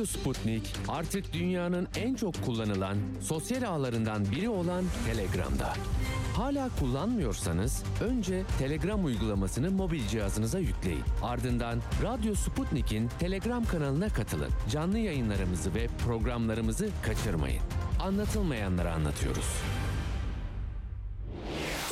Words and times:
Radyo 0.00 0.20
Sputnik 0.20 0.72
artık 0.88 1.32
dünyanın 1.32 1.88
en 1.96 2.14
çok 2.14 2.42
kullanılan 2.44 2.96
sosyal 3.20 3.62
ağlarından 3.62 4.24
biri 4.30 4.48
olan 4.48 4.84
Telegram'da. 5.06 5.74
Hala 6.36 6.68
kullanmıyorsanız 6.80 7.82
önce 8.00 8.42
Telegram 8.58 9.04
uygulamasını 9.04 9.70
mobil 9.70 10.06
cihazınıza 10.08 10.58
yükleyin. 10.58 11.02
Ardından 11.22 11.80
Radyo 12.02 12.34
Sputnik'in 12.34 13.08
Telegram 13.18 13.64
kanalına 13.64 14.08
katılın. 14.08 14.50
Canlı 14.70 14.98
yayınlarımızı 14.98 15.74
ve 15.74 15.86
programlarımızı 16.04 16.88
kaçırmayın. 17.02 17.62
Anlatılmayanları 18.02 18.92
anlatıyoruz. 18.92 19.46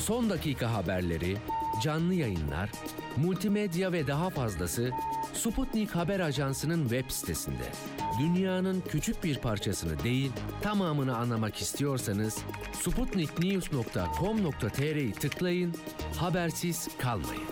Son 0.01 0.31
dakika 0.31 0.75
haberleri, 0.75 1.37
canlı 1.83 2.15
yayınlar, 2.15 2.71
multimedya 3.17 3.93
ve 3.93 4.07
daha 4.07 4.31
fazlası 4.31 4.91
Sputnik 5.39 5.91
Haber 5.91 6.21
Ajansı'nın 6.21 6.83
web 6.83 7.11
sitesinde. 7.11 7.73
Dünyanın 8.21 8.83
küçük 8.89 9.25
bir 9.25 9.39
parçasını 9.39 10.05
değil, 10.05 10.33
tamamını 10.63 11.17
anlamak 11.17 11.57
istiyorsanız 11.57 12.39
sputniknews.com.tr'yi 12.73 15.13
tıklayın, 15.13 15.75
habersiz 16.17 16.89
kalmayın. 16.99 17.43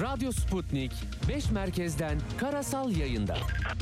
Radyo 0.00 0.32
Sputnik 0.32 0.92
5 1.28 1.50
merkezden 1.50 2.18
karasal 2.38 2.96
yayında. 2.96 3.36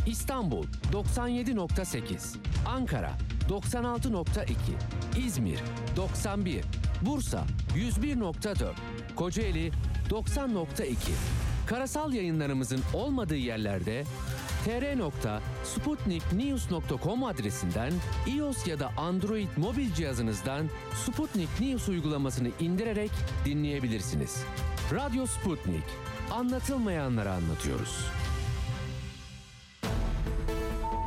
İstanbul 0.06 0.66
97.8, 0.92 2.36
Ankara 2.66 3.12
96.2, 3.48 4.46
İzmir 5.26 5.58
91, 5.96 6.64
Bursa 7.02 7.44
101.4, 7.76 8.72
Kocaeli 9.16 9.72
90.2. 10.10 10.94
Karasal 11.66 12.12
yayınlarımızın 12.12 12.80
olmadığı 12.94 13.36
yerlerde 13.36 14.04
tr.sputniknews.com 14.64 17.24
adresinden 17.24 17.92
iOS 18.26 18.66
ya 18.66 18.80
da 18.80 18.90
Android 18.96 19.48
mobil 19.56 19.92
cihazınızdan 19.92 20.70
Sputnik 21.06 21.60
News 21.60 21.88
uygulamasını 21.88 22.48
indirerek 22.60 23.10
dinleyebilirsiniz. 23.44 24.42
Radyo 24.92 25.26
Sputnik. 25.26 25.84
Anlatılmayanları 26.30 27.32
anlatıyoruz. 27.32 28.04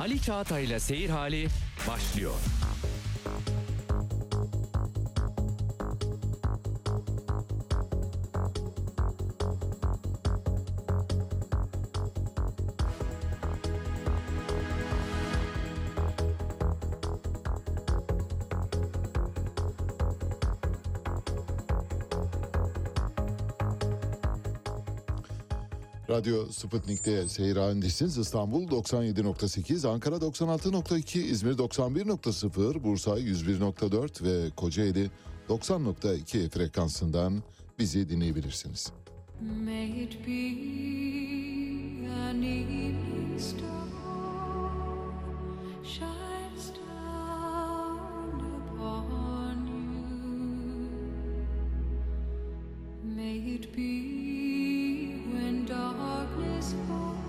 Ali 0.00 0.22
Çağatay'la 0.22 0.80
Seyir 0.80 1.10
Hali 1.10 1.48
başlıyor. 1.88 2.34
Radyo 26.10 26.46
Sputnik'te 26.52 27.28
seyir 27.28 27.56
halindesiniz. 27.56 28.18
İstanbul 28.18 28.68
97.8, 28.68 29.88
Ankara 29.88 30.16
96.2, 30.16 31.18
İzmir 31.18 31.52
91.0, 31.52 32.82
Bursa 32.84 33.10
101.4 33.10 34.24
ve 34.24 34.50
Kocaeli 34.50 35.10
90.2 35.48 36.48
frekansından 36.48 37.42
bizi 37.78 38.08
dinleyebilirsiniz. 38.08 38.92
May 39.64 40.02
it 40.02 40.26
be 40.26 40.40
an 42.12 42.42
evening 42.42 43.40
star 43.40 43.60
shines 45.84 46.68
down 46.68 48.44
upon 48.74 49.66
you. 49.66 50.00
May 53.16 53.54
it 53.54 53.76
be 53.76 54.29
darkness 55.80 56.74
falls, 56.86 57.19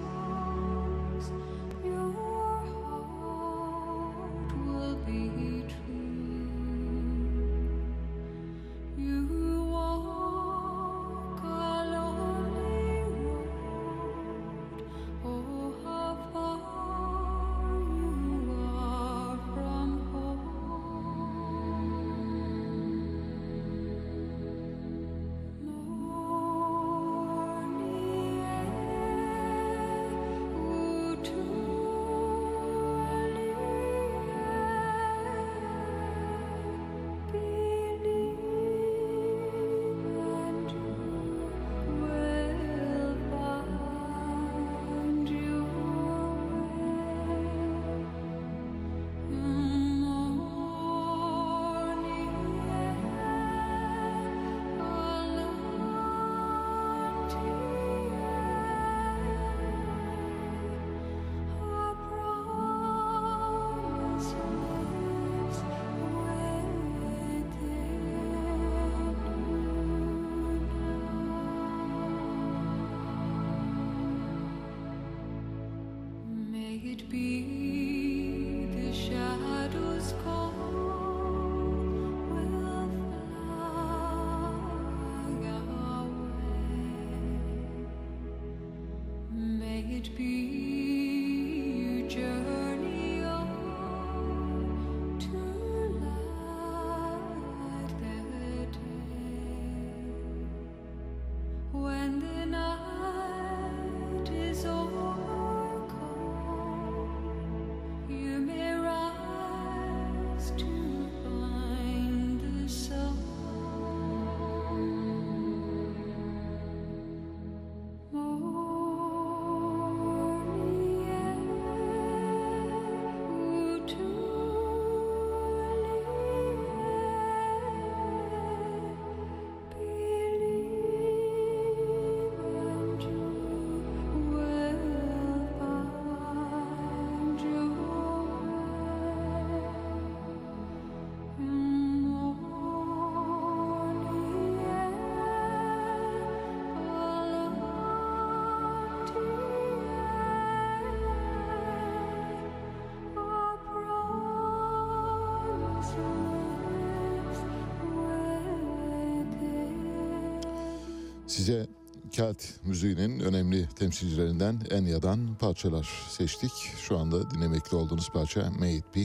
Size 161.32 161.68
Kelt 162.12 162.44
müziğinin 162.66 163.20
önemli 163.20 163.70
temsilcilerinden 163.76 164.62
Enya'dan 164.72 165.36
parçalar 165.40 165.90
seçtik. 166.10 166.52
Şu 166.78 166.98
anda 166.98 167.32
dinlemekte 167.32 167.76
olduğunuz 167.76 168.10
parça 168.10 168.52
May 168.60 168.78
It 168.78 168.86
Be. 168.96 169.00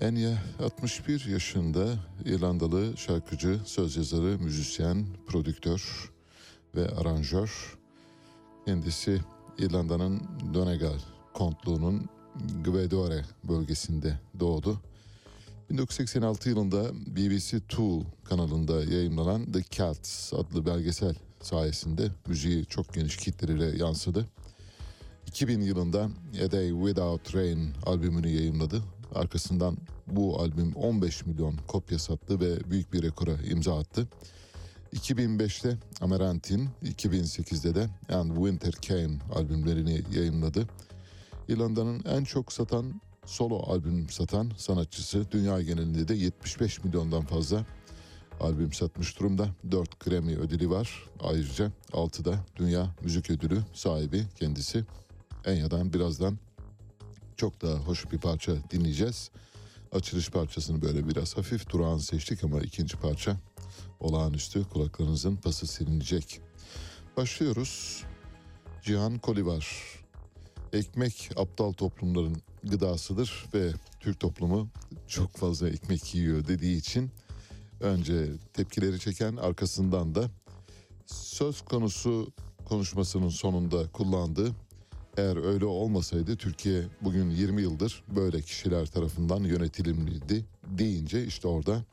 Enya 0.00 0.38
61 0.64 1.24
yaşında 1.24 1.86
İrlandalı 2.24 2.96
şarkıcı, 2.96 3.60
söz 3.64 3.96
yazarı, 3.96 4.38
müzisyen, 4.38 5.06
prodüktör 5.26 6.12
ve 6.74 6.88
aranjör. 6.88 7.78
Kendisi 8.66 9.20
İrlanda'nın 9.58 10.22
Donegal 10.54 10.98
kontluğunun 11.34 12.08
Gvedore 12.64 13.24
bölgesinde 13.44 14.20
doğdu. 14.40 14.80
1986 15.70 16.48
yılında 16.48 16.92
BBC 17.06 17.60
Two 17.60 18.02
kanalında 18.24 18.84
yayınlanan 18.84 19.52
The 19.52 19.62
Celts 19.70 20.34
adlı 20.34 20.66
belgesel 20.66 21.14
sayesinde 21.40 22.10
müziği 22.26 22.66
çok 22.66 22.94
geniş 22.94 23.16
kitlelere 23.16 23.78
yansıdı. 23.78 24.26
2000 25.26 25.60
yılında 25.60 26.08
A 26.46 26.52
Day 26.52 26.68
Without 26.68 27.34
Rain 27.34 27.72
albümünü 27.86 28.28
yayınladı. 28.28 28.82
Arkasından 29.14 29.76
bu 30.06 30.40
albüm 30.40 30.72
15 30.72 31.26
milyon 31.26 31.56
kopya 31.66 31.98
sattı 31.98 32.40
ve 32.40 32.70
büyük 32.70 32.92
bir 32.92 33.02
rekora 33.02 33.32
imza 33.50 33.78
attı. 33.78 34.08
2005'te 34.94 35.76
Amarantin, 36.00 36.68
2008'de 36.84 37.74
de 37.74 37.88
And 38.14 38.36
Winter 38.36 38.72
Came 38.72 39.18
albümlerini 39.34 40.02
yayınladı. 40.14 40.68
İrlanda'nın 41.48 42.04
en 42.04 42.24
çok 42.24 42.52
satan 42.52 43.00
solo 43.26 43.72
albüm 43.72 44.08
satan 44.08 44.52
sanatçısı. 44.56 45.30
Dünya 45.30 45.62
genelinde 45.62 46.08
de 46.08 46.14
75 46.14 46.84
milyondan 46.84 47.22
fazla 47.22 47.66
albüm 48.40 48.72
satmış 48.72 49.20
durumda. 49.20 49.48
4 49.70 50.00
Grammy 50.00 50.36
ödülü 50.36 50.70
var. 50.70 51.04
Ayrıca 51.20 51.72
6 51.92 52.24
da 52.24 52.44
Dünya 52.56 52.94
Müzik 53.02 53.30
Ödülü 53.30 53.62
sahibi 53.74 54.24
kendisi. 54.38 54.84
Enya'dan 55.44 55.92
birazdan 55.92 56.38
çok 57.36 57.62
daha 57.62 57.74
hoş 57.74 58.12
bir 58.12 58.18
parça 58.18 58.52
dinleyeceğiz. 58.70 59.30
Açılış 59.92 60.30
parçasını 60.30 60.82
böyle 60.82 61.08
biraz 61.08 61.36
hafif 61.36 61.70
durağan 61.70 61.98
seçtik 61.98 62.44
ama 62.44 62.60
ikinci 62.60 62.96
parça 62.96 63.36
olağanüstü 64.00 64.64
kulaklarınızın 64.64 65.36
pası 65.36 65.66
silinecek. 65.66 66.40
Başlıyoruz. 67.16 68.04
Cihan 68.82 69.18
Kolivar. 69.18 69.66
Ekmek 70.76 71.30
aptal 71.36 71.72
toplumların 71.72 72.36
gıdasıdır 72.64 73.46
ve 73.54 73.72
Türk 74.00 74.20
toplumu 74.20 74.68
çok 75.08 75.36
fazla 75.36 75.68
ekmek 75.68 76.14
yiyor 76.14 76.48
dediği 76.48 76.76
için 76.76 77.10
önce 77.80 78.28
tepkileri 78.52 79.00
çeken 79.00 79.36
arkasından 79.36 80.14
da 80.14 80.30
söz 81.06 81.60
konusu 81.60 82.32
konuşmasının 82.64 83.28
sonunda 83.28 83.88
kullandığı 83.92 84.52
eğer 85.16 85.44
öyle 85.44 85.64
olmasaydı 85.64 86.36
Türkiye 86.36 86.84
bugün 87.00 87.30
20 87.30 87.62
yıldır 87.62 88.04
böyle 88.16 88.42
kişiler 88.42 88.86
tarafından 88.86 89.44
yönetilimliydi 89.44 90.44
deyince 90.66 91.26
işte 91.26 91.48
orada 91.48 91.84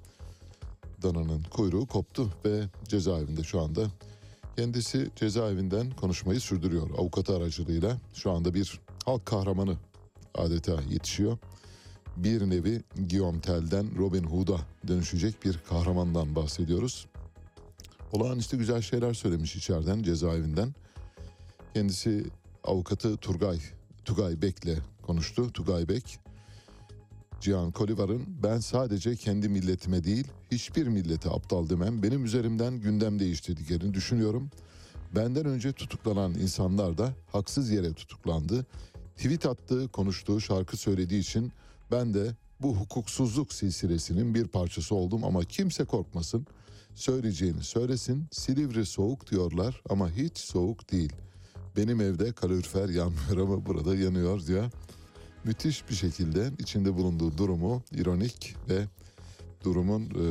dananın 1.03 1.43
kuyruğu 1.43 1.85
koptu 1.85 2.33
ve 2.45 2.63
cezaevinde 2.87 3.43
şu 3.43 3.61
anda. 3.61 3.87
Kendisi 4.55 5.09
cezaevinden 5.15 5.91
konuşmayı 5.91 6.39
sürdürüyor 6.39 6.89
avukatı 6.97 7.37
aracılığıyla. 7.37 7.97
Şu 8.13 8.31
anda 8.31 8.53
bir 8.53 8.79
halk 9.05 9.25
kahramanı 9.25 9.77
adeta 10.35 10.81
yetişiyor. 10.89 11.37
Bir 12.17 12.49
nevi 12.49 12.81
Guillaume 13.09 13.41
Tell'den 13.41 13.97
Robin 13.97 14.23
Hood'a 14.23 14.57
dönüşecek 14.87 15.45
bir 15.45 15.59
kahramandan 15.69 16.35
bahsediyoruz. 16.35 17.07
Olağanüstü 18.11 18.57
güzel 18.57 18.81
şeyler 18.81 19.13
söylemiş 19.13 19.55
içeriden 19.55 20.03
cezaevinden. 20.03 20.73
Kendisi 21.73 22.25
avukatı 22.63 23.17
Turgay, 23.17 23.59
Tugay 24.05 24.41
Bek'le 24.41 24.77
konuştu. 25.01 25.51
Tugay 25.51 25.89
Bek, 25.89 26.19
Cihan 27.43 27.71
Kolivar'ın 27.71 28.25
ben 28.43 28.59
sadece 28.59 29.15
kendi 29.15 29.49
milletime 29.49 30.03
değil 30.03 30.27
hiçbir 30.51 30.87
millete 30.87 31.29
aptal 31.29 31.69
demem 31.69 32.03
benim 32.03 32.25
üzerimden 32.25 32.79
gündem 32.79 33.19
değiştirdiklerini 33.19 33.93
düşünüyorum. 33.93 34.49
Benden 35.15 35.45
önce 35.45 35.71
tutuklanan 35.71 36.33
insanlar 36.33 36.97
da 36.97 37.13
haksız 37.31 37.71
yere 37.71 37.93
tutuklandı. 37.93 38.65
Tweet 39.15 39.45
attığı, 39.45 39.87
konuştuğu, 39.87 40.41
şarkı 40.41 40.77
söylediği 40.77 41.21
için 41.21 41.51
ben 41.91 42.13
de 42.13 42.35
bu 42.61 42.75
hukuksuzluk 42.75 43.53
silsilesinin 43.53 44.35
bir 44.35 44.47
parçası 44.47 44.95
oldum 44.95 45.23
ama 45.23 45.43
kimse 45.43 45.85
korkmasın. 45.85 46.47
Söyleyeceğini 46.95 47.63
söylesin. 47.63 48.27
Silivri 48.31 48.85
soğuk 48.85 49.31
diyorlar 49.31 49.81
ama 49.89 50.11
hiç 50.11 50.37
soğuk 50.37 50.91
değil. 50.91 51.13
Benim 51.77 52.01
evde 52.01 52.31
kalorifer 52.31 52.89
yanmıyor 52.89 53.37
ama 53.37 53.65
burada 53.65 53.95
yanıyor 53.95 54.45
diyor. 54.47 54.71
Müthiş 55.43 55.89
bir 55.89 55.95
şekilde 55.95 56.51
içinde 56.59 56.95
bulunduğu 56.95 57.37
durumu 57.37 57.83
ironik 57.91 58.55
ve 58.69 58.85
durumun 59.63 60.01
e, 60.03 60.25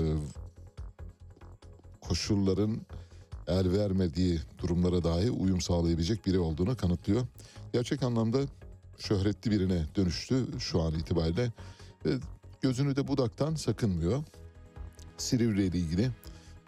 koşulların 2.00 2.80
el 3.46 3.72
vermediği 3.72 4.40
durumlara 4.58 5.04
dahi 5.04 5.30
uyum 5.30 5.60
sağlayabilecek 5.60 6.26
biri 6.26 6.38
olduğunu 6.38 6.76
kanıtlıyor. 6.76 7.26
Gerçek 7.72 8.02
anlamda 8.02 8.38
şöhretli 8.98 9.50
birine 9.50 9.86
dönüştü 9.96 10.46
şu 10.58 10.82
an 10.82 10.94
itibariyle 10.94 11.52
ve 12.06 12.14
gözünü 12.60 12.96
de 12.96 13.08
budaktan 13.08 13.54
sakınmıyor. 13.54 14.22
Silivri 15.18 15.66
ile 15.66 15.78
ilgili 15.78 16.10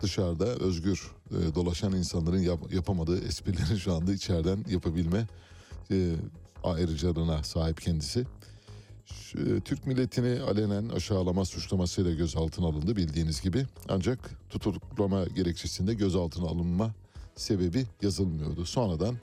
dışarıda 0.03 0.47
özgür 0.47 1.11
e, 1.31 1.55
dolaşan 1.55 1.93
insanların 1.93 2.39
yap- 2.43 2.73
yapamadığı 2.73 3.25
esprileri 3.27 3.81
şu 3.81 3.95
anda 3.95 4.13
içeriden 4.13 4.65
yapabilme 4.71 5.27
e, 5.91 6.15
ayrıcalığına 6.65 7.43
sahip 7.43 7.81
kendisi. 7.81 8.27
E, 9.35 9.61
Türk 9.61 9.87
milletini 9.87 10.43
alenen 10.43 10.89
aşağılama 10.89 11.45
suçlamasıyla 11.45 12.13
gözaltına 12.13 12.67
alındı 12.67 12.97
bildiğiniz 12.97 13.41
gibi. 13.43 13.67
Ancak 13.89 14.31
tutuklama 14.51 15.25
gerekçesinde 15.25 15.95
gözaltına 15.95 16.47
alınma 16.47 16.95
sebebi 17.37 17.87
yazılmıyordu. 18.03 18.65
Sonradan 18.65 19.17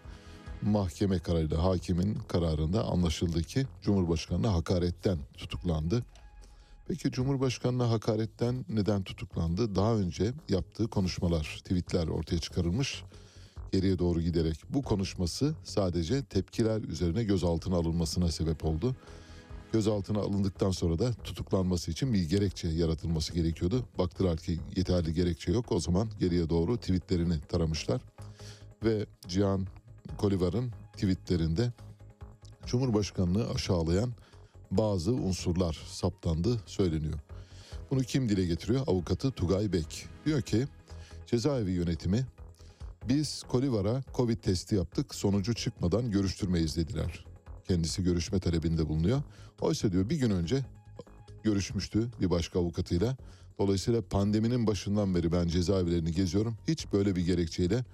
mahkeme 0.62 1.20
kararıyla 1.20 1.64
hakimin 1.64 2.18
kararında 2.28 2.84
anlaşıldı 2.84 3.44
ki 3.44 3.66
Cumhurbaşkanı'na 3.82 4.54
hakaretten 4.54 5.18
tutuklandı. 5.38 6.04
Peki 6.88 7.12
Cumhurbaşkanı'na 7.12 7.90
hakaretten 7.90 8.66
neden 8.70 9.04
tutuklandı? 9.04 9.76
Daha 9.76 9.96
önce 9.96 10.34
yaptığı 10.50 10.88
konuşmalar, 10.88 11.60
tweetler 11.64 12.08
ortaya 12.08 12.40
çıkarılmış. 12.40 13.04
Geriye 13.72 14.00
doğru 14.00 14.22
giderek 14.22 14.56
bu 14.70 14.82
konuşması 14.82 15.56
sadece 15.63 16.24
tepkiler 16.24 16.82
üzerine 16.82 17.24
gözaltına 17.24 17.75
alınmasına 17.75 18.32
sebep 18.32 18.66
oldu. 18.66 18.96
Gözaltına 19.74 20.20
alındıktan 20.20 20.72
sonra 20.72 21.00
da 21.00 21.13
tutuklanması 21.13 21.92
için 21.92 22.13
bir 22.13 22.30
gerekçe 22.30 22.68
yaratılması 22.68 23.34
gerekiyordu. 23.34 23.86
Baktılar 23.98 24.38
ki 24.38 24.60
yeterli 24.75 25.13
gerekçe 25.13 25.51
yok. 25.51 25.72
O 25.72 25.80
zaman 25.80 26.10
geriye 26.20 26.50
doğru 26.50 26.78
tweetlerini 26.78 27.42
taramışlar. 27.50 28.01
Ve 28.84 29.06
Cihan 29.28 29.68
Kolivar'ın 30.18 30.72
tweetlerinde 30.94 31.72
Cumhurbaşkanlığı 32.66 33.50
aşağılayan 33.50 34.12
bazı 34.72 35.12
unsurlar 35.12 35.80
saptandı 35.88 36.62
söyleniyor. 36.66 37.20
Bunu 37.92 38.01
kim 38.01 38.30
dile 38.30 38.46
getiriyor? 38.46 38.84
Avukatı 38.88 39.32
Tugay 39.32 39.74
Bek. 39.74 40.06
Diyor 40.25 40.42
ki 40.42 40.68
cezaevi 41.28 41.72
yönetimi 41.72 42.25
biz 43.10 43.43
Kolivar'a 43.43 44.03
Covid 44.13 44.38
testi 44.38 44.75
yaptık 44.75 45.15
sonucu 45.15 45.53
çıkmadan 45.53 46.12
görüştürmeyiz 46.12 46.77
dediler. 46.77 47.25
Kendisi 47.67 48.03
görüşme 48.03 48.39
talebinde 48.39 48.89
bulunuyor. 48.89 49.22
Oysa 49.62 49.91
diyor 49.91 50.10
bir 50.10 50.15
gün 50.15 50.31
önce 50.31 50.65
görüşmüştü 51.43 52.12
bir 52.22 52.29
başka 52.29 52.60
avukatıyla. 52.60 53.17
Dolayısıyla 53.60 54.01
pandeminin 54.01 54.67
başından 54.67 55.15
beri 55.15 55.31
ben 55.31 55.48
cezaevlerini 55.48 56.12
geziyorum. 56.12 56.58
Hiç 56.67 56.93
böyle 56.93 57.15
bir 57.15 57.25
gerekçeyle 57.25 57.86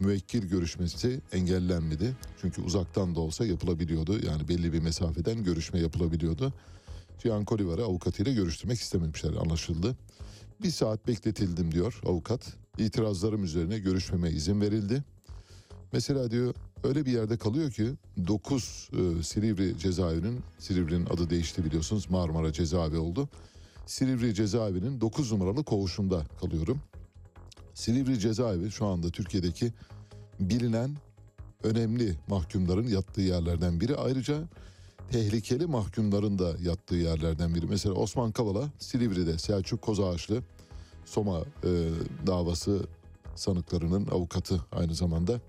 müvekkil 0.00 0.42
görüşmesi 0.42 1.20
engellenmedi. 1.32 2.16
Çünkü 2.40 2.62
uzaktan 2.62 3.14
da 3.14 3.20
olsa 3.20 3.46
yapılabiliyordu. 3.46 4.26
Yani 4.26 4.48
belli 4.48 4.72
bir 4.72 4.80
mesafeden 4.80 5.44
görüşme 5.44 5.80
yapılabiliyordu. 5.80 6.52
Cihan 7.18 7.44
Kolivar'ı 7.44 7.84
avukatıyla 7.84 8.32
görüştürmek 8.32 8.80
istememişler 8.80 9.32
anlaşıldı. 9.32 9.96
Bir 10.62 10.70
saat 10.70 11.06
bekletildim 11.06 11.72
diyor 11.72 12.00
avukat. 12.06 12.61
İtirazlarım 12.78 13.44
üzerine 13.44 13.78
görüşmeme 13.78 14.30
izin 14.30 14.60
verildi. 14.60 15.04
Mesela 15.92 16.30
diyor 16.30 16.54
öyle 16.84 17.06
bir 17.06 17.12
yerde 17.12 17.36
kalıyor 17.36 17.70
ki 17.70 17.92
9 18.26 18.90
e, 18.92 19.22
Silivri 19.22 19.78
cezaevinin, 19.78 20.40
Silivri'nin 20.58 21.06
adı 21.06 21.30
değişti 21.30 21.64
biliyorsunuz 21.64 22.10
Marmara 22.10 22.52
cezaevi 22.52 22.98
oldu. 22.98 23.28
Silivri 23.86 24.34
cezaevinin 24.34 25.00
9 25.00 25.32
numaralı 25.32 25.64
koğuşunda 25.64 26.26
kalıyorum. 26.40 26.80
Silivri 27.74 28.18
cezaevi 28.18 28.70
şu 28.70 28.86
anda 28.86 29.10
Türkiye'deki 29.10 29.72
bilinen 30.40 30.96
önemli 31.62 32.16
mahkumların 32.28 32.88
yattığı 32.88 33.20
yerlerden 33.20 33.80
biri. 33.80 33.96
Ayrıca 33.96 34.48
tehlikeli 35.10 35.66
mahkumların 35.66 36.38
da 36.38 36.56
yattığı 36.62 36.96
yerlerden 36.96 37.54
biri. 37.54 37.66
Mesela 37.66 37.94
Osman 37.94 38.32
Kavala 38.32 38.70
Silivri'de 38.78 39.38
Selçuk 39.38 39.82
Kozağaçlı 39.82 40.42
Soma 41.04 41.40
e, 41.40 41.88
davası 42.26 42.86
sanıklarının 43.34 44.06
avukatı 44.06 44.60
aynı 44.72 44.94
zamanda. 44.94 45.40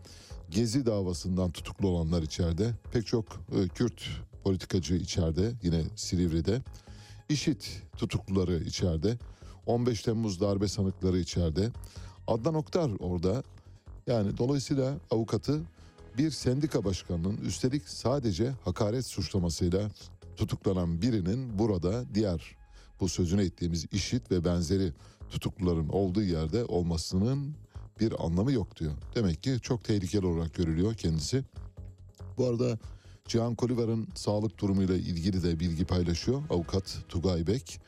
Gezi 0.50 0.86
davasından 0.86 1.52
tutuklu 1.52 1.88
olanlar 1.88 2.22
içeride. 2.22 2.72
Pek 2.92 3.08
çok 3.08 3.26
e, 3.26 3.68
Kürt 3.68 4.04
politikacı 4.44 4.96
içeride 4.96 5.52
yine 5.64 5.84
Silivri'de. 5.96 6.62
İşit 7.30 7.82
tutukluları 7.98 8.64
içeride. 8.64 9.18
15 9.66 10.02
Temmuz 10.02 10.42
darbe 10.42 10.68
sanıkları 10.68 11.20
içeride. 11.20 11.70
Adnan 12.28 12.54
Oktar 12.54 12.92
orada. 13.00 13.44
Yani 14.08 14.38
dolayısıyla 14.38 14.98
avukatı 15.12 15.62
bir 16.18 16.32
sendika 16.32 16.86
başkanının 16.86 17.38
üstelik 17.38 17.90
sadece 17.90 18.54
hakaret 18.66 19.06
suçlamasıyla 19.06 19.90
tutuklanan 20.38 21.02
birinin 21.02 21.60
burada 21.60 22.04
diğer 22.14 22.56
bu 23.00 23.10
sözünü 23.10 23.46
ettiğimiz 23.46 23.86
işit 23.92 24.32
ve 24.32 24.46
benzeri 24.46 24.94
tutukluların 25.30 25.90
olduğu 25.90 26.24
yerde 26.24 26.66
olmasının 26.66 27.56
bir 28.00 28.26
anlamı 28.26 28.52
yok 28.52 28.80
diyor. 28.80 28.92
Demek 29.16 29.44
ki 29.44 29.58
çok 29.62 29.84
tehlikeli 29.84 30.26
olarak 30.26 30.54
görülüyor 30.54 30.94
kendisi. 30.94 31.44
Bu 32.38 32.46
arada 32.48 32.80
Cihan 33.28 33.56
Kolivar'ın 33.56 34.08
sağlık 34.16 34.60
durumuyla 34.60 34.96
ilgili 34.96 35.44
de 35.44 35.60
bilgi 35.60 35.86
paylaşıyor 35.86 36.44
avukat 36.50 36.98
Tugay 37.10 37.48
Bek. 37.48 37.80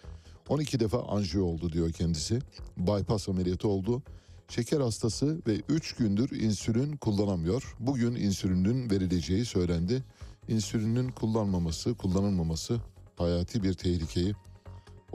12 0.49 0.79
defa 0.79 1.03
anjiyo 1.03 1.45
oldu 1.45 1.71
diyor 1.71 1.91
kendisi. 1.91 2.39
Bypass 2.77 3.29
ameliyatı 3.29 3.67
oldu. 3.67 4.03
Şeker 4.49 4.81
hastası 4.81 5.41
ve 5.47 5.61
3 5.69 5.95
gündür 5.95 6.41
insülin 6.41 6.97
kullanamıyor. 6.97 7.75
Bugün 7.79 8.15
insülinin 8.15 8.89
verileceği 8.89 9.45
söylendi. 9.45 10.03
İnsülinin 10.47 11.09
kullanmaması, 11.09 11.93
kullanılmaması 11.93 12.79
hayati 13.17 13.63
bir 13.63 13.73
tehlikeyi 13.73 14.33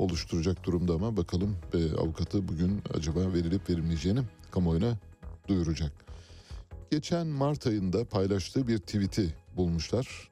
oluşturacak 0.00 0.64
durumda 0.64 0.94
ama 0.94 1.16
bakalım 1.16 1.56
e, 1.74 1.92
avukatı 1.92 2.48
bugün 2.48 2.82
acaba 2.94 3.32
verilip 3.32 3.70
verilmeyeceğini 3.70 4.20
kamuoyuna 4.50 4.98
duyuracak. 5.48 5.92
Geçen 6.90 7.26
Mart 7.26 7.66
ayında 7.66 8.04
paylaştığı 8.04 8.68
bir 8.68 8.78
tweet'i 8.78 9.34
bulmuşlar. 9.56 10.30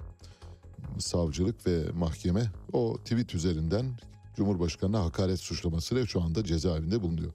Savcılık 0.99 1.67
ve 1.67 1.83
mahkeme 1.95 2.53
o 2.73 2.97
tweet 2.97 3.35
üzerinden 3.35 3.87
Cumhurbaşkanı'na 4.37 5.05
hakaret 5.05 5.41
suçlamasıyla 5.41 6.07
şu 6.07 6.23
anda 6.23 6.45
cezaevinde 6.45 7.03
bulunuyor. 7.03 7.33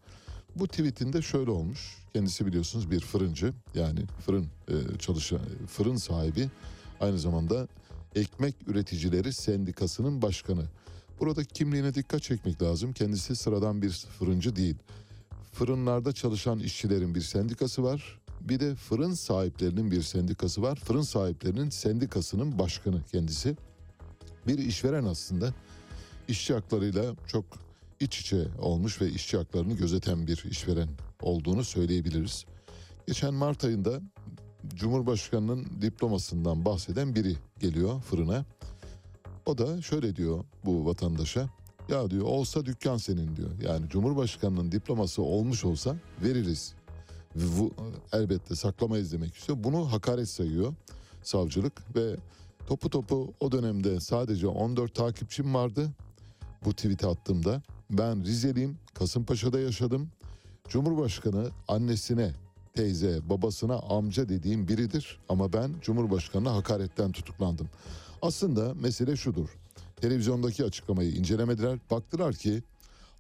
Bu 0.56 0.68
tweetinde 0.68 1.22
şöyle 1.22 1.52
olmuş. 1.52 1.98
Kendisi 2.14 2.46
biliyorsunuz 2.46 2.92
bir 2.92 3.00
fırıncı 3.00 3.54
yani 3.76 4.00
fırın 4.26 4.48
e, 4.68 4.98
çalışan 5.00 5.40
fırın 5.68 5.96
sahibi 5.96 6.50
aynı 7.00 7.20
zamanda 7.20 7.68
ekmek 8.16 8.56
üreticileri 8.68 9.34
sendikasının 9.34 10.22
başkanı. 10.22 10.66
Burada 11.24 11.44
kimliğine 11.44 11.94
dikkat 11.94 12.22
çekmek 12.22 12.62
lazım. 12.62 12.94
Kendisi 12.94 13.36
sıradan 13.36 13.82
bir 13.82 13.90
fırıncı 13.92 14.56
değil. 14.56 14.76
Fırınlarda 15.52 16.12
çalışan 16.12 16.60
işçilerin 16.60 17.16
bir 17.16 17.22
sendikası 17.22 17.84
var. 17.84 18.20
Bir 18.42 18.60
de 18.60 18.76
fırın 18.76 19.14
sahiplerinin 19.14 19.92
bir 19.92 20.02
sendikası 20.02 20.62
var. 20.62 20.76
Fırın 20.76 21.02
sahiplerinin 21.02 21.70
sendikasının 21.70 22.60
başkanı 22.60 23.04
kendisi. 23.12 23.56
Bir 24.48 24.58
işveren 24.58 25.04
aslında 25.04 25.54
işçi 26.28 26.54
haklarıyla 26.54 27.16
çok 27.28 27.46
iç 28.00 28.20
içe 28.20 28.48
olmuş 28.60 29.02
ve 29.02 29.10
işçi 29.10 29.38
haklarını 29.38 29.74
gözeten 29.74 30.28
bir 30.28 30.46
işveren 30.50 30.90
olduğunu 31.22 31.64
söyleyebiliriz. 31.64 32.46
Geçen 33.08 33.34
Mart 33.34 33.64
ayında 33.64 34.02
Cumhurbaşkanının 34.76 35.82
diplomasından 35.82 36.66
bahseden 36.66 37.16
biri 37.16 37.36
geliyor 37.60 38.02
fırına. 38.02 38.46
O 39.46 39.58
da 39.58 39.82
şöyle 39.82 40.16
diyor 40.16 40.44
bu 40.66 40.86
vatandaşa. 40.86 41.50
Ya 41.90 42.10
diyor 42.10 42.26
olsa 42.26 42.66
dükkan 42.66 42.98
senin 42.98 43.36
diyor. 43.36 43.50
Yani 43.62 43.90
Cumhurbaşkanının 43.90 44.72
diploması 44.72 45.22
olmuş 45.22 45.66
olsa 45.66 45.96
veririz. 46.24 46.74
Ve 47.36 47.60
Bu, 47.60 47.72
elbette 48.14 48.56
saklamayız 48.56 49.12
demek 49.12 49.36
istiyor. 49.36 49.64
Bunu 49.64 49.92
hakaret 49.92 50.30
sayıyor 50.30 50.74
savcılık 51.24 51.96
ve 51.96 52.16
topu 52.68 52.90
topu 52.90 53.34
o 53.40 53.52
dönemde 53.52 54.00
sadece 54.00 54.48
14 54.48 54.96
takipçim 54.96 55.54
vardı. 55.54 55.90
Bu 56.66 56.74
tweet'i 56.74 57.08
attığımda 57.08 57.62
ben 57.90 58.24
Rizeliyim, 58.24 58.78
Kasımpaşa'da 58.94 59.60
yaşadım. 59.60 60.10
Cumhurbaşkanı 60.68 61.50
annesine, 61.68 62.32
teyze, 62.76 63.30
babasına 63.30 63.76
amca 63.76 64.30
dediğim 64.30 64.68
biridir 64.68 65.20
ama 65.30 65.54
ben 65.54 65.76
Cumhurbaşkanı'na 65.82 66.56
hakaretten 66.56 67.12
tutuklandım. 67.12 67.70
Aslında 68.24 68.74
mesele 68.74 69.16
şudur. 69.16 69.50
Televizyondaki 69.96 70.64
açıklamayı 70.64 71.12
incelemediler. 71.12 71.80
Baktılar 71.92 72.36
ki 72.36 72.64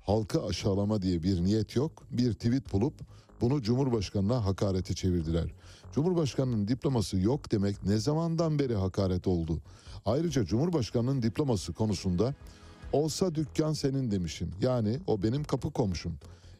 halkı 0.02 0.44
aşağılama 0.46 1.02
diye 1.02 1.24
bir 1.24 1.44
niyet 1.44 1.76
yok. 1.76 2.04
Bir 2.12 2.34
tweet 2.34 2.74
bulup 2.74 2.94
bunu 3.42 3.62
Cumhurbaşkanı'na 3.62 4.46
hakarete 4.46 4.94
çevirdiler. 4.94 5.54
Cumhurbaşkanının 5.94 6.68
diploması 6.68 7.18
yok 7.18 7.52
demek 7.52 7.86
ne 7.86 7.98
zamandan 7.98 8.60
beri 8.60 8.76
hakaret 8.76 9.28
oldu? 9.28 9.60
Ayrıca 10.06 10.46
Cumhurbaşkanının 10.46 11.22
diploması 11.22 11.74
konusunda 11.74 12.34
olsa 12.94 13.36
dükkan 13.36 13.74
senin 13.74 14.12
demişim. 14.12 14.52
Yani 14.62 15.00
o 15.08 15.24
benim 15.24 15.44
kapı 15.44 15.72
komşum. 15.72 16.14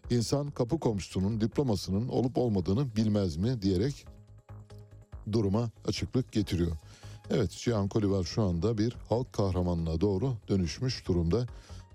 İnsan 0.10 0.52
kapı 0.52 0.80
komşusunun 0.80 1.42
diplomasının 1.42 2.08
olup 2.08 2.38
olmadığını 2.38 2.96
bilmez 2.96 3.38
mi 3.38 3.62
diyerek 3.62 4.06
duruma 5.32 5.72
açıklık 5.86 6.32
getiriyor. 6.32 6.78
Evet 7.30 7.52
Cihan 7.52 7.88
Kolivar 7.88 8.24
şu 8.24 8.44
anda 8.44 8.78
bir 8.78 8.96
halk 9.10 9.34
kahramanına 9.34 10.02
doğru 10.02 10.34
dönüşmüş 10.50 11.08
durumda. 11.08 11.46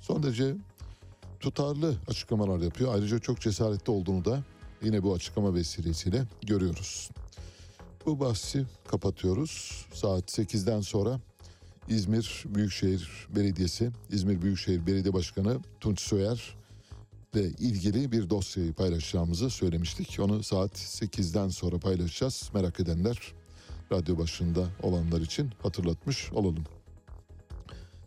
Son 0.00 0.22
derece 0.22 0.54
tutarlı 1.40 1.96
açıklamalar 2.08 2.58
yapıyor. 2.58 2.94
Ayrıca 2.94 3.18
çok 3.18 3.40
cesaretli 3.40 3.90
olduğunu 3.90 4.24
da 4.24 4.42
yine 4.82 5.02
bu 5.02 5.14
açıklama 5.14 5.54
vesilesiyle 5.54 6.24
görüyoruz. 6.42 7.10
Bu 8.06 8.20
bahsi 8.20 8.64
kapatıyoruz. 8.90 9.86
Saat 9.94 10.38
8'den 10.38 10.80
sonra 10.80 11.20
İzmir 11.88 12.44
Büyükşehir 12.46 13.28
Belediyesi, 13.36 13.90
İzmir 14.10 14.42
Büyükşehir 14.42 14.86
Belediye 14.86 15.14
Başkanı 15.14 15.58
Tunç 15.80 16.00
Soyer 16.00 16.56
ile 17.34 17.48
ilgili 17.48 18.12
bir 18.12 18.30
dosyayı 18.30 18.72
paylaşacağımızı 18.72 19.50
söylemiştik. 19.50 20.18
Onu 20.20 20.42
saat 20.42 20.72
8'den 20.72 21.48
sonra 21.48 21.78
paylaşacağız. 21.78 22.50
Merak 22.54 22.80
edenler 22.80 23.34
radyo 23.92 24.18
başında 24.18 24.68
olanlar 24.82 25.20
için 25.20 25.50
hatırlatmış 25.62 26.32
olalım. 26.32 26.64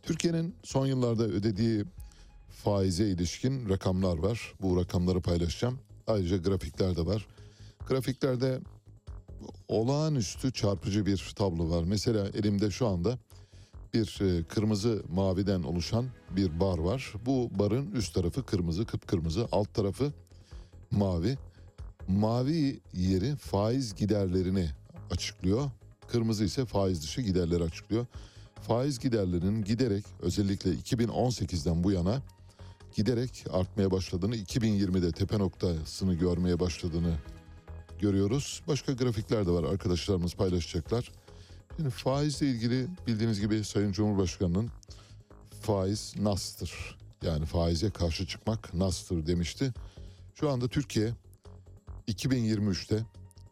Türkiye'nin 0.03 0.55
son 0.63 0.85
yıllarda 0.85 1.23
ödediği 1.23 1.85
faize 2.49 3.07
ilişkin 3.07 3.69
rakamlar 3.69 4.17
var. 4.17 4.53
Bu 4.61 4.77
rakamları 4.77 5.21
paylaşacağım. 5.21 5.79
Ayrıca 6.07 6.37
grafikler 6.37 6.95
de 6.95 7.05
var. 7.05 7.27
Grafiklerde 7.87 8.59
olağanüstü 9.67 10.53
çarpıcı 10.53 11.05
bir 11.05 11.33
tablo 11.35 11.69
var. 11.69 11.83
Mesela 11.83 12.27
elimde 12.27 12.71
şu 12.71 12.87
anda 12.87 13.19
bir 13.93 14.21
e, 14.21 14.43
kırmızı 14.43 15.03
maviden 15.09 15.63
oluşan 15.63 16.05
bir 16.29 16.59
bar 16.59 16.77
var. 16.77 17.13
Bu 17.25 17.49
barın 17.59 17.91
üst 17.91 18.13
tarafı 18.13 18.45
kırmızı, 18.45 18.85
kıpkırmızı, 18.85 19.47
alt 19.51 19.73
tarafı 19.73 20.13
mavi. 20.91 21.37
Mavi 22.07 22.79
yeri 22.93 23.35
faiz 23.35 23.95
giderlerini 23.95 24.69
açıklıyor. 25.11 25.71
Kırmızı 26.07 26.43
ise 26.43 26.65
faiz 26.65 27.03
dışı 27.03 27.21
giderleri 27.21 27.63
açıklıyor. 27.63 28.05
Faiz 28.61 28.99
giderlerinin 28.99 29.63
giderek 29.63 30.05
özellikle 30.21 30.71
2018'den 30.71 31.83
bu 31.83 31.91
yana 31.91 32.21
giderek 32.95 33.45
artmaya 33.51 33.91
başladığını, 33.91 34.35
2020'de 34.35 35.11
tepe 35.11 35.39
noktasını 35.39 36.13
görmeye 36.13 36.59
başladığını 36.59 37.13
görüyoruz. 37.99 38.61
Başka 38.67 38.93
grafikler 38.93 39.47
de 39.47 39.51
var 39.51 39.63
arkadaşlarımız 39.63 40.35
paylaşacaklar. 40.35 41.11
Şimdi 41.75 41.89
faizle 41.89 42.47
ilgili 42.47 42.87
bildiğiniz 43.07 43.39
gibi 43.41 43.63
Sayın 43.63 43.91
Cumhurbaşkanı'nın 43.91 44.69
faiz 45.61 46.13
nastır. 46.19 46.97
Yani 47.21 47.45
faize 47.45 47.89
karşı 47.89 48.27
çıkmak 48.27 48.73
nastır 48.73 49.25
demişti. 49.25 49.73
Şu 50.35 50.49
anda 50.49 50.67
Türkiye 50.67 51.11
2023'te 52.07 53.03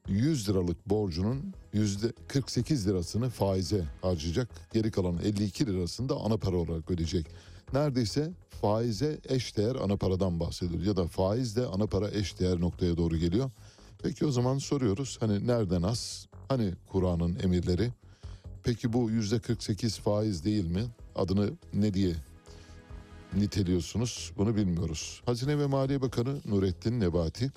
100 0.10 0.50
liralık 0.50 0.90
borcunun 0.90 1.54
yüzde 1.74 2.14
48 2.28 2.88
lirasını 2.88 3.30
faize 3.30 3.84
harcayacak. 4.02 4.50
Geri 4.74 4.92
kalan 4.92 5.18
52 5.24 5.66
lirasını 5.66 6.10
da 6.10 6.16
ana 6.16 6.38
para 6.38 6.58
olarak 6.58 6.92
ödeyecek. 6.92 7.28
Neredeyse 7.74 8.32
faize 8.62 9.20
eş 9.30 9.58
değer 9.58 9.76
ana 9.76 9.98
paradan 9.98 10.40
bahsediyor 10.40 10.84
ya 10.84 10.98
da 10.98 11.08
faizle 11.08 11.66
ana 11.66 11.88
para 11.88 12.12
eş 12.12 12.40
değer 12.40 12.60
noktaya 12.60 12.98
doğru 12.98 13.18
geliyor. 13.18 13.52
Peki 14.04 14.26
o 14.26 14.32
zaman 14.32 14.58
soruyoruz 14.58 15.18
hani 15.20 15.48
nereden 15.48 15.82
az? 15.82 16.28
Hani 16.48 16.74
Kur'an'ın 16.88 17.38
emirleri? 17.44 17.92
Peki 18.64 18.94
bu 18.94 19.10
yüzde 19.10 19.40
48 19.40 20.00
faiz 20.00 20.46
değil 20.46 20.66
mi? 20.66 20.84
Adını 21.16 21.52
ne 21.74 21.94
diye 21.94 22.14
niteliyorsunuz 23.34 24.32
bunu 24.38 24.56
bilmiyoruz. 24.56 25.22
Hazine 25.26 25.60
ve 25.60 25.66
Maliye 25.66 26.02
Bakanı 26.02 26.42
Nurettin 26.46 27.00
Nebati 27.00 27.52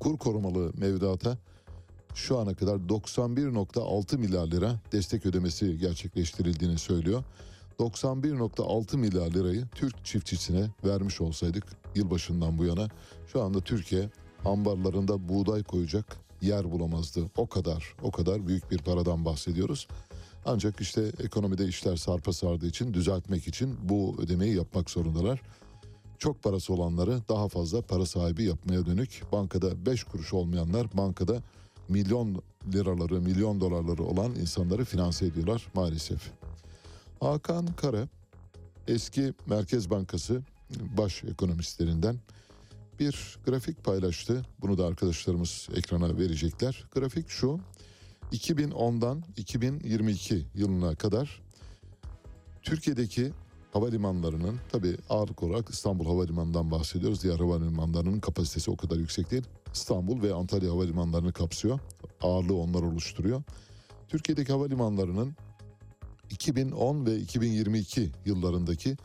kur 0.00 0.18
korumalı 0.18 0.72
mevduata 0.76 1.38
şu 2.14 2.38
ana 2.38 2.54
kadar 2.54 2.76
91.6 2.76 4.18
milyar 4.18 4.46
lira 4.46 4.80
destek 4.92 5.26
ödemesi 5.26 5.78
gerçekleştirildiğini 5.78 6.78
söylüyor. 6.78 7.24
91.6 7.78 8.96
milyar 8.96 9.30
lirayı 9.30 9.66
Türk 9.74 10.04
çiftçisine 10.04 10.70
vermiş 10.84 11.20
olsaydık 11.20 11.64
yılbaşından 11.94 12.58
bu 12.58 12.64
yana 12.64 12.88
şu 13.32 13.42
anda 13.42 13.60
Türkiye 13.60 14.10
ambarlarında 14.44 15.28
buğday 15.28 15.62
koyacak 15.62 16.16
yer 16.42 16.72
bulamazdı. 16.72 17.30
O 17.36 17.46
kadar, 17.46 17.94
o 18.02 18.10
kadar 18.10 18.46
büyük 18.46 18.70
bir 18.70 18.78
paradan 18.78 19.24
bahsediyoruz. 19.24 19.88
Ancak 20.44 20.80
işte 20.80 21.12
ekonomide 21.18 21.64
işler 21.64 21.96
sarpa 21.96 22.32
sardığı 22.32 22.66
için 22.66 22.94
düzeltmek 22.94 23.48
için 23.48 23.76
bu 23.82 24.16
ödemeyi 24.18 24.56
yapmak 24.56 24.90
zorundalar. 24.90 25.40
Çok 26.24 26.42
parası 26.42 26.72
olanları 26.72 27.20
daha 27.28 27.48
fazla 27.48 27.82
para 27.82 28.06
sahibi 28.06 28.44
yapmaya 28.44 28.86
dönük 28.86 29.22
bankada 29.32 29.86
5 29.86 30.04
kuruş 30.04 30.32
olmayanlar 30.32 30.86
bankada 30.94 31.42
milyon 31.88 32.42
liraları, 32.72 33.20
milyon 33.20 33.60
dolarları 33.60 34.02
olan 34.02 34.34
insanları 34.34 34.84
finanse 34.84 35.26
ediyorlar 35.26 35.66
maalesef. 35.74 36.30
Hakan 37.20 37.66
Kara 37.66 38.08
eski 38.88 39.34
Merkez 39.46 39.90
Bankası 39.90 40.42
baş 40.98 41.24
ekonomistlerinden 41.24 42.16
bir 43.00 43.38
grafik 43.46 43.84
paylaştı. 43.84 44.46
Bunu 44.60 44.78
da 44.78 44.86
arkadaşlarımız 44.86 45.68
ekrana 45.76 46.18
verecekler. 46.18 46.84
Grafik 46.94 47.28
şu. 47.28 47.60
2010'dan 48.32 49.24
2022 49.36 50.46
yılına 50.54 50.94
kadar 50.94 51.42
Türkiye'deki 52.62 53.32
havalimanlarının 53.74 54.60
tabi 54.72 54.96
ağırlık 55.10 55.42
olarak 55.42 55.70
İstanbul 55.70 56.06
Havalimanı'ndan 56.06 56.70
bahsediyoruz. 56.70 57.22
Diğer 57.22 57.38
havalimanlarının 57.38 58.20
kapasitesi 58.20 58.70
o 58.70 58.76
kadar 58.76 58.96
yüksek 58.96 59.30
değil. 59.30 59.44
İstanbul 59.74 60.22
ve 60.22 60.34
Antalya 60.34 60.70
havalimanlarını 60.70 61.32
kapsıyor. 61.32 61.80
Ağırlığı 62.22 62.56
onlar 62.56 62.82
oluşturuyor. 62.82 63.42
Türkiye'deki 64.08 64.52
havalimanlarının 64.52 65.36
2010 66.30 67.06
ve 67.06 67.16
2022 67.16 68.10
yıllarındaki 68.24 68.96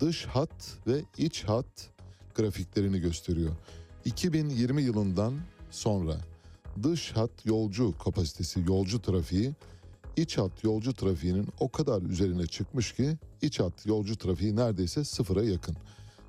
dış 0.00 0.26
hat 0.26 0.78
ve 0.86 1.04
iç 1.18 1.44
hat 1.44 1.90
grafiklerini 2.34 3.00
gösteriyor. 3.00 3.50
2020 4.04 4.82
yılından 4.82 5.34
sonra 5.70 6.16
dış 6.82 7.12
hat 7.12 7.30
yolcu 7.44 7.98
kapasitesi, 7.98 8.64
yolcu 8.66 9.02
trafiği 9.02 9.54
iç 10.20 10.38
hat 10.38 10.64
yolcu 10.64 10.92
trafiğinin 10.92 11.48
o 11.60 11.68
kadar 11.68 12.02
üzerine 12.02 12.46
çıkmış 12.46 12.92
ki 12.92 13.16
iç 13.42 13.60
hat 13.60 13.86
yolcu 13.86 14.16
trafiği 14.16 14.56
neredeyse 14.56 15.04
sıfıra 15.04 15.44
yakın. 15.44 15.76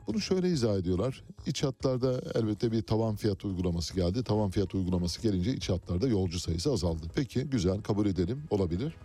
Bunu 0.08 0.22
şöyle 0.22 0.50
izah 0.50 0.78
ediyorlar. 0.78 1.24
İç 1.46 1.64
hatlarda 1.64 2.22
elbette 2.36 2.72
bir 2.72 2.82
tavan 2.82 3.16
fiyat 3.16 3.46
uygulaması 3.46 3.96
geldi. 3.96 4.24
Tavan 4.24 4.50
fiyat 4.50 4.76
uygulaması 4.76 5.22
gelince 5.22 5.54
iç 5.54 5.70
hatlarda 5.70 6.08
yolcu 6.08 6.40
sayısı 6.40 6.72
azaldı. 6.72 7.08
Peki 7.16 7.42
güzel 7.44 7.82
kabul 7.82 8.06
edelim 8.06 8.44
olabilir. 8.50 8.96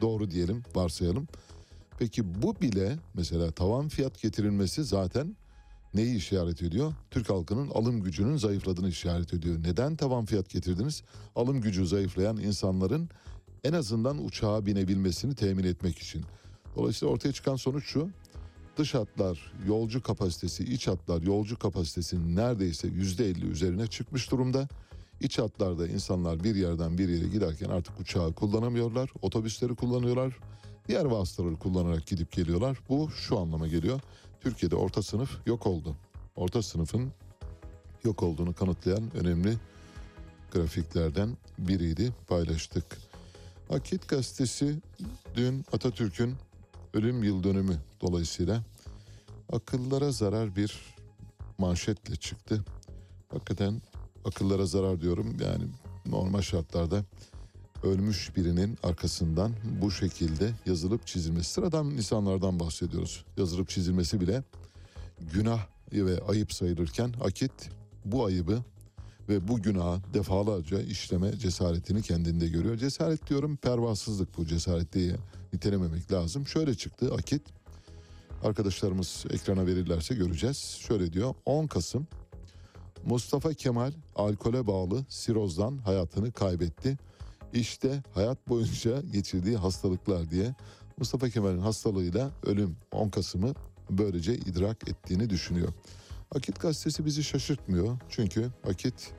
Doğru 0.00 0.30
diyelim 0.30 0.62
varsayalım. 0.74 1.28
Peki 1.98 2.42
bu 2.42 2.60
bile 2.60 2.96
mesela 3.14 3.50
tavan 3.50 3.88
fiyat 3.88 4.22
getirilmesi 4.22 4.84
zaten 4.84 5.36
neyi 5.94 6.16
işaret 6.16 6.62
ediyor? 6.62 6.92
Türk 7.10 7.30
halkının 7.30 7.70
alım 7.70 8.02
gücünün 8.02 8.36
zayıfladığını 8.36 8.88
işaret 8.88 9.34
ediyor. 9.34 9.62
Neden 9.62 9.96
tavan 9.96 10.24
fiyat 10.24 10.50
getirdiniz? 10.50 11.02
Alım 11.36 11.60
gücü 11.60 11.86
zayıflayan 11.86 12.36
insanların 12.36 13.08
en 13.64 13.72
azından 13.72 14.24
uçağa 14.24 14.66
binebilmesini 14.66 15.34
temin 15.34 15.64
etmek 15.64 15.98
için. 15.98 16.24
Dolayısıyla 16.76 17.14
ortaya 17.14 17.32
çıkan 17.32 17.56
sonuç 17.56 17.84
şu. 17.84 18.08
Dış 18.76 18.94
hatlar 18.94 19.52
yolcu 19.66 20.02
kapasitesi, 20.02 20.64
iç 20.64 20.88
hatlar 20.88 21.22
yolcu 21.22 21.58
kapasitesinin 21.58 22.36
neredeyse 22.36 22.88
yüzde 22.88 23.28
elli 23.28 23.46
üzerine 23.46 23.86
çıkmış 23.86 24.30
durumda. 24.30 24.68
İç 25.20 25.38
hatlarda 25.38 25.88
insanlar 25.88 26.44
bir 26.44 26.54
yerden 26.54 26.98
bir 26.98 27.08
yere 27.08 27.28
giderken 27.28 27.68
artık 27.68 28.00
uçağı 28.00 28.32
kullanamıyorlar, 28.32 29.10
otobüsleri 29.22 29.74
kullanıyorlar, 29.74 30.38
diğer 30.88 31.04
vasıtaları 31.04 31.56
kullanarak 31.56 32.06
gidip 32.06 32.32
geliyorlar. 32.32 32.78
Bu 32.88 33.10
şu 33.10 33.38
anlama 33.38 33.68
geliyor. 33.68 34.00
Türkiye'de 34.40 34.76
orta 34.76 35.02
sınıf 35.02 35.46
yok 35.46 35.66
oldu. 35.66 35.96
Orta 36.36 36.62
sınıfın 36.62 37.12
yok 38.04 38.22
olduğunu 38.22 38.54
kanıtlayan 38.54 39.16
önemli 39.16 39.56
grafiklerden 40.52 41.36
biriydi 41.58 42.12
paylaştık. 42.28 43.07
Akit 43.70 44.08
gazetesi 44.08 44.76
dün 45.34 45.64
Atatürk'ün 45.72 46.34
ölüm 46.94 47.22
yıl 47.22 47.42
dönümü 47.42 47.76
dolayısıyla 48.00 48.62
akıllara 49.52 50.12
zarar 50.12 50.56
bir 50.56 50.96
manşetle 51.58 52.16
çıktı. 52.16 52.64
Hakikaten 53.28 53.82
akıllara 54.24 54.66
zarar 54.66 55.00
diyorum 55.00 55.36
yani 55.40 55.64
normal 56.06 56.40
şartlarda 56.40 57.04
ölmüş 57.82 58.36
birinin 58.36 58.78
arkasından 58.82 59.52
bu 59.82 59.90
şekilde 59.90 60.52
yazılıp 60.66 61.06
çizilmesi. 61.06 61.50
Sıradan 61.52 61.90
insanlardan 61.90 62.60
bahsediyoruz. 62.60 63.24
Yazılıp 63.36 63.68
çizilmesi 63.68 64.20
bile 64.20 64.42
günah 65.32 65.66
ve 65.92 66.20
ayıp 66.28 66.52
sayılırken 66.52 67.14
Akit 67.24 67.70
bu 68.04 68.24
ayıbı 68.24 68.62
ve 69.28 69.48
bu 69.48 69.62
günahı 69.62 70.00
defalarca 70.14 70.80
işleme 70.80 71.38
cesaretini 71.38 72.02
kendinde 72.02 72.48
görüyor. 72.48 72.76
Cesaret 72.76 73.28
diyorum 73.28 73.56
pervasızlık 73.56 74.38
bu 74.38 74.46
cesaret 74.46 74.92
diye 74.92 75.16
nitelememek 75.52 76.12
lazım. 76.12 76.46
Şöyle 76.46 76.74
çıktı 76.74 77.14
Akit. 77.14 77.42
Arkadaşlarımız 78.44 79.24
ekrana 79.30 79.66
verirlerse 79.66 80.14
göreceğiz. 80.14 80.78
Şöyle 80.80 81.12
diyor 81.12 81.34
10 81.46 81.66
Kasım 81.66 82.06
Mustafa 83.04 83.54
Kemal 83.54 83.92
alkole 84.16 84.66
bağlı 84.66 85.04
sirozdan 85.08 85.78
hayatını 85.78 86.32
kaybetti. 86.32 86.98
İşte 87.52 88.02
hayat 88.14 88.48
boyunca 88.48 89.00
geçirdiği 89.12 89.56
hastalıklar 89.56 90.30
diye 90.30 90.54
Mustafa 90.96 91.28
Kemal'in 91.28 91.58
hastalığıyla 91.58 92.30
ölüm 92.46 92.76
10 92.92 93.08
Kasım'ı 93.08 93.54
böylece 93.90 94.34
idrak 94.34 94.88
ettiğini 94.88 95.30
düşünüyor. 95.30 95.72
Akit 96.34 96.60
gazetesi 96.60 97.04
bizi 97.04 97.24
şaşırtmıyor. 97.24 97.98
Çünkü 98.08 98.50
Akit 98.64 99.12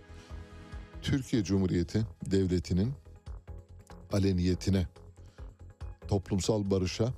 Türkiye 1.02 1.43
Cumhuriyeti 1.43 2.06
Devleti'nin 2.32 2.93
aleniyetine, 4.13 4.88
toplumsal 6.08 6.72
barışa, 6.72 7.13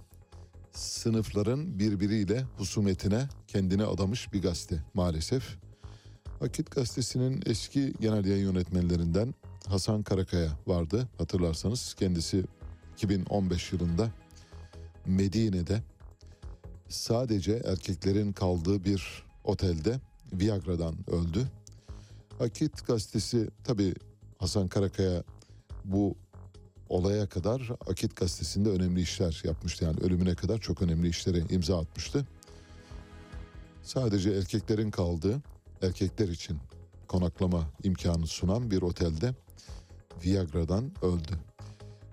sınıfların 0.72 1.80
birbiriyle 1.80 2.42
husumetine 2.58 3.30
kendini 3.48 3.84
adamış 3.84 4.34
bir 4.34 4.42
gazete 4.42 4.84
maalesef. 4.94 5.58
Akit 6.42 6.72
gazetesinin 6.72 7.44
eski 7.46 7.94
genel 8.00 8.26
yayın 8.26 8.46
yönetmenlerinden 8.46 9.34
Hasan 9.68 10.04
Karakaya 10.04 10.50
vardı 10.68 11.08
hatırlarsanız. 11.18 11.94
Kendisi 11.94 12.44
2015 12.94 13.74
yılında 13.74 14.12
Medine'de 15.06 15.84
sadece 16.90 17.62
erkeklerin 17.66 18.34
kaldığı 18.34 18.84
bir 18.86 19.31
otelde 19.44 20.00
Viagra'dan 20.34 20.96
öldü. 21.08 21.48
Akit 22.40 22.88
gazetesi 22.88 23.50
tabi 23.64 23.94
Hasan 24.40 24.68
Karakaya 24.68 25.24
bu 25.86 26.16
olaya 26.90 27.30
kadar 27.30 27.72
Akit 27.88 28.16
gazetesinde 28.16 28.70
önemli 28.70 29.02
işler 29.02 29.42
yapmıştı. 29.46 29.86
Yani 29.86 30.00
ölümüne 30.00 30.36
kadar 30.36 30.58
çok 30.58 30.82
önemli 30.82 31.10
işlere 31.10 31.40
imza 31.50 31.80
atmıştı. 31.80 32.26
Sadece 33.84 34.32
erkeklerin 34.32 34.92
kaldığı, 34.92 35.42
erkekler 35.82 36.28
için 36.28 36.58
konaklama 37.08 37.70
imkanı 37.84 38.28
sunan 38.28 38.72
bir 38.72 38.82
otelde 38.82 39.36
Viagra'dan 40.26 40.92
öldü. 41.02 41.32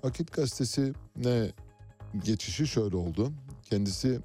Akit 0.03 0.33
gazetesi 0.33 0.93
ne 1.17 1.53
geçişi 2.25 2.67
şöyle 2.67 2.97
oldu. 2.97 3.33
Kendisi 3.71 4.21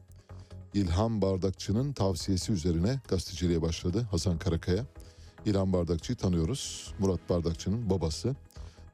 İlham 0.73 1.21
Bardakçı'nın 1.21 1.93
tavsiyesi 1.93 2.51
üzerine 2.51 3.01
gazeteciliğe 3.07 3.61
başladı 3.61 4.07
Hasan 4.11 4.37
Karakaya. 4.37 4.85
İlham 5.45 5.73
Bardakçı'yı 5.73 6.17
tanıyoruz. 6.17 6.93
Murat 6.99 7.29
Bardakçı'nın 7.29 7.89
babası. 7.89 8.35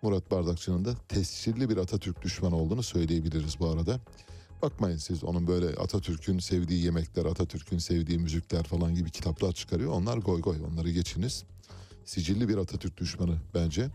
Murat 0.01 0.31
Bardakçı'nın 0.31 0.85
da 0.85 0.95
tescilli 1.07 1.69
bir 1.69 1.77
Atatürk 1.77 2.21
düşmanı 2.21 2.55
olduğunu 2.55 2.83
söyleyebiliriz 2.83 3.59
bu 3.59 3.67
arada. 3.67 3.99
Bakmayın 4.61 4.97
siz 4.97 5.23
onun 5.23 5.47
böyle 5.47 5.67
Atatürk'ün 5.67 6.39
sevdiği 6.39 6.83
yemekler, 6.83 7.25
Atatürk'ün 7.25 7.77
sevdiği 7.77 8.19
müzikler 8.19 8.63
falan 8.63 8.95
gibi 8.95 9.11
kitaplar 9.11 9.51
çıkarıyor. 9.51 9.91
Onlar 9.91 10.17
goy 10.17 10.41
goy 10.41 10.57
onları 10.71 10.91
geçiniz. 10.91 11.43
Sicilli 12.05 12.49
bir 12.49 12.57
Atatürk 12.57 12.97
düşmanı 12.97 13.37
bence. 13.53 13.89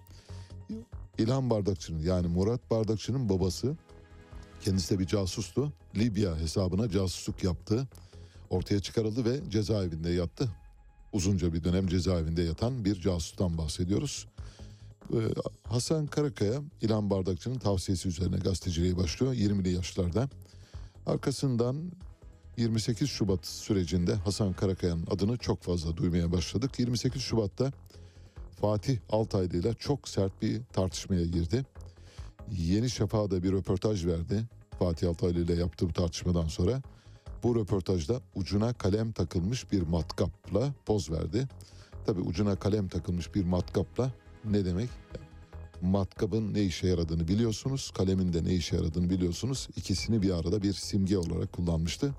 İlhan 1.18 1.51
Bardakçı'nın 1.51 1.99
yani 1.99 2.27
Murat 2.27 2.70
Bardakçı'nın 2.70 3.29
babası 3.29 3.77
kendisi 4.64 4.94
de 4.94 4.98
bir 4.98 5.07
casustu. 5.07 5.72
Libya 5.96 6.37
hesabına 6.37 6.90
casusluk 6.90 7.44
yaptı. 7.44 7.88
Ortaya 8.50 8.81
çıkarıldı 8.81 9.24
ve 9.24 9.50
cezaevinde 9.50 10.11
yattı. 10.11 10.48
Uzunca 11.12 11.53
bir 11.53 11.64
dönem 11.64 11.87
cezaevinde 11.87 12.42
yatan 12.42 12.85
bir 12.85 13.00
casustan 13.00 13.59
bahsediyoruz. 13.59 14.27
Ee, 15.12 15.16
Hasan 15.64 16.07
Karakaya 16.07 16.61
İlhan 16.83 17.11
Bardakçı'nın 17.11 17.59
tavsiyesi 17.59 18.09
üzerine 18.09 18.37
gazeteciliğe 18.37 18.96
başlıyor 18.96 19.35
20'li 19.35 19.70
yaşlarda. 19.70 20.29
Arkasından 21.07 21.92
28 22.57 23.11
Şubat 23.11 23.46
sürecinde 23.46 24.14
Hasan 24.14 24.53
Karakaya'nın 24.53 25.07
adını 25.11 25.37
çok 25.37 25.62
fazla 25.62 25.96
duymaya 25.96 26.33
başladık. 26.33 26.79
28 26.79 27.22
Şubat'ta 27.22 27.72
Fatih 28.61 28.98
Altaylı 29.11 29.57
ile 29.57 29.74
çok 29.74 30.09
sert 30.09 30.42
bir 30.42 30.62
tartışmaya 30.72 31.24
girdi. 31.24 31.64
Yeni 32.52 32.90
Şafak'a 32.90 33.42
bir 33.42 33.52
röportaj 33.52 34.07
verdi. 34.07 34.44
Fatih 34.78 35.09
Altaylı 35.09 35.44
ile 35.44 35.54
yaptığı 35.54 35.88
bu 35.88 35.92
tartışmadan 35.92 36.48
sonra 36.48 36.83
bu 37.42 37.57
röportajda 37.57 38.20
ucuna 38.35 38.72
kalem 38.72 39.12
takılmış 39.12 39.72
bir 39.72 39.83
matkapla 39.83 40.74
poz 40.87 41.11
verdi. 41.11 41.48
tabi 42.07 42.20
ucuna 42.20 42.57
kalem 42.57 42.88
takılmış 42.88 43.35
bir 43.35 43.44
matkapla 43.44 44.12
ne 44.44 44.64
demek? 44.64 44.90
Matkabın 45.83 46.54
ne 46.54 46.62
işe 46.62 46.87
yaradığını 46.87 47.28
biliyorsunuz, 47.28 47.90
kalemin 47.90 48.33
de 48.33 48.44
ne 48.44 48.54
işe 48.54 48.76
yaradığını 48.76 49.11
biliyorsunuz. 49.11 49.68
İkisini 49.76 50.22
bir 50.22 50.30
arada 50.30 50.62
bir 50.62 50.72
simge 50.72 51.18
olarak 51.18 51.52
kullanmıştı. 51.52 52.14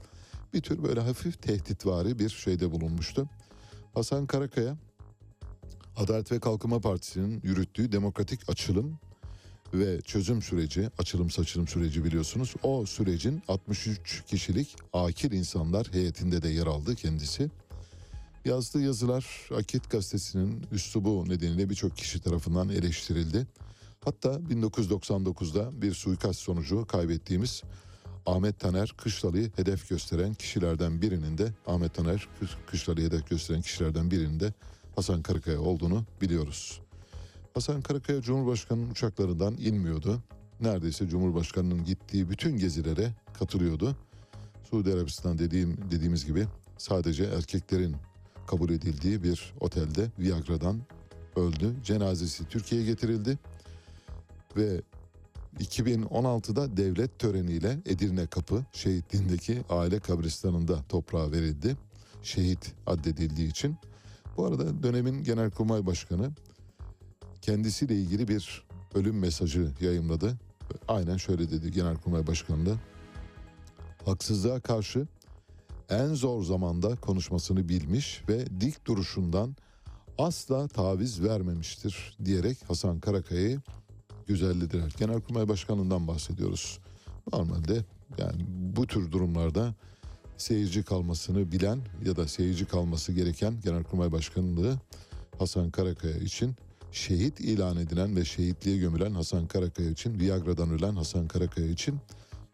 Bir 0.53 0.61
tür 0.61 0.83
böyle 0.83 0.99
hafif 0.99 1.41
tehditvari 1.41 2.19
bir 2.19 2.29
şeyde 2.29 2.71
bulunmuştu. 2.71 3.29
Hasan 3.93 4.25
Karakaya 4.25 4.77
Adalet 5.95 6.31
ve 6.31 6.39
Kalkınma 6.39 6.79
Partisi'nin 6.79 7.41
yürüttüğü 7.43 7.91
demokratik 7.91 8.49
açılım 8.49 8.99
ve 9.73 10.01
çözüm 10.01 10.41
süreci, 10.41 10.89
açılım 10.97 11.29
saçılım 11.29 11.67
süreci 11.67 12.03
biliyorsunuz. 12.03 12.53
O 12.63 12.85
sürecin 12.85 13.43
63 13.47 14.23
kişilik 14.27 14.75
akil 14.93 15.31
insanlar 15.31 15.87
heyetinde 15.91 16.41
de 16.41 16.49
yer 16.49 16.67
aldı 16.67 16.95
kendisi. 16.95 17.49
Yazdığı 18.45 18.81
yazılar 18.81 19.49
Akit 19.57 19.89
gazetesinin 19.89 20.63
üslubu 20.71 21.29
nedeniyle 21.29 21.69
birçok 21.69 21.97
kişi 21.97 22.21
tarafından 22.21 22.69
eleştirildi. 22.69 23.47
Hatta 24.05 24.29
1999'da 24.29 25.81
bir 25.81 25.93
suikast 25.93 26.39
sonucu 26.39 26.85
kaybettiğimiz 26.85 27.63
Ahmet 28.25 28.59
Taner 28.59 28.93
Kışlalı'yı 28.97 29.51
hedef 29.55 29.89
gösteren 29.89 30.33
kişilerden 30.33 31.01
birinin 31.01 31.37
de 31.37 31.53
Ahmet 31.67 31.93
Taner 31.93 32.27
Kışlalı'yı 32.67 33.07
hedef 33.07 33.29
gösteren 33.29 33.61
kişilerden 33.61 34.11
birinin 34.11 34.39
de 34.39 34.53
Hasan 34.95 35.21
Karakaya 35.21 35.61
olduğunu 35.61 36.05
biliyoruz. 36.21 36.81
Hasan 37.55 37.81
Karakaya 37.81 38.21
Cumhurbaşkanı'nın 38.21 38.91
uçaklarından 38.91 39.57
inmiyordu. 39.57 40.21
Neredeyse 40.61 41.07
Cumhurbaşkanı'nın 41.07 41.83
gittiği 41.83 42.29
bütün 42.29 42.57
gezilere 42.57 43.11
katılıyordu. 43.39 43.95
Suudi 44.69 44.93
Arabistan 44.93 45.37
dediğim 45.37 45.77
dediğimiz 45.91 46.25
gibi 46.25 46.45
sadece 46.77 47.23
erkeklerin 47.23 47.95
kabul 48.47 48.69
edildiği 48.69 49.23
bir 49.23 49.53
otelde 49.59 50.11
Viagra'dan 50.19 50.81
öldü. 51.35 51.75
Cenazesi 51.83 52.45
Türkiye'ye 52.49 52.87
getirildi 52.87 53.39
ve 54.57 54.81
2016'da 55.59 56.77
devlet 56.77 57.19
töreniyle 57.19 57.79
Edirne 57.85 58.27
Kapı 58.27 58.65
şehitliğindeki 58.73 59.61
aile 59.69 59.99
kabristanında 59.99 60.83
toprağa 60.89 61.31
verildi. 61.31 61.77
Şehit 62.23 62.73
addedildiği 62.87 63.49
için. 63.49 63.77
Bu 64.37 64.45
arada 64.45 64.83
dönemin 64.83 65.23
Genelkurmay 65.23 65.85
Başkanı 65.85 66.31
kendisiyle 67.45 67.95
ilgili 67.95 68.27
bir 68.27 68.63
ölüm 68.95 69.19
mesajı 69.19 69.71
yayımladı. 69.81 70.37
Aynen 70.87 71.17
şöyle 71.17 71.51
dedi 71.51 71.71
Genelkurmay 71.71 72.27
Başkanı 72.27 72.75
Haksızlığa 74.05 74.59
karşı 74.59 75.07
en 75.89 76.13
zor 76.13 76.43
zamanda 76.43 76.95
konuşmasını 76.95 77.69
bilmiş 77.69 78.23
ve 78.29 78.61
dik 78.61 78.87
duruşundan 78.87 79.55
asla 80.17 80.67
taviz 80.67 81.23
vermemiştir 81.23 82.17
diyerek 82.25 82.57
Hasan 82.67 82.99
Karakaya'yı 82.99 83.61
güzellidiler. 84.27 84.93
Genelkurmay 84.97 85.49
Başkanı'ndan 85.49 86.07
bahsediyoruz. 86.07 86.79
Normalde 87.33 87.85
yani 88.17 88.45
bu 88.47 88.87
tür 88.87 89.11
durumlarda 89.11 89.73
seyirci 90.37 90.83
kalmasını 90.83 91.51
bilen 91.51 91.79
ya 92.05 92.15
da 92.15 92.27
seyirci 92.27 92.65
kalması 92.65 93.11
gereken 93.11 93.53
Genelkurmay 93.63 94.11
Başkanlığı 94.11 94.75
Hasan 95.39 95.71
Karakaya 95.71 96.17
için 96.17 96.55
şehit 96.95 97.39
ilan 97.39 97.77
edilen 97.77 98.15
ve 98.15 98.25
şehitliğe 98.25 98.77
gömülen 98.77 99.11
Hasan 99.11 99.47
Karakaya 99.47 99.89
için, 99.89 100.19
Viagra'dan 100.19 100.69
ölen 100.69 100.95
Hasan 100.95 101.27
Karakaya 101.27 101.67
için 101.67 101.95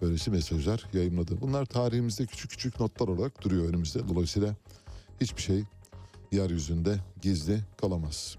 böylesi 0.01 0.32
mesajlar 0.32 0.86
yayımladı. 0.93 1.41
Bunlar 1.41 1.65
tarihimizde 1.65 2.25
küçük 2.25 2.51
küçük 2.51 2.80
notlar 2.80 3.08
olarak 3.08 3.43
duruyor 3.43 3.69
önümüzde. 3.69 4.08
Dolayısıyla 4.10 4.56
hiçbir 5.21 5.41
şey 5.41 5.63
yeryüzünde 6.32 6.99
gizli 7.21 7.60
kalamaz. 7.82 8.38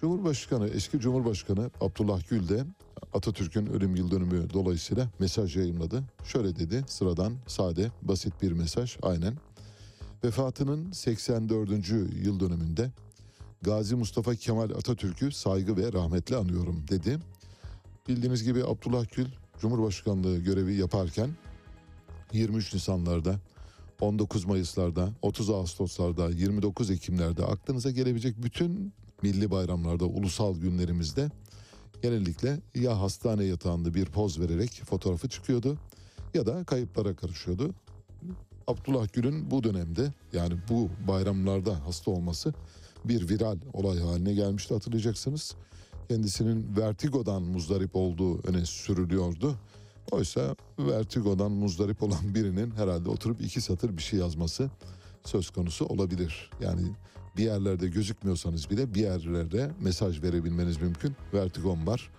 Cumhurbaşkanı, 0.00 0.68
eski 0.68 1.00
Cumhurbaşkanı 1.00 1.70
Abdullah 1.80 2.28
Gül 2.30 2.48
de 2.48 2.64
Atatürk'ün 3.12 3.66
ölüm 3.66 3.96
yıl 3.96 4.10
dönümü 4.10 4.50
dolayısıyla 4.52 5.08
mesaj 5.18 5.56
yayımladı. 5.56 6.02
Şöyle 6.24 6.56
dedi, 6.56 6.84
sıradan, 6.88 7.32
sade, 7.46 7.90
basit 8.02 8.42
bir 8.42 8.52
mesaj 8.52 8.96
aynen. 9.02 9.34
Vefatının 10.24 10.92
84. 10.92 11.70
yıl 12.24 12.40
dönümünde 12.40 12.90
Gazi 13.62 13.94
Mustafa 13.96 14.34
Kemal 14.34 14.70
Atatürk'ü 14.70 15.32
saygı 15.32 15.76
ve 15.76 15.92
rahmetle 15.92 16.36
anıyorum 16.36 16.84
dedi. 16.88 17.18
Bildiğiniz 18.08 18.44
gibi 18.44 18.64
Abdullah 18.64 19.04
Gül 19.16 19.26
Cumhurbaşkanlığı 19.60 20.38
görevi 20.38 20.74
yaparken 20.74 21.30
23 22.32 22.74
Nisanlarda, 22.74 23.40
19 24.00 24.44
Mayıslarda, 24.44 25.08
30 25.22 25.50
Ağustoslarda, 25.50 26.30
29 26.30 26.90
Ekimlerde 26.90 27.44
aklınıza 27.44 27.90
gelebilecek 27.90 28.42
bütün 28.42 28.92
milli 29.22 29.50
bayramlarda, 29.50 30.04
ulusal 30.04 30.56
günlerimizde 30.56 31.30
genellikle 32.02 32.60
ya 32.74 33.00
hastane 33.00 33.44
yatağında 33.44 33.94
bir 33.94 34.06
poz 34.06 34.40
vererek 34.40 34.82
fotoğrafı 34.84 35.28
çıkıyordu 35.28 35.78
ya 36.34 36.46
da 36.46 36.64
kayıplara 36.64 37.16
karışıyordu. 37.16 37.74
Abdullah 38.66 39.12
Gül'ün 39.12 39.50
bu 39.50 39.64
dönemde 39.64 40.12
yani 40.32 40.54
bu 40.68 40.88
bayramlarda 41.08 41.86
hasta 41.86 42.10
olması 42.10 42.54
bir 43.04 43.28
viral 43.28 43.58
olay 43.72 43.98
haline 43.98 44.34
gelmişti 44.34 44.74
hatırlayacaksınız. 44.74 45.54
Kendisinin 46.08 46.76
vertigodan 46.76 47.42
muzdarip 47.42 47.96
olduğu 47.96 48.48
öne 48.48 48.66
sürülüyordu. 48.66 49.56
Oysa 50.10 50.56
vertigodan 50.78 51.52
muzdarip 51.52 52.02
olan 52.02 52.34
birinin 52.34 52.70
herhalde 52.70 53.08
oturup 53.08 53.40
iki 53.40 53.60
satır 53.60 53.96
bir 53.96 54.02
şey 54.02 54.18
yazması 54.18 54.70
söz 55.24 55.50
konusu 55.50 55.86
olabilir. 55.86 56.50
Yani 56.60 56.82
bir 57.36 57.44
yerlerde 57.44 57.88
gözükmüyorsanız 57.88 58.70
bile 58.70 58.94
bir 58.94 59.00
yerlerde 59.00 59.70
mesaj 59.80 60.22
verebilmeniz 60.22 60.80
mümkün. 60.80 61.16
Vertigon 61.34 61.86
var 61.86 62.10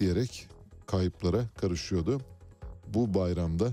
diyerek 0.00 0.48
kayıplara 0.86 1.44
karışıyordu. 1.56 2.20
Bu 2.94 3.14
bayramda 3.14 3.72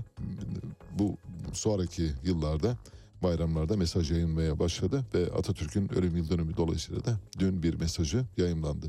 bu 0.98 1.16
sonraki 1.52 2.12
yıllarda 2.24 2.76
bayramlarda 3.22 3.76
mesaj 3.76 4.10
yayınlamaya 4.10 4.58
başladı 4.58 5.04
ve 5.14 5.32
Atatürk'ün 5.32 5.94
ölüm 5.94 6.16
yıl 6.16 6.30
dönümü 6.30 6.56
dolayısıyla 6.56 7.04
da 7.04 7.18
dün 7.38 7.62
bir 7.62 7.74
mesajı 7.74 8.24
yayınlandı. 8.36 8.86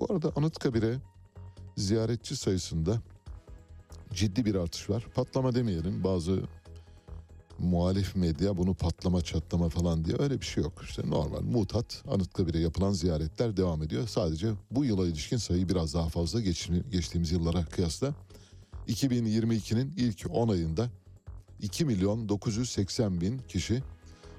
Bu 0.00 0.12
arada 0.12 0.32
Anıtkabir'e 0.36 0.98
ziyaretçi 1.76 2.36
sayısında 2.36 3.00
ciddi 4.14 4.44
bir 4.44 4.54
artış 4.54 4.90
var. 4.90 5.06
Patlama 5.14 5.54
demeyelim 5.54 6.04
bazı 6.04 6.42
muhalif 7.58 8.16
medya 8.16 8.56
bunu 8.56 8.74
patlama 8.74 9.20
çatlama 9.20 9.68
falan 9.68 10.04
diye 10.04 10.16
öyle 10.18 10.40
bir 10.40 10.46
şey 10.46 10.64
yok. 10.64 10.72
İşte 10.82 11.10
normal 11.10 11.40
mutat 11.40 12.02
Anıtkabir'e 12.10 12.58
yapılan 12.58 12.92
ziyaretler 12.92 13.56
devam 13.56 13.82
ediyor. 13.82 14.08
Sadece 14.08 14.52
bu 14.70 14.84
yıla 14.84 15.06
ilişkin 15.06 15.36
sayı 15.36 15.68
biraz 15.68 15.94
daha 15.94 16.08
fazla 16.08 16.40
geç, 16.40 16.70
geçtiğimiz 16.90 17.32
yıllara 17.32 17.64
kıyasla. 17.64 18.14
2022'nin 18.88 19.92
ilk 19.96 20.26
10 20.30 20.48
ayında 20.48 20.88
2 21.62 21.84
milyon 21.84 22.28
980 22.28 23.20
bin 23.20 23.38
kişi 23.38 23.82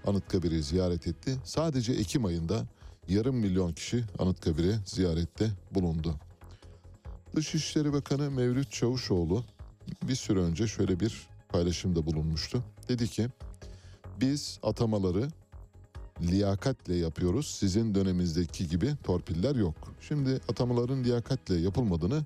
Anıtkabir'i 0.08 0.64
ziyaret 0.64 1.08
etti. 1.08 1.38
Sadece 1.44 1.94
Ekim 1.94 2.26
ayında 2.26 2.66
yarım 3.08 3.36
milyon 3.36 3.74
kişi 3.74 4.04
Anıtkabir'e 4.20 4.76
ziyarette 4.86 5.50
bulundu. 5.72 6.16
Dışişleri 7.36 7.94
Bakanı 7.94 8.32
Mevlüt 8.32 8.72
Çavuşoğlu 8.72 9.44
bir 10.04 10.16
süre 10.16 10.40
önce 10.40 10.68
şöyle 10.68 11.00
bir 11.00 11.28
paylaşımda 11.50 12.06
bulunmuştu. 12.06 12.64
Dedi 12.90 13.08
ki 13.08 13.28
biz 14.22 14.60
atamaları 14.64 15.28
liyakatle 16.22 16.96
yapıyoruz. 16.96 17.48
Sizin 17.48 17.96
döneminizdeki 17.96 18.68
gibi 18.68 18.96
torpiller 19.04 19.56
yok. 19.56 19.76
Şimdi 20.02 20.42
atamaların 20.50 21.04
liyakatle 21.04 21.56
yapılmadığını 21.56 22.26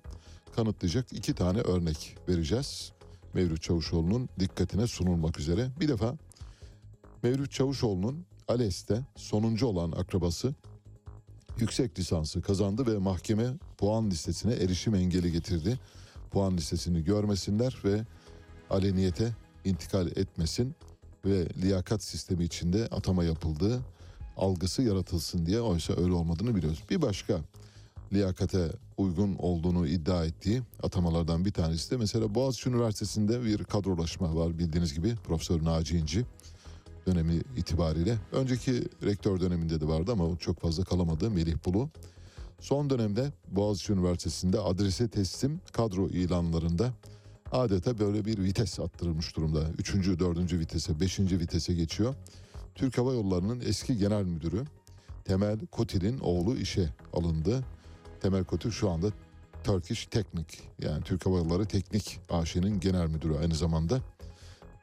kanıtlayacak 0.56 1.14
iki 1.14 1.34
tane 1.34 1.60
örnek 1.60 2.18
vereceğiz. 2.30 2.95
Mevlüt 3.36 3.62
Çavuşoğlu'nun 3.62 4.30
dikkatine 4.40 4.88
sunulmak 4.88 5.40
üzere. 5.40 5.70
Bir 5.80 5.88
defa 5.88 6.16
Mevlüt 7.24 7.52
Çavuşoğlu'nun 7.52 8.26
ALES'te 8.48 9.02
sonuncu 9.16 9.68
olan 9.68 9.92
akrabası 9.92 10.54
yüksek 11.60 12.00
lisansı 12.00 12.42
kazandı 12.42 12.94
ve 12.94 12.98
mahkeme 12.98 13.54
puan 13.78 14.10
listesine 14.10 14.54
erişim 14.54 14.96
engeli 14.96 15.32
getirdi. 15.32 15.80
Puan 16.32 16.58
listesini 16.58 17.04
görmesinler 17.04 17.78
ve 17.84 18.06
aleniyete 18.70 19.32
intikal 19.66 20.08
etmesin 20.08 20.76
ve 21.26 21.48
liyakat 21.62 22.04
sistemi 22.04 22.44
içinde 22.44 22.88
atama 22.88 23.24
yapıldığı 23.24 23.82
algısı 24.38 24.82
yaratılsın 24.82 25.46
diye 25.46 25.62
oysa 25.62 25.94
öyle 25.94 26.14
olmadığını 26.14 26.56
biliyoruz. 26.56 26.84
Bir 26.90 27.02
başka 27.02 27.40
liyakate 28.14 28.72
uygun 28.98 29.36
olduğunu 29.36 29.88
iddia 29.88 30.26
ettiği 30.26 30.62
atamalardan 30.84 31.46
bir 31.46 31.52
tanesi 31.52 31.92
de 31.92 31.98
mesela 31.98 32.36
Boğaziçi 32.36 32.70
Üniversitesi'nde 32.70 33.44
bir 33.44 33.64
kadrolaşma 33.64 34.36
var 34.36 34.58
bildiğiniz 34.60 34.94
gibi 34.94 35.16
Profesör 35.16 35.64
Naci 35.64 35.98
İnci 35.98 36.26
dönemi 37.08 37.42
itibariyle. 37.58 38.18
Önceki 38.32 38.84
rektör 39.04 39.40
döneminde 39.40 39.82
de 39.82 39.88
vardı 39.88 40.12
ama 40.12 40.38
çok 40.38 40.60
fazla 40.60 40.84
kalamadı 40.84 41.32
Melih 41.32 41.56
Bulu. 41.66 41.90
Son 42.60 42.90
dönemde 42.90 43.32
Boğaziçi 43.48 43.94
Üniversitesi'nde 43.94 44.60
adrese 44.60 45.08
teslim 45.08 45.62
kadro 45.72 46.08
ilanlarında 46.08 46.94
adeta 47.52 48.00
böyle 48.00 48.26
bir 48.26 48.44
vites 48.44 48.80
attırılmış 48.80 49.36
durumda. 49.36 49.70
Üçüncü, 49.78 50.20
dördüncü 50.20 50.60
vitese, 50.60 51.00
beşinci 51.00 51.40
vitese 51.40 51.74
geçiyor. 51.74 52.16
Türk 52.76 52.98
Hava 52.98 53.14
Yolları'nın 53.14 53.62
eski 53.66 53.98
genel 53.98 54.24
müdürü 54.24 54.64
Temel 55.26 55.60
Kotil'in 55.72 56.20
oğlu 56.20 56.58
işe 56.58 56.90
alındı. 57.14 57.64
Temel 58.22 58.44
Kotil 58.44 58.72
şu 58.72 58.90
anda 58.90 59.08
Turkish 59.64 60.06
Teknik 60.06 60.62
yani 60.80 61.04
Türk 61.04 61.26
Hava 61.26 61.66
Teknik 61.66 62.20
AŞ'nin 62.30 62.80
genel 62.80 63.08
müdürü 63.08 63.38
aynı 63.38 63.56
zamanda. 63.56 64.02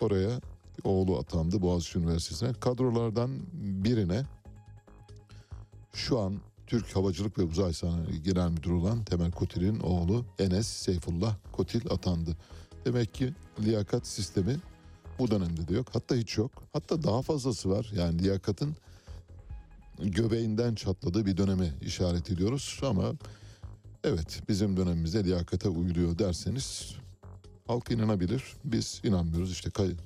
Oraya 0.01 0.41
oğlu 0.85 1.19
atandı 1.19 1.63
Boğaziçi 1.63 1.99
Üniversitesi'ne. 1.99 2.53
Kadrolardan 2.53 3.31
birine 3.53 4.25
şu 5.93 6.21
an 6.21 6.41
Türk 6.67 6.97
Havacılık 6.97 7.39
ve 7.39 7.43
Uzay 7.43 7.73
Sanayi 7.73 8.23
Genel 8.23 8.51
Müdürü 8.51 8.73
olan 8.73 9.05
Temel 9.05 9.31
Kotil'in 9.31 9.81
oğlu 9.81 10.25
Enes 10.39 10.67
Seyfullah 10.67 11.37
Kotil 11.53 11.91
atandı. 11.91 12.37
Demek 12.85 13.15
ki 13.15 13.35
liyakat 13.61 14.07
sistemi 14.07 14.57
bu 15.19 15.31
dönemde 15.31 15.69
de 15.69 15.75
yok. 15.75 15.87
Hatta 15.93 16.15
hiç 16.15 16.39
yok. 16.39 16.51
Hatta 16.73 17.03
daha 17.03 17.23
fazlası 17.23 17.71
var. 17.71 17.93
Yani 17.97 18.23
liyakatın 18.23 18.77
göbeğinden 19.99 20.75
çatladığı 20.75 21.27
bir 21.27 21.37
döneme 21.37 21.73
işaret 21.81 22.31
ediyoruz. 22.31 22.81
Ama 22.83 23.13
evet 24.05 24.43
bizim 24.49 24.77
dönemimizde 24.77 25.25
liyakata 25.25 25.69
uyuluyor 25.69 26.19
derseniz 26.19 26.97
halk 27.67 27.91
inanabilir. 27.91 28.43
Biz 28.65 29.01
inanmıyoruz. 29.05 29.53
İşte 29.53 29.71
kay- 29.71 29.97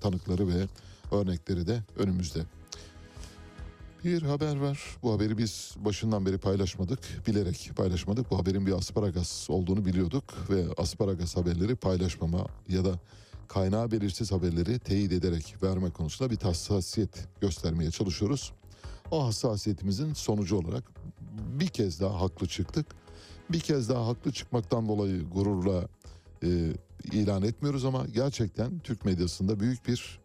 tanıkları 0.00 0.48
ve 0.48 0.66
örnekleri 1.12 1.66
de 1.66 1.82
önümüzde. 1.96 2.40
Bir 4.04 4.22
haber 4.22 4.56
var. 4.56 4.80
Bu 5.02 5.12
haberi 5.12 5.38
biz 5.38 5.74
başından 5.84 6.26
beri 6.26 6.38
paylaşmadık. 6.38 6.98
Bilerek 7.26 7.70
paylaşmadık. 7.76 8.30
Bu 8.30 8.38
haberin 8.38 8.66
bir 8.66 8.72
asparagas 8.72 9.50
olduğunu 9.50 9.84
biliyorduk. 9.84 10.24
Ve 10.50 10.64
asparagas 10.76 11.36
haberleri 11.36 11.76
paylaşmama 11.76 12.46
ya 12.68 12.84
da 12.84 12.98
kaynağı 13.48 13.90
belirsiz 13.90 14.32
haberleri 14.32 14.78
teyit 14.78 15.12
ederek 15.12 15.54
verme 15.62 15.90
konusunda 15.90 16.30
bir 16.30 16.36
hassasiyet 16.36 17.10
göstermeye 17.40 17.90
çalışıyoruz. 17.90 18.52
O 19.10 19.26
hassasiyetimizin 19.26 20.14
sonucu 20.14 20.56
olarak 20.56 20.84
bir 21.60 21.66
kez 21.66 22.00
daha 22.00 22.20
haklı 22.20 22.46
çıktık. 22.46 22.86
Bir 23.50 23.60
kez 23.60 23.88
daha 23.88 24.06
haklı 24.06 24.32
çıkmaktan 24.32 24.88
dolayı 24.88 25.30
gururla 25.30 25.88
e, 26.42 26.72
ilan 27.12 27.42
etmiyoruz 27.42 27.84
ama 27.84 28.06
gerçekten 28.06 28.78
Türk 28.78 29.04
medyasında 29.04 29.60
büyük 29.60 29.88
bir 29.88 30.20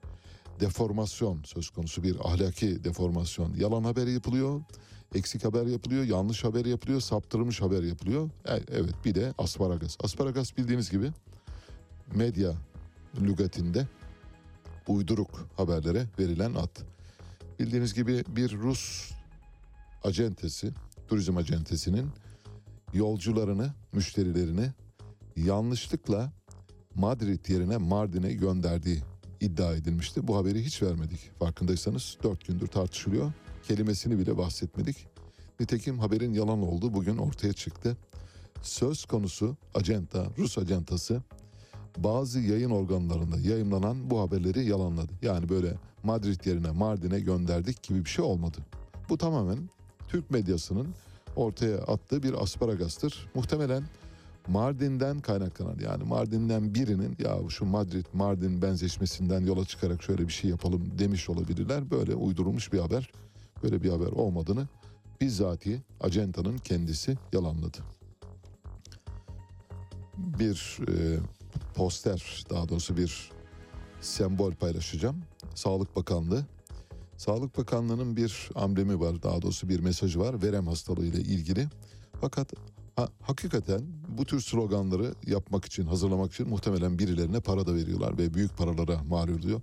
deformasyon 0.59 1.43
söz 1.43 1.69
konusu 1.69 2.03
bir 2.03 2.15
ahlaki 2.23 2.83
deformasyon. 2.83 3.53
Yalan 3.53 3.83
haber 3.83 4.07
yapılıyor, 4.07 4.61
eksik 5.15 5.45
haber 5.45 5.65
yapılıyor, 5.65 6.03
yanlış 6.03 6.43
haber 6.43 6.65
yapılıyor, 6.65 7.01
saptırılmış 7.01 7.61
haber 7.61 7.83
yapılıyor. 7.83 8.29
E- 8.45 8.63
Evet 8.71 8.95
bir 9.05 9.15
de 9.15 9.33
asparagas. 9.37 9.97
Asparagas 10.03 10.57
bildiğiniz 10.57 10.91
gibi 10.91 11.11
medya 12.15 12.53
lügatinde 13.21 13.87
uyduruk 14.87 15.47
haberlere 15.57 16.05
verilen 16.19 16.53
ad. 16.53 16.79
Bildiğiniz 17.59 17.93
gibi 17.93 18.23
bir 18.27 18.51
Rus 18.51 19.11
acentesi, 20.03 20.71
turizm 21.07 21.37
acentesinin 21.37 22.09
yolcularını, 22.93 23.73
müşterilerini 23.93 24.71
yanlışlıkla 25.35 26.31
Madrid 26.95 27.49
yerine 27.49 27.77
Mardin'e 27.77 28.33
gönderdiği 28.33 29.01
iddia 29.39 29.75
edilmişti. 29.75 30.27
Bu 30.27 30.37
haberi 30.37 30.65
hiç 30.65 30.81
vermedik. 30.81 31.31
Farkındaysanız 31.39 32.17
dört 32.23 32.47
gündür 32.47 32.67
tartışılıyor. 32.67 33.31
Kelimesini 33.67 34.19
bile 34.19 34.37
bahsetmedik. 34.37 35.07
Nitekim 35.59 35.99
haberin 35.99 36.33
yalan 36.33 36.61
olduğu 36.61 36.93
bugün 36.93 37.17
ortaya 37.17 37.53
çıktı. 37.53 37.97
Söz 38.61 39.05
konusu 39.05 39.57
acenta, 39.73 40.27
Rus 40.37 40.57
acentası 40.57 41.21
bazı 41.97 42.39
yayın 42.39 42.69
organlarında 42.69 43.37
yayınlanan 43.37 44.09
bu 44.09 44.19
haberleri 44.19 44.65
yalanladı. 44.65 45.11
Yani 45.21 45.49
böyle 45.49 45.73
Madrid 46.03 46.45
yerine 46.45 46.71
Mardin'e 46.71 47.19
gönderdik 47.19 47.83
gibi 47.83 48.05
bir 48.05 48.09
şey 48.09 48.25
olmadı. 48.25 48.57
Bu 49.09 49.17
tamamen 49.17 49.69
Türk 50.07 50.31
medyasının 50.31 50.87
ortaya 51.35 51.77
attığı 51.77 52.23
bir 52.23 52.43
asparagastır. 52.43 53.27
Muhtemelen 53.35 53.83
Mardin'den 54.47 55.19
kaynaklanan 55.19 55.79
yani 55.79 56.03
Mardin'den 56.03 56.75
birinin 56.75 57.15
ya 57.19 57.37
şu 57.49 57.65
Madrid 57.65 58.05
Mardin 58.13 58.61
benzeşmesinden 58.61 59.41
yola 59.45 59.65
çıkarak 59.65 60.03
şöyle 60.03 60.27
bir 60.27 60.33
şey 60.33 60.49
yapalım 60.49 60.99
demiş 60.99 61.29
olabilirler. 61.29 61.91
Böyle 61.91 62.15
uydurulmuş 62.15 62.73
bir 62.73 62.79
haber. 62.79 63.11
Böyle 63.63 63.83
bir 63.83 63.89
haber 63.89 64.07
olmadığını 64.07 64.67
bizzati 65.21 65.81
acentanın 66.01 66.57
kendisi 66.57 67.17
yalanladı. 67.33 67.77
Bir 70.17 70.79
e, 70.87 71.19
poster 71.73 72.45
daha 72.49 72.69
doğrusu 72.69 72.97
bir 72.97 73.31
sembol 74.01 74.51
paylaşacağım. 74.51 75.23
Sağlık 75.55 75.95
Bakanlığı. 75.95 76.45
Sağlık 77.17 77.57
Bakanlığı'nın 77.57 78.15
bir 78.17 78.49
amblemi 78.55 78.99
var 78.99 79.23
daha 79.23 79.41
doğrusu 79.41 79.69
bir 79.69 79.79
mesajı 79.79 80.19
var 80.19 80.43
verem 80.43 80.67
hastalığı 80.67 81.05
ile 81.05 81.21
ilgili. 81.21 81.67
Fakat 82.21 82.53
ha, 82.95 83.09
hakikaten 83.21 83.81
bu 84.17 84.25
tür 84.25 84.41
sloganları 84.41 85.13
yapmak 85.27 85.65
için 85.65 85.85
hazırlamak 85.85 86.33
için 86.33 86.49
muhtemelen 86.49 86.99
birilerine 86.99 87.39
para 87.39 87.67
da 87.67 87.75
veriyorlar 87.75 88.17
ve 88.17 88.33
büyük 88.33 88.57
paralara 88.57 89.03
mal 89.03 89.29
oluyor. 89.29 89.61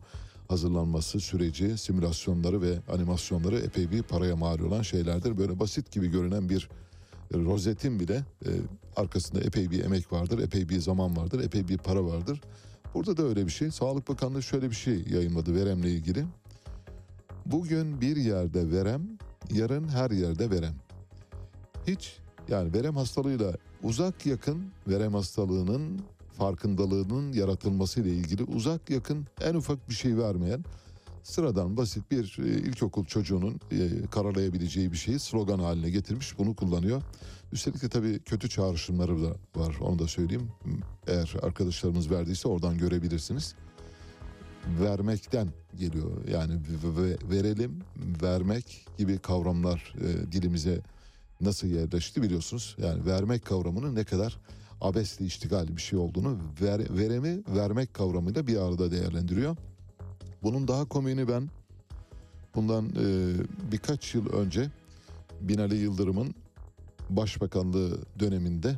Hazırlanması 0.48 1.20
süreci, 1.20 1.78
simülasyonları 1.78 2.62
ve 2.62 2.78
animasyonları 2.92 3.58
epey 3.58 3.90
bir 3.90 4.02
paraya 4.02 4.36
mal 4.36 4.58
olan 4.58 4.82
şeylerdir. 4.82 5.38
Böyle 5.38 5.60
basit 5.60 5.92
gibi 5.92 6.08
görünen 6.08 6.48
bir 6.48 6.68
rozetin 7.34 8.00
bile 8.00 8.24
e, 8.46 8.50
arkasında 8.96 9.40
epey 9.40 9.70
bir 9.70 9.84
emek 9.84 10.12
vardır, 10.12 10.38
epey 10.38 10.68
bir 10.68 10.80
zaman 10.80 11.16
vardır, 11.16 11.44
epey 11.44 11.68
bir 11.68 11.78
para 11.78 12.04
vardır. 12.04 12.40
Burada 12.94 13.16
da 13.16 13.22
öyle 13.22 13.46
bir 13.46 13.50
şey. 13.50 13.70
Sağlık 13.70 14.08
Bakanlığı 14.08 14.42
şöyle 14.42 14.70
bir 14.70 14.74
şey 14.74 15.04
yayınladı 15.10 15.54
veremle 15.54 15.90
ilgili. 15.90 16.24
Bugün 17.46 18.00
bir 18.00 18.16
yerde 18.16 18.70
verem, 18.70 19.18
yarın 19.52 19.88
her 19.88 20.10
yerde 20.10 20.50
verem. 20.50 20.74
Hiç 21.86 22.16
yani 22.48 22.74
verem 22.74 22.96
hastalığıyla 22.96 23.52
uzak 23.82 24.26
yakın 24.26 24.64
verem 24.88 25.14
hastalığının 25.14 26.00
farkındalığının 26.38 27.32
yaratılması 27.32 28.00
ile 28.00 28.08
ilgili 28.08 28.44
uzak 28.44 28.90
yakın 28.90 29.26
en 29.40 29.54
ufak 29.54 29.88
bir 29.88 29.94
şey 29.94 30.18
vermeyen 30.18 30.64
sıradan 31.22 31.76
basit 31.76 32.10
bir 32.10 32.38
e, 32.38 32.48
ilkokul 32.48 33.04
çocuğunun 33.04 33.60
e, 33.70 34.06
karalayabileceği 34.10 34.92
bir 34.92 34.96
şeyi 34.96 35.18
slogan 35.18 35.58
haline 35.58 35.90
getirmiş 35.90 36.38
bunu 36.38 36.56
kullanıyor. 36.56 37.02
Üstelik 37.52 37.82
de 37.82 37.88
tabii 37.88 38.18
kötü 38.18 38.48
çağrışımları 38.48 39.22
da 39.22 39.36
var 39.56 39.76
onu 39.80 39.98
da 39.98 40.06
söyleyeyim. 40.06 40.48
Eğer 41.06 41.34
arkadaşlarımız 41.42 42.10
verdiyse 42.10 42.48
oradan 42.48 42.78
görebilirsiniz. 42.78 43.54
Vermekten 44.80 45.48
geliyor 45.78 46.28
yani 46.28 46.60
verelim, 47.30 47.78
vermek 48.22 48.86
gibi 48.98 49.18
kavramlar 49.18 49.94
e, 50.00 50.32
dilimize 50.32 50.80
nasıl 51.40 51.66
yerleşti 51.66 52.22
biliyorsunuz. 52.22 52.76
Yani 52.82 53.06
vermek 53.06 53.44
kavramının 53.44 53.94
ne 53.94 54.04
kadar 54.04 54.38
abesle 54.80 55.24
iştigal 55.24 55.76
bir 55.76 55.82
şey 55.82 55.98
olduğunu 55.98 56.38
ver, 56.62 56.80
veremi 56.98 57.42
vermek 57.56 57.94
kavramıyla 57.94 58.46
bir 58.46 58.56
arada 58.56 58.90
değerlendiriyor. 58.90 59.56
Bunun 60.42 60.68
daha 60.68 60.84
komiğini 60.84 61.28
ben 61.28 61.48
bundan 62.54 62.88
e, 62.88 63.34
birkaç 63.72 64.14
yıl 64.14 64.32
önce 64.32 64.70
Binali 65.40 65.76
Yıldırım'ın 65.76 66.34
başbakanlığı 67.10 67.98
döneminde 68.18 68.76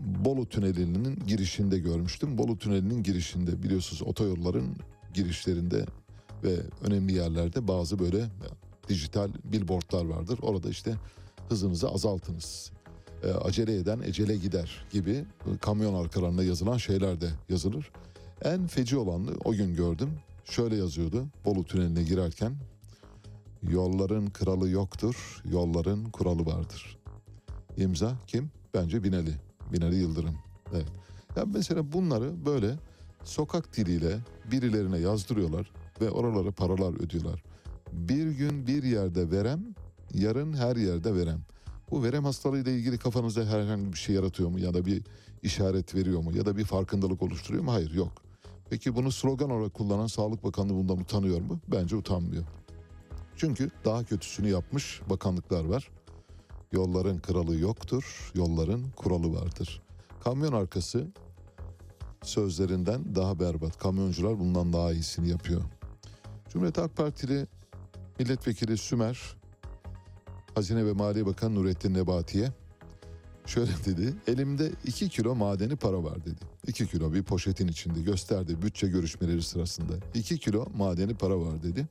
Bolu 0.00 0.48
Tüneli'nin 0.48 1.22
girişinde 1.26 1.78
görmüştüm. 1.78 2.38
Bolu 2.38 2.58
Tüneli'nin 2.58 3.02
girişinde 3.02 3.62
biliyorsunuz 3.62 4.02
otoyolların 4.02 4.76
girişlerinde 5.14 5.86
ve 6.44 6.56
önemli 6.82 7.12
yerlerde 7.12 7.68
bazı 7.68 7.98
böyle 7.98 8.24
dijital 8.88 9.28
billboardlar 9.44 10.04
vardır. 10.04 10.38
Orada 10.42 10.70
işte 10.70 10.94
hızınızı 11.48 11.88
azaltınız. 11.88 12.72
E, 13.22 13.30
acele 13.30 13.76
eden 13.76 14.00
ecele 14.00 14.36
gider 14.36 14.86
gibi 14.90 15.12
e, 15.12 15.58
kamyon 15.60 15.94
arkalarında 15.94 16.44
yazılan 16.44 16.76
şeyler 16.76 17.20
de 17.20 17.28
yazılır. 17.48 17.90
En 18.44 18.66
feci 18.66 18.96
olanı 18.96 19.30
o 19.44 19.52
gün 19.52 19.74
gördüm. 19.74 20.10
Şöyle 20.44 20.76
yazıyordu 20.76 21.26
Bolu 21.44 21.64
Tüneli'ne 21.64 22.02
girerken. 22.02 22.56
Yolların 23.62 24.26
kralı 24.26 24.68
yoktur, 24.68 25.42
yolların 25.50 26.04
kuralı 26.04 26.46
vardır. 26.46 26.98
İmza 27.76 28.16
kim? 28.26 28.50
Bence 28.74 29.04
Binali. 29.04 29.34
Binali 29.72 29.96
Yıldırım. 29.96 30.38
Evet. 30.72 30.86
Ya 31.36 31.44
mesela 31.54 31.92
bunları 31.92 32.46
böyle 32.46 32.74
sokak 33.24 33.76
diliyle 33.76 34.18
birilerine 34.52 34.98
yazdırıyorlar 34.98 35.70
ve 36.00 36.10
oralara 36.10 36.50
paralar 36.50 37.04
ödüyorlar. 37.04 37.42
Bir 37.92 38.26
gün 38.30 38.66
bir 38.66 38.82
yerde 38.82 39.30
verem, 39.30 39.74
yarın 40.14 40.52
her 40.52 40.76
yerde 40.76 41.14
verem. 41.14 41.40
Bu 41.90 42.02
verem 42.02 42.24
hastalığıyla 42.24 42.72
ilgili 42.72 42.98
kafanızda 42.98 43.44
herhangi 43.44 43.92
bir 43.92 43.98
şey 43.98 44.14
yaratıyor 44.14 44.48
mu 44.48 44.58
ya 44.58 44.74
da 44.74 44.86
bir 44.86 45.02
işaret 45.42 45.94
veriyor 45.94 46.22
mu 46.22 46.32
ya 46.36 46.46
da 46.46 46.56
bir 46.56 46.64
farkındalık 46.64 47.22
oluşturuyor 47.22 47.64
mu? 47.64 47.72
Hayır 47.72 47.94
yok. 47.94 48.27
Peki 48.70 48.94
bunu 48.94 49.12
slogan 49.12 49.50
olarak 49.50 49.74
kullanan 49.74 50.06
Sağlık 50.06 50.44
Bakanlığı 50.44 50.74
bundan 50.74 50.98
utanıyor 50.98 51.40
mu? 51.40 51.60
Bence 51.68 51.96
utanmıyor. 51.96 52.44
Çünkü 53.36 53.70
daha 53.84 54.04
kötüsünü 54.04 54.48
yapmış 54.48 55.00
bakanlıklar 55.10 55.64
var. 55.64 55.90
Yolların 56.72 57.18
kralı 57.18 57.56
yoktur, 57.56 58.32
yolların 58.34 58.84
kuralı 58.96 59.34
vardır. 59.34 59.82
Kamyon 60.24 60.52
arkası 60.52 61.06
sözlerinden 62.22 63.14
daha 63.14 63.40
berbat. 63.40 63.78
Kamyoncular 63.78 64.38
bundan 64.38 64.72
daha 64.72 64.92
iyisini 64.92 65.28
yapıyor. 65.28 65.60
Cumhuriyet 66.48 66.78
Halk 66.78 66.96
Partili 66.96 67.46
milletvekili 68.18 68.78
Sümer 68.78 69.36
Hazine 70.54 70.86
ve 70.86 70.92
Maliye 70.92 71.26
Bakanı 71.26 71.54
Nurettin 71.54 71.94
Nebati'ye 71.94 72.52
şöyle 73.46 73.72
dedi. 73.84 74.14
Elimde 74.26 74.72
2 74.84 75.08
kilo 75.08 75.34
madeni 75.34 75.76
para 75.76 76.04
var 76.04 76.24
dedi. 76.24 76.44
2 76.68 76.86
kilo 76.86 77.12
bir 77.12 77.22
poşetin 77.22 77.68
içinde 77.68 78.00
gösterdi 78.00 78.62
bütçe 78.62 78.88
görüşmeleri 78.88 79.42
sırasında. 79.42 79.92
2 80.14 80.38
kilo 80.38 80.66
madeni 80.76 81.14
para 81.14 81.40
var 81.40 81.62
dedi. 81.62 81.86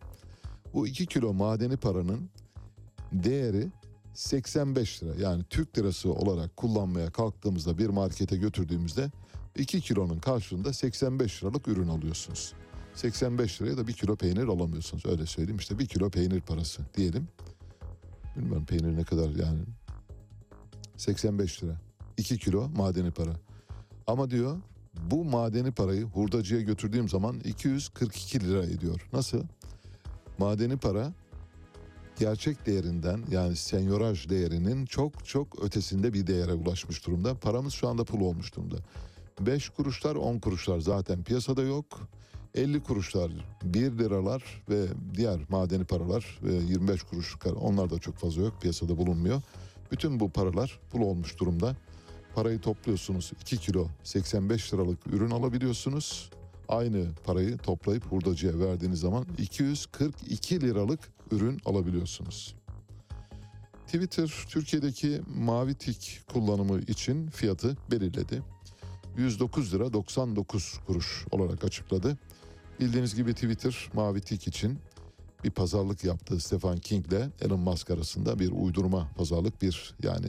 Bu 0.74 0.88
2 0.88 1.06
kilo 1.06 1.34
madeni 1.34 1.78
paranın 1.78 2.30
değeri 3.12 3.68
85 4.13 5.04
lira. 5.04 5.16
Yani 5.16 5.44
Türk 5.50 5.78
lirası 5.78 6.13
olarak 6.13 6.58
kullanmaya 6.58 7.12
kalktığımızda 7.12 7.78
bir 7.78 7.88
markete 7.88 8.38
götürdüğümüzde 8.38 9.12
2 9.56 9.82
kilonun 9.82 10.20
karşılığında 10.20 10.74
85 10.74 11.44
liralık 11.44 11.68
ürün 11.68 11.88
alıyorsunuz. 11.88 12.54
85 12.94 13.62
liraya 13.62 13.78
da 13.78 13.88
1 13.88 13.94
kilo 13.94 14.16
peynir 14.16 14.48
alamıyorsunuz. 14.48 15.06
Öyle 15.06 15.26
söyleyeyim 15.26 15.58
işte 15.60 15.80
1 15.80 15.86
kilo 15.86 16.10
peynir 16.10 16.42
parası 16.42 16.82
diyelim. 16.98 17.28
Bilmiyorum 18.36 18.66
peynir 18.66 18.98
ne 18.98 19.04
kadar 19.04 19.30
yani 19.30 19.60
85 20.98 21.63
lira. 21.63 21.82
2 22.18 22.38
kilo 22.38 22.70
madeni 22.70 23.12
para. 23.12 23.47
Ama 24.08 24.30
diyor 24.30 24.58
bu 25.12 25.26
madeni 25.26 25.72
parayı 25.72 26.04
hurdacıya 26.04 26.62
götürdüğüm 26.62 27.10
zaman 27.10 27.39
242 27.39 28.39
lira 28.39 28.63
ediyor. 28.63 29.08
Nasıl? 29.13 29.43
Madeni 30.38 30.78
para 30.78 31.13
gerçek 32.20 32.65
değerinden 32.65 33.24
yani 33.32 33.56
senyoraj 33.56 34.30
değerinin 34.30 34.86
çok 34.86 35.26
çok 35.26 35.63
ötesinde 35.63 36.13
bir 36.13 36.28
değere 36.28 36.54
ulaşmış 36.54 37.08
durumda. 37.08 37.36
Paramız 37.36 37.74
şu 37.74 37.88
anda 37.88 38.04
pul 38.04 38.22
olmuş 38.22 38.56
durumda. 38.56 38.76
5 39.39 39.70
kuruşlar 39.70 40.15
10 40.15 40.39
kuruşlar 40.39 40.80
zaten 40.80 41.24
piyasada 41.24 41.62
yok. 41.62 41.86
50 42.56 42.84
kuruşlar 42.84 43.32
1 43.63 43.98
liralar 43.98 44.63
ve 44.70 44.86
diğer 45.15 45.39
madeni 45.50 45.86
paralar 45.86 46.39
ve 46.43 46.54
25 46.54 47.04
kuruş 47.04 47.38
onlar 47.62 47.89
da 47.89 48.00
çok 48.00 48.15
fazla 48.15 48.41
yok 48.41 48.62
piyasada 48.62 48.98
bulunmuyor. 48.98 49.41
Bütün 49.91 50.20
bu 50.20 50.30
paralar 50.30 50.80
pul 50.91 51.02
olmuş 51.02 51.39
durumda. 51.39 51.76
Parayı 52.38 52.60
topluyorsunuz 52.60 53.32
2 53.41 53.58
kilo 53.58 53.88
85 54.04 54.73
liralık 54.73 55.08
ürün 55.08 55.30
alabiliyorsunuz. 55.30 56.30
Aynı 56.67 57.06
parayı 57.23 57.58
toplayıp 57.58 58.06
hurdacıya 58.12 58.60
verdiğiniz 58.60 59.00
zaman 59.00 59.26
242 59.38 60.62
liralık 60.62 61.00
ürün 61.32 61.62
alabiliyorsunuz. 61.65 62.56
Twitter 63.86 64.45
Türkiye'deki 64.50 65.21
mavi 65.36 65.76
tik 65.76 66.21
kullanımı 66.34 66.80
için 66.80 67.28
fiyatı 67.28 67.78
belirledi. 67.91 68.41
109 69.17 69.73
lira 69.73 69.93
99 69.93 70.80
kuruş 70.88 71.26
olarak 71.32 71.63
açıkladı. 71.63 72.17
Bildiğiniz 72.80 73.15
gibi 73.15 73.34
Twitter 73.34 73.89
mavi 73.93 74.21
tik 74.21 74.47
için 74.47 74.80
bir 75.43 75.52
pazarlık 75.52 76.04
yaptı 76.04 76.39
Stefan 76.39 76.78
King 76.78 77.08
ile 77.08 77.30
Elon 77.41 77.60
Musk 77.60 77.89
arasında 77.89 78.39
bir 78.39 78.52
uydurma 78.52 79.10
pazarlık 79.17 79.62
bir 79.62 79.95
yani 80.04 80.28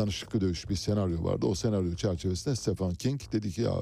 danışıklı 0.00 0.40
dövüş 0.40 0.70
bir 0.70 0.76
senaryo 0.76 1.24
vardı. 1.24 1.46
O 1.46 1.54
senaryo 1.54 1.94
çerçevesinde 1.94 2.56
Stefan 2.56 2.94
King 2.94 3.20
dedi 3.32 3.50
ki 3.50 3.62
ya 3.62 3.74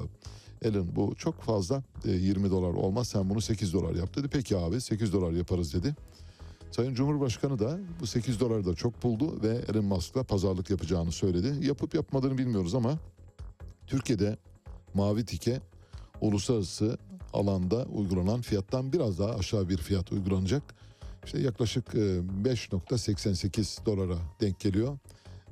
Elon 0.61 0.95
bu 0.95 1.15
çok 1.15 1.41
fazla 1.41 1.83
e, 2.05 2.11
20 2.11 2.49
dolar 2.49 2.73
olmaz 2.73 3.07
sen 3.07 3.29
bunu 3.29 3.41
8 3.41 3.73
dolar 3.73 3.95
yap 3.95 4.15
dedi. 4.15 4.27
Peki 4.27 4.57
abi 4.57 4.81
8 4.81 5.13
dolar 5.13 5.31
yaparız 5.31 5.73
dedi. 5.73 5.95
Sayın 6.71 6.93
Cumhurbaşkanı 6.93 7.59
da 7.59 7.79
bu 8.01 8.07
8 8.07 8.39
doları 8.39 8.65
da 8.65 8.75
çok 8.75 9.03
buldu 9.03 9.43
ve 9.43 9.61
Elon 9.69 9.85
Musk'la 9.85 10.23
pazarlık 10.23 10.69
yapacağını 10.69 11.11
söyledi. 11.11 11.67
Yapıp 11.67 11.95
yapmadığını 11.95 12.37
bilmiyoruz 12.37 12.75
ama 12.75 12.99
Türkiye'de 13.87 14.37
mavi 14.93 15.25
tike 15.25 15.61
uluslararası 16.21 16.97
alanda 17.33 17.85
uygulanan 17.85 18.41
fiyattan 18.41 18.93
biraz 18.93 19.19
daha 19.19 19.35
aşağı 19.35 19.69
bir 19.69 19.77
fiyat 19.77 20.11
uygulanacak. 20.11 20.63
İşte 21.25 21.39
yaklaşık 21.39 21.95
e, 21.95 21.97
5.88 21.97 23.85
dolara 23.85 24.17
denk 24.41 24.59
geliyor. 24.59 24.97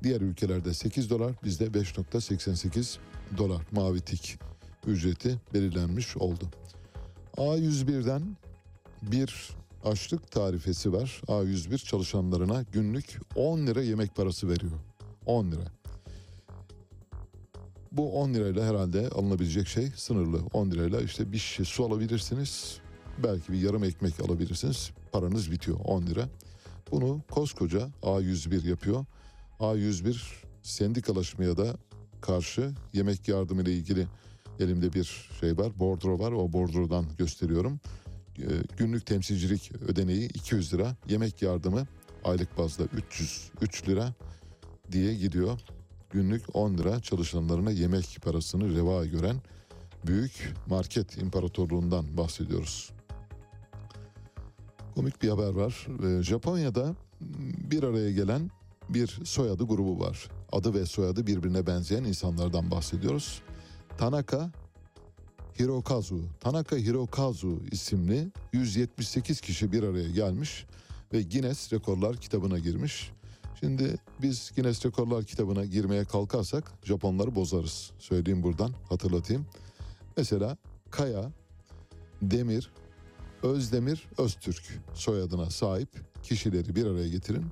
Diğer 0.02 0.20
ülkelerde 0.20 0.74
8 0.74 1.10
dolar, 1.10 1.34
bizde 1.44 1.64
5.88 1.66 2.98
dolar 3.38 3.62
mavi 3.72 4.00
tik 4.00 4.38
ücreti 4.86 5.40
belirlenmiş 5.54 6.16
oldu. 6.16 6.44
A101'den 7.36 8.36
bir 9.02 9.50
açlık 9.84 10.30
tarifesi 10.30 10.92
var. 10.92 11.22
A101 11.26 11.78
çalışanlarına 11.78 12.64
günlük 12.72 13.20
10 13.34 13.66
lira 13.66 13.82
yemek 13.82 14.16
parası 14.16 14.48
veriyor. 14.48 14.72
10 15.26 15.52
lira. 15.52 15.72
Bu 17.92 18.12
10 18.12 18.34
lirayla 18.34 18.66
herhalde 18.66 19.08
alınabilecek 19.08 19.68
şey 19.68 19.90
sınırlı. 19.96 20.40
10 20.52 20.70
lirayla 20.70 21.00
işte 21.00 21.32
bir 21.32 21.38
şişe 21.38 21.64
su 21.64 21.84
alabilirsiniz. 21.84 22.78
Belki 23.24 23.52
bir 23.52 23.58
yarım 23.58 23.84
ekmek 23.84 24.20
alabilirsiniz. 24.20 24.90
Paranız 25.12 25.50
bitiyor 25.50 25.78
10 25.84 26.02
lira. 26.02 26.28
Bunu 26.90 27.20
koskoca 27.30 27.88
A101 28.02 28.68
yapıyor. 28.68 29.04
A101 29.60 30.16
sendikalaşmaya 30.62 31.56
da 31.56 31.76
karşı 32.20 32.74
yemek 32.92 33.28
yardımı 33.28 33.62
ile 33.62 33.72
ilgili 33.72 34.06
elimde 34.60 34.92
bir 34.92 35.28
şey 35.40 35.58
var. 35.58 35.78
Bordro 35.78 36.18
var. 36.18 36.32
O 36.32 36.52
bordrodan 36.52 37.04
gösteriyorum. 37.18 37.80
Ee, 38.38 38.42
Günlük 38.76 39.06
temsilcilik 39.06 39.72
ödeneği 39.88 40.28
200 40.28 40.74
lira. 40.74 40.96
Yemek 41.08 41.42
yardımı 41.42 41.86
aylık 42.24 42.58
bazda 42.58 42.84
303 42.84 43.88
lira 43.88 44.14
diye 44.92 45.14
gidiyor. 45.14 45.60
Günlük 46.10 46.56
10 46.56 46.78
lira 46.78 47.00
çalışanlarına 47.00 47.70
yemek 47.70 48.18
parasını 48.22 48.76
reva 48.76 49.06
gören 49.06 49.36
büyük 50.06 50.54
market 50.66 51.18
imparatorluğundan 51.18 52.16
bahsediyoruz. 52.16 52.90
Komik 54.94 55.22
bir 55.22 55.28
haber 55.28 55.50
var. 55.50 55.86
Ee, 56.04 56.22
Japonya'da 56.22 56.94
bir 57.70 57.82
araya 57.82 58.12
gelen 58.12 58.50
bir 58.88 59.20
soyadı 59.24 59.64
grubu 59.64 60.00
var. 60.00 60.28
Adı 60.52 60.74
ve 60.74 60.86
soyadı 60.86 61.26
birbirine 61.26 61.66
benzeyen 61.66 62.04
insanlardan 62.04 62.70
bahsediyoruz. 62.70 63.42
Tanaka 63.98 64.50
Hirokazu. 65.58 66.20
Tanaka 66.40 66.76
Hirokazu 66.76 67.60
isimli 67.70 68.28
178 68.52 69.40
kişi 69.40 69.72
bir 69.72 69.82
araya 69.82 70.08
gelmiş 70.08 70.66
ve 71.12 71.22
Guinness 71.22 71.72
Rekorlar 71.72 72.16
kitabına 72.16 72.58
girmiş. 72.58 73.10
Şimdi 73.60 73.96
biz 74.22 74.52
Guinness 74.56 74.86
Rekorlar 74.86 75.24
kitabına 75.24 75.64
girmeye 75.64 76.04
kalkarsak 76.04 76.72
Japonları 76.84 77.34
bozarız. 77.34 77.90
Söyleyeyim 77.98 78.42
buradan 78.42 78.72
hatırlatayım. 78.88 79.46
Mesela 80.16 80.56
Kaya, 80.90 81.32
Demir, 82.22 82.70
Özdemir, 83.42 84.08
Öztürk 84.18 84.80
soyadına 84.94 85.50
sahip 85.50 85.88
kişileri 86.22 86.76
bir 86.76 86.86
araya 86.86 87.08
getirin. 87.08 87.44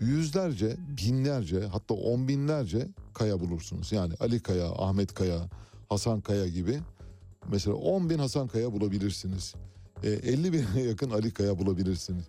Yüzlerce, 0.00 0.76
binlerce 0.98 1.60
hatta 1.60 1.94
on 1.94 2.28
binlerce 2.28 2.88
kaya 3.14 3.40
bulursunuz. 3.40 3.92
Yani 3.92 4.14
Ali 4.20 4.40
Kaya, 4.40 4.66
Ahmet 4.66 5.14
Kaya, 5.14 5.48
Hasan 5.88 6.20
Kaya 6.20 6.48
gibi. 6.48 6.80
Mesela 7.50 7.76
10 7.76 8.10
bin 8.10 8.18
Hasan 8.18 8.48
Kaya 8.48 8.72
bulabilirsiniz. 8.72 9.54
E, 10.02 10.10
50 10.10 10.52
bine 10.52 10.82
yakın 10.82 11.10
Ali 11.10 11.30
Kaya 11.30 11.58
bulabilirsiniz. 11.58 12.24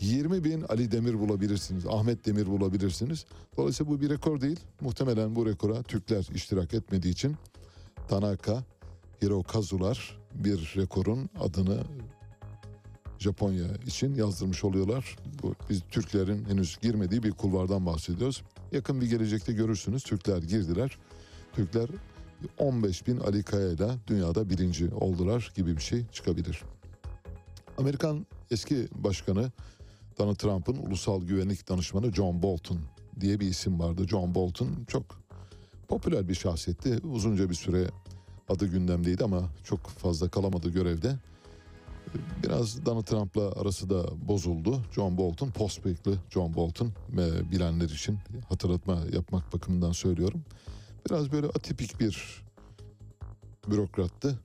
20 0.00 0.44
bin 0.44 0.62
Ali 0.62 0.92
Demir 0.92 1.18
bulabilirsiniz. 1.18 1.86
Ahmet 1.86 2.26
Demir 2.26 2.46
bulabilirsiniz. 2.46 3.24
Dolayısıyla 3.56 3.92
bu 3.92 4.00
bir 4.00 4.10
rekor 4.10 4.40
değil. 4.40 4.60
Muhtemelen 4.80 5.36
bu 5.36 5.46
rekora 5.46 5.82
Türkler 5.82 6.28
iştirak 6.34 6.74
etmediği 6.74 7.12
için 7.12 7.36
Tanaka, 8.08 8.64
Hirokazular 9.22 10.18
bir 10.34 10.74
rekorun 10.76 11.30
adını 11.40 11.84
Japonya 13.18 13.66
için 13.86 14.14
yazdırmış 14.14 14.64
oluyorlar. 14.64 15.16
Bu, 15.42 15.54
biz 15.70 15.82
Türklerin 15.90 16.44
henüz 16.44 16.78
girmediği 16.82 17.22
bir 17.22 17.32
kulvardan 17.32 17.86
bahsediyoruz. 17.86 18.42
Yakın 18.72 19.00
bir 19.00 19.06
gelecekte 19.06 19.52
görürsünüz 19.52 20.02
Türkler 20.04 20.38
girdiler. 20.38 20.98
Türkler 21.52 21.88
15 22.58 23.06
bin 23.06 23.18
Ali 23.18 23.42
Kaya 23.42 23.68
ile 23.68 23.88
dünyada 24.06 24.50
birinci 24.50 24.94
oldular 24.94 25.52
gibi 25.54 25.76
bir 25.76 25.82
şey 25.82 26.04
çıkabilir. 26.12 26.62
Amerikan 27.78 28.26
eski 28.50 28.88
başkanı 28.94 29.52
Donald 30.18 30.36
Trump'ın 30.36 30.76
ulusal 30.76 31.22
güvenlik 31.22 31.68
danışmanı 31.68 32.12
John 32.12 32.42
Bolton 32.42 32.78
diye 33.20 33.40
bir 33.40 33.46
isim 33.46 33.80
vardı. 33.80 34.08
John 34.08 34.34
Bolton 34.34 34.68
çok 34.88 35.04
popüler 35.88 36.28
bir 36.28 36.34
şahsiyetti. 36.34 36.98
Uzunca 36.98 37.50
bir 37.50 37.54
süre 37.54 37.86
adı 38.48 38.66
gündemdeydi 38.66 39.24
ama 39.24 39.42
çok 39.64 39.80
fazla 39.88 40.28
kalamadı 40.28 40.70
görevde. 40.70 41.18
Biraz 42.44 42.86
Donald 42.86 43.04
Trump'la 43.04 43.52
arası 43.52 43.90
da 43.90 44.28
bozuldu. 44.28 44.82
John 44.94 45.16
Bolton, 45.16 45.52
bıyıklı 45.84 46.18
John 46.30 46.54
Bolton 46.54 46.92
ve 47.10 47.50
bilenler 47.52 47.88
için 47.88 48.18
hatırlatma 48.48 48.98
yapmak 49.12 49.52
bakımından 49.52 49.92
söylüyorum. 49.92 50.42
Biraz 51.10 51.32
böyle 51.32 51.46
atipik 51.46 52.00
bir 52.00 52.44
bürokrattı. 53.70 54.38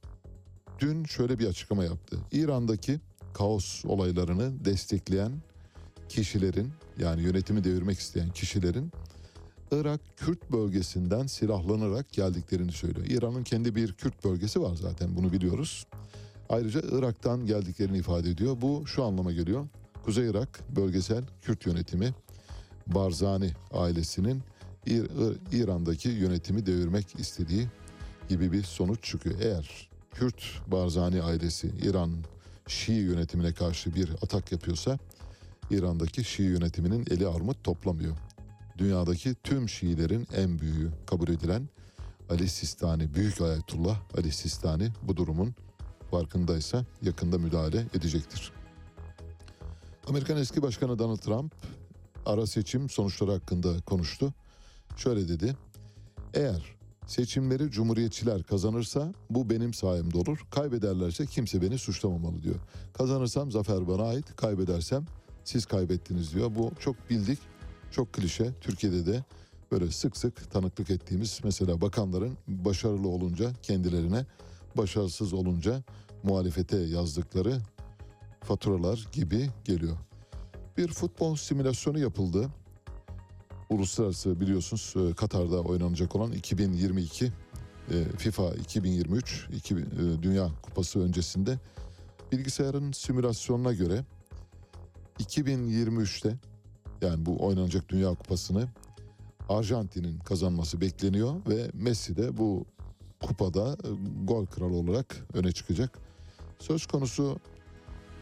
Dün 0.80 1.04
şöyle 1.04 1.40
bir 1.40 1.48
açıklama 1.48 1.84
yaptı. 1.84 2.18
İran'daki 2.32 3.00
kaos 3.34 3.86
olaylarını 3.86 4.66
destekleyen 4.66 5.32
kişilerin 6.10 6.72
yani 7.00 7.22
yönetimi 7.22 7.64
devirmek 7.64 8.00
isteyen 8.00 8.30
kişilerin 8.30 8.92
Irak 9.72 10.02
Kürt 10.18 10.52
bölgesinden 10.52 11.28
silahlanarak 11.28 12.12
geldiklerini 12.12 12.72
söylüyor. 12.72 13.08
İran'ın 13.08 13.44
kendi 13.44 13.76
bir 13.76 13.94
Kürt 13.94 14.26
bölgesi 14.26 14.62
var 14.62 14.76
zaten 14.76 15.16
bunu 15.16 15.32
biliyoruz. 15.32 15.86
Ayrıca 16.52 16.82
Irak'tan 16.92 17.46
geldiklerini 17.46 17.98
ifade 17.98 18.30
ediyor. 18.30 18.58
Bu 18.62 18.88
şu 18.88 19.04
anlama 19.04 19.32
geliyor. 19.32 19.68
Kuzey 20.04 20.30
Irak 20.30 20.60
bölgesel 20.76 21.24
Kürt 21.42 21.66
yönetimi 21.66 22.14
Barzani 22.88 23.52
ailesinin 23.72 24.42
İr- 24.86 25.10
İr- 25.10 25.38
İran'daki 25.52 26.10
yönetimi 26.10 26.66
devirmek 26.66 27.20
istediği 27.20 27.68
gibi 28.30 28.52
bir 28.52 28.64
sonuç 28.64 29.04
çıkıyor. 29.04 29.36
Eğer 29.42 29.90
Kürt 30.12 30.44
Barzani 30.68 31.22
ailesi 31.22 31.68
İran 31.84 32.12
Şii 32.68 32.96
yönetimine 32.96 33.54
karşı 33.54 33.96
bir 33.96 34.10
atak 34.10 34.52
yapıyorsa 34.52 35.00
İran'daki 35.70 36.24
Şii 36.24 36.46
yönetiminin 36.46 37.06
eli 37.12 37.28
armut 37.28 37.64
toplamıyor. 37.64 38.18
Dünyadaki 38.78 39.36
tüm 39.44 39.70
Şiilerin 39.70 40.28
en 40.36 40.60
büyüğü 40.60 40.92
kabul 41.06 41.28
edilen 41.28 41.70
Ali 42.30 42.50
Sistani, 42.50 43.14
Büyük 43.14 43.42
Ayetullah 43.42 43.98
Ali 44.18 44.32
Sistani 44.32 44.90
bu 45.04 45.18
durumun 45.18 45.56
farkındaysa 46.12 46.86
yakında 47.02 47.38
müdahale 47.38 47.86
edecektir. 47.94 48.52
Amerikan 50.08 50.38
eski 50.38 50.62
başkanı 50.62 51.00
Donald 51.00 51.18
Trump 51.18 51.56
ara 52.26 52.48
seçim 52.48 52.90
sonuçları 52.90 53.32
hakkında 53.32 53.82
konuştu. 53.82 54.34
Şöyle 54.98 55.28
dedi. 55.28 55.56
Eğer 56.34 56.76
seçimleri 57.08 57.72
cumhuriyetçiler 57.72 58.44
kazanırsa 58.44 59.14
bu 59.30 59.50
benim 59.50 59.74
sayemde 59.74 60.18
olur. 60.18 60.46
Kaybederlerse 60.52 61.26
kimse 61.26 61.62
beni 61.62 61.78
suçlamamalı 61.78 62.44
diyor. 62.44 62.56
Kazanırsam 62.94 63.52
zafer 63.52 63.88
bana 63.88 64.04
ait, 64.04 64.36
kaybedersem 64.36 65.06
siz 65.44 65.66
kaybettiniz 65.66 66.34
diyor. 66.34 66.56
Bu 66.56 66.72
çok 66.80 67.10
bildik, 67.10 67.40
çok 67.92 68.14
klişe. 68.14 68.52
Türkiye'de 68.62 69.06
de 69.06 69.24
böyle 69.72 69.92
sık 69.92 70.18
sık 70.18 70.52
tanıklık 70.52 70.90
ettiğimiz 70.90 71.40
mesela 71.44 71.82
bakanların 71.82 72.38
başarılı 72.48 73.08
olunca 73.08 73.54
kendilerine, 73.64 74.26
başarısız 74.78 75.34
olunca 75.34 75.84
muhalefete 76.24 76.78
yazdıkları 76.78 77.62
faturalar 78.44 79.08
gibi 79.12 79.50
geliyor. 79.66 79.98
Bir 80.78 80.88
futbol 80.88 81.36
simülasyonu 81.36 82.00
yapıldı. 82.00 82.50
Uluslararası 83.70 84.40
biliyorsunuz 84.40 84.94
e, 84.98 85.14
Katar'da 85.14 85.62
oynanacak 85.62 86.16
olan 86.16 86.32
2022 86.32 87.26
e, 87.26 88.04
FIFA 88.18 88.54
2023 88.54 89.48
2000, 89.56 89.82
e, 89.82 90.24
Dünya 90.24 90.50
Kupası 90.62 91.00
öncesinde 91.00 91.60
bilgisayarın 92.32 92.92
simülasyonuna 92.92 93.74
göre 93.74 94.06
2023'te 95.20 96.36
yani 97.02 97.26
bu 97.26 97.46
oynanacak 97.46 97.90
Dünya 97.90 98.10
Kupası'nı 98.16 98.68
Arjantin'in 99.50 100.20
kazanması 100.20 100.82
bekleniyor 100.82 101.36
ve 101.50 101.72
Messi 101.74 102.18
de 102.18 102.38
bu 102.38 102.66
kupada 103.22 103.72
e, 103.72 103.90
gol 104.26 104.46
kralı 104.46 104.76
olarak 104.76 105.26
öne 105.34 105.52
çıkacak. 105.52 106.00
Söz 106.60 106.86
konusu 106.86 107.40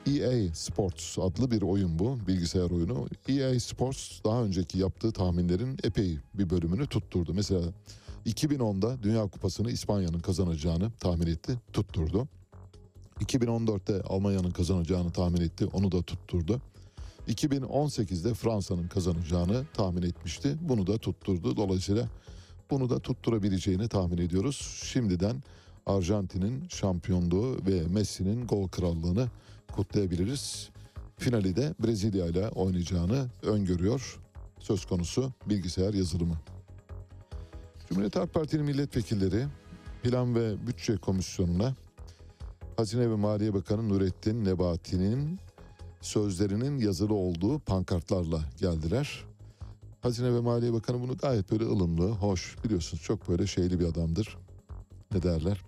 EA 0.08 0.54
Sports 0.54 1.20
adlı 1.20 1.52
bir 1.52 1.62
oyun 1.62 2.00
bu, 2.00 2.18
bilgisayar 2.28 2.72
oyunu. 2.72 3.08
EA 3.28 3.60
Sports 3.60 4.24
daha 4.26 4.44
önceki 4.44 4.80
yaptığı 4.80 5.12
tahminlerin 5.12 5.78
epey 5.84 6.18
bir 6.34 6.50
bölümünü 6.50 6.88
tutturdu. 6.88 7.34
Mesela 7.34 7.62
2010'da 8.26 9.04
Dünya 9.04 9.28
Kupası'nı 9.28 9.72
İspanya'nın 9.72 10.20
kazanacağını 10.20 10.92
tahmin 11.00 11.28
etti, 11.28 11.60
tutturdu. 11.74 12.28
2014'te 13.20 14.02
Almanya'nın 14.02 14.52
kazanacağını 14.52 15.12
tahmin 15.12 15.42
etti, 15.42 15.66
onu 15.66 15.92
da 15.92 16.02
tutturdu. 16.02 16.62
2018'de 17.28 18.34
Fransa'nın 18.34 18.88
kazanacağını 18.88 19.66
tahmin 19.74 20.02
etmişti, 20.02 20.58
bunu 20.62 20.88
da 20.88 20.98
tutturdu. 20.98 21.58
Dolayısıyla 21.58 22.08
bunu 22.72 22.90
da 22.90 23.00
tutturabileceğini 23.00 23.88
tahmin 23.88 24.18
ediyoruz. 24.18 24.82
Şimdiden 24.84 25.44
Arjantin'in 25.86 26.68
şampiyonluğu 26.70 27.58
ve 27.68 27.88
Messi'nin 27.88 28.48
gol 28.48 28.68
krallığını 28.68 29.28
kutlayabiliriz. 29.72 30.70
Finali 31.18 31.56
de 31.56 31.74
Brezilya 31.80 32.26
ile 32.26 32.50
oynayacağını 32.50 33.28
öngörüyor 33.44 34.20
söz 34.60 34.86
konusu 34.86 35.32
bilgisayar 35.46 35.94
yazılımı. 35.94 36.38
Cumhuriyet 37.90 38.16
Halk 38.16 38.34
Partili 38.34 38.64
milletvekilleri 38.64 39.46
Plan 40.04 40.36
ve 40.36 40.68
Bütçe 40.68 40.98
Komisyonu'na 40.98 41.76
Hazine 42.78 43.10
ve 43.10 43.16
Maliye 43.16 43.54
Bakanı 43.54 43.90
Nurettin 43.90 44.46
Nebati'nin 44.46 45.40
sözlerinin 46.02 46.78
yazılı 46.78 47.14
olduğu 47.14 47.60
pankartlarla 47.60 48.40
geldiler. 48.60 49.29
Hazine 50.02 50.34
ve 50.34 50.40
Maliye 50.40 50.74
Bakanı 50.74 51.02
bunu 51.02 51.18
gayet 51.18 51.52
böyle 51.52 51.64
ılımlı, 51.64 52.10
hoş 52.10 52.56
biliyorsunuz 52.64 53.04
çok 53.04 53.30
böyle 53.30 53.48
şeyli 53.48 53.80
bir 53.80 53.86
adamdır. 53.86 54.38
Ne 55.14 55.24
derler? 55.24 55.62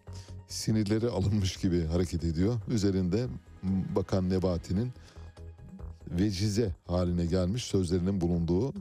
Sinirleri 0.47 1.09
alınmış 1.09 1.57
gibi 1.57 1.85
hareket 1.85 2.23
ediyor. 2.23 2.55
Üzerinde 2.67 3.27
Bakan 3.95 4.29
Nebati'nin 4.29 4.91
vecize 6.07 6.75
haline 6.87 7.25
gelmiş 7.25 7.63
sözlerinin 7.63 8.21
bulunduğu 8.21 8.73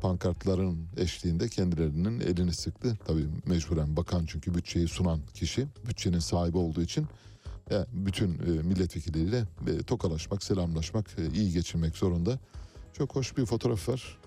pankartların 0.00 0.86
eşliğinde 0.96 1.48
kendilerinin 1.48 2.20
elini 2.20 2.52
sıktı. 2.52 2.98
Tabii 3.06 3.26
mecburen 3.46 3.96
bakan 3.96 4.26
çünkü 4.26 4.54
bütçeyi 4.54 4.88
sunan 4.88 5.20
kişi 5.34 5.66
bütçenin 5.88 6.18
sahibi 6.18 6.58
olduğu 6.58 6.82
için 6.82 7.06
e, 7.70 7.86
bütün 7.92 8.30
e, 8.30 8.62
milletvekilleriyle 8.62 9.44
e, 9.66 9.82
tokalaşmak, 9.82 10.42
selamlaşmak, 10.42 11.16
iyi 11.34 11.52
geçinmek 11.52 11.96
zorunda. 11.96 12.38
Çok 12.92 13.16
hoş 13.16 13.36
bir 13.36 13.46
fotoğraf 13.46 13.88
var. 13.88 14.18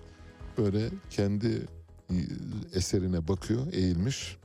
Böyle 0.58 0.90
kendi 1.10 1.66
e, 2.10 2.14
eserine 2.74 3.28
bakıyor, 3.28 3.72
eğilmiş. 3.72 4.36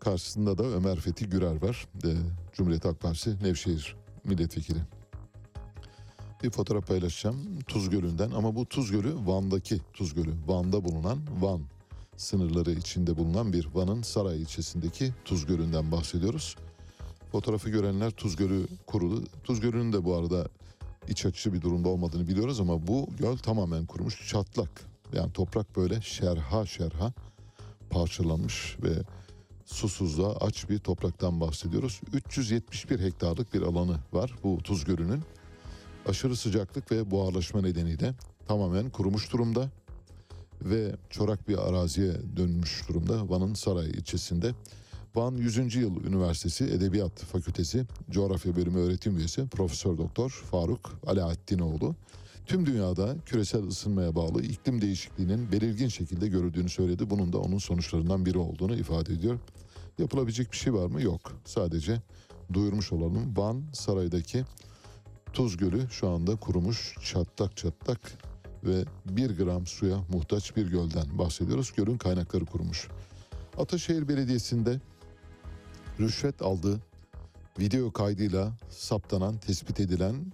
Karşısında 0.00 0.58
da 0.58 0.64
Ömer 0.64 1.00
Fethi 1.00 1.28
Gürer 1.28 1.62
var. 1.62 1.88
E, 2.04 2.08
Cumhuriyet 2.52 2.84
Halk 2.84 3.00
Partisi 3.00 3.44
Nevşehir 3.44 3.96
milletvekili. 4.24 4.78
Bir 6.42 6.50
fotoğraf 6.50 6.86
paylaşacağım 6.86 7.60
Tuz 7.60 7.90
Gölü'nden 7.90 8.30
ama 8.30 8.56
bu 8.56 8.66
Tuz 8.66 8.90
Gölü 8.90 9.14
Van'daki 9.26 9.80
Tuz 9.92 10.14
Gölü. 10.14 10.34
Van'da 10.46 10.84
bulunan 10.84 11.18
Van 11.40 11.60
sınırları 12.16 12.70
içinde 12.70 13.16
bulunan 13.16 13.52
bir 13.52 13.68
Van'ın 13.74 14.02
Saray 14.02 14.42
ilçesindeki 14.42 15.14
Tuz 15.24 15.46
Gölü'nden 15.46 15.92
bahsediyoruz. 15.92 16.56
Fotoğrafı 17.32 17.70
görenler 17.70 18.10
Tuz 18.10 18.36
Gölü 18.36 18.66
kurulu. 18.86 19.24
Tuz 19.44 19.60
Gölü'nün 19.60 19.92
de 19.92 20.04
bu 20.04 20.14
arada 20.14 20.48
iç 21.08 21.26
açıcı 21.26 21.52
bir 21.52 21.62
durumda 21.62 21.88
olmadığını 21.88 22.28
biliyoruz 22.28 22.60
ama 22.60 22.86
bu 22.86 23.08
göl 23.18 23.36
tamamen 23.36 23.86
kurumuş 23.86 24.28
çatlak. 24.28 24.95
Yani 25.12 25.32
toprak 25.32 25.76
böyle 25.76 26.00
şerha 26.00 26.66
şerha 26.66 27.12
parçalanmış 27.90 28.76
ve 28.82 28.92
susuzluğa 29.64 30.36
aç 30.36 30.70
bir 30.70 30.78
topraktan 30.78 31.40
bahsediyoruz. 31.40 32.00
371 32.12 33.00
hektarlık 33.00 33.54
bir 33.54 33.62
alanı 33.62 33.96
var 34.12 34.32
bu 34.44 34.58
Tuz 34.58 34.84
Gölü'nün. 34.84 35.22
Aşırı 36.06 36.36
sıcaklık 36.36 36.92
ve 36.92 37.10
buharlaşma 37.10 37.60
nedeniyle 37.60 38.14
tamamen 38.48 38.90
kurumuş 38.90 39.32
durumda 39.32 39.70
ve 40.62 40.96
çorak 41.10 41.48
bir 41.48 41.68
araziye 41.68 42.12
dönmüş 42.36 42.88
durumda 42.88 43.28
Van'ın 43.28 43.54
Saray 43.54 43.90
ilçesinde. 43.90 44.52
Van 45.14 45.34
100. 45.34 45.74
Yıl 45.74 46.04
Üniversitesi 46.04 46.64
Edebiyat 46.64 47.20
Fakültesi 47.20 47.84
Coğrafya 48.10 48.56
Bölümü 48.56 48.78
öğretim 48.78 49.18
üyesi 49.18 49.48
Profesör 49.48 49.98
Doktor 49.98 50.30
Faruk 50.50 50.92
Alaaddinoğlu 51.06 51.94
tüm 52.46 52.66
dünyada 52.66 53.16
küresel 53.26 53.62
ısınmaya 53.62 54.14
bağlı 54.14 54.42
iklim 54.42 54.80
değişikliğinin 54.80 55.52
belirgin 55.52 55.88
şekilde 55.88 56.28
görüldüğünü 56.28 56.68
söyledi. 56.68 57.10
Bunun 57.10 57.32
da 57.32 57.38
onun 57.38 57.58
sonuçlarından 57.58 58.26
biri 58.26 58.38
olduğunu 58.38 58.76
ifade 58.76 59.12
ediyor. 59.12 59.38
Yapılabilecek 59.98 60.52
bir 60.52 60.56
şey 60.56 60.74
var 60.74 60.86
mı? 60.86 61.02
Yok. 61.02 61.32
Sadece 61.44 62.02
duyurmuş 62.52 62.92
olalım. 62.92 63.36
Van 63.36 63.62
Saray'daki 63.72 64.44
Tuz 65.32 65.56
Gölü 65.56 65.90
şu 65.90 66.08
anda 66.08 66.36
kurumuş 66.36 66.94
çatlak 67.04 67.56
çatlak 67.56 68.12
ve 68.64 68.84
bir 69.06 69.38
gram 69.38 69.66
suya 69.66 69.98
muhtaç 70.12 70.56
bir 70.56 70.66
gölden 70.66 71.18
bahsediyoruz. 71.18 71.72
Gölün 71.76 71.98
kaynakları 71.98 72.44
kurumuş. 72.44 72.88
Ataşehir 73.58 74.08
Belediyesi'nde 74.08 74.80
rüşvet 76.00 76.42
aldığı 76.42 76.80
video 77.58 77.92
kaydıyla 77.92 78.52
saptanan, 78.70 79.38
tespit 79.38 79.80
edilen 79.80 80.32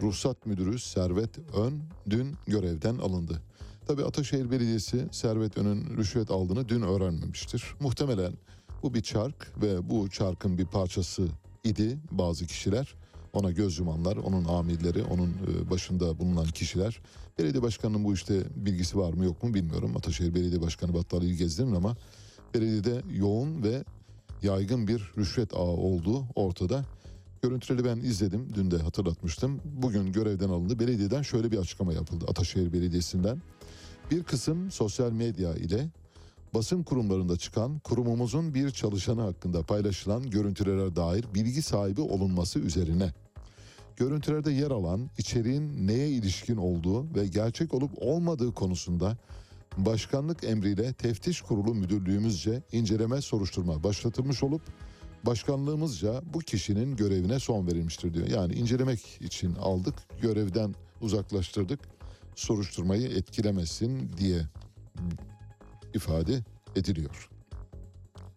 ruhsat 0.00 0.46
müdürü 0.46 0.78
Servet 0.78 1.38
Ön 1.54 1.82
dün 2.10 2.34
görevden 2.46 2.98
alındı. 2.98 3.42
Tabi 3.86 4.04
Ataşehir 4.04 4.50
Belediyesi 4.50 5.08
Servet 5.12 5.58
Ön'ün 5.58 5.96
rüşvet 5.96 6.30
aldığını 6.30 6.68
dün 6.68 6.82
öğrenmemiştir. 6.82 7.74
Muhtemelen 7.80 8.32
bu 8.82 8.94
bir 8.94 9.02
çark 9.02 9.62
ve 9.62 9.90
bu 9.90 10.10
çarkın 10.10 10.58
bir 10.58 10.66
parçası 10.66 11.28
idi 11.64 11.98
bazı 12.10 12.46
kişiler. 12.46 12.94
Ona 13.32 13.50
göz 13.50 13.78
yumanlar, 13.78 14.16
onun 14.16 14.44
amirleri, 14.44 15.02
onun 15.02 15.28
e, 15.28 15.70
başında 15.70 16.18
bulunan 16.18 16.46
kişiler. 16.46 17.00
Belediye 17.38 17.62
başkanının 17.62 18.04
bu 18.04 18.14
işte 18.14 18.42
bilgisi 18.56 18.98
var 18.98 19.12
mı 19.12 19.24
yok 19.24 19.42
mu 19.42 19.54
bilmiyorum. 19.54 19.96
Ataşehir 19.96 20.34
Belediye 20.34 20.62
Başkanı 20.62 20.94
Battali'yi 20.94 21.36
gezdirin 21.36 21.74
ama 21.74 21.96
belediyede 22.54 23.02
yoğun 23.10 23.62
ve 23.62 23.84
yaygın 24.42 24.88
bir 24.88 25.12
rüşvet 25.18 25.54
ağı 25.54 25.60
olduğu 25.60 26.24
ortada. 26.34 26.84
Görüntüleri 27.42 27.84
ben 27.84 27.96
izledim. 27.96 28.48
Dün 28.54 28.70
de 28.70 28.78
hatırlatmıştım. 28.78 29.60
Bugün 29.64 30.12
görevden 30.12 30.48
alındı. 30.48 30.78
Belediyeden 30.78 31.22
şöyle 31.22 31.52
bir 31.52 31.58
açıklama 31.58 31.92
yapıldı. 31.92 32.24
Ataşehir 32.28 32.72
Belediyesi'nden. 32.72 33.42
Bir 34.10 34.22
kısım 34.22 34.70
sosyal 34.70 35.12
medya 35.12 35.54
ile 35.54 35.88
basın 36.54 36.82
kurumlarında 36.82 37.36
çıkan 37.36 37.78
kurumumuzun 37.78 38.54
bir 38.54 38.70
çalışanı 38.70 39.20
hakkında 39.20 39.62
paylaşılan 39.62 40.30
görüntülere 40.30 40.96
dair 40.96 41.24
bilgi 41.34 41.62
sahibi 41.62 42.00
olunması 42.00 42.58
üzerine 42.58 43.12
Görüntülerde 43.96 44.52
yer 44.52 44.70
alan 44.70 45.10
içeriğin 45.18 45.86
neye 45.86 46.08
ilişkin 46.08 46.56
olduğu 46.56 47.14
ve 47.14 47.26
gerçek 47.26 47.74
olup 47.74 47.90
olmadığı 47.96 48.54
konusunda 48.54 49.16
başkanlık 49.78 50.44
emriyle 50.44 50.92
teftiş 50.92 51.40
kurulu 51.40 51.74
müdürlüğümüzce 51.74 52.62
inceleme 52.72 53.20
soruşturma 53.20 53.82
başlatılmış 53.84 54.42
olup 54.42 54.62
başkanlığımızca 55.26 56.22
bu 56.34 56.38
kişinin 56.38 56.96
görevine 56.96 57.38
son 57.38 57.66
verilmiştir 57.66 58.14
diyor. 58.14 58.26
Yani 58.26 58.54
incelemek 58.54 59.18
için 59.20 59.54
aldık, 59.54 59.94
görevden 60.22 60.74
uzaklaştırdık, 61.00 61.80
soruşturmayı 62.34 63.08
etkilemesin 63.08 64.10
diye 64.18 64.42
ifade 65.94 66.44
ediliyor. 66.76 67.28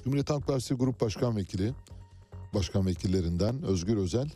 Cumhuriyet 0.03 0.29
Halk 0.29 0.47
Partisi 0.47 0.73
Grup 0.73 1.01
Başkan 1.01 1.37
Vekili, 1.37 1.73
Başkan 2.53 2.85
Vekillerinden 2.85 3.63
Özgür 3.63 3.97
Özel, 3.97 4.29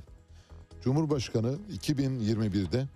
Cumhurbaşkanı 0.83 1.55
2021'de 1.71 2.87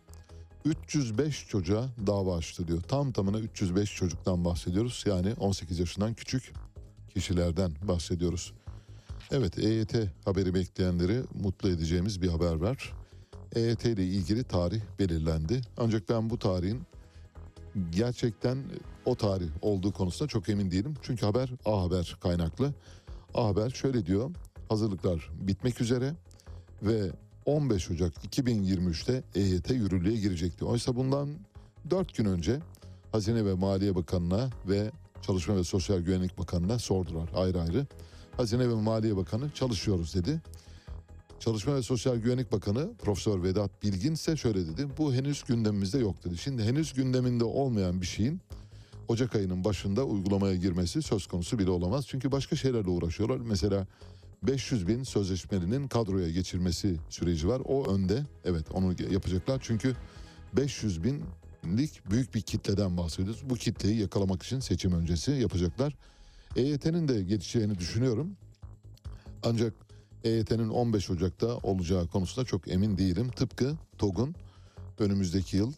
305 0.66 1.48
çocuğa 1.48 1.90
dava 2.08 2.38
açtı 2.38 2.68
diyor. 2.68 2.82
Tam 2.82 3.12
tamına 3.12 3.40
305 3.40 3.96
çocuktan 3.96 4.46
bahsediyoruz. 4.46 5.04
Yani 5.08 5.34
18 5.34 5.80
yaşından 5.80 6.14
küçük 6.14 6.54
kişilerden 7.14 7.72
bahsediyoruz. 7.82 8.54
Evet 9.34 9.60
EYT 9.60 9.96
haberi 10.26 10.54
bekleyenleri 10.54 11.24
mutlu 11.42 11.70
edeceğimiz 11.70 12.22
bir 12.22 12.28
haber 12.28 12.56
var. 12.56 12.94
EYT 13.56 13.86
ile 13.86 14.04
ilgili 14.06 14.44
tarih 14.44 14.82
belirlendi. 15.00 15.62
Ancak 15.78 16.10
ben 16.10 16.30
bu 16.30 16.40
tarihin 16.40 16.82
gerçekten 17.92 18.58
o 19.06 19.16
tarih 19.16 19.50
olduğu 19.62 19.92
konusunda 19.92 20.30
çok 20.30 20.50
emin 20.50 20.72
değilim. 20.72 20.94
Çünkü 21.02 21.26
haber 21.26 21.50
A 21.66 21.82
Haber 21.82 22.18
kaynaklı. 22.22 22.74
A 23.34 23.48
Haber 23.48 23.70
şöyle 23.70 24.06
diyor. 24.06 24.32
Hazırlıklar 24.70 25.30
bitmek 25.34 25.82
üzere 25.82 26.14
ve 26.84 27.12
15 27.46 27.92
Ocak 27.92 28.14
2023'te 28.14 29.24
EYT 29.36 29.70
yürürlüğe 29.70 30.16
girecek 30.16 30.60
diyor. 30.60 30.72
Oysa 30.72 30.96
bundan 30.96 31.30
4 31.90 32.16
gün 32.16 32.26
önce 32.26 32.60
Hazine 33.12 33.46
ve 33.46 33.54
Maliye 33.54 33.96
Bakanı'na 33.96 34.50
ve 34.68 34.92
Çalışma 35.22 35.56
ve 35.56 35.64
Sosyal 35.64 36.00
Güvenlik 36.00 36.38
Bakanı'na 36.38 36.80
sordular 36.80 37.30
ayrı 37.36 37.62
ayrı. 37.62 37.86
Hazine 38.38 38.70
ve 38.70 38.74
Maliye 38.74 39.18
Bakanı 39.18 39.52
çalışıyoruz 39.52 40.16
dedi. 40.16 40.42
Çalışma 41.40 41.76
ve 41.76 41.82
Sosyal 41.82 42.16
Güvenlik 42.16 42.52
Bakanı 42.52 42.94
Profesör 42.94 43.44
Vedat 43.44 43.84
Bilgin 43.84 44.14
ise 44.14 44.38
şöyle 44.38 44.68
dedi. 44.68 44.88
Bu 44.98 45.14
henüz 45.14 45.44
gündemimizde 45.44 45.98
yok 45.98 46.24
dedi. 46.26 46.38
Şimdi 46.38 46.64
henüz 46.64 46.94
gündeminde 46.94 47.44
olmayan 47.44 48.02
bir 48.02 48.06
şeyin 48.06 48.42
Ocak 49.08 49.36
ayının 49.36 49.64
başında 49.64 50.04
uygulamaya 50.06 50.56
girmesi 50.56 51.02
söz 51.02 51.28
konusu 51.28 51.60
bile 51.60 51.70
olamaz. 51.70 52.06
Çünkü 52.08 52.32
başka 52.32 52.56
şeylerle 52.56 52.90
uğraşıyorlar. 52.90 53.38
Mesela 53.38 53.88
500 54.44 54.88
bin 54.88 55.04
sözleşmelinin 55.04 55.88
kadroya 55.88 56.30
geçirmesi 56.30 56.96
süreci 57.10 57.48
var. 57.48 57.62
O 57.66 57.94
önde. 57.94 58.26
Evet 58.46 58.66
onu 58.74 58.96
yapacaklar. 59.12 59.60
Çünkü 59.64 59.96
500 60.54 61.04
binlik 61.04 62.12
büyük 62.12 62.36
bir 62.36 62.42
kitleden 62.42 62.98
bahsediyoruz. 62.98 63.50
Bu 63.50 63.56
kitleyi 63.56 64.00
yakalamak 64.02 64.44
için 64.44 64.60
seçim 64.60 64.94
öncesi 64.94 65.32
yapacaklar. 65.32 65.96
EYT'nin 66.56 67.08
de 67.08 67.24
geçeceğini 67.24 67.78
düşünüyorum. 67.78 68.38
Ancak 69.44 69.74
EYT'nin 70.24 70.70
15 70.70 71.10
Ocak'ta 71.10 71.58
olacağı 71.58 72.08
konusunda 72.08 72.46
çok 72.46 72.68
emin 72.68 72.98
değilim. 72.98 73.30
Tıpkı 73.30 73.78
TOG'un 73.98 74.36
önümüzdeki 75.00 75.58
yıl 75.58 75.74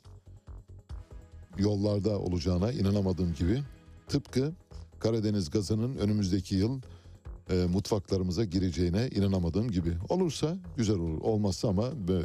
yollarda 1.57 2.19
olacağına 2.19 2.71
inanamadığım 2.71 3.33
gibi 3.33 3.63
tıpkı 4.07 4.53
Karadeniz 4.99 5.49
gazının 5.49 5.97
önümüzdeki 5.97 6.55
yıl 6.55 6.81
e, 7.49 7.55
mutfaklarımıza 7.55 8.43
gireceğine 8.43 9.07
inanamadığım 9.07 9.71
gibi. 9.71 9.97
Olursa 10.09 10.57
güzel 10.77 10.95
olur. 10.95 11.21
Olmazsa 11.21 11.67
ama 11.67 11.87
e, 11.87 12.15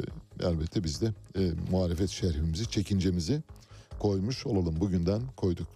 elbette 0.47 0.83
biz 0.83 1.01
de 1.01 1.13
e, 1.35 1.51
muhalefet 1.71 2.09
şerhimizi, 2.09 2.71
çekincemizi 2.71 3.43
koymuş 3.99 4.45
olalım. 4.45 4.79
Bugünden 4.79 5.21
koyduk. 5.37 5.67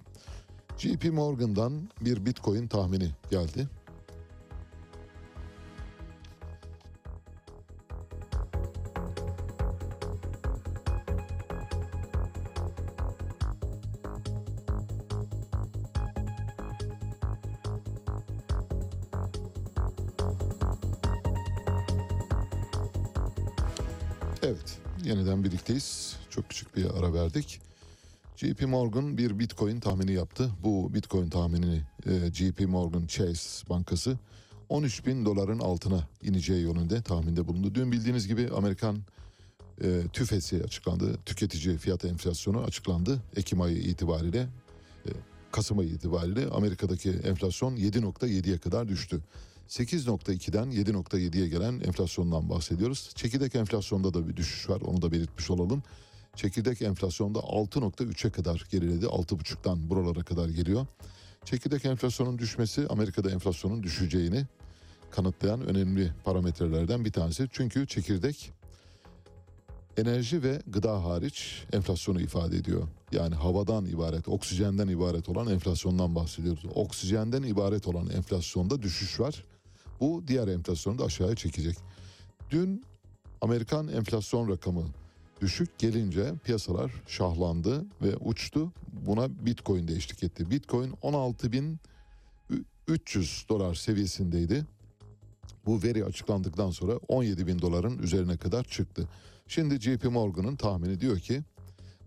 JP 0.77 1.11
Morgan'dan 1.11 1.89
bir 2.01 2.25
Bitcoin 2.25 2.67
tahmini 2.67 3.09
geldi. 3.31 3.67
Evet, 24.43 24.79
yeniden 25.03 25.43
birlikteyiz. 25.43 26.17
Çok 26.29 26.49
küçük 26.49 26.75
bir 26.75 26.85
ara 26.85 27.13
verdik. 27.13 27.61
JP 28.35 28.61
Morgan 28.61 29.17
bir 29.17 29.39
Bitcoin 29.39 29.79
tahmini 29.79 30.11
yaptı. 30.11 30.49
Bu 30.63 30.93
Bitcoin 30.93 31.29
tahminini 31.29 31.81
e, 32.05 32.33
JP 32.33 32.59
Morgan 32.67 33.07
Chase 33.07 33.69
Bankası 33.69 34.17
13 34.69 35.05
bin 35.05 35.25
doların 35.25 35.59
altına 35.59 36.07
ineceği 36.23 36.61
yönünde 36.61 37.01
tahminde 37.01 37.47
bulundu. 37.47 37.75
Dün 37.75 37.91
bildiğiniz 37.91 38.27
gibi 38.27 38.49
Amerikan 38.55 38.97
e, 39.83 40.01
TÜFE'si 40.13 40.63
açıklandı. 40.63 41.17
Tüketici 41.25 41.77
fiyat 41.77 42.05
enflasyonu 42.05 42.61
açıklandı. 42.61 43.21
Ekim 43.35 43.61
ayı 43.61 43.77
itibariyle, 43.77 44.47
e, 45.05 45.09
Kasım 45.51 45.79
ayı 45.79 45.89
itibariyle 45.89 46.47
Amerika'daki 46.47 47.09
enflasyon 47.09 47.75
7.7'ye 47.75 48.57
kadar 48.57 48.87
düştü. 48.87 49.21
8.2'den 49.69 50.71
7.7'ye 50.71 51.47
gelen 51.47 51.79
enflasyondan 51.79 52.49
bahsediyoruz. 52.49 53.09
Çekirdek 53.15 53.55
enflasyonda 53.55 54.13
da 54.13 54.27
bir 54.27 54.37
düşüş 54.37 54.69
var. 54.69 54.81
Onu 54.81 55.01
da 55.01 55.11
belirtmiş 55.11 55.49
olalım. 55.51 55.83
Çekirdek 56.35 56.81
enflasyonda 56.81 57.39
6.3'e 57.39 58.31
kadar 58.31 58.65
geriledi. 58.71 59.05
6.5'tan 59.05 59.89
buralara 59.89 60.23
kadar 60.23 60.49
geliyor. 60.49 60.85
Çekirdek 61.45 61.85
enflasyonun 61.85 62.37
düşmesi 62.37 62.87
Amerika'da 62.89 63.31
enflasyonun 63.31 63.83
düşeceğini 63.83 64.45
kanıtlayan 65.11 65.61
önemli 65.61 66.11
parametrelerden 66.23 67.05
bir 67.05 67.11
tanesi. 67.11 67.47
Çünkü 67.51 67.87
çekirdek 67.87 68.51
enerji 69.97 70.43
ve 70.43 70.61
gıda 70.67 71.03
hariç 71.03 71.63
enflasyonu 71.73 72.21
ifade 72.21 72.57
ediyor. 72.57 72.87
Yani 73.11 73.35
havadan 73.35 73.85
ibaret, 73.85 74.27
oksijenden 74.27 74.87
ibaret 74.87 75.29
olan 75.29 75.47
enflasyondan 75.47 76.15
bahsediyoruz. 76.15 76.65
Oksijenden 76.75 77.43
ibaret 77.43 77.87
olan 77.87 78.09
enflasyonda 78.09 78.81
düşüş 78.81 79.19
var. 79.19 79.45
Bu 79.99 80.23
diğer 80.27 80.47
enflasyonu 80.47 80.99
da 80.99 81.05
aşağıya 81.05 81.35
çekecek. 81.35 81.77
Dün 82.51 82.85
Amerikan 83.41 83.87
enflasyon 83.87 84.49
rakamı 84.49 84.83
düşük 85.43 85.79
gelince 85.79 86.33
piyasalar 86.43 86.91
şahlandı 87.07 87.85
ve 88.01 88.17
uçtu. 88.17 88.71
Buna 89.05 89.45
Bitcoin 89.45 89.87
de 89.87 89.93
eşlik 89.93 90.23
etti. 90.23 90.49
Bitcoin 90.49 90.91
16.300 90.91 93.49
dolar 93.49 93.75
seviyesindeydi. 93.75 94.65
Bu 95.65 95.83
veri 95.83 96.05
açıklandıktan 96.05 96.71
sonra 96.71 96.97
17 97.07 97.47
bin 97.47 97.59
doların 97.59 97.97
üzerine 97.97 98.37
kadar 98.37 98.63
çıktı. 98.63 99.09
Şimdi 99.47 99.81
JP 99.81 100.03
Morgan'ın 100.03 100.55
tahmini 100.55 100.99
diyor 100.99 101.19
ki 101.19 101.41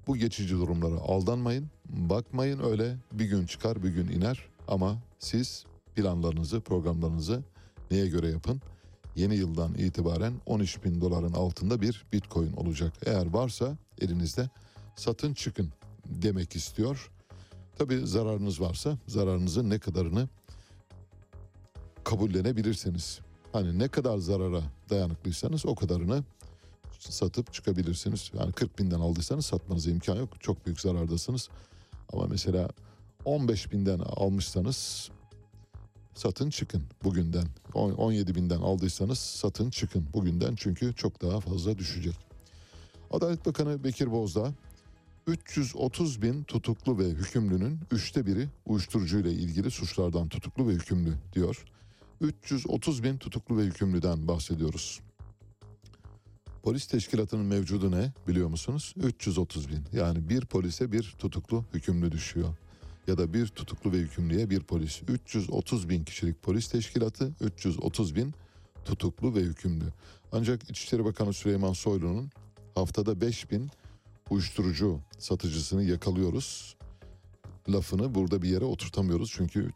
bu 0.06 0.16
geçici 0.16 0.54
durumlara 0.54 1.00
aldanmayın. 1.00 1.70
Bakmayın 1.88 2.60
öyle 2.64 2.96
bir 3.12 3.24
gün 3.24 3.46
çıkar 3.46 3.82
bir 3.82 3.88
gün 3.88 4.08
iner 4.08 4.48
ama 4.68 4.98
siz 5.18 5.64
planlarınızı 5.94 6.60
programlarınızı 6.60 7.42
neye 7.90 8.08
göre 8.08 8.28
yapın? 8.28 8.62
Yeni 9.16 9.36
yıldan 9.36 9.74
itibaren 9.74 10.34
13 10.46 10.84
bin 10.84 11.00
doların 11.00 11.32
altında 11.32 11.80
bir 11.80 12.04
bitcoin 12.12 12.52
olacak. 12.52 12.92
Eğer 13.06 13.26
varsa 13.26 13.76
elinizde 14.00 14.50
satın 14.96 15.34
çıkın 15.34 15.72
demek 16.06 16.56
istiyor. 16.56 17.10
Tabi 17.78 18.06
zararınız 18.06 18.60
varsa 18.60 18.98
zararınızın 19.06 19.70
ne 19.70 19.78
kadarını 19.78 20.28
kabullenebilirsiniz. 22.04 23.20
Hani 23.52 23.78
ne 23.78 23.88
kadar 23.88 24.18
zarara 24.18 24.62
dayanıklıysanız 24.90 25.66
o 25.66 25.74
kadarını 25.74 26.24
satıp 26.98 27.52
çıkabilirsiniz. 27.52 28.30
Yani 28.38 28.52
40 28.52 28.78
binden 28.78 29.00
aldıysanız 29.00 29.46
satmanıza 29.46 29.90
imkan 29.90 30.16
yok. 30.16 30.40
Çok 30.40 30.66
büyük 30.66 30.80
zarardasınız. 30.80 31.48
Ama 32.12 32.26
mesela 32.26 32.68
15 33.24 33.72
binden 33.72 33.98
almışsanız 33.98 35.10
satın 36.16 36.50
çıkın 36.50 36.82
bugünden. 37.04 37.46
On- 37.74 37.92
17 37.92 38.34
binden 38.34 38.60
aldıysanız 38.60 39.18
satın 39.18 39.70
çıkın 39.70 40.06
bugünden 40.14 40.54
çünkü 40.54 40.94
çok 40.94 41.22
daha 41.22 41.40
fazla 41.40 41.78
düşecek. 41.78 42.16
Adalet 43.10 43.46
Bakanı 43.46 43.84
Bekir 43.84 44.10
Bozdağ 44.10 44.52
330 45.26 46.22
bin 46.22 46.44
tutuklu 46.44 46.98
ve 46.98 47.08
hükümlünün 47.08 47.80
üçte 47.90 48.26
biri 48.26 48.48
uyuşturucuyla 48.66 49.30
ilgili 49.30 49.70
suçlardan 49.70 50.28
tutuklu 50.28 50.68
ve 50.68 50.72
hükümlü 50.72 51.14
diyor. 51.32 51.64
330 52.20 53.02
bin 53.02 53.18
tutuklu 53.18 53.58
ve 53.58 53.62
hükümlüden 53.62 54.28
bahsediyoruz. 54.28 55.00
Polis 56.62 56.86
teşkilatının 56.86 57.46
mevcudu 57.46 57.90
ne 57.90 58.12
biliyor 58.28 58.48
musunuz? 58.48 58.94
330 58.96 59.68
bin. 59.68 59.84
Yani 59.92 60.28
bir 60.28 60.44
polise 60.44 60.92
bir 60.92 61.14
tutuklu 61.18 61.64
hükümlü 61.74 62.12
düşüyor. 62.12 62.54
Ya 63.06 63.18
da 63.18 63.32
bir 63.34 63.46
tutuklu 63.46 63.92
ve 63.92 63.96
hükümlüye 63.96 64.50
bir 64.50 64.60
polis. 64.60 65.02
330 65.08 65.88
bin 65.88 66.04
kişilik 66.04 66.42
polis 66.42 66.68
teşkilatı, 66.68 67.32
330 67.40 68.14
bin 68.14 68.34
tutuklu 68.84 69.34
ve 69.34 69.40
hükümlü. 69.40 69.84
Ancak 70.32 70.70
İçişleri 70.70 71.04
Bakanı 71.04 71.32
Süleyman 71.32 71.72
Soylu'nun 71.72 72.30
haftada 72.74 73.20
5000 73.20 73.70
uyuşturucu 74.30 75.00
satıcısını 75.18 75.84
yakalıyoruz 75.84 76.76
lafını 77.68 78.14
burada 78.14 78.42
bir 78.42 78.48
yere 78.48 78.64
oturtamıyoruz. 78.64 79.32
Çünkü 79.36 79.70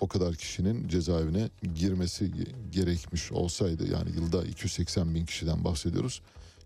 o 0.00 0.08
kadar 0.08 0.34
kişinin 0.34 0.88
cezaevine 0.88 1.50
girmesi 1.74 2.30
gerekmiş 2.70 3.32
olsaydı 3.32 3.90
yani 3.92 4.10
yılda 4.10 4.44
280 4.44 5.14
bin 5.14 5.26
kişiden 5.26 5.64
bahsediyoruz. 5.64 6.22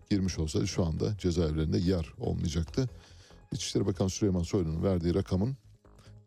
Girmiş 0.09 0.39
olsaydı 0.39 0.67
şu 0.67 0.85
anda 0.85 1.17
cezaevlerinde 1.17 1.77
yer 1.77 2.13
olmayacaktı. 2.19 2.89
İçişleri 3.51 3.85
Bakanı 3.85 4.09
Süleyman 4.09 4.43
Soylu'nun 4.43 4.83
verdiği 4.83 5.13
rakamın 5.13 5.57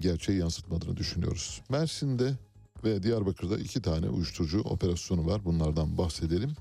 gerçeği 0.01 0.38
yansıtmadığını 0.38 0.97
düşünüyoruz. 0.97 1.62
Mersin'de 1.68 2.38
ve 2.84 3.03
Diyarbakır'da 3.03 3.59
iki 3.59 3.82
tane 3.82 4.09
uyuşturucu 4.09 4.61
operasyonu 4.61 5.26
var. 5.26 5.45
Bunlardan 5.45 5.99
bahsedelim. 5.99 6.53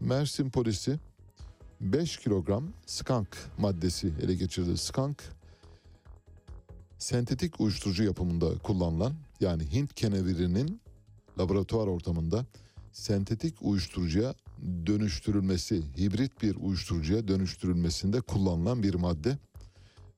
Mersin 0.00 0.50
polisi 0.50 0.98
5 1.80 2.16
kilogram 2.16 2.72
skunk 2.86 3.28
maddesi 3.58 4.12
ele 4.22 4.34
geçirdi. 4.34 4.78
Skunk 4.78 5.22
sentetik 6.98 7.60
uyuşturucu 7.60 8.04
yapımında 8.04 8.58
kullanılan 8.58 9.14
yani 9.40 9.72
Hint 9.72 9.94
kenevirinin 9.94 10.80
laboratuvar 11.38 11.86
ortamında 11.86 12.46
sentetik 12.92 13.54
uyuşturucuya 13.62 14.34
dönüştürülmesi, 14.86 15.82
hibrit 15.98 16.42
bir 16.42 16.56
uyuşturucuya 16.56 17.28
dönüştürülmesinde 17.28 18.20
kullanılan 18.20 18.82
bir 18.82 18.94
madde 18.94 19.38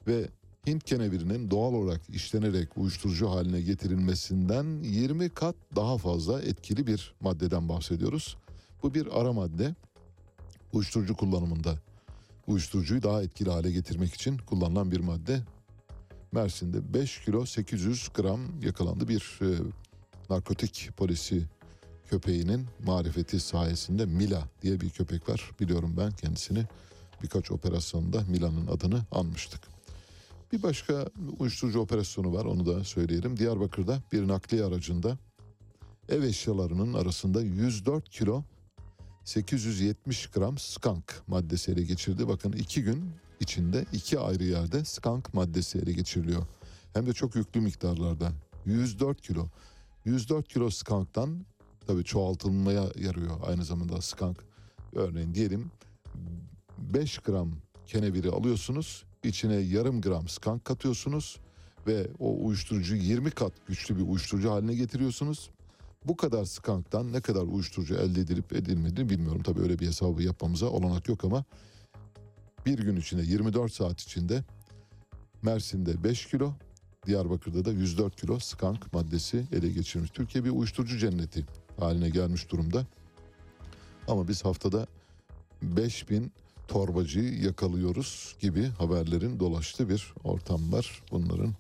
ve 0.07 0.28
Hint 0.66 0.84
kenevirinin 0.84 1.50
doğal 1.50 1.72
olarak 1.72 2.00
işlenerek 2.08 2.78
uyuşturucu 2.78 3.30
haline 3.30 3.60
getirilmesinden 3.60 4.82
20 4.82 5.28
kat 5.28 5.56
daha 5.76 5.98
fazla 5.98 6.42
etkili 6.42 6.86
bir 6.86 7.14
maddeden 7.20 7.68
bahsediyoruz. 7.68 8.36
Bu 8.82 8.94
bir 8.94 9.20
ara 9.20 9.32
madde. 9.32 9.74
Uyuşturucu 10.72 11.16
kullanımında 11.16 11.78
uyuşturucuyu 12.46 13.02
daha 13.02 13.22
etkili 13.22 13.50
hale 13.50 13.70
getirmek 13.70 14.14
için 14.14 14.38
kullanılan 14.38 14.90
bir 14.90 15.00
madde. 15.00 15.42
Mersin'de 16.32 16.94
5 16.94 17.24
kilo 17.24 17.46
800 17.46 18.08
gram 18.14 18.60
yakalandı 18.62 19.08
bir 19.08 19.38
e, 19.42 19.46
narkotik 20.30 20.90
polisi 20.96 21.44
köpeğinin 22.06 22.66
marifeti 22.86 23.40
sayesinde 23.40 24.06
Mila 24.06 24.48
diye 24.62 24.80
bir 24.80 24.90
köpek 24.90 25.28
var. 25.28 25.50
Biliyorum 25.60 25.94
ben 25.96 26.10
kendisini 26.10 26.64
birkaç 27.22 27.50
operasyonda 27.50 28.20
Mila'nın 28.28 28.66
adını 28.66 29.04
anmıştık. 29.10 29.73
Bir 30.55 30.62
başka 30.62 31.07
uyuşturucu 31.38 31.80
operasyonu 31.80 32.34
var 32.34 32.44
onu 32.44 32.66
da 32.66 32.84
söyleyelim. 32.84 33.36
Diyarbakır'da 33.36 34.02
bir 34.12 34.28
nakliye 34.28 34.64
aracında 34.64 35.18
ev 36.09 36.22
eşyalarının 36.22 36.94
arasında 36.94 37.42
104 37.42 38.09
kilo 38.11 38.42
870 39.24 40.26
gram 40.26 40.59
skunk 40.59 41.22
maddesi 41.26 41.72
ele 41.72 41.82
geçirdi. 41.82 42.28
Bakın 42.28 42.52
iki 42.52 42.82
gün 42.82 43.11
içinde 43.40 43.86
iki 43.92 44.18
ayrı 44.18 44.44
yerde 44.44 44.84
skunk 44.84 45.34
maddesi 45.34 45.78
ele 45.78 45.92
geçiriliyor. 45.92 46.42
Hem 46.92 47.07
de 47.07 47.12
çok 47.12 47.36
yüklü 47.36 47.61
miktarlarda. 47.61 48.32
104 48.66 49.22
kilo. 49.22 49.46
104 50.05 50.48
kilo 50.48 50.70
skunktan 50.70 51.46
tabii 51.86 52.05
çoğaltılmaya 52.05 52.84
yarıyor 52.96 53.40
aynı 53.46 53.64
zamanda 53.64 54.00
skunk. 54.00 54.38
Örneğin 54.92 55.34
diyelim 55.34 55.70
5 56.78 57.18
gram 57.18 57.52
keneviri 57.86 58.30
alıyorsunuz. 58.30 59.05
İçine 59.24 59.54
yarım 59.54 60.00
gram 60.00 60.28
skunk 60.28 60.64
katıyorsunuz 60.64 61.40
ve 61.86 62.06
o 62.18 62.46
uyuşturucu 62.46 62.94
20 62.94 63.30
kat 63.30 63.52
güçlü 63.66 63.96
bir 63.96 64.02
uyuşturucu 64.02 64.50
haline 64.50 64.74
getiriyorsunuz. 64.74 65.50
Bu 66.04 66.16
kadar 66.16 66.44
skanktan 66.44 67.12
ne 67.12 67.20
kadar 67.20 67.42
uyuşturucu 67.42 67.94
elde 67.94 68.20
edilip 68.20 68.52
edilmediğini 68.52 69.10
bilmiyorum. 69.10 69.42
Tabii 69.42 69.60
öyle 69.60 69.78
bir 69.78 69.86
hesabı 69.86 70.22
yapmamıza 70.22 70.66
olanak 70.66 71.08
yok 71.08 71.24
ama 71.24 71.44
bir 72.66 72.78
gün 72.78 72.96
içinde 72.96 73.22
24 73.22 73.72
saat 73.72 74.00
içinde 74.00 74.44
Mersin'de 75.42 76.04
5 76.04 76.26
kilo, 76.26 76.52
Diyarbakır'da 77.06 77.64
da 77.64 77.72
104 77.72 78.20
kilo 78.20 78.38
skank 78.38 78.92
maddesi 78.92 79.44
ele 79.52 79.68
geçirmiş. 79.68 80.10
Türkiye 80.10 80.44
bir 80.44 80.50
uyuşturucu 80.50 80.98
cenneti 80.98 81.46
haline 81.78 82.10
gelmiş 82.10 82.50
durumda. 82.50 82.86
Ama 84.08 84.28
biz 84.28 84.44
haftada 84.44 84.86
5000 85.62 86.32
torbacıyı 86.68 87.42
yakalıyoruz 87.42 88.36
gibi 88.40 88.68
haberlerin 88.68 89.40
dolaştığı 89.40 89.88
bir 89.88 90.14
ortam 90.24 90.72
var. 90.72 91.02
Bunların 91.10 91.54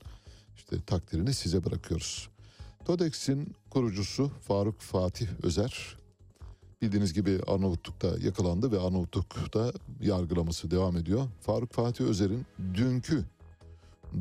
işte 0.56 0.76
takdirini 0.86 1.34
size 1.34 1.64
bırakıyoruz. 1.64 2.28
TODEX'in 2.84 3.54
kurucusu 3.70 4.30
Faruk 4.48 4.80
Fatih 4.80 5.28
Özer 5.42 5.96
bildiğiniz 6.82 7.12
gibi 7.12 7.40
Arnavutluk'ta 7.46 8.08
yakalandı 8.18 8.72
ve 8.72 8.80
Arnavutluk'ta 8.80 9.72
yargılaması 10.00 10.70
devam 10.70 10.96
ediyor. 10.96 11.28
Faruk 11.40 11.72
Fatih 11.72 12.04
Özer'in 12.04 12.46
dünkü 12.74 13.24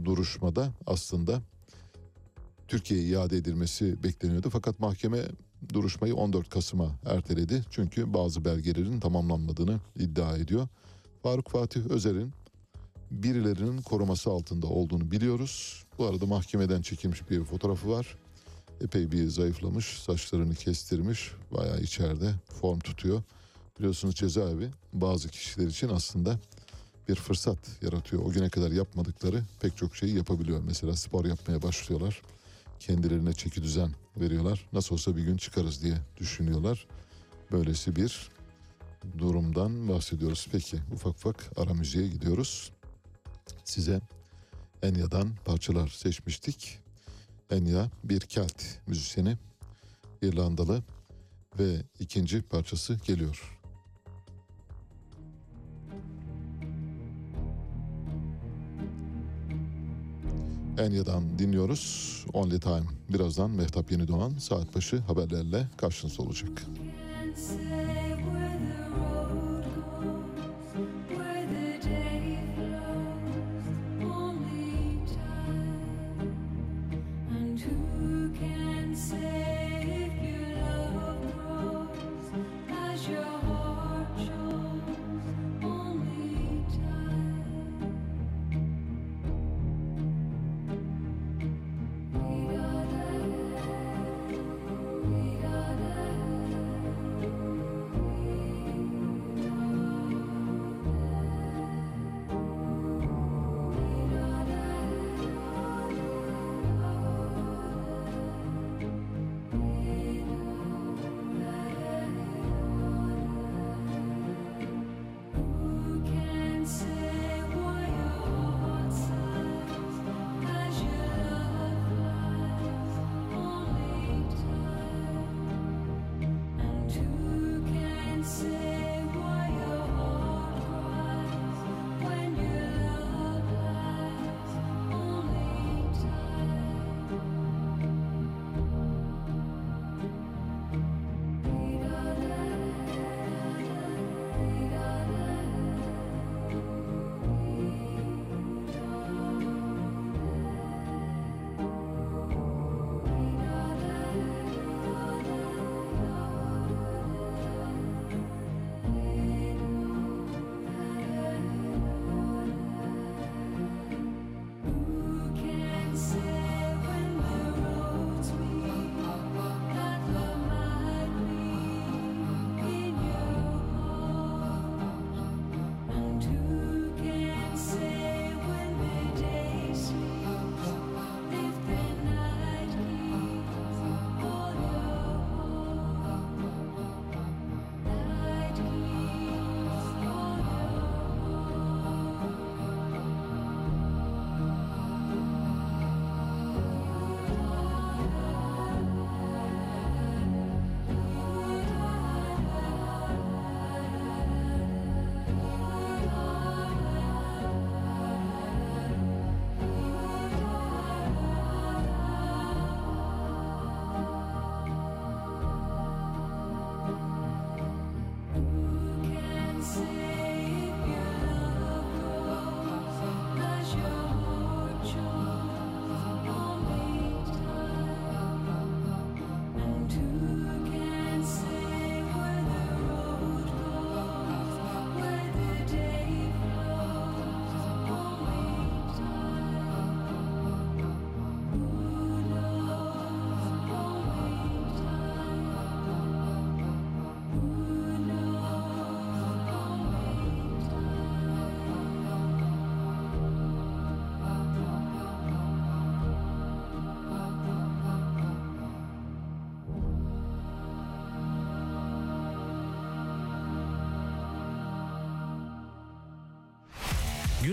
duruşmada 0.06 0.72
aslında 0.86 1.42
Türkiye'ye 2.68 3.08
iade 3.08 3.38
edilmesi 3.38 4.04
bekleniyordu. 4.04 4.50
Fakat 4.50 4.80
mahkeme 4.80 5.20
duruşmayı 5.74 6.16
14 6.16 6.50
Kasım'a 6.50 6.92
erteledi. 7.06 7.64
Çünkü 7.72 8.14
bazı 8.14 8.46
belgelerin 8.46 9.00
tamamlanmadığını 9.00 9.80
iddia 9.96 10.38
ediyor. 10.38 10.68
Faruk 11.24 11.50
Fatih 11.50 11.86
Özer'in 11.90 12.34
birilerinin 13.12 13.82
koruması 13.82 14.30
altında 14.30 14.68
olduğunu 14.68 15.12
biliyoruz. 15.12 15.84
Bu 15.98 16.06
arada 16.06 16.26
mahkemeden 16.26 16.82
çekilmiş 16.82 17.30
bir 17.30 17.44
fotoğrafı 17.44 17.90
var. 17.90 18.18
Epey 18.82 19.12
bir 19.12 19.28
zayıflamış, 19.28 19.86
saçlarını 19.86 20.56
kestirmiş, 20.56 21.32
bayağı 21.52 21.80
içeride 21.80 22.34
form 22.62 22.80
tutuyor. 22.80 23.24
Biliyorsunuz 23.80 24.16
cezaevi 24.16 24.70
bazı 24.94 25.30
kişiler 25.30 25.68
için 25.68 25.90
aslında 25.90 26.40
bir 27.10 27.16
fırsat 27.16 27.58
yaratıyor. 27.82 28.26
O 28.26 28.30
güne 28.30 28.50
kadar 28.50 28.72
yapmadıkları 28.72 29.44
pek 29.62 29.78
çok 29.78 29.96
şeyi 29.96 30.16
yapabiliyor. 30.16 30.62
Mesela 30.66 30.96
spor 30.96 31.26
yapmaya 31.26 31.62
başlıyorlar. 31.62 32.22
Kendilerine 32.88 33.34
çeki 33.34 33.64
düzen 33.64 33.92
veriyorlar. 34.18 34.70
Nasıl 34.74 34.96
olsa 34.96 35.16
bir 35.18 35.24
gün 35.24 35.38
çıkarız 35.38 35.84
diye 35.84 35.98
düşünüyorlar. 36.18 36.88
Böylesi 37.52 37.96
bir 37.96 38.30
durumdan 39.18 39.90
bahsediyoruz. 39.90 40.48
Peki 40.52 40.78
ufak 40.94 41.16
ufak 41.16 41.52
ara 41.58 41.74
müziğe 41.74 42.08
gidiyoruz. 42.08 42.72
Size 43.64 44.02
Enya'dan 44.82 45.30
parçalar 45.46 45.88
seçmiştik. 45.88 46.80
Enya 47.50 47.90
bir 48.04 48.20
Kelt 48.20 48.64
müzisyeni, 48.88 49.38
İrlandalı 50.22 50.84
ve 51.60 51.84
ikinci 52.00 52.42
parçası 52.42 53.00
geliyor. 53.06 53.60
Enya'dan 60.78 61.40
dinliyoruz. 61.40 62.26
Only 62.34 62.60
Time. 62.60 62.84
Birazdan 63.10 63.52
Mehtap 63.52 63.92
Yeni 63.92 64.08
Doğan 64.08 64.32
saat 64.38 64.76
başı 64.76 64.98
haberlerle 64.98 65.68
karşınızda 65.78 66.24
olacak. 66.24 66.64
Can't 67.36 68.13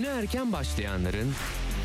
Güne 0.00 0.10
erken 0.10 0.52
başlayanların, 0.52 1.34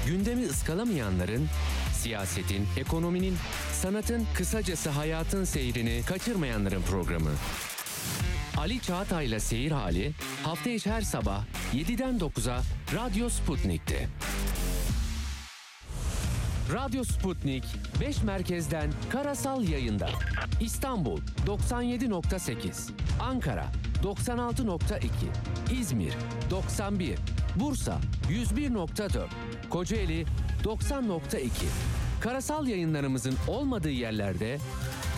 gündemi 0.08 0.46
ıskalamayanların, 0.46 1.48
siyasetin, 1.94 2.68
ekonominin, 2.78 3.38
sanatın, 3.74 4.28
kısacası 4.34 4.90
hayatın 4.90 5.44
seyrini 5.44 6.02
kaçırmayanların 6.06 6.82
programı. 6.82 7.30
Ali 8.58 8.82
Çağatay'la 8.82 9.40
Seyir 9.40 9.72
Hali 9.72 10.12
hafta 10.44 10.70
içi 10.70 10.92
her 10.92 11.02
sabah 11.02 11.44
7'den 11.74 12.18
9'a 12.18 12.62
Radyo 12.96 13.30
Sputnik'te. 13.30 14.08
Radyo 16.74 17.04
Sputnik 17.04 17.64
5 18.02 18.24
merkezden 18.24 18.92
karasal 19.10 19.64
yayında. 19.64 20.10
İstanbul 20.62 21.22
97.8, 21.48 22.90
Ankara 23.22 23.66
96.2, 24.04 25.80
İzmir 25.80 26.14
91, 26.52 27.16
Bursa 27.56 28.00
101.4, 28.30 29.28
Kocaeli 29.70 30.26
90.2. 30.64 31.50
Karasal 32.20 32.68
yayınlarımızın 32.68 33.36
olmadığı 33.48 33.90
yerlerde 33.90 34.58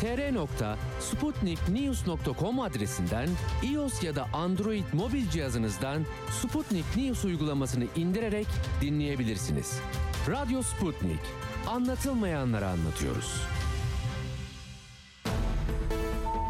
tr.sputniknews.com 0.02 2.60
adresinden 2.60 3.30
iOS 3.64 4.04
ya 4.04 4.16
da 4.16 4.26
Android 4.34 4.84
mobil 4.94 5.30
cihazınızdan 5.30 6.06
Sputnik 6.42 6.98
News 6.98 7.26
uygulamasını 7.26 7.86
indirerek 7.96 8.48
dinleyebilirsiniz. 8.82 9.80
Radyo 10.28 10.62
Sputnik. 10.62 11.20
Anlatılmayanları 11.68 12.68
anlatıyoruz. 12.68 13.42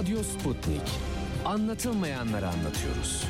Radyo 0.00 0.22
Sputnik. 0.22 0.80
Anlatılmayanları 1.44 2.48
anlatıyoruz. 2.48 3.24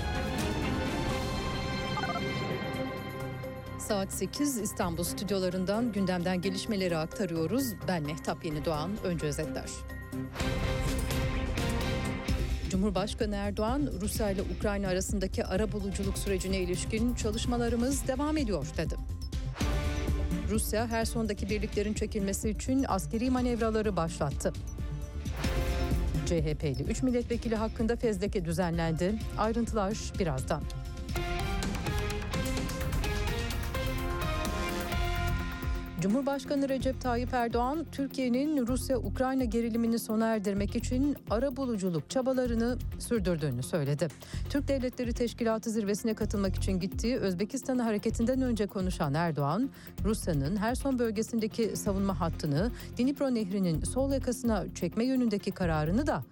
Saat 3.79 4.12
8 4.12 4.59
İstanbul 4.59 5.03
stüdyolarından 5.05 5.93
gündemden 5.93 6.41
gelişmeleri 6.41 6.97
aktarıyoruz. 6.97 7.64
Ben 7.89 8.03
Mehtap 8.03 8.45
Yeni 8.45 8.64
Doğan. 8.64 8.91
Önce 9.05 9.27
özetler. 9.27 9.71
Cumhurbaşkanı 12.71 13.37
Erdoğan, 13.37 13.91
Rusya 14.01 14.31
ile 14.31 14.43
Ukrayna 14.43 14.89
arasındaki 14.89 15.45
ara 15.45 15.73
buluculuk 15.73 16.18
sürecine 16.18 16.59
ilişkin 16.59 17.14
çalışmalarımız 17.14 18.09
devam 18.09 18.37
ediyor 18.37 18.66
dedi. 18.77 18.97
Rusya, 20.51 20.87
her 20.87 21.05
sondaki 21.05 21.51
birliklerin 21.51 21.95
çekilmesi 21.95 22.51
için 22.51 22.85
askeri 22.89 23.31
manevraları 23.31 23.97
başlattı. 23.97 24.53
CHP'li 26.31 26.83
3 26.83 27.03
milletvekili 27.03 27.57
hakkında 27.57 27.97
fezleke 27.97 28.45
düzenlendi. 28.45 29.14
Ayrıntılar 29.39 29.99
birazdan. 30.18 30.62
Cumhurbaşkanı 36.01 36.69
Recep 36.69 37.01
Tayyip 37.01 37.35
Erdoğan, 37.35 37.87
Türkiye'nin 37.93 38.67
Rusya-Ukrayna 38.67 39.45
gerilimini 39.45 39.99
sona 39.99 40.27
erdirmek 40.27 40.77
için 40.77 41.17
ara 41.31 41.57
buluculuk 41.57 42.11
çabalarını 42.11 42.79
sürdürdüğünü 42.99 43.63
söyledi. 43.63 44.09
Türk 44.51 44.69
Devletleri 44.69 45.13
Teşkilatı 45.13 45.71
zirvesine 45.71 46.15
katılmak 46.15 46.57
için 46.57 46.81
gittiği 46.81 47.17
Özbekistan 47.17 47.79
hareketinden 47.79 48.41
önce 48.41 48.67
konuşan 48.67 49.15
Erdoğan, 49.15 49.71
Rusya'nın 50.05 50.57
her 50.57 50.75
son 50.75 50.99
bölgesindeki 50.99 51.77
savunma 51.77 52.21
hattını 52.21 52.71
Dnipro 52.99 53.35
Nehri'nin 53.35 53.85
sol 53.85 54.13
yakasına 54.13 54.65
çekme 54.75 55.05
yönündeki 55.05 55.51
kararını 55.51 56.07
da 56.07 56.23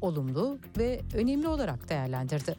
olumlu 0.00 0.58
ve 0.78 1.00
önemli 1.14 1.48
olarak 1.48 1.88
değerlendirdi. 1.88 2.56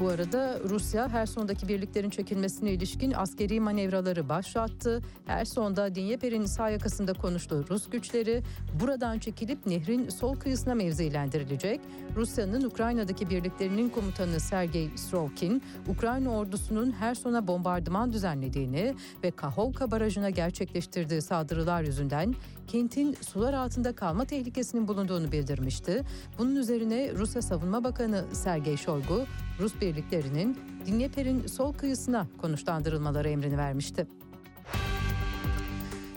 Bu 0.00 0.08
arada 0.08 0.58
Rusya 0.68 1.08
Herson'daki 1.08 1.68
birliklerin 1.68 2.10
çekilmesine 2.10 2.72
ilişkin 2.72 3.12
askeri 3.12 3.60
manevraları 3.60 4.28
başlattı. 4.28 5.02
Herson'da 5.26 5.94
Dinyeper'in 5.94 6.46
sağ 6.46 6.70
yakasında 6.70 7.12
konuştuğu 7.12 7.64
Rus 7.70 7.90
güçleri 7.90 8.42
buradan 8.80 9.18
çekilip 9.18 9.66
nehrin 9.66 10.08
sol 10.08 10.36
kıyısına 10.36 10.74
mevzilendirilecek. 10.74 11.80
Rusya'nın 12.16 12.64
Ukrayna'daki 12.64 13.30
birliklerinin 13.30 13.88
komutanı 13.88 14.40
Sergey 14.40 14.90
Srokin, 14.96 15.62
Ukrayna 15.88 16.30
ordusunun 16.30 16.92
Herson'a 16.92 17.46
bombardıman 17.46 18.12
düzenlediğini 18.12 18.94
ve 19.24 19.30
Kahovka 19.30 19.90
barajına 19.90 20.30
gerçekleştirdiği 20.30 21.22
saldırılar 21.22 21.82
yüzünden 21.82 22.34
kentin 22.68 23.16
sular 23.20 23.54
altında 23.54 23.94
kalma 23.94 24.24
tehlikesinin 24.24 24.88
bulunduğunu 24.88 25.32
bildirmişti. 25.32 26.02
Bunun 26.38 26.56
üzerine 26.56 27.12
Rusya 27.14 27.42
Savunma 27.42 27.84
Bakanı 27.84 28.24
Sergey 28.32 28.76
Shoigu, 28.76 29.24
Rus 29.60 29.80
birliklerinin 29.80 30.58
Dinyeper'in 30.86 31.46
sol 31.46 31.72
kıyısına 31.72 32.26
konuşlandırılmaları 32.40 33.28
emrini 33.28 33.58
vermişti. 33.58 34.06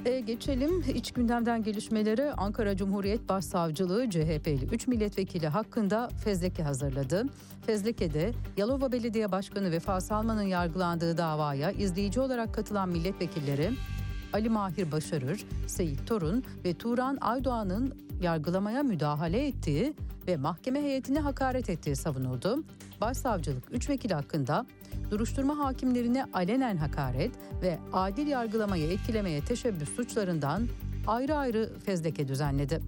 Ve 0.05 0.19
geçelim 0.19 0.83
iç 0.93 1.11
gündemden 1.11 1.63
gelişmeleri 1.63 2.31
Ankara 2.31 2.77
Cumhuriyet 2.77 3.29
Başsavcılığı 3.29 4.09
CHP'li 4.09 4.65
3 4.71 4.87
milletvekili 4.87 5.47
hakkında 5.47 6.09
fezleke 6.23 6.63
hazırladı. 6.63 7.25
Fezleke'de 7.65 8.31
Yalova 8.57 8.91
Belediye 8.91 9.31
Başkanı 9.31 9.71
Vefa 9.71 10.01
Salman'ın 10.01 10.41
yargılandığı 10.41 11.17
davaya 11.17 11.71
izleyici 11.71 12.19
olarak 12.19 12.53
katılan 12.53 12.89
milletvekilleri 12.89 13.71
Ali 14.33 14.49
Mahir 14.49 14.91
Başarır, 14.91 15.45
Seyit 15.67 16.07
Torun 16.07 16.43
ve 16.65 16.73
Turan 16.73 17.17
Aydoğan'ın 17.21 17.93
yargılamaya 18.21 18.83
müdahale 18.83 19.47
ettiği 19.47 19.93
ve 20.27 20.37
mahkeme 20.37 20.81
heyetine 20.81 21.19
hakaret 21.19 21.69
ettiği 21.69 21.95
savunuldu. 21.95 22.63
Başsavcılık 23.01 23.63
3 23.71 23.89
vekil 23.89 24.11
hakkında 24.11 24.65
duruşturma 25.11 25.57
hakimlerine 25.57 26.25
alenen 26.33 26.77
hakaret 26.77 27.31
ve 27.61 27.79
adil 27.93 28.27
yargılamayı 28.27 28.91
etkilemeye 28.91 29.45
teşebbüs 29.45 29.95
suçlarından 29.95 30.67
ayrı 31.07 31.35
ayrı 31.35 31.69
fezleke 31.85 32.27
düzenledi. 32.27 32.81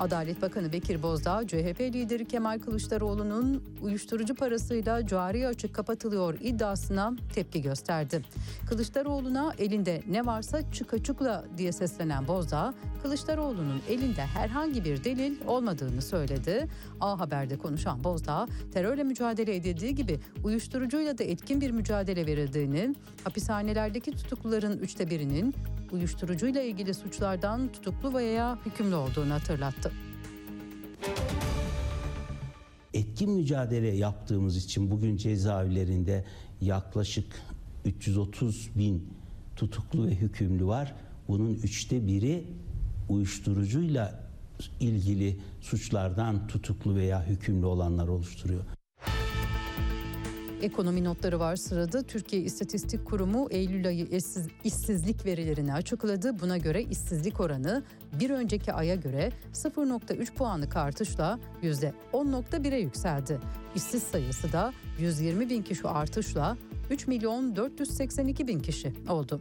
Adalet 0.00 0.42
Bakanı 0.42 0.72
Bekir 0.72 1.02
Bozdağ, 1.02 1.46
CHP 1.46 1.80
lideri 1.80 2.24
Kemal 2.24 2.58
Kılıçdaroğlu'nun 2.58 3.62
uyuşturucu 3.82 4.34
parasıyla 4.34 5.06
cari 5.06 5.46
açık 5.46 5.74
kapatılıyor 5.74 6.38
iddiasına 6.40 7.12
tepki 7.34 7.62
gösterdi. 7.62 8.22
Kılıçdaroğlu'na 8.68 9.52
elinde 9.58 10.02
ne 10.08 10.26
varsa 10.26 10.72
çık 10.72 10.94
açıkla 10.94 11.44
diye 11.58 11.72
seslenen 11.72 12.28
Bozdağ, 12.28 12.74
Kılıçdaroğlu'nun 13.02 13.80
elinde 13.88 14.22
herhangi 14.22 14.84
bir 14.84 15.04
delil 15.04 15.36
olmadığını 15.46 16.02
söyledi. 16.02 16.68
A 17.00 17.20
Haber'de 17.20 17.56
konuşan 17.58 18.04
Bozdağ, 18.04 18.48
terörle 18.72 19.04
mücadele 19.04 19.56
edildiği 19.56 19.94
gibi 19.94 20.20
uyuşturucuyla 20.44 21.18
da 21.18 21.24
etkin 21.24 21.60
bir 21.60 21.70
mücadele 21.70 22.26
verildiğini, 22.26 22.94
hapishanelerdeki 23.24 24.10
tutukluların 24.10 24.78
üçte 24.78 25.10
birinin 25.10 25.54
uyuşturucuyla 25.92 26.62
ilgili 26.62 26.94
suçlardan 26.94 27.72
tutuklu 27.72 28.14
veya 28.14 28.58
hükümlü 28.66 28.94
olduğunu 28.94 29.34
hatırlattı. 29.34 29.92
etkin 32.96 33.30
mücadele 33.30 33.88
yaptığımız 33.88 34.56
için 34.56 34.90
bugün 34.90 35.16
cezaevlerinde 35.16 36.24
yaklaşık 36.60 37.42
330 37.84 38.70
bin 38.78 39.08
tutuklu 39.56 40.06
ve 40.06 40.10
hükümlü 40.10 40.66
var. 40.66 40.94
Bunun 41.28 41.54
üçte 41.54 42.06
biri 42.06 42.44
uyuşturucuyla 43.08 44.20
ilgili 44.80 45.36
suçlardan 45.60 46.46
tutuklu 46.46 46.94
veya 46.94 47.26
hükümlü 47.26 47.66
olanlar 47.66 48.08
oluşturuyor. 48.08 48.64
Ekonomi 50.62 51.04
notları 51.04 51.40
var 51.40 51.56
sırada. 51.56 52.02
Türkiye 52.02 52.42
İstatistik 52.42 53.04
Kurumu 53.04 53.48
Eylül 53.50 53.86
ayı 53.88 54.04
işsiz- 54.06 54.48
işsizlik 54.64 55.26
verilerini 55.26 55.74
açıkladı. 55.74 56.40
Buna 56.40 56.56
göre 56.58 56.82
işsizlik 56.82 57.40
oranı 57.40 57.82
bir 58.20 58.30
önceki 58.30 58.72
aya 58.72 58.94
göre 58.94 59.32
0.3 59.52 60.34
puanlık 60.34 60.76
artışla 60.76 61.38
%10.1'e 61.62 62.78
yükseldi. 62.78 63.38
İşsiz 63.74 64.02
sayısı 64.02 64.52
da 64.52 64.72
120 65.00 65.50
bin 65.50 65.62
kişi 65.62 65.88
artışla 65.88 66.56
3 66.90 67.06
milyon 67.06 67.56
482 67.56 68.46
bin 68.48 68.60
kişi 68.60 68.92
oldu. 69.08 69.40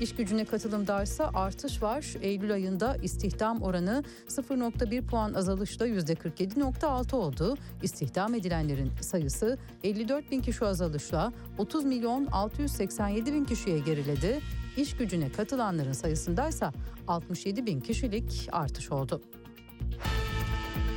İş 0.00 0.14
gücüne 0.14 0.44
katılımda 0.44 1.02
ise 1.02 1.24
artış 1.24 1.82
var. 1.82 2.04
Eylül 2.22 2.52
ayında 2.52 2.96
istihdam 2.96 3.62
oranı 3.62 4.04
0.1 4.28 5.06
puan 5.06 5.34
azalışla 5.34 5.88
%47.6 5.88 7.16
oldu. 7.16 7.56
İstihdam 7.82 8.34
edilenlerin 8.34 8.90
sayısı 9.00 9.58
54 9.84 10.30
bin 10.30 10.40
kişi 10.40 10.64
azalışla 10.64 11.32
30 11.58 11.84
milyon 11.84 12.26
687 12.26 13.34
bin 13.34 13.44
kişiye 13.44 13.78
geriledi. 13.78 14.40
İş 14.76 14.96
gücüne 14.96 15.32
katılanların 15.32 15.92
sayısındaysa 15.92 16.72
67 17.08 17.66
bin 17.66 17.80
kişilik 17.80 18.48
artış 18.52 18.92
oldu. 18.92 19.20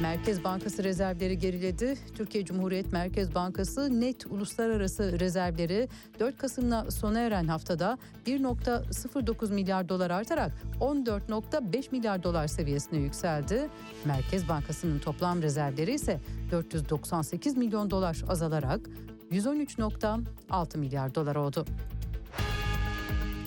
Merkez 0.01 0.43
Bankası 0.43 0.83
rezervleri 0.83 1.37
geriledi. 1.37 1.97
Türkiye 2.15 2.45
Cumhuriyet 2.45 2.91
Merkez 2.91 3.35
Bankası 3.35 4.01
net 4.01 4.25
uluslararası 4.25 5.19
rezervleri 5.19 5.89
4 6.19 6.37
Kasım'la 6.37 6.91
sona 6.91 7.19
eren 7.19 7.47
haftada 7.47 7.97
1.09 8.27 9.53
milyar 9.53 9.89
dolar 9.89 10.11
artarak 10.11 10.51
14.5 10.79 11.91
milyar 11.91 12.23
dolar 12.23 12.47
seviyesine 12.47 12.99
yükseldi. 12.99 13.69
Merkez 14.05 14.49
Bankası'nın 14.49 14.99
toplam 14.99 15.41
rezervleri 15.41 15.93
ise 15.93 16.19
498 16.51 17.57
milyon 17.57 17.91
dolar 17.91 18.23
azalarak 18.27 18.81
113.6 19.31 20.77
milyar 20.77 21.15
dolar 21.15 21.35
oldu. 21.35 21.65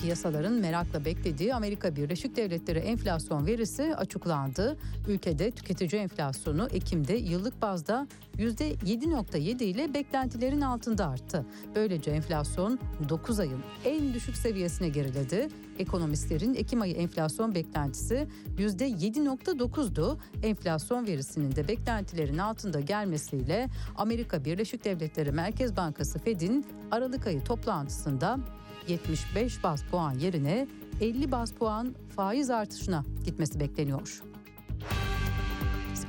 Piyasaların 0.01 0.53
merakla 0.53 1.05
beklediği 1.05 1.55
Amerika 1.55 1.95
Birleşik 1.95 2.35
Devletleri 2.35 2.79
enflasyon 2.79 3.45
verisi 3.45 3.95
açıklandı. 3.95 4.77
Ülkede 5.07 5.51
tüketici 5.51 6.01
enflasyonu 6.01 6.67
Ekim'de 6.71 7.13
yıllık 7.13 7.61
bazda 7.61 8.07
%7.7 8.37 9.63
ile 9.63 9.93
beklentilerin 9.93 10.61
altında 10.61 11.07
arttı. 11.07 11.45
Böylece 11.75 12.11
enflasyon 12.11 12.79
9 13.09 13.39
ayın 13.39 13.63
en 13.85 14.13
düşük 14.13 14.37
seviyesine 14.37 14.89
geriledi. 14.89 15.47
Ekonomistlerin 15.79 16.53
Ekim 16.53 16.81
ayı 16.81 16.93
enflasyon 16.93 17.55
beklentisi 17.55 18.27
%7.9'du. 18.57 20.17
Enflasyon 20.43 21.07
verisinin 21.07 21.55
de 21.55 21.67
beklentilerin 21.67 22.37
altında 22.37 22.79
gelmesiyle 22.79 23.69
Amerika 23.95 24.45
Birleşik 24.45 24.85
Devletleri 24.85 25.31
Merkez 25.31 25.75
Bankası 25.77 26.19
Fed'in 26.19 26.65
Aralık 26.91 27.27
ayı 27.27 27.43
toplantısında 27.43 28.39
75 28.87 29.63
bas 29.63 29.83
puan 29.91 30.19
yerine 30.19 30.67
50 31.01 31.31
bas 31.31 31.51
puan 31.53 31.95
faiz 32.15 32.49
artışına 32.49 33.03
gitmesi 33.25 33.59
bekleniyor. 33.59 34.21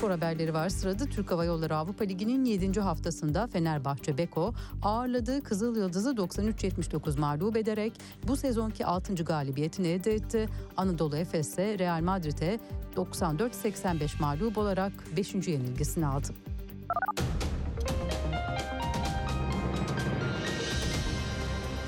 Spor 0.03 0.11
haberleri 0.11 0.55
var. 0.55 0.69
Sırada 0.69 1.05
Türk 1.05 1.31
Hava 1.31 1.45
Yolları 1.45 1.77
Avrupa 1.77 2.05
Ligi'nin 2.05 2.45
7. 2.45 2.81
haftasında 2.81 3.47
Fenerbahçe 3.47 4.19
Beko 4.19 4.55
ağırladığı 4.83 5.43
Kızıl 5.43 5.77
Yıldız'ı 5.77 6.11
93-79 6.11 7.21
mağlup 7.21 7.57
ederek 7.57 7.93
bu 8.29 8.37
sezonki 8.37 8.87
6. 8.87 9.15
galibiyetini 9.15 9.89
elde 9.89 10.15
etti. 10.15 10.49
Anadolu 10.77 11.17
Efes 11.17 11.49
ise 11.49 11.79
Real 11.79 12.01
Madrid'e 12.03 12.59
94-85 12.97 14.21
mağlup 14.21 14.59
olarak 14.59 14.93
5. 15.17 15.35
yenilgisini 15.35 16.07
aldı. 16.07 16.29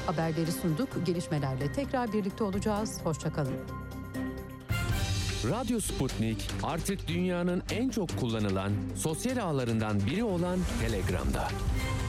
Haberleri 0.06 0.52
sunduk. 0.52 0.88
Gelişmelerle 1.06 1.72
tekrar 1.72 2.12
birlikte 2.12 2.44
olacağız. 2.44 3.00
Hoşçakalın. 3.04 3.54
Radyo 5.50 5.80
Sputnik 5.80 6.50
artık 6.62 7.08
dünyanın 7.08 7.62
en 7.70 7.88
çok 7.88 8.20
kullanılan 8.20 8.72
sosyal 8.96 9.36
ağlarından 9.36 10.06
biri 10.06 10.24
olan 10.24 10.58
Telegram'da. 10.80 11.48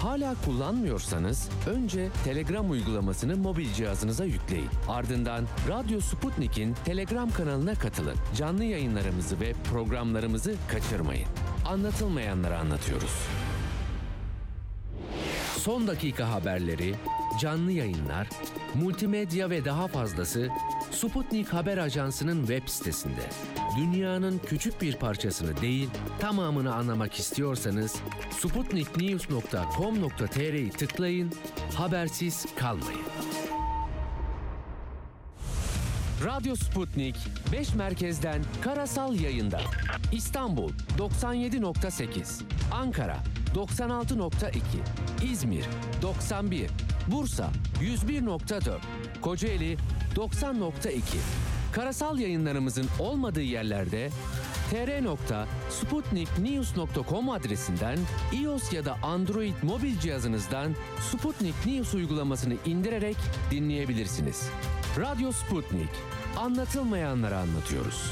Hala 0.02 0.36
kullanmıyorsanız 0.46 1.50
önce 1.70 2.10
Telegram 2.24 2.72
uygulamasını 2.72 3.38
mobil 3.38 3.74
cihazınıza 3.74 4.26
yükleyin. 4.26 4.70
Ardından 4.90 5.46
Radyo 5.70 6.00
Sputnik'in 6.00 6.76
Telegram 6.86 7.32
kanalına 7.32 7.76
katılın. 7.76 8.16
Canlı 8.38 8.64
yayınlarımızı 8.64 9.40
ve 9.40 9.54
programlarımızı 9.72 10.56
kaçırmayın. 10.68 11.28
Anlatılmayanları 11.68 12.58
anlatıyoruz. 12.58 13.12
Son 15.58 15.88
dakika 15.88 16.32
haberleri, 16.32 16.96
canlı 17.42 17.72
yayınlar, 17.72 18.30
multimedya 18.76 19.50
ve 19.50 19.66
daha 19.66 19.88
fazlası 19.88 20.50
Sputnik 20.92 21.54
Haber 21.54 21.78
Ajansı'nın 21.78 22.40
web 22.40 22.68
sitesinde. 22.68 23.30
Dünyanın 23.78 24.42
küçük 24.46 24.82
bir 24.82 24.96
parçasını 24.96 25.62
değil, 25.62 25.90
tamamını 26.20 26.76
anlamak 26.76 27.20
istiyorsanız 27.20 27.96
sputniknews.com.tr'yi 28.32 30.70
tıklayın, 30.70 31.32
habersiz 31.76 32.46
kalmayın. 32.56 33.06
Radyo 36.26 36.56
Sputnik 36.56 37.16
5 37.52 37.76
merkezden 37.76 38.42
karasal 38.62 39.16
yayında. 39.16 39.62
İstanbul 40.12 40.72
97.8, 40.98 42.42
Ankara 42.72 43.18
96.2, 43.56 44.60
İzmir 45.32 45.66
91, 46.02 46.72
Bursa 47.08 47.50
101.4, 47.82 48.78
Kocaeli 49.22 49.78
90.2. 50.16 51.02
Karasal 51.72 52.20
yayınlarımızın 52.20 52.88
olmadığı 53.00 53.42
yerlerde 53.42 54.10
tr.sputniknews.com 54.72 57.30
adresinden 57.30 58.00
iOS 58.34 58.74
ya 58.74 58.86
da 58.86 58.98
Android 59.04 59.54
mobil 59.64 60.00
cihazınızdan 60.00 60.76
Sputnik 61.12 61.66
News 61.66 61.94
uygulamasını 61.94 62.54
indirerek 62.66 63.18
dinleyebilirsiniz. 63.52 64.50
Radyo 65.00 65.32
Sputnik. 65.32 65.90
Anlatılmayanları 66.38 67.38
anlatıyoruz. 67.38 68.12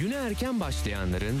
Güne 0.00 0.14
erken 0.14 0.60
başlayanların, 0.60 1.40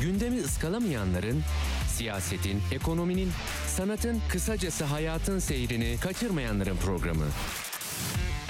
gündemi 0.00 0.40
ıskalamayanların, 0.40 1.42
siyasetin, 1.88 2.62
ekonominin, 2.72 3.30
sanatın, 3.66 4.20
kısacası 4.28 4.84
hayatın 4.84 5.38
seyrini 5.38 5.96
kaçırmayanların 6.00 6.76
programı. 6.76 7.24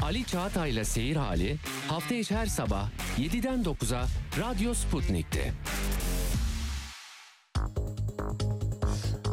Ali 0.03 0.25
Çağatay'la 0.25 0.85
Seyir 0.85 1.17
Hali 1.17 1.57
hafta 1.89 2.15
içi 2.15 2.35
her 2.35 2.47
sabah 2.47 2.89
7'den 3.19 3.63
9'a 3.63 4.07
Radyo 4.41 4.75
Sputnik'te. 4.75 5.53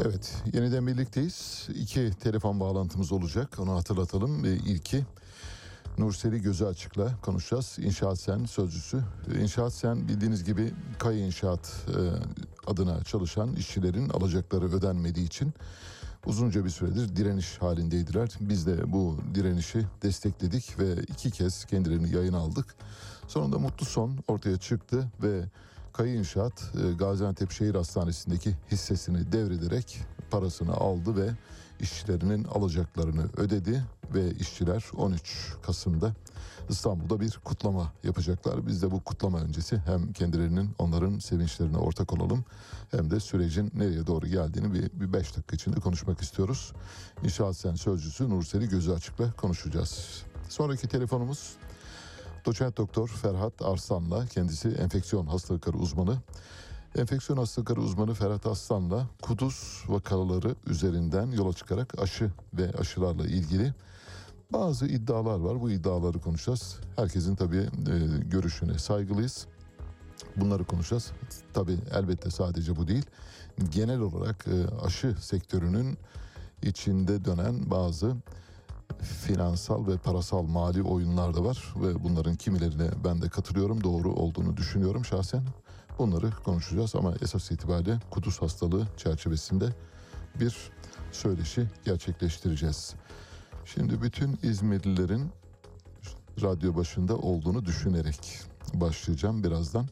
Evet, 0.06 0.44
yeniden 0.54 0.88
birlikteyiz. 0.88 1.68
İki 1.76 2.12
telefon 2.24 2.60
bağlantımız 2.60 3.12
olacak. 3.12 3.60
Onu 3.60 3.76
hatırlatalım. 3.76 4.46
Ee, 4.46 4.54
İlki 4.54 5.06
Nurseli 6.00 6.42
Gözü 6.42 6.66
Açık'la 6.66 7.18
konuşacağız. 7.22 7.78
İnşaat 7.80 8.20
Sen 8.20 8.46
sözcüsü. 8.46 9.04
İnşaat 9.42 9.74
Sen 9.74 10.08
bildiğiniz 10.08 10.44
gibi 10.44 10.74
Kaya 11.00 11.20
İnşaat 11.26 11.86
e, 11.88 12.00
adına 12.72 13.04
çalışan 13.04 13.56
işçilerin 13.56 14.10
alacakları 14.10 14.66
ödenmediği 14.66 15.26
için 15.26 15.54
uzunca 16.26 16.66
bir 16.66 16.70
süredir 16.70 17.16
direniş 17.16 17.58
halindeydiler. 17.58 18.30
Biz 18.40 18.68
de 18.68 18.94
bu 18.94 19.18
direnişi 19.36 19.86
destekledik 20.04 20.80
ve 20.80 20.94
iki 21.04 21.32
kez 21.32 21.66
kendilerini 21.66 22.16
yayın 22.16 22.34
aldık. 22.34 22.76
Sonunda 23.28 23.60
mutlu 23.60 23.86
son 23.86 24.18
ortaya 24.28 24.58
çıktı 24.58 25.08
ve 25.24 25.44
Kayı 25.94 26.16
İnşaat 26.16 26.72
e, 26.76 26.94
Gaziantep 26.94 27.52
Şehir 27.52 27.76
Hastanesi'ndeki 27.76 28.56
hissesini 28.72 29.32
devrederek 29.32 30.00
parasını 30.32 30.74
aldı 30.74 31.16
ve 31.18 31.30
işçilerinin 31.80 32.44
alacaklarını 32.44 33.30
ödedi 33.38 33.84
ve 34.14 34.32
işçiler 34.32 34.86
13 34.98 35.54
Kasım'da 35.62 36.14
İstanbul'da 36.70 37.20
bir 37.20 37.40
kutlama 37.44 37.94
yapacaklar. 38.04 38.68
Biz 38.68 38.82
de 38.82 38.92
bu 38.92 39.04
kutlama 39.04 39.40
öncesi 39.40 39.78
hem 39.78 40.14
kendilerinin 40.14 40.70
onların 40.78 41.20
sevinçlerine 41.20 41.78
ortak 41.78 42.14
olalım 42.14 42.46
hem 42.92 43.12
de 43.12 43.20
sürecin 43.20 43.72
nereye 43.74 44.08
doğru 44.08 44.28
geldiğini 44.28 44.74
bir, 44.74 45.00
bir 45.00 45.14
beş 45.14 45.38
dakika 45.38 45.56
içinde 45.56 45.80
konuşmak 45.80 46.22
istiyoruz. 46.22 46.74
İnşaat 47.24 47.58
Sen 47.58 47.76
Sözcüsü 47.76 48.30
Nurseli 48.30 48.70
Gözü 48.70 48.92
Açık'la 48.92 49.32
konuşacağız. 49.32 50.24
Sonraki 50.50 50.88
telefonumuz 50.88 51.58
Doçent 52.46 52.78
Doktor 52.78 53.08
Ferhat 53.08 53.62
Arslan'la 53.62 54.26
kendisi 54.26 54.70
enfeksiyon 54.70 55.26
hastalıkları 55.26 55.78
uzmanı. 55.78 56.18
Enfeksiyon 56.96 57.38
hastalıkları 57.38 57.82
uzmanı 57.82 58.14
Ferhat 58.14 58.46
Aslan'la 58.46 59.08
kuduz 59.22 59.84
vakaları 59.88 60.56
üzerinden 60.68 61.32
yola 61.32 61.54
çıkarak 61.54 62.00
aşı 62.02 62.32
ve 62.54 62.72
aşılarla 62.80 63.28
ilgili 63.28 63.74
bazı 64.54 64.88
iddialar 64.88 65.40
var. 65.40 65.62
Bu 65.62 65.72
iddiaları 65.72 66.20
konuşacağız. 66.20 66.80
Herkesin 66.96 67.36
tabii 67.36 67.58
e, 67.58 67.68
görüşüne 68.26 68.80
saygılıyız. 68.80 69.48
Bunları 70.36 70.64
konuşacağız. 70.64 71.12
Tabii 71.54 71.78
elbette 71.94 72.30
sadece 72.30 72.76
bu 72.76 72.88
değil. 72.88 73.06
Genel 73.72 74.00
olarak 74.00 74.46
e, 74.48 74.86
aşı 74.86 75.16
sektörünün 75.20 75.98
içinde 76.64 77.26
dönen 77.26 77.72
bazı 77.72 78.16
finansal 79.02 79.88
ve 79.88 79.98
parasal 79.98 80.44
mali 80.44 80.84
oyunlar 80.84 81.36
da 81.36 81.44
var 81.44 81.74
ve 81.76 82.04
bunların 82.04 82.36
kimilerine 82.36 82.90
ben 83.04 83.22
de 83.22 83.30
katılıyorum. 83.30 83.84
Doğru 83.84 84.14
olduğunu 84.14 84.58
düşünüyorum 84.58 85.06
şahsen. 85.06 85.44
Bunları 86.00 86.32
konuşacağız 86.44 86.96
ama 86.96 87.14
esas 87.22 87.52
itibariyle 87.52 88.00
kuduz 88.10 88.42
hastalığı 88.42 88.88
çerçevesinde 88.98 89.70
bir 90.40 90.72
söyleşi 91.12 91.68
gerçekleştireceğiz. 91.86 92.96
Şimdi 93.66 94.02
bütün 94.02 94.40
İzmirlilerin 94.44 95.32
radyo 96.42 96.76
başında 96.76 97.18
olduğunu 97.18 97.66
düşünerek 97.66 98.40
başlayacağım 98.74 99.44
birazdan. 99.44 99.88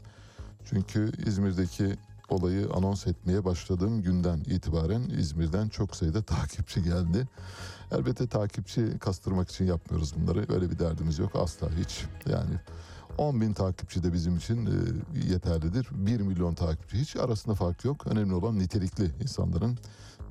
Çünkü 0.65 1.11
İzmir'deki 1.25 1.95
olayı 2.29 2.69
anons 2.73 3.07
etmeye 3.07 3.45
başladığım 3.45 4.01
günden 4.01 4.39
itibaren 4.39 5.01
İzmir'den 5.01 5.69
çok 5.69 5.95
sayıda 5.95 6.21
takipçi 6.23 6.83
geldi. 6.83 7.27
Elbette 7.91 8.27
takipçi 8.27 8.99
kastırmak 8.99 9.49
için 9.49 9.65
yapmıyoruz 9.65 10.13
bunları. 10.15 10.53
Öyle 10.53 10.71
bir 10.71 10.79
derdimiz 10.79 11.19
yok 11.19 11.31
asla 11.35 11.69
hiç. 11.79 12.05
Yani 12.29 12.59
10 13.17 13.41
bin 13.41 13.53
takipçi 13.53 14.03
de 14.03 14.13
bizim 14.13 14.37
için 14.37 14.65
e, 14.65 14.71
yeterlidir. 15.33 15.87
1 15.91 16.21
milyon 16.21 16.53
takipçi 16.53 16.97
hiç 16.97 17.15
arasında 17.15 17.55
fark 17.55 17.85
yok. 17.85 18.07
Önemli 18.07 18.33
olan 18.33 18.59
nitelikli 18.59 19.11
insanların 19.21 19.77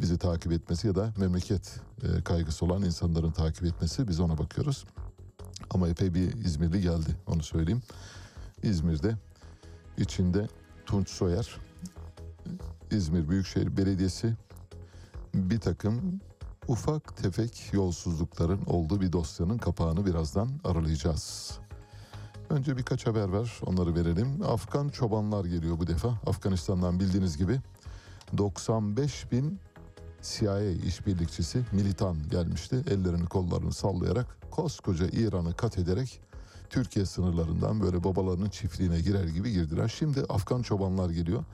bizi 0.00 0.18
takip 0.18 0.52
etmesi 0.52 0.86
ya 0.86 0.94
da 0.94 1.12
memleket 1.16 1.80
e, 2.02 2.22
kaygısı 2.22 2.64
olan 2.64 2.82
insanların 2.82 3.30
takip 3.30 3.64
etmesi. 3.64 4.08
Biz 4.08 4.20
ona 4.20 4.38
bakıyoruz. 4.38 4.84
Ama 5.70 5.88
epey 5.88 6.14
bir 6.14 6.32
İzmirli 6.44 6.80
geldi 6.80 7.16
onu 7.26 7.42
söyleyeyim. 7.42 7.82
İzmir'de 8.62 9.16
içinde 9.98 10.48
Tunç 10.86 11.08
Soyer, 11.08 11.56
İzmir 12.90 13.28
Büyükşehir 13.28 13.76
Belediyesi 13.76 14.34
bir 15.34 15.60
takım 15.60 16.20
ufak 16.68 17.16
tefek 17.16 17.70
yolsuzlukların 17.72 18.60
olduğu 18.66 19.00
bir 19.00 19.12
dosyanın 19.12 19.58
kapağını 19.58 20.06
birazdan 20.06 20.50
aralayacağız. 20.64 21.58
Önce 22.50 22.76
birkaç 22.76 23.06
haber 23.06 23.28
var 23.28 23.60
onları 23.66 23.94
verelim. 23.94 24.42
Afgan 24.44 24.88
çobanlar 24.88 25.44
geliyor 25.44 25.78
bu 25.78 25.86
defa. 25.86 26.08
Afganistan'dan 26.08 27.00
bildiğiniz 27.00 27.36
gibi 27.36 27.60
95 28.38 29.32
bin 29.32 29.60
CIA 30.22 30.60
işbirlikçisi 30.60 31.62
militan 31.72 32.28
gelmişti. 32.30 32.84
Ellerini 32.90 33.26
kollarını 33.26 33.72
sallayarak 33.72 34.50
koskoca 34.50 35.06
İran'ı 35.06 35.54
kat 35.56 35.78
ederek 35.78 36.20
Türkiye 36.70 37.06
sınırlarından 37.06 37.80
böyle 37.80 38.04
babalarının 38.04 38.48
çiftliğine 38.48 39.00
girer 39.00 39.24
gibi 39.24 39.52
girdiler. 39.52 39.88
Şimdi 39.88 40.20
Afgan 40.28 40.62
çobanlar 40.62 41.10
geliyor. 41.10 41.44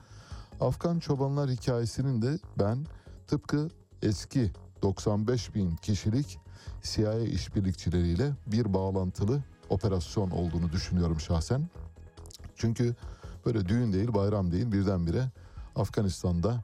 Afgan 0.61 0.99
çobanlar 0.99 1.49
hikayesinin 1.49 2.21
de 2.21 2.39
ben 2.59 2.85
tıpkı 3.27 3.69
eski 4.01 4.51
95 4.81 5.55
bin 5.55 5.75
kişilik 5.75 6.39
CIA 6.83 7.19
işbirlikçileriyle 7.19 8.31
bir 8.47 8.73
bağlantılı 8.73 9.43
operasyon 9.73 10.31
olduğunu 10.31 10.71
düşünüyorum 10.71 11.19
şahsen. 11.19 11.69
Çünkü 12.55 12.95
böyle 13.45 13.67
düğün 13.67 13.93
değil 13.93 14.13
bayram 14.13 14.51
değil 14.51 14.71
birdenbire 14.71 15.31
Afganistan'da 15.75 16.63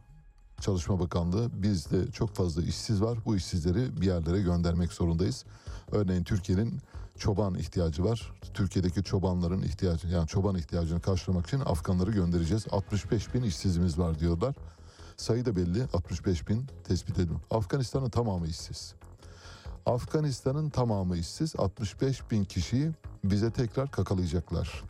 Çalışma 0.61 0.99
Bakanlığı 0.99 1.63
bizde 1.63 2.11
çok 2.11 2.35
fazla 2.35 2.61
işsiz 2.61 3.01
var. 3.01 3.17
Bu 3.25 3.35
işsizleri 3.35 4.01
bir 4.01 4.05
yerlere 4.05 4.41
göndermek 4.41 4.93
zorundayız. 4.93 5.45
Örneğin 5.91 6.23
Türkiye'nin 6.23 6.79
çoban 7.17 7.55
ihtiyacı 7.55 8.03
var. 8.03 8.33
Türkiye'deki 8.53 9.03
çobanların 9.03 9.61
ihtiyacı 9.61 10.07
yani 10.07 10.27
çoban 10.27 10.55
ihtiyacını 10.55 11.01
karşılamak 11.01 11.47
için 11.47 11.59
Afganları 11.59 12.11
göndereceğiz. 12.11 12.65
65 12.71 13.33
bin 13.33 13.43
işsizimiz 13.43 13.99
var 13.99 14.19
diyorlar. 14.19 14.55
Sayı 15.17 15.45
da 15.45 15.55
belli 15.55 15.83
65 15.93 16.47
bin 16.47 16.65
tespit 16.83 17.19
edildi. 17.19 17.33
Afganistan'ın 17.51 18.09
tamamı 18.09 18.47
işsiz. 18.47 18.95
Afganistan'ın 19.85 20.69
tamamı 20.69 21.17
işsiz 21.17 21.55
65 21.55 22.31
bin 22.31 22.43
kişiyi 22.43 22.91
bize 23.23 23.51
tekrar 23.51 23.91
kakalayacaklar. 23.91 24.83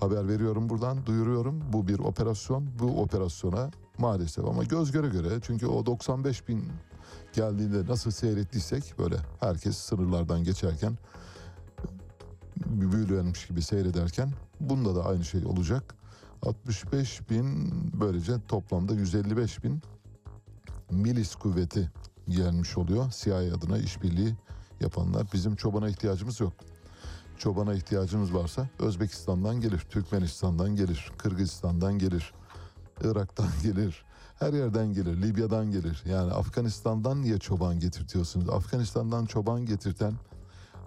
Haber 0.00 0.28
veriyorum 0.28 0.68
buradan 0.68 1.06
duyuruyorum 1.06 1.62
bu 1.72 1.88
bir 1.88 1.98
operasyon 1.98 2.68
bu 2.78 3.02
operasyona 3.02 3.70
maalesef 3.98 4.44
ama 4.44 4.64
göz 4.64 4.92
göre 4.92 5.08
göre 5.08 5.28
çünkü 5.42 5.66
o 5.66 5.86
95 5.86 6.48
bin 6.48 6.64
geldiğinde 7.32 7.86
nasıl 7.86 8.10
seyrettiysek 8.10 8.94
böyle 8.98 9.16
herkes 9.40 9.76
sınırlardan 9.76 10.44
geçerken 10.44 10.98
büyülenmiş 12.66 13.46
gibi 13.46 13.62
seyrederken 13.62 14.30
bunda 14.60 14.94
da 14.94 15.04
aynı 15.04 15.24
şey 15.24 15.44
olacak. 15.44 15.94
65 16.42 17.30
bin 17.30 17.70
böylece 18.00 18.32
toplamda 18.48 18.94
155 18.94 19.64
bin 19.64 19.82
milis 20.90 21.34
kuvveti 21.34 21.90
gelmiş 22.28 22.78
oluyor. 22.78 23.10
CIA 23.10 23.36
adına 23.36 23.78
işbirliği 23.78 24.34
yapanlar. 24.80 25.26
Bizim 25.32 25.56
çobana 25.56 25.88
ihtiyacımız 25.88 26.40
yok. 26.40 26.52
Çobana 27.38 27.74
ihtiyacımız 27.74 28.34
varsa 28.34 28.68
Özbekistan'dan 28.78 29.60
gelir, 29.60 29.78
Türkmenistan'dan 29.90 30.76
gelir, 30.76 31.12
Kırgızistan'dan 31.18 31.98
gelir, 31.98 32.32
Irak'tan 33.04 33.48
gelir, 33.62 34.04
her 34.38 34.52
yerden 34.52 34.92
gelir, 34.92 35.22
Libya'dan 35.22 35.70
gelir. 35.70 36.02
Yani 36.06 36.32
Afganistan'dan 36.32 37.22
niye 37.22 37.38
çoban 37.38 37.80
getirtiyorsunuz? 37.80 38.48
Afganistan'dan 38.48 39.26
çoban 39.26 39.66
getirten 39.66 40.14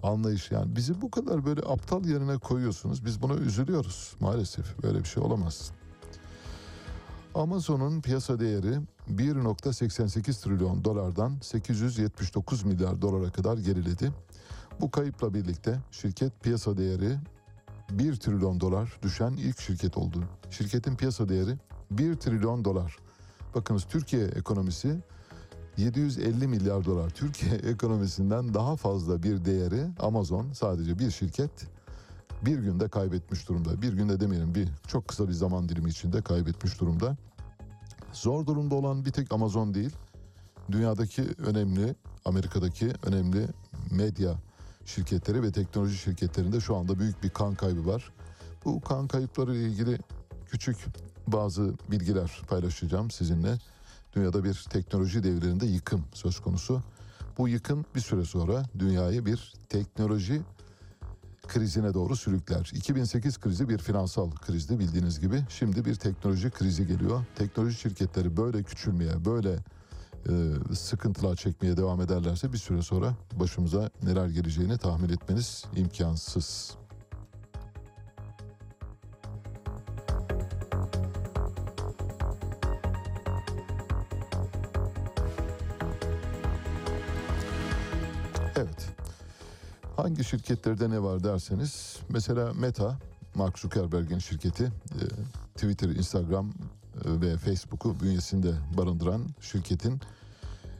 anlayış 0.02 0.50
yani 0.50 0.76
bizi 0.76 1.02
bu 1.02 1.10
kadar 1.10 1.46
böyle 1.46 1.60
aptal 1.60 2.04
yerine 2.04 2.38
koyuyorsunuz. 2.38 3.04
Biz 3.04 3.22
buna 3.22 3.34
üzülüyoruz 3.34 4.16
maalesef. 4.20 4.82
Böyle 4.82 4.98
bir 4.98 5.08
şey 5.08 5.22
olamaz. 5.22 5.70
Amazon'un 7.34 8.00
piyasa 8.00 8.40
değeri 8.40 8.80
1.88 9.10 10.42
trilyon 10.44 10.84
dolardan 10.84 11.38
879 11.42 12.64
milyar 12.64 13.02
dolara 13.02 13.32
kadar 13.32 13.58
geriledi. 13.58 14.12
Bu 14.80 14.90
kayıpla 14.90 15.34
birlikte 15.34 15.78
şirket 15.90 16.42
piyasa 16.42 16.76
değeri 16.76 17.16
1 17.90 18.16
trilyon 18.16 18.60
dolar 18.60 18.98
düşen 19.02 19.32
ilk 19.32 19.60
şirket 19.60 19.96
oldu. 19.96 20.24
Şirketin 20.50 20.96
piyasa 20.96 21.28
değeri 21.28 21.56
1 21.90 22.14
trilyon 22.14 22.64
dolar. 22.64 22.96
Bakınız 23.54 23.84
Türkiye 23.84 24.24
ekonomisi 24.24 24.96
750 25.76 26.48
milyar 26.48 26.84
dolar. 26.84 27.10
Türkiye 27.10 27.54
ekonomisinden 27.70 28.54
daha 28.54 28.76
fazla 28.76 29.22
bir 29.22 29.44
değeri 29.44 29.86
Amazon 30.00 30.52
sadece 30.52 30.98
bir 30.98 31.10
şirket 31.10 31.50
bir 32.42 32.58
günde 32.58 32.88
kaybetmiş 32.88 33.48
durumda. 33.48 33.82
Bir 33.82 33.92
günde 33.92 34.20
demeyelim 34.20 34.54
bir 34.54 34.68
çok 34.88 35.08
kısa 35.08 35.28
bir 35.28 35.32
zaman 35.32 35.68
dilimi 35.68 35.90
içinde 35.90 36.22
kaybetmiş 36.22 36.80
durumda. 36.80 37.16
Zor 38.12 38.46
durumda 38.46 38.74
olan 38.74 39.04
bir 39.04 39.10
tek 39.10 39.32
Amazon 39.32 39.74
değil. 39.74 39.96
Dünyadaki 40.70 41.22
önemli, 41.38 41.94
Amerika'daki 42.24 42.92
önemli 43.02 43.48
medya 43.90 44.34
şirketleri 44.84 45.42
ve 45.42 45.52
teknoloji 45.52 45.96
şirketlerinde 45.96 46.60
şu 46.60 46.76
anda 46.76 46.98
büyük 46.98 47.22
bir 47.22 47.30
kan 47.30 47.54
kaybı 47.54 47.86
var. 47.86 48.12
Bu 48.64 48.80
kan 48.80 49.08
kayıpları 49.08 49.56
ile 49.56 49.68
ilgili 49.68 49.98
küçük 50.46 50.76
bazı 51.26 51.74
bilgiler 51.90 52.42
paylaşacağım 52.48 53.10
sizinle. 53.10 53.58
Dünyada 54.12 54.44
bir 54.44 54.66
teknoloji 54.70 55.22
devlerinde 55.24 55.66
yıkım 55.66 56.04
söz 56.14 56.40
konusu. 56.40 56.82
Bu 57.38 57.48
yıkım 57.48 57.84
bir 57.94 58.00
süre 58.00 58.24
sonra 58.24 58.64
dünyayı 58.78 59.26
bir 59.26 59.54
teknoloji 59.68 60.42
krizine 61.48 61.94
doğru 61.94 62.16
sürükler. 62.16 62.70
2008 62.74 63.40
krizi 63.40 63.68
bir 63.68 63.78
finansal 63.78 64.30
krizdi 64.30 64.78
bildiğiniz 64.78 65.20
gibi. 65.20 65.44
Şimdi 65.48 65.84
bir 65.84 65.94
teknoloji 65.94 66.50
krizi 66.50 66.86
geliyor. 66.86 67.24
Teknoloji 67.36 67.78
şirketleri 67.78 68.36
böyle 68.36 68.62
küçülmeye, 68.62 69.24
böyle 69.24 69.58
e, 70.28 70.74
sıkıntılar 70.74 71.36
çekmeye 71.36 71.76
devam 71.76 72.00
ederlerse 72.00 72.52
bir 72.52 72.58
süre 72.58 72.82
sonra 72.82 73.14
başımıza 73.32 73.90
neler 74.02 74.28
geleceğini 74.28 74.78
tahmin 74.78 75.08
etmeniz 75.08 75.64
imkansız. 75.76 76.76
Hangi 89.96 90.24
şirketlerde 90.24 90.90
ne 90.90 91.02
var 91.02 91.24
derseniz 91.24 91.96
mesela 92.08 92.52
Meta, 92.54 92.98
Mark 93.34 93.58
Zuckerberg'in 93.58 94.18
şirketi 94.18 94.64
e, 94.64 95.04
Twitter, 95.54 95.88
Instagram 95.88 96.48
e, 96.48 97.20
ve 97.20 97.36
Facebook'u 97.36 98.00
bünyesinde 98.00 98.52
barındıran 98.76 99.26
şirketin 99.40 100.00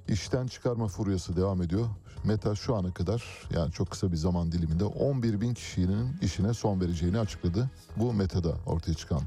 işten 0.09 0.47
çıkarma 0.47 0.89
furyası 0.89 1.37
devam 1.37 1.63
ediyor. 1.63 1.89
Meta 2.25 2.55
şu 2.55 2.75
ana 2.75 2.95
kadar 2.95 3.49
yani 3.55 3.73
çok 3.73 3.91
kısa 3.91 4.13
bir 4.13 4.17
zaman 4.17 4.53
diliminde 4.53 4.85
11 4.85 5.41
bin 5.41 5.55
kişinin 5.55 6.19
işine 6.23 6.55
son 6.55 6.81
vereceğini 6.81 7.19
açıkladı. 7.19 7.71
Bu 7.97 8.13
Meta'da 8.13 8.55
ortaya 8.67 8.95
çıkan. 8.95 9.23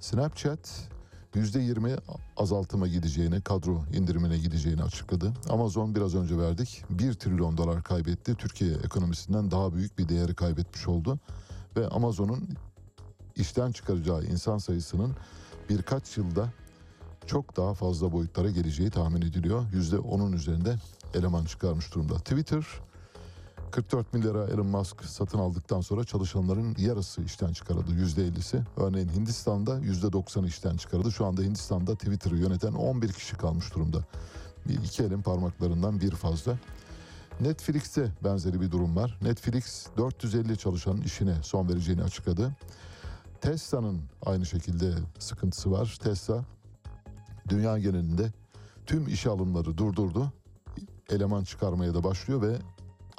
Snapchat 0.00 0.88
%20 1.34 1.98
azaltıma 2.36 2.86
gideceğini, 2.88 3.40
kadro 3.40 3.84
indirimine 3.92 4.38
gideceğini 4.38 4.82
açıkladı. 4.82 5.32
Amazon 5.48 5.94
biraz 5.94 6.14
önce 6.14 6.38
verdik 6.38 6.84
1 6.90 7.14
trilyon 7.14 7.56
dolar 7.56 7.82
kaybetti. 7.82 8.34
Türkiye 8.34 8.74
ekonomisinden 8.74 9.50
daha 9.50 9.74
büyük 9.74 9.98
bir 9.98 10.08
değeri 10.08 10.34
kaybetmiş 10.34 10.88
oldu. 10.88 11.18
Ve 11.76 11.88
Amazon'un 11.88 12.48
işten 13.36 13.72
çıkaracağı 13.72 14.24
insan 14.24 14.58
sayısının 14.58 15.16
birkaç 15.68 16.16
yılda 16.16 16.52
çok 17.26 17.56
daha 17.56 17.74
fazla 17.74 18.12
boyutlara 18.12 18.50
geleceği 18.50 18.90
tahmin 18.90 19.22
ediliyor. 19.22 19.64
%10'un 19.72 20.32
üzerinde 20.32 20.76
eleman 21.14 21.44
çıkarmış 21.44 21.94
durumda. 21.94 22.14
Twitter 22.14 22.66
44 23.70 24.14
milyara 24.14 24.44
Elon 24.44 24.66
Musk 24.66 25.04
satın 25.04 25.38
aldıktan 25.38 25.80
sonra 25.80 26.04
çalışanların 26.04 26.74
yarısı 26.78 27.22
işten 27.22 27.52
çıkarıldı. 27.52 27.90
%50'si. 27.92 28.62
Örneğin 28.76 29.08
Hindistan'da 29.08 29.78
%90'ı 29.78 30.46
işten 30.46 30.76
çıkarıldı. 30.76 31.12
Şu 31.12 31.26
anda 31.26 31.42
Hindistan'da 31.42 31.94
Twitter'ı 31.94 32.36
yöneten 32.36 32.72
11 32.72 33.12
kişi 33.12 33.36
kalmış 33.36 33.74
durumda. 33.74 34.04
Bir 34.68 34.74
iki 34.74 35.02
elin 35.02 35.22
parmaklarından 35.22 36.00
bir 36.00 36.10
fazla. 36.10 36.58
Netflix'te 37.40 38.12
benzeri 38.24 38.60
bir 38.60 38.70
durum 38.70 38.96
var. 38.96 39.18
Netflix 39.22 39.86
450 39.96 40.58
çalışanın 40.58 41.00
işine 41.00 41.34
son 41.42 41.68
vereceğini 41.68 42.02
açıkladı. 42.02 42.56
Tesla'nın 43.40 44.00
aynı 44.26 44.46
şekilde 44.46 44.92
sıkıntısı 45.18 45.70
var. 45.70 45.98
Tesla 46.02 46.44
dünya 47.48 47.78
genelinde 47.78 48.32
tüm 48.86 49.08
işe 49.08 49.30
alımları 49.30 49.78
durdurdu. 49.78 50.32
Eleman 51.10 51.44
çıkarmaya 51.44 51.94
da 51.94 52.04
başlıyor 52.04 52.42
ve 52.42 52.56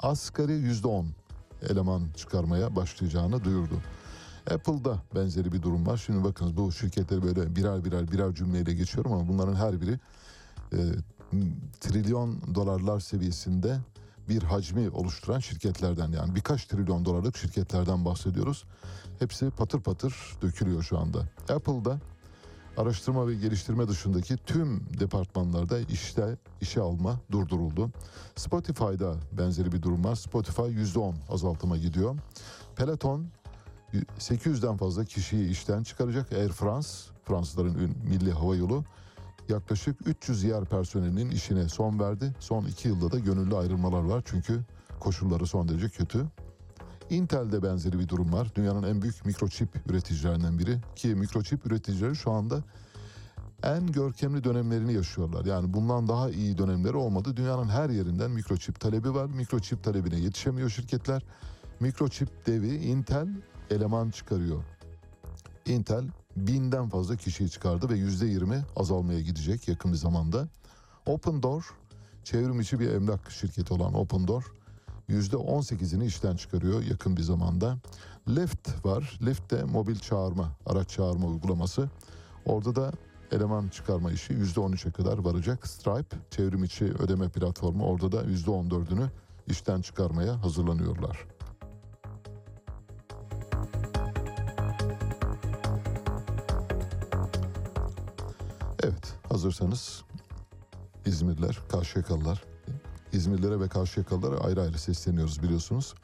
asgari 0.02 0.52
yüzde 0.52 0.88
on 0.88 1.06
eleman 1.70 2.02
çıkarmaya 2.16 2.76
başlayacağını 2.76 3.44
duyurdu. 3.44 3.74
Apple'da 4.50 5.02
benzeri 5.14 5.52
bir 5.52 5.62
durum 5.62 5.86
var. 5.86 5.96
Şimdi 5.96 6.24
bakınız 6.24 6.56
bu 6.56 6.72
şirketleri 6.72 7.22
böyle 7.22 7.56
birer 7.56 7.84
birer 7.84 8.12
birer 8.12 8.34
cümleyle 8.34 8.74
geçiyorum 8.74 9.12
ama 9.12 9.28
bunların 9.28 9.54
her 9.54 9.80
biri 9.80 9.98
e, 10.72 10.78
trilyon 11.80 12.54
dolarlar 12.54 13.00
seviyesinde 13.00 13.78
bir 14.28 14.42
hacmi 14.42 14.90
oluşturan 14.90 15.38
şirketlerden 15.38 16.12
yani 16.12 16.34
birkaç 16.34 16.66
trilyon 16.66 17.04
dolarlık 17.04 17.36
şirketlerden 17.36 18.04
bahsediyoruz. 18.04 18.64
Hepsi 19.18 19.50
patır 19.50 19.80
patır 19.80 20.14
dökülüyor 20.42 20.82
şu 20.82 20.98
anda. 20.98 21.18
Apple'da 21.48 21.98
araştırma 22.76 23.28
ve 23.28 23.34
geliştirme 23.34 23.88
dışındaki 23.88 24.36
tüm 24.36 24.86
departmanlarda 25.00 25.78
işte 25.78 26.36
işe 26.60 26.80
alma 26.80 27.20
durduruldu. 27.30 27.90
Spotify'da 28.36 29.14
benzeri 29.32 29.72
bir 29.72 29.82
durum 29.82 30.04
var. 30.04 30.14
Spotify 30.14 30.62
%10 30.62 31.14
azaltıma 31.28 31.76
gidiyor. 31.76 32.16
Peloton 32.76 33.26
800'den 34.18 34.76
fazla 34.76 35.04
kişiyi 35.04 35.50
işten 35.50 35.82
çıkaracak. 35.82 36.32
Air 36.32 36.48
France, 36.48 36.88
Fransızların 37.24 37.96
milli 38.08 38.32
hava 38.32 38.56
yolu 38.56 38.84
yaklaşık 39.48 39.96
300 40.06 40.44
yer 40.44 40.64
personelinin 40.64 41.30
işine 41.30 41.68
son 41.68 42.00
verdi. 42.00 42.34
Son 42.40 42.64
iki 42.64 42.88
yılda 42.88 43.12
da 43.12 43.18
gönüllü 43.18 43.56
ayrılmalar 43.56 44.02
var 44.02 44.22
çünkü 44.26 44.60
koşulları 45.00 45.46
son 45.46 45.68
derece 45.68 45.88
kötü. 45.88 46.26
Intel'de 47.12 47.62
benzeri 47.62 47.98
bir 47.98 48.08
durum 48.08 48.32
var. 48.32 48.52
Dünyanın 48.54 48.82
en 48.82 49.02
büyük 49.02 49.26
mikroçip 49.26 49.90
üreticilerinden 49.90 50.58
biri 50.58 50.78
ki 50.96 51.08
mikroçip 51.08 51.66
üreticileri 51.66 52.16
şu 52.16 52.30
anda 52.30 52.64
en 53.62 53.86
görkemli 53.86 54.44
dönemlerini 54.44 54.92
yaşıyorlar. 54.92 55.44
Yani 55.44 55.72
bundan 55.72 56.08
daha 56.08 56.30
iyi 56.30 56.58
dönemleri 56.58 56.96
olmadı. 56.96 57.36
Dünyanın 57.36 57.68
her 57.68 57.90
yerinden 57.90 58.30
mikroçip 58.30 58.80
talebi 58.80 59.14
var. 59.14 59.26
Mikroçip 59.26 59.84
talebine 59.84 60.20
yetişemiyor 60.20 60.70
şirketler. 60.70 61.22
Mikroçip 61.80 62.46
devi 62.46 62.76
Intel 62.76 63.28
eleman 63.70 64.10
çıkarıyor. 64.10 64.64
Intel 65.66 66.04
binden 66.36 66.88
fazla 66.88 67.16
kişiyi 67.16 67.50
çıkardı 67.50 67.88
ve 67.88 67.94
yüzde 67.94 68.26
yirmi 68.26 68.64
azalmaya 68.76 69.20
gidecek 69.20 69.68
yakın 69.68 69.92
bir 69.92 69.96
zamanda. 69.96 70.48
Open 71.06 71.42
Door, 71.42 71.74
çevrim 72.24 72.60
içi 72.60 72.80
bir 72.80 72.90
emlak 72.90 73.30
şirketi 73.30 73.74
olan 73.74 73.94
Open 73.94 74.28
Door, 74.28 74.52
yüzde 75.08 75.36
on 75.36 75.60
sekizini 75.60 76.06
işten 76.06 76.36
çıkarıyor 76.36 76.82
yakın 76.82 77.16
bir 77.16 77.22
zamanda. 77.22 77.76
Lyft 78.28 78.84
var, 78.84 79.18
Lyft 79.26 79.50
de 79.50 79.64
mobil 79.64 79.96
çağırma, 79.96 80.48
araç 80.66 80.88
çağırma 80.88 81.26
uygulaması. 81.26 81.90
Orada 82.44 82.76
da 82.76 82.92
eleman 83.32 83.68
çıkarma 83.68 84.12
işi 84.12 84.32
yüzde 84.32 84.60
on 84.60 84.72
üçe 84.72 84.90
kadar 84.90 85.18
varacak. 85.18 85.66
Stripe, 85.66 86.16
çevrim 86.30 86.64
içi 86.64 86.84
ödeme 86.84 87.28
platformu, 87.28 87.84
orada 87.84 88.12
da 88.12 88.22
yüzde 88.22 88.50
on 88.50 88.70
dördünü 88.70 89.10
işten 89.46 89.82
çıkarmaya 89.82 90.44
hazırlanıyorlar. 90.44 91.26
Evet, 98.82 99.14
hazırsanız 99.28 100.04
İzmirliler, 101.06 101.58
Karşıyakalılar, 101.68 102.44
İzmirlilere 103.12 103.60
ve 103.60 103.68
Karşıyakalılara 103.68 104.40
ayrı 104.40 104.62
ayrı 104.62 104.78
sesleniyoruz 104.78 105.42
biliyorsunuz. 105.42 105.94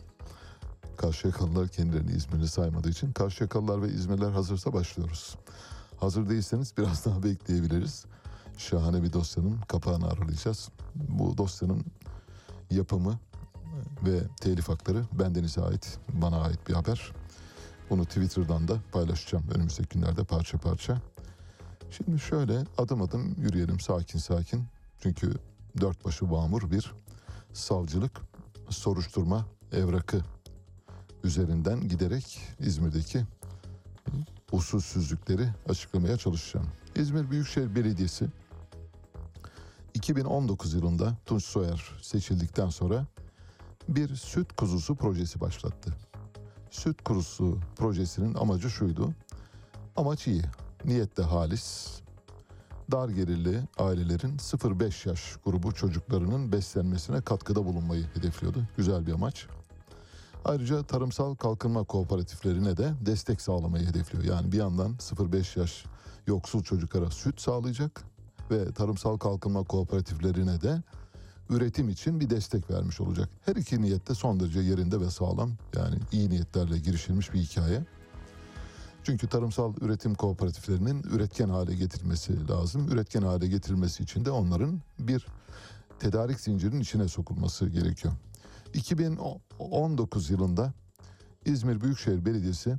Karşıyakalılar 0.97 1.69
kendilerini 1.69 2.13
İzmirli 2.13 2.49
saymadığı 2.49 2.89
için 2.89 3.13
Karşıyakalılar 3.13 3.83
ve 3.83 3.89
İzmirliler 3.89 4.31
hazırsa 4.31 4.73
başlıyoruz. 4.73 5.37
Hazır 6.01 6.29
değilseniz 6.29 6.75
biraz 6.79 7.05
daha 7.07 7.23
bekleyebiliriz. 7.23 8.05
Şahane 8.59 9.03
bir 9.03 9.13
dosyanın 9.13 9.61
kapağını 9.69 10.09
aralayacağız. 10.09 10.69
Bu 10.95 11.39
dosyanın 11.39 11.85
yapımı 12.71 13.19
ve 14.07 14.21
telif 14.41 14.69
hakları 14.69 15.05
bendenize 15.19 15.61
ait, 15.61 15.99
bana 16.13 16.41
ait 16.41 16.69
bir 16.69 16.75
haber. 16.75 17.13
Bunu 17.91 18.05
Twitter'dan 18.05 18.69
da 18.69 18.77
paylaşacağım 18.93 19.45
önümüzdeki 19.55 19.89
günlerde 19.89 20.25
parça 20.25 20.59
parça. 20.59 21.01
Şimdi 21.91 22.21
şöyle 22.21 22.65
adım 22.79 23.03
adım 23.03 23.35
yürüyelim 23.39 23.81
sakin 23.81 24.19
sakin. 24.19 24.65
Çünkü 25.03 25.35
dört 25.81 26.05
başı 26.05 26.25
mamur 26.25 26.71
bir 26.71 26.93
savcılık 27.53 28.21
soruşturma 28.69 29.47
evrakı 29.73 30.21
üzerinden 31.25 31.89
giderek 31.89 32.41
İzmir'deki 32.61 33.25
usulsüzlükleri 34.53 35.49
açıklamaya 35.69 36.17
çalışacağım. 36.17 36.67
İzmir 36.97 37.31
Büyükşehir 37.31 37.75
Belediyesi 37.75 38.29
2019 39.95 40.75
yılında 40.75 41.17
Tunç 41.27 41.45
Soyer 41.45 41.93
seçildikten 42.03 42.69
sonra 42.69 43.07
bir 43.89 44.17
süt 44.17 44.53
kuzusu 44.57 44.95
projesi 44.97 45.41
başlattı. 45.41 45.95
Süt 46.71 47.05
kuzusu 47.05 47.59
projesinin 47.77 48.35
amacı 48.35 48.71
şuydu. 48.71 49.15
Amaç 49.97 50.27
iyi, 50.27 50.43
niyet 50.85 51.17
de 51.17 51.23
halis. 51.23 52.01
Dar 52.93 53.09
gelirli 53.09 53.61
ailelerin 53.79 54.37
0-5 54.37 55.09
yaş 55.09 55.37
grubu 55.45 55.73
çocuklarının 55.75 56.53
beslenmesine 56.53 57.21
katkıda 57.21 57.65
bulunmayı 57.65 58.05
hedefliyordu. 58.15 58.65
Güzel 58.77 59.07
bir 59.07 59.13
amaç. 59.13 59.47
Ayrıca 60.45 60.83
tarımsal 60.83 61.35
kalkınma 61.35 61.85
kooperatiflerine 61.85 62.77
de 62.77 62.93
destek 63.07 63.41
sağlamayı 63.41 63.87
hedefliyor. 63.87 64.25
Yani 64.25 64.53
bir 64.53 64.57
yandan 64.57 64.93
0-5 64.93 65.61
yaş 65.61 65.85
yoksul 66.27 66.63
çocuklara 66.63 67.11
süt 67.11 67.41
sağlayacak 67.41 68.03
ve 68.51 68.73
tarımsal 68.73 69.17
kalkınma 69.17 69.65
kooperatiflerine 69.65 70.61
de 70.61 70.83
üretim 71.51 71.89
için 71.89 72.21
bir 72.21 72.31
destek 72.31 72.71
vermiş 72.71 73.01
olacak. 73.01 73.29
Her 73.45 73.57
iki 73.57 73.83
niyette 73.83 74.15
son 74.15 74.41
derece 74.41 74.61
yerinde 74.61 75.01
ve 75.01 75.11
sağlam. 75.11 75.53
Yani 75.77 75.97
iyi 76.13 76.31
niyetlerle 76.31 76.79
girişilmiş 76.79 77.33
bir 77.33 77.39
hikaye. 77.39 77.85
Çünkü 79.09 79.29
tarımsal 79.29 79.75
üretim 79.81 80.15
kooperatiflerinin 80.15 81.03
üretken 81.03 81.49
hale 81.49 81.75
getirilmesi 81.75 82.49
lazım. 82.49 82.89
Üretken 82.93 83.23
hale 83.23 83.47
getirilmesi 83.47 84.03
için 84.03 84.25
de 84.25 84.31
onların 84.31 84.81
bir 84.99 85.27
tedarik 85.99 86.41
zincirinin 86.41 86.81
içine 86.81 87.09
sokulması 87.09 87.69
gerekiyor. 87.69 88.15
2019 88.75 90.31
yılında 90.31 90.73
İzmir 91.45 91.81
Büyükşehir 91.81 92.25
Belediyesi 92.25 92.77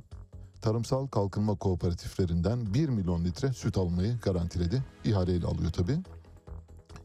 tarımsal 0.60 1.06
kalkınma 1.06 1.54
kooperatiflerinden 1.54 2.74
1 2.74 2.88
milyon 2.88 3.24
litre 3.24 3.52
süt 3.52 3.78
almayı 3.78 4.18
garantiledi. 4.18 4.82
İhaleyle 5.04 5.46
alıyor 5.46 5.72
tabii. 5.72 5.98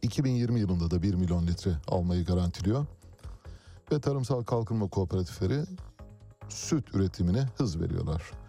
2020 0.02 0.60
yılında 0.60 0.92
da 0.92 1.02
1 1.04 1.14
milyon 1.14 1.48
litre 1.48 1.72
almayı 1.88 2.26
garantiliyor. 2.26 2.86
Ve 3.92 4.00
tarımsal 4.00 4.44
kalkınma 4.44 4.88
kooperatifleri 4.88 5.64
süt 6.50 6.96
üretimine 6.96 7.46
hız 7.58 7.80
veriyorlar. 7.80 8.45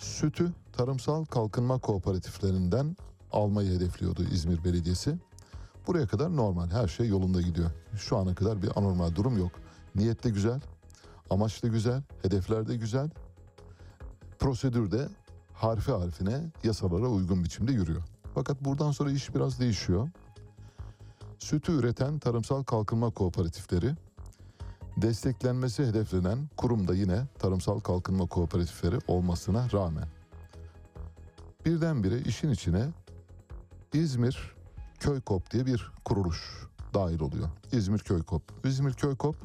Sütü 0.00 0.52
tarımsal 0.72 1.24
kalkınma 1.24 1.78
kooperatiflerinden 1.78 2.96
almayı 3.32 3.76
hedefliyordu 3.76 4.22
İzmir 4.22 4.64
Belediyesi. 4.64 5.18
Buraya 5.86 6.06
kadar 6.06 6.36
normal 6.36 6.70
her 6.70 6.88
şey 6.88 7.08
yolunda 7.08 7.40
gidiyor. 7.40 7.70
Şu 7.96 8.16
ana 8.16 8.34
kadar 8.34 8.62
bir 8.62 8.70
anormal 8.76 9.14
durum 9.14 9.38
yok. 9.38 9.52
Niyet 9.94 10.24
de 10.24 10.30
güzel, 10.30 10.60
amaç 11.30 11.62
da 11.62 11.68
güzel, 11.68 12.02
hedefler 12.22 12.68
de 12.68 12.76
güzel. 12.76 13.10
Prosedür 14.38 14.90
de 14.90 15.08
harfi 15.52 15.92
harfine 15.92 16.50
yasalara 16.64 17.08
uygun 17.08 17.44
biçimde 17.44 17.72
yürüyor. 17.72 18.02
Fakat 18.34 18.64
buradan 18.64 18.90
sonra 18.90 19.10
iş 19.10 19.34
biraz 19.34 19.60
değişiyor. 19.60 20.08
Sütü 21.38 21.72
üreten 21.72 22.18
tarımsal 22.18 22.62
kalkınma 22.62 23.10
kooperatifleri, 23.10 23.94
desteklenmesi 24.96 25.86
hedeflenen 25.86 26.38
kurum 26.56 26.88
da 26.88 26.94
yine 26.94 27.26
tarımsal 27.38 27.80
kalkınma 27.80 28.26
kooperatifleri 28.26 28.98
olmasına 29.08 29.68
rağmen 29.72 30.08
birdenbire 31.66 32.18
işin 32.18 32.50
içine 32.50 32.88
İzmir 33.94 34.54
Köykop 35.00 35.50
diye 35.50 35.66
bir 35.66 35.92
kuruluş 36.04 36.66
dahil 36.94 37.20
oluyor. 37.20 37.48
İzmir 37.72 37.98
Köykop. 37.98 38.42
İzmir 38.64 38.92
Köykop 38.92 39.36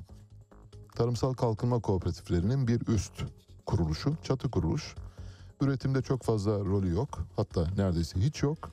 tarımsal 0.95 1.33
kalkınma 1.33 1.79
kooperatiflerinin 1.79 2.67
bir 2.67 2.87
üst 2.87 3.23
kuruluşu, 3.65 4.15
çatı 4.23 4.51
kuruluş. 4.51 4.95
Üretimde 5.61 6.01
çok 6.01 6.23
fazla 6.23 6.51
rolü 6.51 6.93
yok. 6.93 7.19
Hatta 7.35 7.67
neredeyse 7.77 8.19
hiç 8.19 8.43
yok. 8.43 8.71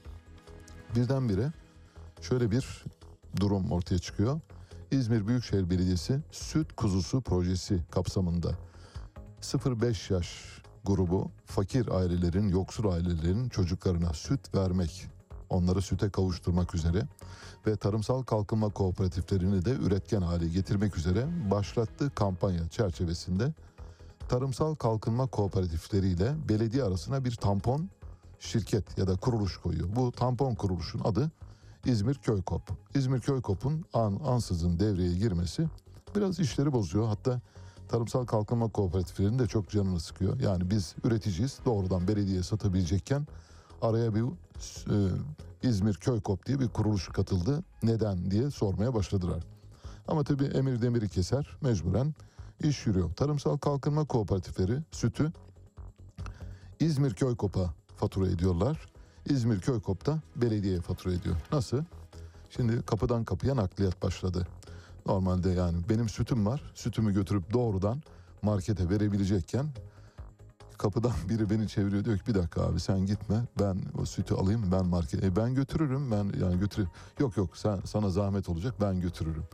Birdenbire 0.96 1.52
şöyle 2.20 2.50
bir 2.50 2.84
durum 3.40 3.72
ortaya 3.72 3.98
çıkıyor. 3.98 4.40
İzmir 4.92 5.26
Büyükşehir 5.26 5.70
Belediyesi 5.70 6.20
Süt 6.30 6.72
Kuzusu 6.76 7.20
projesi 7.20 7.84
kapsamında 7.90 8.50
0-5 9.40 10.12
yaş 10.12 10.62
grubu 10.84 11.30
fakir 11.44 11.88
ailelerin, 11.88 12.48
yoksul 12.48 12.92
ailelerin 12.92 13.48
çocuklarına 13.48 14.12
süt 14.12 14.54
vermek, 14.54 15.06
onları 15.50 15.82
süte 15.82 16.10
kavuşturmak 16.10 16.74
üzere 16.74 17.02
ve 17.66 17.76
tarımsal 17.76 18.22
kalkınma 18.22 18.68
kooperatiflerini 18.68 19.64
de 19.64 19.70
üretken 19.70 20.22
hale 20.22 20.48
getirmek 20.48 20.96
üzere 20.96 21.26
başlattığı 21.50 22.10
kampanya 22.10 22.68
çerçevesinde 22.68 23.52
tarımsal 24.28 24.74
kalkınma 24.74 25.26
kooperatifleriyle 25.26 26.34
belediye 26.48 26.84
arasına 26.84 27.24
bir 27.24 27.34
tampon 27.34 27.90
şirket 28.40 28.98
ya 28.98 29.06
da 29.06 29.16
kuruluş 29.16 29.56
koyuyor. 29.56 29.96
Bu 29.96 30.12
tampon 30.12 30.54
kuruluşun 30.54 31.00
adı 31.04 31.30
İzmir 31.84 32.14
Köykop. 32.14 32.62
İzmir 32.94 33.20
Köykop'un 33.20 33.84
an, 33.94 34.20
ansızın 34.24 34.78
devreye 34.78 35.12
girmesi 35.12 35.66
biraz 36.16 36.40
işleri 36.40 36.72
bozuyor. 36.72 37.06
Hatta 37.06 37.40
tarımsal 37.88 38.26
kalkınma 38.26 38.68
kooperatiflerinin 38.68 39.38
de 39.38 39.46
çok 39.46 39.70
canını 39.70 40.00
sıkıyor. 40.00 40.40
Yani 40.40 40.70
biz 40.70 40.94
üreticiyiz 41.04 41.58
doğrudan 41.64 42.08
belediyeye 42.08 42.42
satabilecekken 42.42 43.26
araya 43.82 44.14
bir 44.14 44.22
e, 44.22 44.96
İzmir 45.62 45.94
Köykop 45.94 46.46
diye 46.46 46.60
bir 46.60 46.68
kuruluş 46.68 47.08
katıldı. 47.08 47.62
Neden 47.82 48.30
diye 48.30 48.50
sormaya 48.50 48.94
başladılar. 48.94 49.44
Ama 50.08 50.24
tabii 50.24 50.44
emir 50.44 50.82
demiri 50.82 51.08
keser 51.08 51.56
mecburen 51.60 52.14
iş 52.62 52.86
yürüyor. 52.86 53.12
Tarımsal 53.12 53.56
kalkınma 53.56 54.04
kooperatifleri 54.04 54.78
sütü 54.90 55.32
İzmir 56.80 57.14
Köykop'a 57.14 57.74
fatura 57.96 58.26
ediyorlar. 58.26 58.91
İzmir 59.26 59.60
Köykop 59.60 60.06
da 60.06 60.20
belediyeye 60.36 60.80
fatura 60.80 61.14
ediyor. 61.14 61.36
Nasıl? 61.52 61.84
Şimdi 62.50 62.82
kapıdan 62.82 63.24
kapıya 63.24 63.56
nakliyat 63.56 64.02
başladı. 64.02 64.46
Normalde 65.06 65.50
yani 65.50 65.78
benim 65.88 66.08
sütüm 66.08 66.46
var. 66.46 66.72
Sütümü 66.74 67.14
götürüp 67.14 67.52
doğrudan 67.52 68.02
markete 68.42 68.90
verebilecekken 68.90 69.66
kapıdan 70.78 71.12
biri 71.28 71.50
beni 71.50 71.68
çeviriyor 71.68 72.04
diyor 72.04 72.18
ki 72.18 72.26
bir 72.26 72.34
dakika 72.34 72.62
abi 72.62 72.80
sen 72.80 73.06
gitme 73.06 73.44
ben 73.60 73.82
o 73.98 74.04
sütü 74.04 74.34
alayım 74.34 74.72
ben 74.72 74.86
market 74.86 75.24
e, 75.24 75.36
ben 75.36 75.54
götürürüm 75.54 76.10
ben 76.10 76.32
yani 76.40 76.58
götür 76.58 76.86
yok 77.18 77.36
yok 77.36 77.56
sen 77.56 77.80
sana 77.84 78.10
zahmet 78.10 78.48
olacak 78.48 78.74
ben 78.80 79.00
götürürüm 79.00 79.44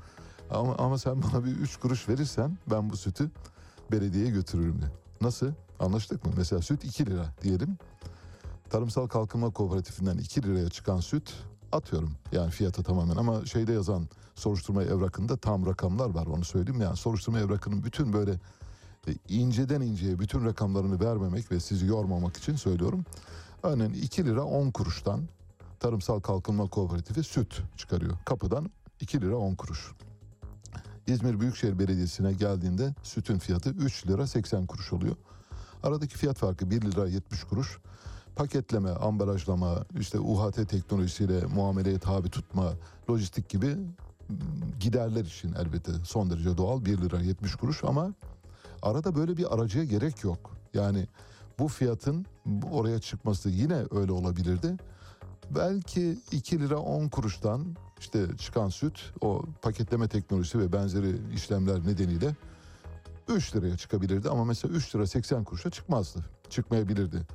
ama 0.51 0.75
ama 0.75 0.99
sen 0.99 1.23
bana 1.23 1.45
bir 1.45 1.51
üç 1.51 1.77
kuruş 1.77 2.09
verirsen 2.09 2.59
ben 2.71 2.91
bu 2.91 2.97
sütü 2.97 3.31
belediyeye 3.93 4.31
götürürüm 4.31 4.81
diyor. 4.81 4.91
Nasıl 5.21 5.53
anlaştık 5.81 6.25
mı 6.25 6.33
mesela 6.37 6.63
süt 6.63 6.85
2 6.85 7.07
lira 7.07 7.27
diyelim 7.43 7.79
tarımsal 8.71 9.07
kalkınma 9.07 9.51
kooperatifinden 9.51 10.19
2 10.19 10.43
liraya 10.43 10.69
çıkan 10.69 11.01
süt 11.01 11.35
atıyorum 11.73 12.13
yani 12.33 12.51
fiyata 12.51 12.83
tamamen 12.83 13.17
ama 13.17 13.47
şeyde 13.47 13.73
yazan 13.73 14.09
soruşturma 14.35 14.83
evrakında 14.83 15.37
tam 15.37 15.67
rakamlar 15.67 16.11
var 16.11 16.27
onu 16.27 16.45
söyleyeyim 16.45 16.81
yani 16.81 16.97
soruşturma 16.97 17.41
evrakının 17.41 17.85
bütün 17.85 18.13
böyle 18.13 18.33
e, 19.09 19.13
inceden 19.29 19.81
inceye 19.81 20.19
bütün 20.19 20.45
rakamlarını 20.45 21.01
vermemek 21.01 21.53
ve 21.53 21.61
sizi 21.61 21.87
yormamak 21.87 22.37
için 22.37 22.57
söylüyorum. 22.57 23.05
Örneğin 23.63 23.93
2 23.93 24.25
lira 24.25 24.45
10 24.45 24.71
kuruştan 24.71 25.21
Tarımsal 25.81 26.21
Kalkınma 26.21 26.67
Kooperatifi 26.69 27.23
süt 27.23 27.63
çıkarıyor. 27.77 28.17
Kapıdan 28.25 28.71
2 29.01 29.21
lira 29.21 29.37
10 29.37 29.55
kuruş. 29.55 29.93
İzmir 31.07 31.41
Büyükşehir 31.41 31.79
Belediyesi'ne 31.79 32.33
geldiğinde 32.33 32.95
sütün 33.03 33.39
fiyatı 33.39 33.71
3 33.71 34.07
lira 34.07 34.27
80 34.27 34.67
kuruş 34.67 34.93
oluyor. 34.93 35.17
Aradaki 35.83 36.17
fiyat 36.17 36.37
farkı 36.37 36.71
1 36.71 36.83
lira 36.83 37.07
70 37.07 37.45
kuruş. 37.45 37.79
Paketleme, 38.39 38.91
ambalajlama, 38.91 39.85
işte 40.01 40.19
UHT 40.19 40.69
teknolojisiyle 40.69 41.47
muameleye 41.47 41.99
tabi 41.99 42.31
tutma, 42.31 42.73
lojistik 43.11 43.49
gibi 43.49 43.67
m, 43.67 43.77
giderler 44.81 45.25
için 45.25 45.53
elbette 45.53 45.93
son 46.05 46.31
derece 46.31 46.57
doğal 46.57 46.85
1 46.85 46.99
lira 46.99 47.21
70 47.21 47.55
kuruş 47.55 47.85
ama 47.85 48.13
arada 48.83 49.15
böyle 49.15 49.37
bir 49.37 49.55
aracıya 49.55 49.85
gerek 49.85 50.25
yok. 50.25 50.57
Yani 50.75 51.07
bu 51.59 51.69
fiyatın 51.69 52.27
oraya 52.73 52.99
çıkması 52.99 53.49
yine 53.49 53.83
öyle 53.91 54.13
olabilirdi. 54.13 54.77
Belki 55.51 56.19
2 56.33 56.61
lira 56.61 56.79
10 56.79 57.09
kuruştan 57.09 57.77
işte 58.01 58.27
çıkan 58.39 58.69
süt 58.69 59.13
o 59.21 59.43
paketleme 59.63 60.09
teknolojisi 60.09 60.59
ve 60.59 60.73
benzeri 60.73 61.17
işlemler 61.35 61.87
nedeniyle 61.87 62.37
3 63.29 63.57
liraya 63.57 63.77
çıkabilirdi 63.77 64.29
ama 64.31 64.45
mesela 64.45 64.75
3 64.75 64.95
lira 64.95 65.07
80 65.07 65.45
kuruşa 65.45 65.71
çıkmazdı. 65.71 66.25
Çıkmayabilirdi. 66.51 67.27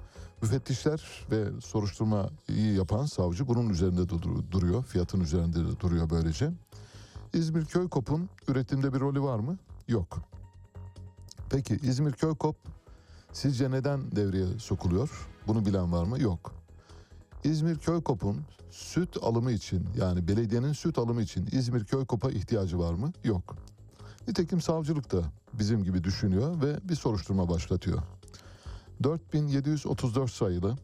Müfettişler 0.44 1.26
ve 1.32 1.61
soruşturma 1.61 2.30
iyi 2.49 2.76
yapan 2.76 3.06
savcı 3.06 3.48
bunun 3.48 3.70
üzerinde 3.70 4.10
dur- 4.10 4.52
duruyor. 4.52 4.84
Fiyatın 4.84 5.20
üzerinde 5.20 5.60
de 5.60 5.80
duruyor 5.80 6.10
böylece. 6.10 6.52
İzmir 7.34 7.65
Köykop'un 7.65 8.30
üretimde 8.48 8.94
bir 8.94 8.99
rolü 8.99 9.22
var 9.22 9.40
mı? 9.40 9.57
Yok. 9.88 10.20
Peki 11.49 11.80
İzmir 11.84 12.11
Köykop 12.11 12.56
sizce 13.34 13.72
neden 13.72 14.15
devreye 14.15 14.60
sokuluyor? 14.60 15.28
Bunu 15.48 15.65
bilen 15.65 15.91
var 15.91 16.03
mı? 16.03 16.22
Yok. 16.22 16.53
İzmir 17.44 17.78
Köykop'un 17.78 18.41
süt 18.72 19.18
alımı 19.24 19.52
için 19.52 19.88
yani 19.98 20.28
belediyenin 20.28 20.74
süt 20.74 20.98
alımı 20.98 21.22
için 21.22 21.48
İzmir 21.52 21.86
Köykop'a 21.86 22.32
ihtiyacı 22.32 22.80
var 22.80 22.94
mı? 22.94 23.11
Yok. 23.24 23.56
Nitekim 24.28 24.61
savcılık 24.61 25.11
da 25.11 25.22
bizim 25.53 25.84
gibi 25.84 26.03
düşünüyor 26.03 26.61
ve 26.61 26.90
bir 26.90 26.95
soruşturma 26.95 27.49
başlatıyor. 27.49 28.02
4734 29.03 30.32
sayılı 30.32 30.78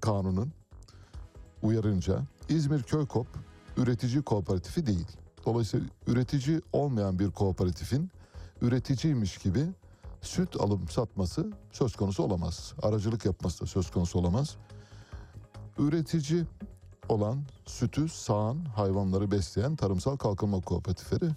kanunun 0.00 0.52
uyarınca 1.62 2.22
İzmir 2.48 2.82
Köykop 2.82 3.26
üretici 3.76 4.22
kooperatifi 4.22 4.86
değil. 4.86 5.06
Dolayısıyla 5.46 5.86
üretici 6.06 6.60
olmayan 6.72 7.18
bir 7.18 7.30
kooperatifin 7.30 8.10
üreticiymiş 8.62 9.38
gibi 9.38 9.66
süt 10.22 10.60
alım 10.60 10.88
satması 10.88 11.50
söz 11.72 11.96
konusu 11.96 12.22
olamaz. 12.22 12.74
Aracılık 12.82 13.24
yapması 13.24 13.60
da 13.60 13.66
söz 13.66 13.90
konusu 13.90 14.18
olamaz. 14.18 14.56
Üretici 15.78 16.44
olan 17.08 17.42
sütü 17.66 18.08
sağan 18.08 18.64
hayvanları 18.64 19.30
besleyen 19.30 19.76
tarımsal 19.76 20.16
kalkınma 20.16 20.60
kooperatifleri 20.60 21.30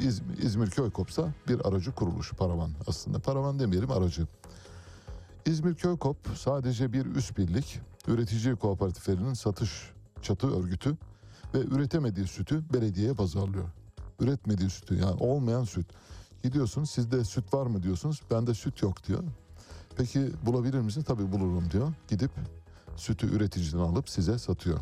İzmir, 0.00 0.38
İzmir 0.38 0.70
Köykop'sa 0.70 1.34
bir 1.48 1.68
aracı 1.68 1.92
kuruluş 1.92 2.32
paravan 2.32 2.70
aslında. 2.86 3.18
Paravan 3.18 3.58
demeyelim 3.58 3.90
aracı. 3.90 4.26
İzmir 5.46 5.74
Köykop 5.74 6.16
sadece 6.36 6.92
bir 6.92 7.06
üst 7.06 7.38
birlik, 7.38 7.80
üretici 8.06 8.56
kooperatiflerinin 8.56 9.34
satış 9.34 9.70
çatı 10.22 10.60
örgütü 10.60 10.96
ve 11.54 11.58
üretemediği 11.58 12.26
sütü 12.26 12.72
belediyeye 12.72 13.14
pazarlıyor. 13.14 13.68
Üretmediği 14.20 14.70
sütü 14.70 14.94
yani 14.94 15.16
olmayan 15.20 15.64
süt. 15.64 15.86
Gidiyorsun 16.42 16.84
sizde 16.84 17.24
süt 17.24 17.54
var 17.54 17.66
mı 17.66 17.82
diyorsunuz. 17.82 18.22
Bende 18.30 18.54
süt 18.54 18.82
yok 18.82 19.06
diyor. 19.06 19.22
Peki 19.96 20.30
bulabilir 20.46 20.80
misin? 20.80 21.02
Tabii 21.02 21.32
bulurum 21.32 21.70
diyor. 21.70 21.92
Gidip 22.08 22.30
sütü 22.96 23.36
üreticiden 23.36 23.78
alıp 23.78 24.08
size 24.08 24.38
satıyor. 24.38 24.78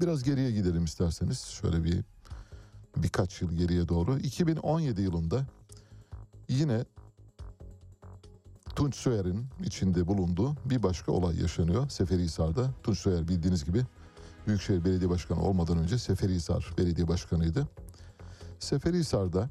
Biraz 0.00 0.22
geriye 0.22 0.50
gidelim 0.50 0.84
isterseniz. 0.84 1.38
Şöyle 1.38 1.84
bir 1.84 2.04
birkaç 2.96 3.42
yıl 3.42 3.52
geriye 3.52 3.88
doğru. 3.88 4.18
2017 4.18 5.02
yılında 5.02 5.46
yine 6.48 6.84
Tunç 8.76 8.94
Soyer'in 8.96 9.46
içinde 9.64 10.06
bulunduğu 10.06 10.54
bir 10.64 10.82
başka 10.82 11.12
olay 11.12 11.40
yaşanıyor 11.40 11.88
Seferihisar'da. 11.88 12.70
Tunç 12.82 12.98
Soyer 12.98 13.28
bildiğiniz 13.28 13.64
gibi 13.64 13.82
Büyükşehir 14.46 14.84
Belediye 14.84 15.10
Başkanı 15.10 15.42
olmadan 15.42 15.78
önce 15.78 15.98
Seferihisar 15.98 16.74
Belediye 16.78 17.08
Başkanı'ydı. 17.08 17.68
Seferihisar'da 18.58 19.50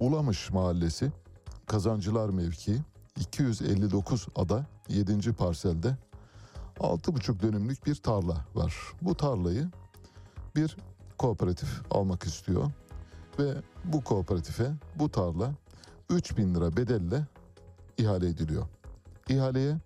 Ulamış 0.00 0.50
Mahallesi 0.50 1.12
Kazancılar 1.66 2.28
Mevkii 2.28 2.80
259 3.20 4.26
ada 4.36 4.66
7. 4.88 5.32
parselde 5.32 5.96
6,5 6.78 7.42
dönümlük 7.42 7.86
bir 7.86 7.94
tarla 7.94 8.46
var. 8.54 8.74
Bu 9.02 9.14
tarlayı 9.14 9.68
bir 10.56 10.76
kooperatif 11.18 11.68
almak 11.90 12.24
istiyor. 12.24 12.70
ve 13.38 13.54
bu 13.84 14.04
kooperatife 14.04 14.72
bu 14.98 15.10
tarla 15.10 15.54
3000 16.10 16.54
lira 16.54 16.76
bedelle 16.76 17.26
ihale 17.98 18.28
ediliyor. 18.28 18.66
İhaleye 19.28 19.76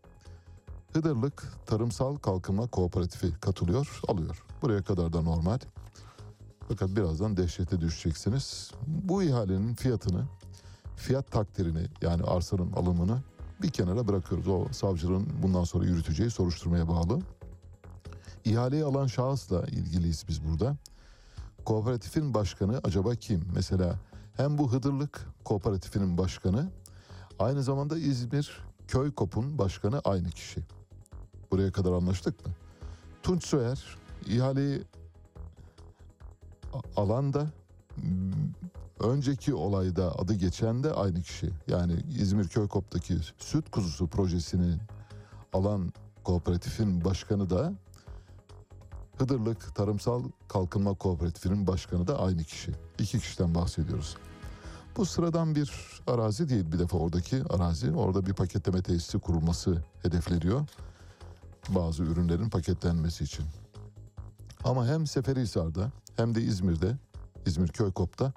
Hıdırlık 0.92 1.52
Tarımsal 1.66 2.16
Kalkınma 2.16 2.66
Kooperatifi 2.66 3.40
katılıyor, 3.40 4.00
alıyor. 4.08 4.44
Buraya 4.62 4.82
kadar 4.82 5.12
da 5.12 5.22
normal. 5.22 5.58
Fakat 6.68 6.96
birazdan 6.96 7.36
dehşete 7.36 7.80
düşeceksiniz. 7.80 8.70
Bu 8.86 9.22
ihalenin 9.22 9.74
fiyatını, 9.74 10.24
fiyat 10.96 11.30
takdirini 11.30 11.86
yani 12.02 12.22
arsanın 12.22 12.72
alımını 12.72 13.18
bir 13.62 13.70
kenara 13.70 14.08
bırakıyoruz. 14.08 14.48
O 14.48 14.66
savcının 14.72 15.28
bundan 15.42 15.64
sonra 15.64 15.84
yürüteceği 15.84 16.30
soruşturmaya 16.30 16.88
bağlı. 16.88 17.18
İhaleyi 18.44 18.84
alan 18.84 19.06
şahısla 19.06 19.66
ilgiliyiz 19.66 20.24
biz 20.28 20.44
burada. 20.44 20.76
Kooperatifin 21.64 22.34
başkanı 22.34 22.80
acaba 22.84 23.14
kim? 23.14 23.44
Mesela 23.54 23.98
hem 24.36 24.58
bu 24.58 24.72
Hıdırlık 24.72 25.26
Kooperatifinin 25.44 26.18
başkanı 26.18 26.70
aynı 27.38 27.62
zamanda 27.62 27.98
İzmir 27.98 28.60
Köy 28.88 29.10
Kop'un 29.14 29.58
başkanı 29.58 30.00
aynı 30.04 30.30
kişi. 30.30 30.60
Buraya 31.52 31.72
kadar 31.72 31.92
anlaştık 31.92 32.46
mı? 32.46 32.52
Tunç 33.22 33.46
Soyer 33.46 33.96
ihaleyi 34.26 34.82
a- 36.72 37.00
alan 37.02 37.32
da 37.32 37.46
m, 37.96 38.32
önceki 39.00 39.54
olayda 39.54 40.18
adı 40.18 40.34
geçen 40.34 40.82
de 40.84 40.92
aynı 40.92 41.22
kişi. 41.22 41.50
Yani 41.68 41.92
İzmir 42.18 42.48
Köykop'taki 42.48 43.16
süt 43.38 43.70
kuzusu 43.70 44.06
projesini 44.06 44.78
alan 45.52 45.92
kooperatifin 46.24 47.04
başkanı 47.04 47.50
da 47.50 47.72
Hıdırlık 49.18 49.74
Tarımsal 49.74 50.22
Kalkınma 50.48 50.94
Kooperatifinin 50.94 51.66
başkanı 51.66 52.06
da 52.06 52.18
aynı 52.20 52.44
kişi. 52.44 52.72
İki 52.98 53.18
kişiden 53.18 53.54
bahsediyoruz. 53.54 54.16
Bu 54.96 55.06
sıradan 55.06 55.54
bir 55.54 56.00
arazi 56.06 56.48
değil 56.48 56.72
bir 56.72 56.78
defa 56.78 56.98
oradaki 56.98 57.42
arazi. 57.50 57.92
Orada 57.92 58.26
bir 58.26 58.32
paketleme 58.32 58.82
tesisi 58.82 59.18
kurulması 59.18 59.84
hedefleniyor. 60.02 60.66
Bazı 61.68 62.02
ürünlerin 62.02 62.50
paketlenmesi 62.50 63.24
için. 63.24 63.44
Ama 64.64 64.86
hem 64.86 65.06
Seferihisar'da 65.06 65.92
hem 66.16 66.34
de 66.34 66.42
İzmir'de, 66.42 66.96
İzmir 67.46 67.68
Köykop'ta 67.68 68.32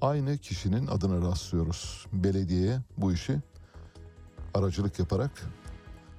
aynı 0.00 0.38
kişinin 0.38 0.86
adına 0.86 1.28
rastlıyoruz. 1.30 2.06
Belediyeye 2.12 2.80
bu 2.98 3.12
işi 3.12 3.40
aracılık 4.54 4.98
yaparak 4.98 5.42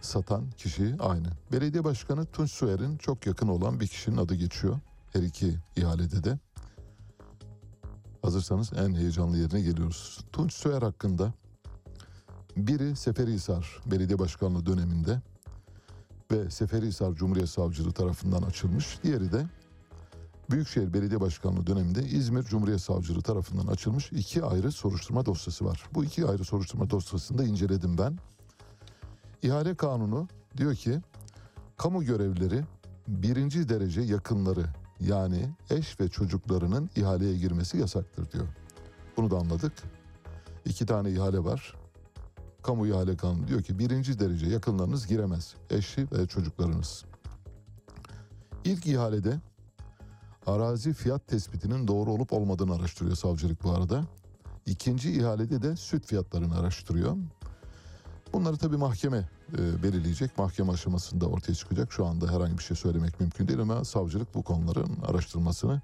satan 0.02 0.52
kişi 0.58 0.96
aynı. 1.00 1.28
Belediye 1.52 1.84
Başkanı 1.84 2.26
Tunç 2.26 2.52
Soyer'in 2.52 2.98
çok 2.98 3.28
yakın 3.28 3.48
olan 3.48 3.80
bir 3.80 3.88
kişinin 3.88 4.18
adı 4.18 4.36
geçiyor. 4.36 4.80
Her 5.14 5.22
iki 5.24 5.56
ihalede 5.76 6.24
de. 6.24 6.40
Hazırsanız 8.26 8.74
en 8.74 8.96
heyecanlı 8.96 9.38
yerine 9.38 9.62
geliyoruz. 9.62 10.20
Tunç 10.32 10.54
Soyer 10.54 10.82
hakkında 10.82 11.34
biri 12.58 12.96
Seferihisar 12.96 13.82
Belediye 13.86 14.20
Başkanlığı 14.20 14.66
döneminde 14.66 15.22
ve 16.32 16.50
Seferihisar 16.50 17.14
Cumhuriyet 17.14 17.50
Savcılığı 17.50 17.92
tarafından 17.92 18.42
açılmış. 18.42 19.00
Diğeri 19.04 19.32
de 19.32 19.46
Büyükşehir 20.50 20.94
Belediye 20.94 21.22
Başkanlığı 21.22 21.68
döneminde 21.68 22.04
İzmir 22.04 22.44
Cumhuriyet 22.44 22.82
Savcılığı 22.82 23.22
tarafından 23.22 23.68
açılmış 23.68 24.12
iki 24.12 24.44
ayrı 24.44 24.72
soruşturma 24.72 25.26
dosyası 25.26 25.66
var. 25.66 25.84
Bu 25.94 26.06
iki 26.06 26.26
ayrı 26.26 26.44
soruşturma 26.44 26.90
dosyasını 26.90 27.38
da 27.38 27.44
inceledim 27.44 27.98
ben. 27.98 28.20
İhale 29.44 29.76
kanunu 29.76 30.28
diyor 30.58 30.76
ki 30.76 31.02
kamu 31.78 32.04
görevlileri 32.04 32.64
birinci 33.08 33.70
derece 33.70 34.02
yakınları 34.02 34.66
yani 35.00 35.50
eş 35.70 36.00
ve 36.00 36.08
çocuklarının 36.08 36.90
ihaleye 36.96 37.38
girmesi 37.38 37.78
yasaktır 37.78 38.32
diyor. 38.32 38.48
Bunu 39.18 39.32
da 39.32 39.38
anladık. 39.38 39.74
İki 40.66 40.86
tane 40.86 41.12
ihale 41.12 41.44
var. 41.44 41.76
Kamu 42.64 42.88
ihale 42.88 43.18
kanunu 43.18 43.48
diyor 43.48 43.64
ki 43.64 43.80
birinci 43.80 44.20
derece 44.20 44.48
yakınlarınız 44.48 45.08
giremez. 45.08 45.56
Eşi 45.70 46.08
ve 46.12 46.28
çocuklarınız. 46.28 47.06
İlk 48.64 48.88
ihalede 48.88 49.40
arazi 50.48 50.94
fiyat 50.94 51.28
tespitinin 51.28 51.88
doğru 51.88 52.12
olup 52.12 52.34
olmadığını 52.34 52.76
araştırıyor 52.76 53.16
savcılık 53.16 53.64
bu 53.64 53.72
arada. 53.72 54.04
İkinci 54.66 55.12
ihalede 55.12 55.62
de 55.62 55.76
süt 55.76 56.06
fiyatlarını 56.06 56.60
araştırıyor. 56.60 57.18
Bunları 58.36 58.58
tabii 58.58 58.78
mahkeme 58.78 59.30
e, 59.58 59.84
belirleyecek. 59.84 60.38
Mahkeme 60.38 60.72
aşamasında 60.72 61.26
ortaya 61.26 61.54
çıkacak. 61.54 61.94
Şu 61.94 62.06
anda 62.06 62.32
herhangi 62.32 62.58
bir 62.58 62.64
şey 62.64 62.78
söylemek 62.78 63.20
mümkün 63.20 63.48
değil 63.48 63.60
ama 63.60 63.86
savcılık 63.86 64.36
bu 64.36 64.44
konuların 64.44 64.98
araştırmasını 65.08 65.82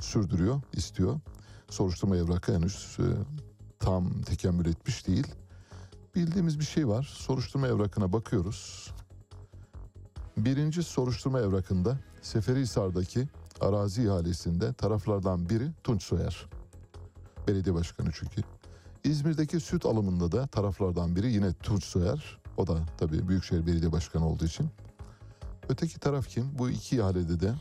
sürdürüyor, 0.00 0.60
istiyor. 0.72 1.20
Soruşturma 1.70 2.16
evrakı 2.16 2.54
henüz 2.54 2.96
e, 2.98 3.06
tam 3.78 4.22
tekemmül 4.22 4.66
etmiş 4.66 5.06
değil. 5.06 5.26
Bildiğimiz 6.14 6.60
bir 6.60 6.64
şey 6.64 6.88
var. 6.88 7.02
Soruşturma 7.02 7.68
evrakına 7.68 8.12
bakıyoruz. 8.12 8.90
Birinci 10.36 10.82
soruşturma 10.82 11.40
evrakında 11.40 11.98
Seferihisar'daki 12.22 13.28
arazi 13.60 14.02
ihalesinde 14.02 14.72
taraflardan 14.72 15.48
biri 15.48 15.70
Tunç 15.84 16.02
Soyer. 16.02 16.46
Belediye 17.48 17.74
başkanı 17.74 18.10
çünkü. 18.14 18.42
İzmir'deki 19.04 19.60
süt 19.60 19.86
alımında 19.86 20.32
da 20.32 20.46
taraflardan 20.46 21.16
biri 21.16 21.32
yine 21.32 21.52
Tunç 21.52 21.84
Soyer. 21.84 22.38
O 22.56 22.66
da 22.66 22.78
tabii 22.98 23.28
Büyükşehir 23.28 23.66
Belediye 23.66 23.92
Başkanı 23.92 24.28
olduğu 24.28 24.44
için. 24.44 24.68
Öteki 25.68 26.00
taraf 26.00 26.28
kim? 26.28 26.58
Bu 26.58 26.70
iki 26.70 26.96
ihalede 26.96 27.40
de 27.40 27.54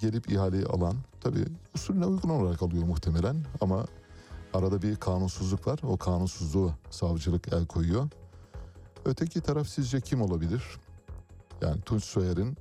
gelip 0.00 0.30
ihaleyi 0.30 0.66
alan, 0.66 0.96
tabii 1.20 1.44
usulüne 1.74 2.06
uygun 2.06 2.28
olarak 2.28 2.62
alıyor 2.62 2.84
muhtemelen 2.84 3.44
ama 3.60 3.86
arada 4.54 4.82
bir 4.82 4.96
kanunsuzluk 4.96 5.66
var. 5.66 5.80
O 5.82 5.96
kanunsuzluğu 5.96 6.72
savcılık 6.90 7.52
el 7.52 7.66
koyuyor. 7.66 8.08
Öteki 9.04 9.40
taraf 9.40 9.68
sizce 9.68 10.00
kim 10.00 10.22
olabilir? 10.22 10.62
Yani 11.62 11.80
Tunç 11.80 12.04
Soyer'in 12.04 12.56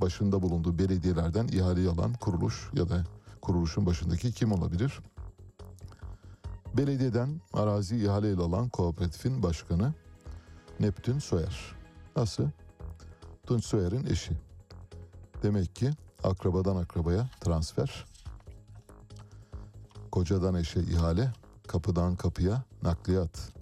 başında 0.00 0.42
bulunduğu 0.42 0.78
belediyelerden 0.78 1.48
ihaleyi 1.48 1.88
alan 1.88 2.12
kuruluş 2.12 2.70
ya 2.74 2.88
da 2.88 3.04
kuruluşun 3.40 3.86
başındaki 3.86 4.32
kim 4.32 4.52
olabilir? 4.52 5.00
Belediyeden 6.76 7.40
arazi 7.52 7.96
ihaleyle 7.96 8.42
alan 8.42 8.68
kooperatifin 8.68 9.42
başkanı 9.42 9.94
Neptün 10.80 11.18
Soyer. 11.18 11.74
Nasıl? 12.16 12.48
Tunç 13.46 13.64
Soyer'in 13.64 14.06
eşi. 14.06 14.32
Demek 15.42 15.76
ki 15.76 15.90
akrabadan 16.24 16.76
akrabaya 16.76 17.28
transfer. 17.40 18.06
Kocadan 20.12 20.54
eşe 20.54 20.80
ihale, 20.80 21.32
kapıdan 21.66 22.16
kapıya 22.16 22.62
nakliyat. 22.82 23.52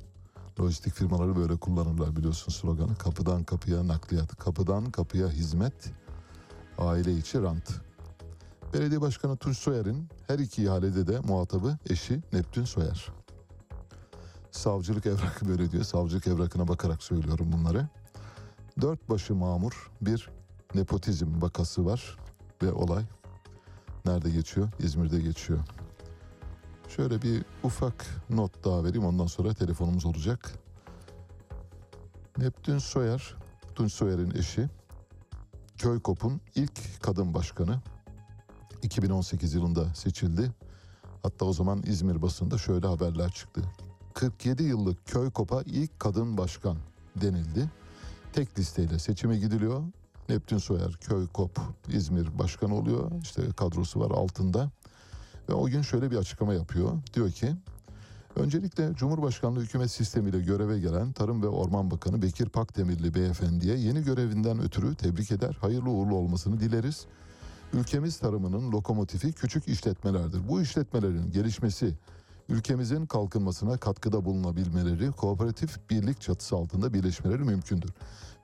Lojistik 0.60 0.94
firmaları 0.94 1.36
böyle 1.36 1.56
kullanırlar 1.56 2.16
biliyorsun 2.16 2.52
sloganı. 2.52 2.94
Kapıdan 2.94 3.44
kapıya 3.44 3.88
nakliyat, 3.88 4.36
kapıdan 4.36 4.90
kapıya 4.90 5.28
hizmet, 5.28 5.92
aile 6.78 7.12
içi 7.12 7.42
rant. 7.42 7.70
Belediye 8.74 9.00
Başkanı 9.00 9.36
Tunç 9.36 9.58
Soyer'in 9.58 10.08
her 10.26 10.38
iki 10.38 10.62
ihalede 10.62 11.06
de 11.06 11.20
muhatabı 11.20 11.78
eşi 11.90 12.22
Neptün 12.32 12.64
Soyer. 12.64 13.08
Savcılık 14.50 15.06
evrakı 15.06 15.48
böyle 15.48 15.70
diyor. 15.70 15.84
Savcılık 15.84 16.26
evrakına 16.26 16.68
bakarak 16.68 17.02
söylüyorum 17.02 17.52
bunları. 17.52 17.88
Dört 18.80 19.08
başı 19.08 19.34
mamur 19.34 19.90
bir 20.00 20.30
nepotizm 20.74 21.42
vakası 21.42 21.86
var 21.86 22.18
ve 22.62 22.72
olay 22.72 23.04
nerede 24.04 24.30
geçiyor? 24.30 24.68
İzmir'de 24.78 25.20
geçiyor. 25.20 25.58
Şöyle 26.88 27.22
bir 27.22 27.44
ufak 27.62 28.06
not 28.30 28.64
daha 28.64 28.84
vereyim 28.84 29.06
ondan 29.06 29.26
sonra 29.26 29.54
telefonumuz 29.54 30.06
olacak. 30.06 30.52
Neptün 32.38 32.78
Soyer, 32.78 33.34
Tunç 33.74 33.92
Soyer'in 33.92 34.30
eşi. 34.30 34.68
Köykop'un 35.78 36.40
ilk 36.54 37.02
kadın 37.02 37.34
başkanı. 37.34 37.80
2018 38.84 39.54
yılında 39.54 39.94
seçildi. 39.94 40.50
Hatta 41.22 41.44
o 41.44 41.52
zaman 41.52 41.82
İzmir 41.86 42.22
basında 42.22 42.58
şöyle 42.58 42.86
haberler 42.86 43.30
çıktı. 43.30 43.62
47 44.14 44.62
yıllık 44.62 45.06
Köykop'a 45.06 45.62
ilk 45.62 46.00
kadın 46.00 46.38
başkan 46.38 46.76
denildi. 47.16 47.70
Tek 48.32 48.58
listeyle 48.58 48.98
seçime 48.98 49.38
gidiliyor. 49.38 49.82
Neptün 50.28 50.58
Soyer 50.58 50.92
Köykop 50.92 51.60
İzmir 51.88 52.38
başkanı 52.38 52.74
oluyor. 52.74 53.10
İşte 53.22 53.42
kadrosu 53.56 54.00
var 54.00 54.10
altında. 54.10 54.70
Ve 55.48 55.54
o 55.54 55.66
gün 55.66 55.82
şöyle 55.82 56.10
bir 56.10 56.16
açıklama 56.16 56.54
yapıyor. 56.54 56.92
Diyor 57.14 57.30
ki 57.30 57.56
Öncelikle 58.36 58.94
Cumhurbaşkanlığı 58.94 59.60
hükümet 59.60 59.90
sistemiyle 59.90 60.40
göreve 60.40 60.78
gelen 60.78 61.12
Tarım 61.12 61.42
ve 61.42 61.48
Orman 61.48 61.90
Bakanı 61.90 62.22
Bekir 62.22 62.48
Pakdemirli 62.48 63.14
beyefendiye 63.14 63.76
yeni 63.76 64.02
görevinden 64.02 64.62
ötürü 64.62 64.94
tebrik 64.94 65.32
eder, 65.32 65.56
hayırlı 65.60 65.90
uğurlu 65.90 66.16
olmasını 66.16 66.60
dileriz. 66.60 67.06
Ülkemiz 67.74 68.18
tarımının 68.18 68.72
lokomotifi 68.72 69.32
küçük 69.32 69.68
işletmelerdir. 69.68 70.48
Bu 70.48 70.62
işletmelerin 70.62 71.30
gelişmesi, 71.30 71.94
ülkemizin 72.48 73.06
kalkınmasına 73.06 73.76
katkıda 73.76 74.24
bulunabilmeleri, 74.24 75.12
kooperatif 75.12 75.90
birlik 75.90 76.20
çatısı 76.20 76.56
altında 76.56 76.94
birleşmeleri 76.94 77.42
mümkündür. 77.42 77.90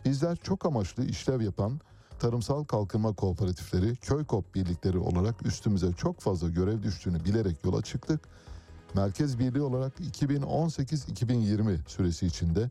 Bizler 0.05 0.37
çok 0.37 0.67
amaçlı 0.67 1.05
işlev 1.05 1.41
yapan 1.41 1.81
tarımsal 2.19 2.65
kalkınma 2.65 3.13
kooperatifleri, 3.13 3.97
köy 3.97 4.25
kop 4.25 4.55
birlikleri 4.55 4.99
olarak 4.99 5.47
üstümüze 5.47 5.93
çok 5.93 6.21
fazla 6.21 6.49
görev 6.49 6.83
düştüğünü 6.83 7.25
bilerek 7.25 7.65
yola 7.65 7.83
çıktık. 7.83 8.21
Merkez 8.95 9.39
Birliği 9.39 9.63
olarak 9.63 10.01
2018-2020 10.01 11.89
süresi 11.89 12.27
içinde 12.27 12.71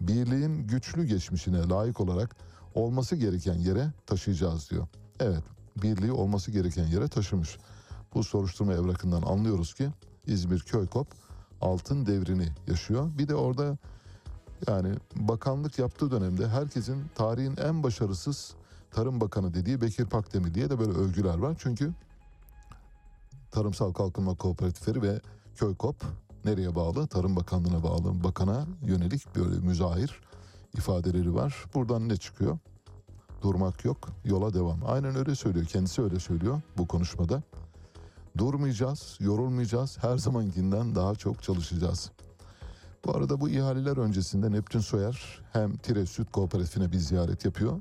birliğin 0.00 0.66
güçlü 0.66 1.04
geçmişine 1.04 1.68
layık 1.68 2.00
olarak 2.00 2.36
olması 2.74 3.16
gereken 3.16 3.54
yere 3.54 3.92
taşıyacağız 4.06 4.70
diyor. 4.70 4.86
Evet, 5.20 5.42
birliği 5.76 6.12
olması 6.12 6.50
gereken 6.50 6.86
yere 6.86 7.08
taşımış. 7.08 7.58
Bu 8.14 8.24
soruşturma 8.24 8.74
evrakından 8.74 9.22
anlıyoruz 9.22 9.74
ki 9.74 9.88
İzmir 10.26 10.60
Köykop 10.60 11.06
altın 11.60 12.06
devrini 12.06 12.48
yaşıyor. 12.66 13.10
Bir 13.18 13.28
de 13.28 13.34
orada 13.34 13.78
yani 14.68 14.94
bakanlık 15.16 15.78
yaptığı 15.78 16.10
dönemde 16.10 16.48
herkesin 16.48 17.04
tarihin 17.14 17.56
en 17.56 17.82
başarısız 17.82 18.54
Tarım 18.90 19.20
Bakanı 19.20 19.54
dediği 19.54 19.80
Bekir 19.80 20.06
Pakdemir 20.06 20.54
diye 20.54 20.70
de 20.70 20.78
böyle 20.78 20.92
övgüler 20.92 21.38
var. 21.38 21.56
Çünkü 21.58 21.92
Tarımsal 23.50 23.92
Kalkınma 23.92 24.34
Kooperatifleri 24.34 25.02
ve 25.02 25.20
Köykop 25.56 25.96
nereye 26.44 26.74
bağlı? 26.74 27.06
Tarım 27.06 27.36
Bakanlığı'na 27.36 27.82
bağlı. 27.82 28.24
Bakana 28.24 28.66
yönelik 28.82 29.36
böyle 29.36 29.60
müzahir 29.60 30.20
ifadeleri 30.74 31.34
var. 31.34 31.64
Buradan 31.74 32.08
ne 32.08 32.16
çıkıyor? 32.16 32.58
Durmak 33.42 33.84
yok, 33.84 34.08
yola 34.24 34.54
devam. 34.54 34.78
Aynen 34.86 35.16
öyle 35.16 35.34
söylüyor. 35.34 35.66
Kendisi 35.66 36.02
öyle 36.02 36.20
söylüyor 36.20 36.60
bu 36.78 36.86
konuşmada. 36.86 37.42
Durmayacağız, 38.38 39.18
yorulmayacağız. 39.20 39.98
Her 40.00 40.18
zamankinden 40.18 40.94
daha 40.94 41.14
çok 41.14 41.42
çalışacağız. 41.42 42.10
Bu 43.04 43.16
arada 43.16 43.40
bu 43.40 43.48
ihaleler 43.48 43.96
öncesinde 43.96 44.50
Neptün 44.50 44.80
Soyer 44.80 45.40
hem 45.52 45.76
Tire 45.76 46.06
Süt 46.06 46.32
Kooperatifine 46.32 46.92
bir 46.92 46.98
ziyaret 46.98 47.44
yapıyor. 47.44 47.80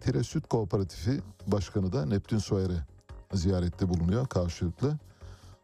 Tire 0.00 0.22
Süt 0.22 0.48
Kooperatifi 0.48 1.20
Başkanı 1.46 1.92
da 1.92 2.06
Neptün 2.06 2.38
Soyer'e 2.38 2.86
ziyarette 3.32 3.88
bulunuyor 3.88 4.26
karşılıklı. 4.26 4.98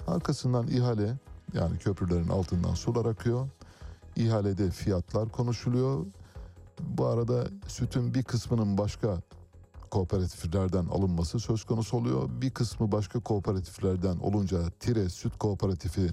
Arkasından 0.07 0.67
ihale 0.69 1.19
yani 1.55 1.79
köprülerin 1.79 2.29
altından 2.29 2.75
sular 2.75 3.05
akıyor. 3.07 3.49
İhalede 4.17 4.71
fiyatlar 4.71 5.29
konuşuluyor. 5.29 6.07
Bu 6.81 7.07
arada 7.07 7.47
sütün 7.69 8.15
bir 8.15 8.23
kısmının 8.23 8.79
başka 8.79 9.21
kooperatiflerden 9.91 10.87
alınması 10.87 11.41
söz 11.41 11.65
konusu 11.65 11.97
oluyor. 11.97 12.29
Bir 12.41 12.51
kısmı 12.51 12.93
başka 12.93 13.21
kooperatiflerden 13.21 14.17
olunca 14.17 14.71
Tire 14.81 15.09
Süt 15.09 15.39
Kooperatifi 15.39 16.11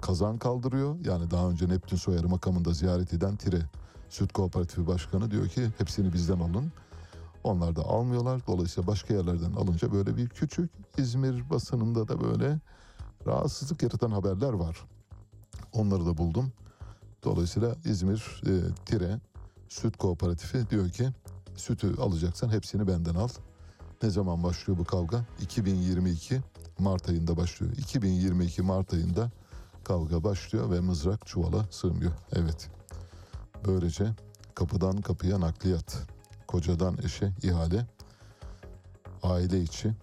kazan 0.00 0.38
kaldırıyor. 0.38 0.96
Yani 1.04 1.30
daha 1.30 1.50
önce 1.50 1.68
Neptün 1.68 1.96
Soyer'i 1.96 2.26
makamında 2.26 2.72
ziyaret 2.72 3.14
eden 3.14 3.36
Tire 3.36 3.62
Süt 4.08 4.32
Kooperatifi 4.32 4.86
Başkanı 4.86 5.30
diyor 5.30 5.48
ki 5.48 5.68
hepsini 5.78 6.12
bizden 6.12 6.38
alın. 6.38 6.72
Onlar 7.44 7.76
da 7.76 7.82
almıyorlar. 7.82 8.46
Dolayısıyla 8.46 8.86
başka 8.86 9.14
yerlerden 9.14 9.52
alınca 9.52 9.92
böyle 9.92 10.16
bir 10.16 10.28
küçük 10.28 10.70
İzmir 10.98 11.50
basınında 11.50 12.08
da 12.08 12.20
böyle 12.20 12.58
rahatsızlık 13.26 13.82
yaratan 13.82 14.10
haberler 14.10 14.52
var. 14.52 14.76
Onları 15.72 16.06
da 16.06 16.18
buldum. 16.18 16.52
Dolayısıyla 17.24 17.76
İzmir 17.84 18.42
e, 18.46 18.74
Tire 18.84 19.20
Süt 19.68 19.96
Kooperatifi 19.96 20.70
diyor 20.70 20.90
ki 20.90 21.08
sütü 21.56 21.96
alacaksan 21.96 22.48
hepsini 22.48 22.88
benden 22.88 23.14
al. 23.14 23.28
Ne 24.02 24.10
zaman 24.10 24.42
başlıyor 24.42 24.78
bu 24.78 24.84
kavga? 24.84 25.24
2022 25.40 26.40
Mart 26.78 27.08
ayında 27.08 27.36
başlıyor. 27.36 27.72
2022 27.72 28.62
Mart 28.62 28.94
ayında 28.94 29.30
kavga 29.84 30.24
başlıyor 30.24 30.70
ve 30.70 30.80
mızrak 30.80 31.26
çuvala 31.26 31.66
sığmıyor. 31.70 32.12
Evet. 32.32 32.70
Böylece 33.66 34.14
kapıdan 34.54 35.00
kapıya 35.00 35.40
nakliyat, 35.40 35.98
kocadan 36.46 36.98
eşe 37.04 37.32
ihale, 37.42 37.86
aile 39.22 39.60
içi 39.60 39.94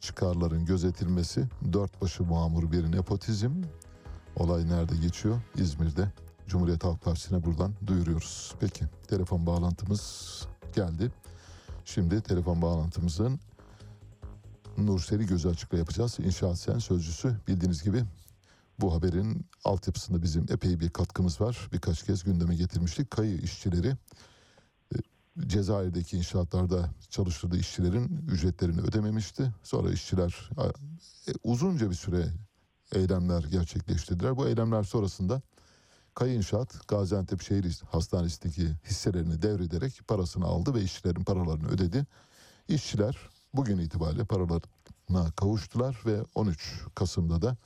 çıkarların 0.00 0.64
gözetilmesi, 0.66 1.48
dört 1.72 2.02
başı 2.02 2.22
mamur 2.24 2.72
bir 2.72 2.92
nepotizm. 2.92 3.52
Olay 4.36 4.68
nerede 4.68 4.96
geçiyor? 4.96 5.40
İzmir'de. 5.56 6.12
Cumhuriyet 6.46 6.84
Halk 6.84 7.02
Partisi'ne 7.02 7.44
buradan 7.44 7.74
duyuruyoruz. 7.86 8.54
Peki 8.60 8.84
telefon 9.08 9.46
bağlantımız 9.46 10.42
geldi. 10.74 11.12
Şimdi 11.84 12.20
telefon 12.20 12.62
bağlantımızın 12.62 13.40
Nurseli 14.78 15.26
Gözü 15.26 15.48
Açık'la 15.48 15.78
yapacağız. 15.78 16.18
İnşaat 16.20 16.58
Sen 16.58 16.78
Sözcüsü 16.78 17.36
bildiğiniz 17.48 17.82
gibi 17.82 18.04
bu 18.80 18.94
haberin 18.94 19.46
altyapısında 19.64 20.22
bizim 20.22 20.46
epey 20.50 20.80
bir 20.80 20.90
katkımız 20.90 21.40
var. 21.40 21.68
Birkaç 21.72 22.02
kez 22.02 22.24
gündeme 22.24 22.54
getirmiştik. 22.54 23.10
Kayı 23.10 23.38
işçileri 23.38 23.96
e, 24.94 24.96
Cezayir'deki 25.46 26.16
inşaatlarda 26.16 26.90
çalıştırdığı 27.10 27.58
işçilerin 27.58 28.26
ücretlerini 28.28 28.80
ödememişti. 28.80 29.52
Sonra 29.62 29.92
işçiler 29.92 30.50
e, 31.28 31.32
uzunca 31.42 31.90
bir 31.90 31.94
süre 31.94 32.26
eylemler 32.92 33.42
gerçekleştirdiler. 33.42 34.36
Bu 34.36 34.48
eylemler 34.48 34.82
sonrasında 34.82 35.42
Kayı 36.14 36.40
Gaziantep 36.88 37.42
Şehir 37.42 37.80
Hastanesi'ndeki 37.90 38.76
hisselerini 38.84 39.42
devrederek 39.42 40.00
parasını 40.08 40.44
aldı 40.44 40.74
ve 40.74 40.82
işçilerin 40.82 41.24
paralarını 41.24 41.68
ödedi. 41.68 42.06
İşçiler 42.68 43.18
bugün 43.54 43.78
itibariyle 43.78 44.24
paralarına 44.24 45.30
kavuştular 45.36 46.02
ve 46.06 46.24
13 46.34 46.82
Kasım'da 46.94 47.42
da 47.42 47.56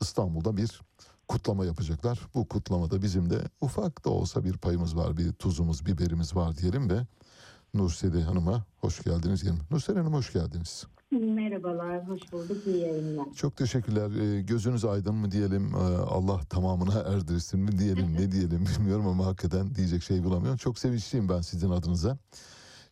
İstanbul'da 0.00 0.56
bir 0.56 0.80
kutlama 1.28 1.64
yapacaklar. 1.64 2.20
Bu 2.34 2.48
kutlamada 2.48 3.02
bizim 3.02 3.30
de 3.30 3.40
ufak 3.60 4.04
da 4.04 4.10
olsa 4.10 4.44
bir 4.44 4.56
payımız 4.56 4.96
var, 4.96 5.16
bir 5.16 5.32
tuzumuz, 5.32 5.86
biberimiz 5.86 6.36
var 6.36 6.56
diyelim 6.56 6.90
ve 6.90 7.06
Nurseli 7.74 8.22
Hanım'a 8.22 8.64
hoş 8.80 9.04
geldiniz 9.04 9.42
diyelim. 9.42 9.60
Nurseli 9.70 9.98
Hanım 9.98 10.14
hoş 10.14 10.32
geldiniz. 10.32 10.86
Merhabalar, 11.12 12.08
hoş 12.08 12.32
bulduk. 12.32 12.66
İyi 12.66 12.78
yayınlar. 12.80 13.26
Çok 13.36 13.56
teşekkürler. 13.56 14.10
Ee, 14.20 14.42
gözünüz 14.42 14.84
aydın 14.84 15.14
mı 15.14 15.30
diyelim, 15.30 15.74
ee, 15.74 15.78
Allah 15.96 16.40
tamamına 16.50 17.00
erdirsin 17.00 17.60
mi 17.60 17.78
diyelim, 17.78 18.14
ne 18.14 18.32
diyelim 18.32 18.66
bilmiyorum 18.66 19.06
ama 19.06 19.26
hakikaten 19.26 19.74
diyecek 19.74 20.02
şey 20.02 20.24
bulamıyorum. 20.24 20.56
Çok 20.56 20.78
sevinçliyim 20.78 21.28
ben 21.28 21.40
sizin 21.40 21.70
adınıza. 21.70 22.18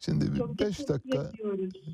Şimdi 0.01 0.39
Çok 0.39 0.59
5 0.59 0.77
teşekkür 0.77 0.95
dakika. 0.95 1.33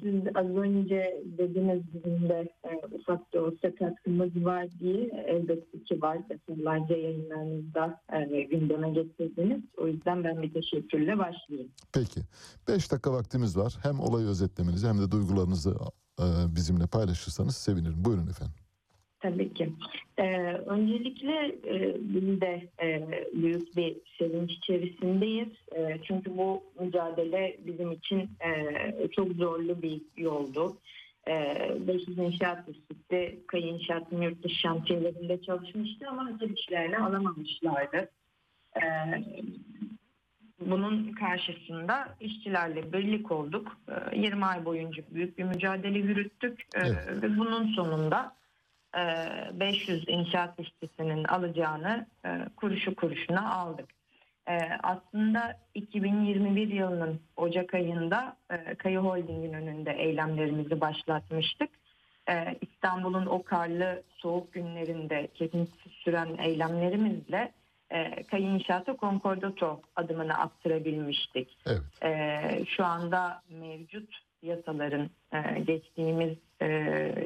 Siz 0.03 0.23
az 0.35 0.47
önce 0.47 1.23
dediniz 1.39 1.83
bizim 1.95 2.29
de 2.29 2.53
e, 2.65 2.97
ufak 2.97 3.35
da 3.35 3.45
olsa 3.45 3.75
katkımız 3.75 4.45
var 4.45 4.67
diye 4.81 5.25
elbette 5.27 5.83
ki 5.85 6.03
var. 6.03 6.19
Defalarca 6.29 6.97
yayınlarınızda 6.97 8.01
e, 8.13 8.43
gündeme 8.43 8.91
getirdiniz. 8.91 9.63
O 9.77 9.87
yüzden 9.87 10.25
ben 10.25 10.43
bir 10.43 10.53
teşekkürle 10.53 11.19
başlayayım. 11.19 11.71
Peki. 11.93 12.21
5 12.69 12.93
dakika 12.93 13.13
vaktimiz 13.13 13.57
var. 13.57 13.79
Hem 13.83 14.01
olayı 14.01 14.27
özetlemenizi 14.27 14.89
hem 14.89 14.99
de 14.99 15.11
duygularınızı 15.11 15.77
e, 16.21 16.25
bizimle 16.57 16.87
paylaşırsanız 16.87 17.57
sevinirim. 17.57 18.05
Buyurun 18.05 18.27
efendim. 18.27 18.64
Tabii 19.25 19.55
ki. 19.55 19.73
Ee, 20.19 20.25
öncelikle 20.67 21.55
e, 21.67 21.97
biz 22.01 22.41
de 22.41 22.69
e, 22.83 23.09
büyük 23.33 23.77
bir 23.77 23.97
sevinç 24.19 24.51
içerisindeyiz. 24.53 25.49
E, 25.77 25.99
çünkü 26.03 26.37
bu 26.37 26.63
mücadele 26.81 27.57
bizim 27.67 27.93
için 27.93 28.31
e, 28.41 29.09
çok 29.09 29.33
zorlu 29.33 29.83
bir 29.83 30.01
yoldu. 30.17 30.77
E, 31.29 31.33
500 31.87 32.19
inşaat 32.19 32.69
üstü 32.69 33.47
Kayı 33.47 33.67
İnşaat'ın 33.67 34.23
yurt 34.23 34.43
dışı 34.45 34.55
şantiyelerinde 34.61 35.43
çalışmıştı 35.43 36.07
ama 36.09 36.27
hazır 36.27 36.51
işlerini 36.51 36.99
alamamışlardı. 36.99 38.09
E, 38.77 38.85
bunun 40.61 41.13
karşısında 41.13 42.17
işçilerle 42.21 42.93
birlik 42.93 43.33
olduk. 43.33 43.77
E, 44.13 44.19
20 44.19 44.45
ay 44.45 44.65
boyunca 44.65 45.03
büyük 45.11 45.39
bir 45.39 45.45
mücadele 45.45 45.99
yürüttük. 45.99 46.61
E, 46.61 46.81
Evet. 46.81 47.23
Ve 47.23 47.39
bunun 47.39 47.75
sonunda 47.75 48.35
500 49.61 50.05
inşaat 50.09 50.61
işçisinin 50.61 51.25
alacağını 51.25 52.07
e, 52.25 52.29
kuruşu 52.57 52.95
kuruşuna 52.95 53.55
aldık. 53.55 53.89
E, 54.49 54.59
Aslında 54.83 55.61
2021 55.75 56.69
yılının 56.69 57.21
Ocak 57.37 57.75
ayında 57.75 58.37
e, 58.51 58.75
Kayı 58.75 58.99
Holding'in 58.99 59.53
önünde 59.53 59.93
eylemlerimizi 59.93 60.81
başlatmıştık. 60.81 61.71
E, 62.31 62.59
İstanbul'un 62.61 63.27
o 63.27 63.43
karlı 63.43 64.03
soğuk 64.17 64.53
günlerinde 64.53 65.29
kesintisiz 65.35 65.93
süren 65.93 66.39
eylemlerimizle 66.39 67.53
e, 67.91 68.23
Kayı 68.23 68.47
İnşaat'a 68.47 68.97
Concordato 68.97 69.81
adımını 69.97 70.39
attırabilmiştik. 70.39 71.59
Evet. 71.67 72.69
Şu 72.69 72.85
anda 72.85 73.43
mevcut 73.49 74.25
yasaların 74.43 75.11
e, 75.33 75.61
geçtiğimiz 75.61 76.37
e, 76.61 76.67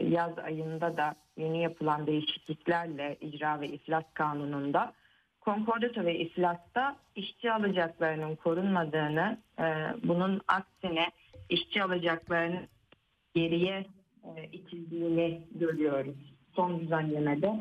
yaz 0.08 0.38
ayında 0.38 0.96
da 0.96 1.14
yeni 1.38 1.62
yapılan 1.62 2.06
değişikliklerle 2.06 3.16
icra 3.20 3.60
ve 3.60 3.68
iflas 3.68 4.04
kanununda 4.14 4.92
konkordato 5.40 6.04
ve 6.04 6.18
iflasta 6.18 6.96
işçi 7.16 7.52
alacaklarının 7.52 8.36
korunmadığını, 8.36 9.38
e, 9.58 9.64
bunun 10.04 10.40
aksine 10.48 11.06
işçi 11.48 11.82
alacaklarının 11.82 12.68
geriye 13.34 13.86
e, 14.24 14.44
itildiğini 14.52 15.42
görüyoruz. 15.54 16.16
Son 16.56 16.80
düzenlemede 16.80 17.54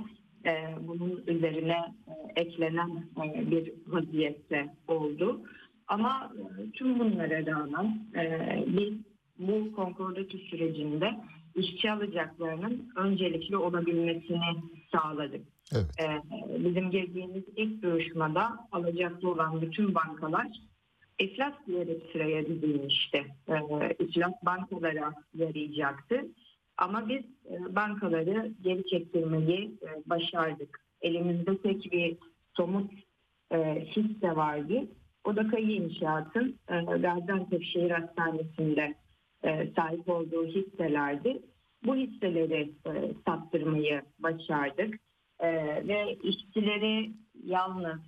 e, 0.46 0.76
bunun 0.80 1.24
üzerine 1.28 1.94
e, 2.08 2.42
eklenen 2.42 3.04
e, 3.24 3.52
bir 3.52 3.74
vaziyette 3.88 4.76
oldu. 4.88 5.42
Ama 5.88 6.32
e, 6.38 6.72
tüm 6.72 7.00
bunlara 7.00 7.46
rağmen 7.46 8.00
e, 8.16 8.64
biz 8.68 8.94
bu 9.40 9.76
konkordato 9.76 10.38
sürecinde 10.38 11.18
işçi 11.58 11.92
alacaklarının 11.92 12.92
öncelikli 12.96 13.58
olabilmesini 13.58 14.64
sağladık. 14.92 15.42
Evet. 15.76 15.86
Ee, 16.00 16.66
bizim 16.66 16.92
girdiğimiz 16.92 17.44
ilk 17.56 17.84
duruşmada 17.84 18.68
alacaklı 18.72 19.32
olan 19.32 19.62
bütün 19.62 19.96
bankalar 19.96 20.48
iflas 21.20 21.54
diyerek 21.68 22.02
sıraya 22.12 22.46
dizilmişti. 22.46 23.26
Ee, 23.48 23.96
iflas 24.00 24.34
bankalara 24.44 25.14
yarayacaktı. 25.34 26.26
Ama 26.78 27.10
biz 27.10 27.22
e, 27.52 27.76
bankaları 27.76 28.52
geri 28.62 28.88
çektirmeyi 28.88 29.78
e, 29.82 30.10
başardık. 30.10 30.80
Elimizde 31.02 31.58
tek 31.58 31.92
bir 31.92 32.18
somut 32.58 32.92
e, 33.52 33.86
hisse 33.86 34.36
vardı. 34.36 34.88
O 35.24 35.36
da 35.36 35.48
Kayı 35.48 35.72
İnşaat'ın 35.72 36.60
e, 36.70 36.76
Gaziantep 36.82 37.64
Şehir 37.64 37.92
Hastanesi'nde 37.92 38.96
e, 39.48 39.72
sahip 39.76 40.10
olduğu 40.10 40.46
hisselerdi. 40.46 41.42
Bu 41.84 41.96
hisseleri 41.96 42.72
e, 42.86 42.92
sattırmayı 43.26 44.02
başardık. 44.20 45.00
E, 45.40 45.48
ve 45.88 46.18
işçileri 46.24 47.12
yalnız 47.44 48.00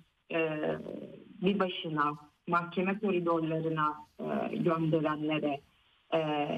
bir 1.42 1.58
başına 1.58 2.12
mahkeme 2.48 2.98
koridorlarına 2.98 3.96
gönderenlere 4.52 5.60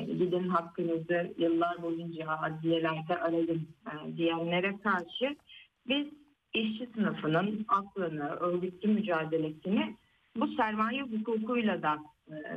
gidin 0.06 0.48
hakkınızı 0.48 1.34
yıllar 1.38 1.82
boyunca 1.82 2.28
adliyelerde 2.28 3.16
arayın 3.16 3.68
diyenlere 4.16 4.78
karşı 4.82 5.36
biz 5.88 6.06
işçi 6.54 6.88
sınıfının 6.94 7.64
aklını, 7.68 8.30
örgütlü 8.30 8.88
mücadelesini 8.88 9.96
bu 10.36 10.48
sermaye 10.48 11.02
hukukuyla 11.02 11.82
da 11.82 11.98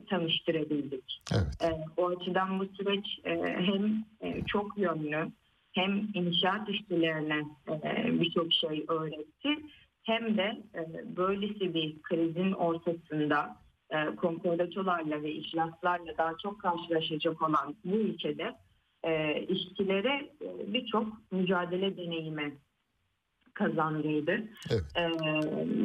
tanıştırabildik. 0.10 1.22
Evet. 1.34 1.72
E, 1.72 1.86
o 1.98 2.08
açıdan 2.08 2.60
bu 2.60 2.66
süreç 2.66 3.06
e, 3.24 3.32
hem 3.42 4.06
e, 4.22 4.46
çok 4.46 4.78
yönlü 4.78 5.32
hem 5.72 6.08
inşaat 6.14 6.70
işçilerine 6.70 7.44
e, 7.68 8.22
birçok 8.22 8.54
şey 8.54 8.86
öğretti 8.88 9.50
hem 10.04 10.38
de 10.38 10.64
e, 10.76 10.82
böylesi 11.18 11.74
bir 11.74 12.02
krizin 12.02 12.52
ortasında 12.52 13.58
e, 13.90 14.06
ve 15.24 15.32
işlaslarla 15.32 16.18
daha 16.18 16.38
çok 16.44 16.62
karşılaşacak 16.62 17.42
olan 17.42 17.76
bu 17.86 17.96
ülkede 17.96 18.56
e, 19.04 19.42
işçilere 19.42 20.30
e, 20.42 20.74
birçok 20.74 21.32
mücadele 21.32 21.98
deneyimi 21.98 22.58
kazandırdı. 23.54 24.44
Evet. 24.72 24.84
E, 24.96 25.02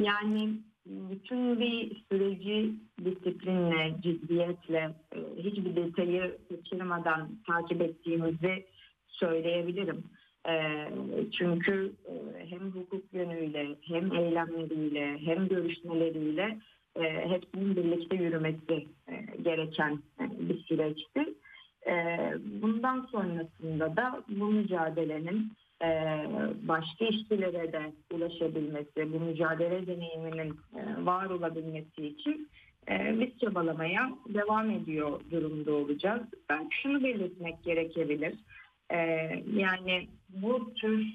yani 0.02 0.60
bütün 0.90 1.60
bir 1.60 2.04
süreci 2.12 2.74
disiplinle, 3.04 3.94
ciddiyetle, 4.02 4.90
e, 5.14 5.18
hiçbir 5.42 5.76
detayı 5.76 6.38
kaçırmadan 6.48 7.28
takip 7.46 7.82
ettiğimizi 7.82 8.66
söyleyebilirim. 9.08 10.04
E, 10.48 10.86
çünkü 11.38 11.92
e, 12.06 12.46
hem 12.46 12.70
hukuk 12.70 13.12
yönüyle, 13.12 13.66
hem 13.80 14.12
eylemleriyle, 14.12 15.18
hem 15.18 15.48
görüşmeleriyle 15.48 16.58
hepsinin 17.28 17.76
birlikte 17.76 18.16
yürümesi 18.16 18.86
gereken 19.42 19.98
bir 20.20 20.58
süreçti. 20.58 21.34
Bundan 22.62 23.08
sonrasında 23.12 23.96
da 23.96 24.24
bu 24.28 24.46
mücadelenin 24.46 25.52
e, 25.82 25.88
başka 26.62 27.04
işçilere 27.04 27.72
de 27.72 27.92
ulaşabilmesi, 28.12 29.12
bu 29.12 29.20
mücadele 29.20 29.86
deneyiminin 29.86 30.58
e, 30.76 31.06
var 31.06 31.30
olabilmesi 31.30 32.06
için 32.06 32.48
e, 32.90 33.20
biz 33.20 33.38
çabalamaya 33.38 34.10
devam 34.28 34.70
ediyor 34.70 35.20
durumda 35.30 35.72
olacağız. 35.72 36.22
Ben 36.50 36.68
şunu 36.82 37.04
belirtmek 37.04 37.64
gerekebilir. 37.64 38.34
E, 38.90 38.98
yani 39.56 40.08
bu 40.28 40.74
tür 40.74 41.06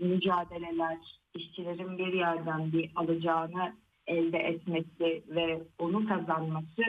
mücadeleler 0.00 0.98
işçilerin 1.34 1.98
bir 1.98 2.12
yerden 2.12 2.72
bir 2.72 2.90
alacağını 2.96 3.72
elde 4.06 4.38
etmesi 4.38 5.22
ve 5.28 5.62
onu 5.78 6.08
kazanması 6.08 6.82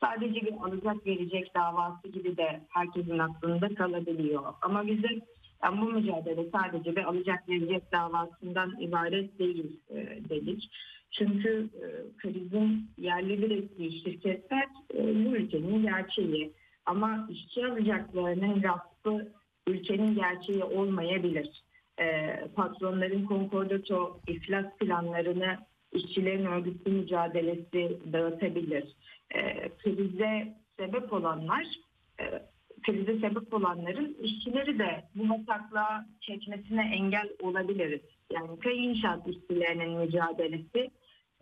sadece 0.00 0.34
bir 0.34 0.52
alacak 0.52 1.06
verecek 1.06 1.54
davası 1.54 2.08
gibi 2.08 2.36
de 2.36 2.60
herkesin 2.68 3.18
aklında 3.18 3.74
kalabiliyor. 3.74 4.42
Ama 4.62 4.86
bizim 4.86 5.22
yani 5.64 5.80
bu 5.80 5.84
mücadele 5.84 6.50
sadece 6.50 6.96
bir 6.96 7.04
alacak 7.04 7.48
verecek 7.48 7.92
davasından 7.92 8.80
ibaret 8.80 9.38
değil 9.38 9.80
e, 9.90 9.96
dedik. 10.28 10.70
Çünkü 11.10 11.68
e, 11.74 11.86
krizin 12.18 12.90
yerli 12.98 13.46
ürettiği 13.46 14.02
şirketler 14.02 14.66
e, 14.94 14.98
bu 14.98 15.36
ülkenin 15.36 15.82
gerçeği. 15.82 16.52
Ama 16.86 17.28
işçi 17.30 17.66
alacaklarının 17.66 18.62
rafı 18.62 19.32
ülkenin 19.66 20.14
gerçeği 20.14 20.64
olmayabilir. 20.64 21.62
E, 22.00 22.36
patronların 22.54 23.24
konkordato 23.26 24.20
iflas 24.26 24.66
planlarını 24.80 25.58
işçilerin 25.92 26.46
örgütlü 26.46 26.92
mücadelesi 26.92 27.98
dağıtabilir. 28.12 28.84
E, 29.34 29.68
krize 29.78 30.54
sebep 30.78 31.12
olanlar 31.12 31.66
e, 32.20 32.24
krize 32.82 33.18
sebep 33.18 33.54
olanların 33.54 34.16
işçileri 34.22 34.78
de 34.78 35.04
bu 35.14 35.28
bataklığa 35.28 36.06
çekmesine 36.20 36.90
engel 36.94 37.28
olabiliriz. 37.42 38.00
Yani 38.32 38.58
köy 38.60 38.84
inşaat 38.84 39.28
işçilerinin 39.28 39.98
mücadelesi 39.98 40.90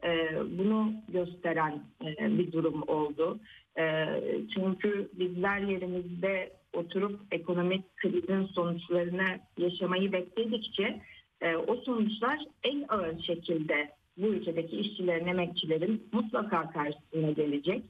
e, 0.04 0.30
bunu 0.58 0.92
gösteren 1.08 1.82
e, 2.04 2.38
bir 2.38 2.52
durum 2.52 2.82
oldu. 2.82 3.40
E, 3.78 4.06
çünkü 4.54 5.08
bizler 5.12 5.58
yerimizde 5.58 6.52
oturup 6.72 7.20
ekonomik 7.30 7.96
krizin 7.96 8.46
sonuçlarını 8.46 9.40
yaşamayı 9.58 10.12
bekledikçe 10.12 11.00
e, 11.40 11.56
o 11.56 11.76
sonuçlar 11.76 12.38
en 12.62 12.84
ağır 12.88 13.22
şekilde 13.22 13.90
bu 14.16 14.26
ülkedeki 14.26 14.76
işçilerin, 14.76 15.26
emekçilerin 15.26 16.08
mutlaka 16.12 16.70
karşısına 16.70 17.30
gelecek. 17.30 17.84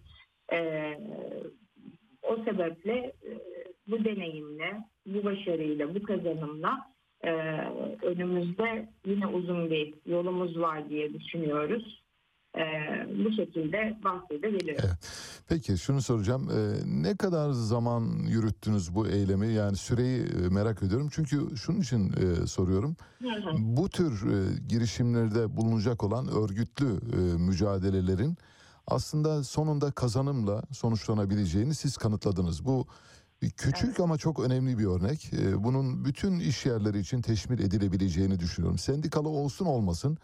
E, 0.53 0.59
o 2.29 2.37
sebeple 2.45 2.93
e, 2.93 3.31
bu 3.89 4.05
deneyimle, 4.05 4.85
bu 5.07 5.25
başarıyla, 5.25 5.95
bu 5.95 6.03
kazanımla 6.03 6.87
e, 7.25 7.31
önümüzde 8.03 8.89
yine 9.07 9.27
uzun 9.27 9.71
bir 9.71 9.95
yolumuz 10.07 10.59
var 10.59 10.89
diye 10.89 11.15
düşünüyoruz. 11.15 12.03
E, 12.57 12.63
bu 13.25 13.33
şekilde 13.33 13.99
bahsedebiliriz. 14.05 14.85
Evet. 14.85 15.45
Peki 15.49 15.79
şunu 15.79 16.03
soracağım. 16.03 16.49
Ne 17.03 17.17
kadar 17.17 17.51
zaman 17.51 18.03
yürüttünüz 18.29 18.95
bu 18.95 19.09
eylemi? 19.09 19.53
Yani 19.53 19.77
süreyi 19.77 20.23
merak 20.51 20.83
ediyorum. 20.83 21.09
Çünkü 21.13 21.57
şunun 21.57 21.81
için 21.81 22.13
e, 22.13 22.47
soruyorum. 22.47 22.97
Hı 23.23 23.29
hı. 23.29 23.51
Bu 23.57 23.89
tür 23.89 24.13
e, 24.13 24.59
girişimlerde 24.69 25.57
bulunacak 25.57 26.05
olan 26.05 26.29
örgütlü 26.29 26.87
e, 26.87 27.19
mücadelelerin 27.49 28.37
aslında 28.91 29.45
sonunda 29.45 29.91
kazanımla 29.91 30.63
sonuçlanabileceğini 30.73 31.75
siz 31.75 31.97
kanıtladınız. 31.97 32.65
Bu 32.65 32.87
küçük 33.57 34.01
ama 34.01 34.19
çok 34.19 34.41
önemli 34.41 34.79
bir 34.79 34.87
örnek. 34.87 35.33
E, 35.33 35.65
bunun 35.65 36.05
bütün 36.05 36.41
iş 36.41 36.67
yerleri 36.67 36.99
için 36.99 37.23
teşmil 37.23 37.59
edilebileceğini 37.59 38.41
düşünüyorum. 38.41 38.79
Sendikalı 38.79 39.29
olsun 39.29 39.67
olmasın 39.67 40.19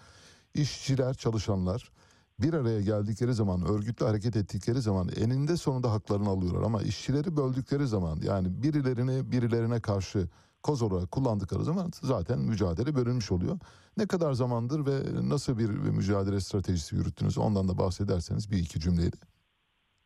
işçiler, 0.55 1.15
çalışanlar 1.15 1.93
bir 2.41 2.55
araya 2.55 2.81
geldikleri 2.81 3.35
zaman, 3.35 3.69
örgütlü 3.69 4.07
hareket 4.07 4.36
ettikleri 4.36 4.81
zaman 4.81 5.09
eninde 5.16 5.57
sonunda 5.57 5.93
haklarını 5.93 6.28
alıyorlar. 6.28 6.62
Ama 6.62 6.82
işçileri 6.82 7.36
böldükleri 7.36 7.86
zaman 7.86 8.20
yani 8.23 8.62
birilerini 8.62 9.32
birilerine 9.32 9.81
karşı 9.81 10.28
koz 10.65 10.82
olarak 10.82 11.11
kullandıkları 11.11 11.65
zaman 11.65 11.91
zaten 12.03 12.39
mücadele 12.39 12.95
bölünmüş 12.95 13.32
oluyor. 13.32 13.59
Ne 13.97 14.07
kadar 14.07 14.32
zamandır 14.32 14.86
ve 14.86 14.97
nasıl 15.28 15.59
bir 15.59 15.69
mücadele 15.69 16.41
stratejisi 16.41 16.97
yürüttünüz 16.97 17.39
ondan 17.39 17.69
da 17.69 17.78
bahsederseniz 17.78 18.51
bir 18.51 18.59
iki 18.59 18.81
cümleyle. 18.81 19.16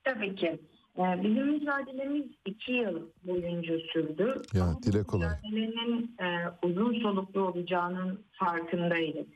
Tabii 0.05 0.37
ki. 0.37 0.61
Ee, 0.99 1.23
Bizim 1.23 1.47
mücadelemiz 1.53 2.27
iki 2.47 2.73
yıl 2.73 3.01
boyunca 3.25 3.75
sürdü. 3.93 4.43
Ya, 4.55 4.65
Ama 4.65 4.83
dile 4.83 5.03
kolay. 5.03 5.29
Mücadelenin 5.29 6.17
e, 6.21 6.27
uzun 6.67 7.01
soluklu 7.03 7.41
olacağının 7.41 8.25
farkındaydık. 8.33 9.29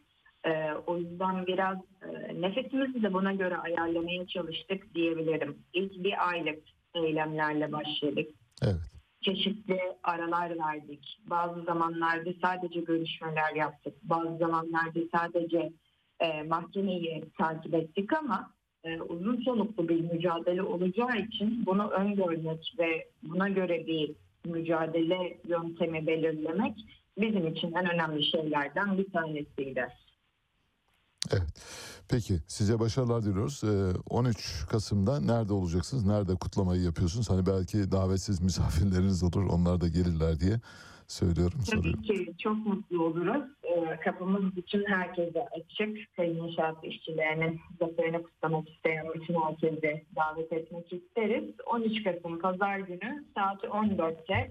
E, 0.46 0.50
o 0.86 0.98
yüzden 0.98 1.46
biraz 1.46 1.78
e, 2.02 2.40
nefesimizi 2.40 3.02
de 3.02 3.12
buna 3.12 3.32
göre 3.32 3.56
ayarlamaya 3.56 4.26
çalıştık 4.26 4.94
diyebilirim. 4.94 5.58
İlk 5.72 6.04
bir 6.04 6.28
aylık 6.28 6.62
eylemlerle 6.94 7.72
başladık. 7.72 8.28
Evet. 8.62 9.01
Çeşitli 9.22 9.80
aralar 10.02 10.58
verdik. 10.58 11.18
Bazı 11.26 11.62
zamanlarda 11.62 12.30
sadece 12.42 12.80
görüşmeler 12.80 13.54
yaptık. 13.54 13.94
Bazı 14.02 14.36
zamanlarda 14.36 15.00
sadece 15.14 15.72
e, 16.20 16.42
mahkemeyi 16.42 17.24
takip 17.38 17.74
ettik 17.74 18.12
ama 18.12 18.50
e, 18.84 19.00
uzun 19.00 19.42
soluklu 19.42 19.88
bir 19.88 20.00
mücadele 20.00 20.62
olacağı 20.62 21.18
için 21.18 21.66
bunu 21.66 21.88
öngörmek 21.90 22.74
ve 22.78 23.08
buna 23.22 23.48
göre 23.48 23.86
bir 23.86 24.12
mücadele 24.44 25.38
yöntemi 25.48 26.06
belirlemek 26.06 26.74
bizim 27.18 27.46
için 27.46 27.72
en 27.72 27.94
önemli 27.94 28.24
şeylerden 28.24 28.98
bir 28.98 29.12
tanesiydi. 29.12 29.88
Evet. 31.32 31.91
Peki 32.12 32.34
size 32.46 32.80
başarılar 32.80 33.22
diliyoruz. 33.22 33.64
Ee, 33.64 33.98
13 34.10 34.66
Kasım'da 34.70 35.20
nerede 35.20 35.52
olacaksınız? 35.52 36.06
Nerede 36.06 36.34
kutlamayı 36.34 36.82
yapıyorsunuz? 36.82 37.30
Hani 37.30 37.46
belki 37.46 37.92
davetsiz 37.92 38.42
misafirleriniz 38.42 39.22
olur. 39.22 39.44
Onlar 39.50 39.80
da 39.80 39.88
gelirler 39.88 40.40
diye 40.40 40.56
söylüyorum. 41.06 41.60
Soruyorum. 41.64 41.92
Tabii 41.92 42.02
ki 42.02 42.32
çok 42.38 42.56
mutlu 42.66 43.04
oluruz. 43.04 43.44
Ee, 43.64 44.00
Kapımız 44.04 44.56
bütün 44.56 44.84
herkese 44.84 45.46
açık. 45.56 45.98
Sayın 46.16 46.36
inşaat 46.48 46.84
işçilerinin 46.84 47.60
zaferini 47.80 48.22
kutlamak 48.22 48.68
isteyen 48.68 49.06
bütün 49.14 49.34
herkese 49.34 50.04
davet 50.16 50.52
etmek 50.52 50.92
isteriz. 50.92 51.44
13 51.66 52.04
Kasım 52.04 52.38
Pazar 52.38 52.78
günü 52.78 53.24
saat 53.34 53.64
14'te 53.64 54.50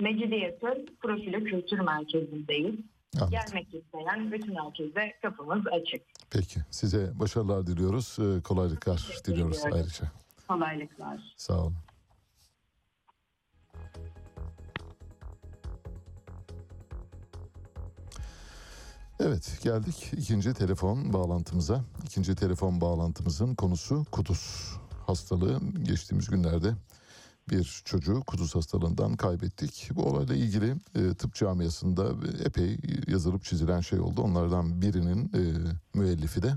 Mecidiyet'in 0.00 0.86
Profilo 1.02 1.44
Kültür 1.44 1.78
Merkezi'ndeyiz. 1.80 2.74
Anladım. 3.16 3.30
Gelmek 3.30 3.74
isteyen 3.74 4.32
bütün 4.32 4.54
herkese 4.54 5.14
kapımız 5.22 5.66
açık. 5.66 6.02
Peki 6.30 6.60
size 6.70 7.18
başarılar 7.20 7.66
diliyoruz. 7.66 8.16
Ee, 8.20 8.42
kolaylıklar 8.42 8.96
Teşekkür 8.96 9.24
diliyoruz 9.32 9.56
ediyorum. 9.58 9.76
ayrıca. 9.78 10.12
Kolaylıklar. 10.48 11.34
Sağ 11.36 11.60
olun. 11.60 11.76
Evet 19.20 19.58
geldik 19.62 20.10
ikinci 20.16 20.54
telefon 20.54 21.12
bağlantımıza. 21.12 21.84
İkinci 22.04 22.34
telefon 22.34 22.80
bağlantımızın 22.80 23.54
konusu 23.54 24.04
kuduz 24.12 24.72
hastalığı. 25.06 25.60
Geçtiğimiz 25.82 26.30
günlerde 26.30 26.74
bir 27.50 27.82
çocuğu 27.84 28.20
kuduz 28.26 28.54
hastalığından 28.54 29.16
kaybettik. 29.16 29.90
Bu 29.94 30.02
olayla 30.02 30.34
ilgili 30.34 30.76
e, 30.94 31.14
tıp 31.14 31.34
camiasında 31.34 32.08
epey 32.44 32.78
yazılıp 33.06 33.44
çizilen 33.44 33.80
şey 33.80 34.00
oldu. 34.00 34.22
Onlardan 34.22 34.82
birinin 34.82 35.24
e, 35.24 35.42
müellifi 35.94 36.42
de 36.42 36.52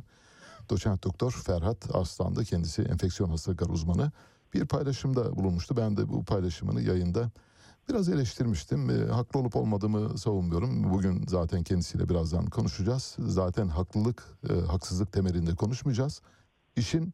doçent 0.69 1.03
doktor 1.03 1.31
Ferhat 1.31 1.95
Arslan'dı. 1.95 2.45
Kendisi 2.45 2.81
enfeksiyon 2.81 3.29
hastalıkları 3.29 3.71
uzmanı. 3.71 4.11
Bir 4.53 4.65
paylaşımda 4.65 5.35
bulunmuştu. 5.35 5.77
Ben 5.77 5.97
de 5.97 6.09
bu 6.09 6.25
paylaşımını 6.25 6.81
yayında 6.81 7.31
biraz 7.89 8.09
eleştirmiştim. 8.09 8.89
E, 8.89 9.11
haklı 9.11 9.39
olup 9.39 9.55
olmadığımı 9.55 10.17
savunmuyorum. 10.17 10.93
Bugün 10.93 11.25
zaten 11.27 11.63
kendisiyle 11.63 12.09
birazdan 12.09 12.45
konuşacağız. 12.45 13.15
Zaten 13.19 13.67
haklılık, 13.67 14.23
e, 14.49 14.53
haksızlık 14.53 15.11
temelinde 15.11 15.55
konuşmayacağız. 15.55 16.21
İşin 16.75 17.13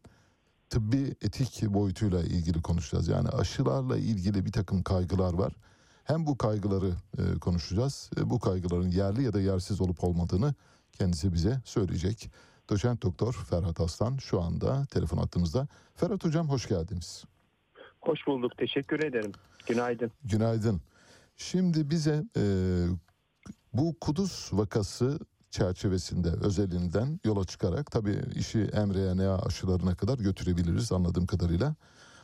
tıbbi 0.69 1.15
etik 1.21 1.63
boyutuyla 1.67 2.19
ilgili 2.19 2.61
konuşacağız. 2.61 3.07
Yani 3.07 3.29
aşılarla 3.29 3.97
ilgili 3.97 4.45
bir 4.45 4.51
takım 4.51 4.83
kaygılar 4.83 5.33
var. 5.33 5.53
Hem 6.03 6.25
bu 6.25 6.37
kaygıları 6.37 6.91
e, 7.17 7.39
konuşacağız. 7.39 8.09
E, 8.17 8.29
bu 8.29 8.39
kaygıların 8.39 8.91
yerli 8.91 9.23
ya 9.23 9.33
da 9.33 9.41
yersiz 9.41 9.81
olup 9.81 10.03
olmadığını 10.03 10.53
kendisi 10.91 11.33
bize 11.33 11.61
söyleyecek. 11.65 12.31
Doçent 12.69 13.01
Doktor 13.01 13.33
Ferhat 13.33 13.81
Aslan 13.81 14.17
şu 14.17 14.41
anda 14.41 14.85
telefon 14.85 15.17
hattımızda. 15.17 15.67
Ferhat 15.95 16.25
Hocam 16.25 16.49
hoş 16.49 16.67
geldiniz. 16.67 17.25
Hoş 18.01 18.27
bulduk. 18.27 18.57
Teşekkür 18.57 19.03
ederim. 19.03 19.31
Günaydın. 19.67 20.11
Günaydın. 20.23 20.81
Şimdi 21.37 21.89
bize 21.89 22.23
e, 22.37 22.43
bu 23.73 23.95
Kudüs 24.01 24.53
vakası 24.53 25.19
çerçevesinde 25.51 26.29
özelinden 26.29 27.19
yola 27.25 27.45
çıkarak 27.45 27.91
tabii 27.91 28.21
işi 28.35 28.57
mRNA 28.57 29.37
aşılarına 29.41 29.95
kadar 29.95 30.17
götürebiliriz 30.17 30.91
anladığım 30.91 31.25
kadarıyla. 31.25 31.75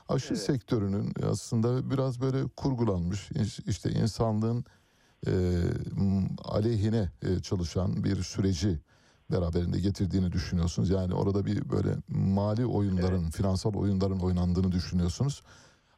Aşı 0.09 0.33
Evet. 0.33 0.43
sektörünün 0.43 1.13
aslında 1.31 1.89
biraz 1.91 2.21
böyle 2.21 2.47
kurgulanmış 2.47 3.31
işte 3.67 3.91
insanlığın 3.91 4.65
e, 5.27 5.61
aleyhine 6.43 7.11
e, 7.21 7.39
çalışan 7.39 8.03
bir 8.03 8.23
süreci 8.23 8.79
beraberinde 9.31 9.79
getirdiğini 9.79 10.31
düşünüyorsunuz. 10.31 10.89
Yani 10.89 11.13
orada 11.13 11.45
bir 11.45 11.69
böyle 11.69 11.95
mali 12.07 12.65
oyunların, 12.65 13.29
finansal 13.29 13.73
oyunların 13.73 14.19
oynandığını 14.19 14.71
düşünüyorsunuz. 14.71 15.41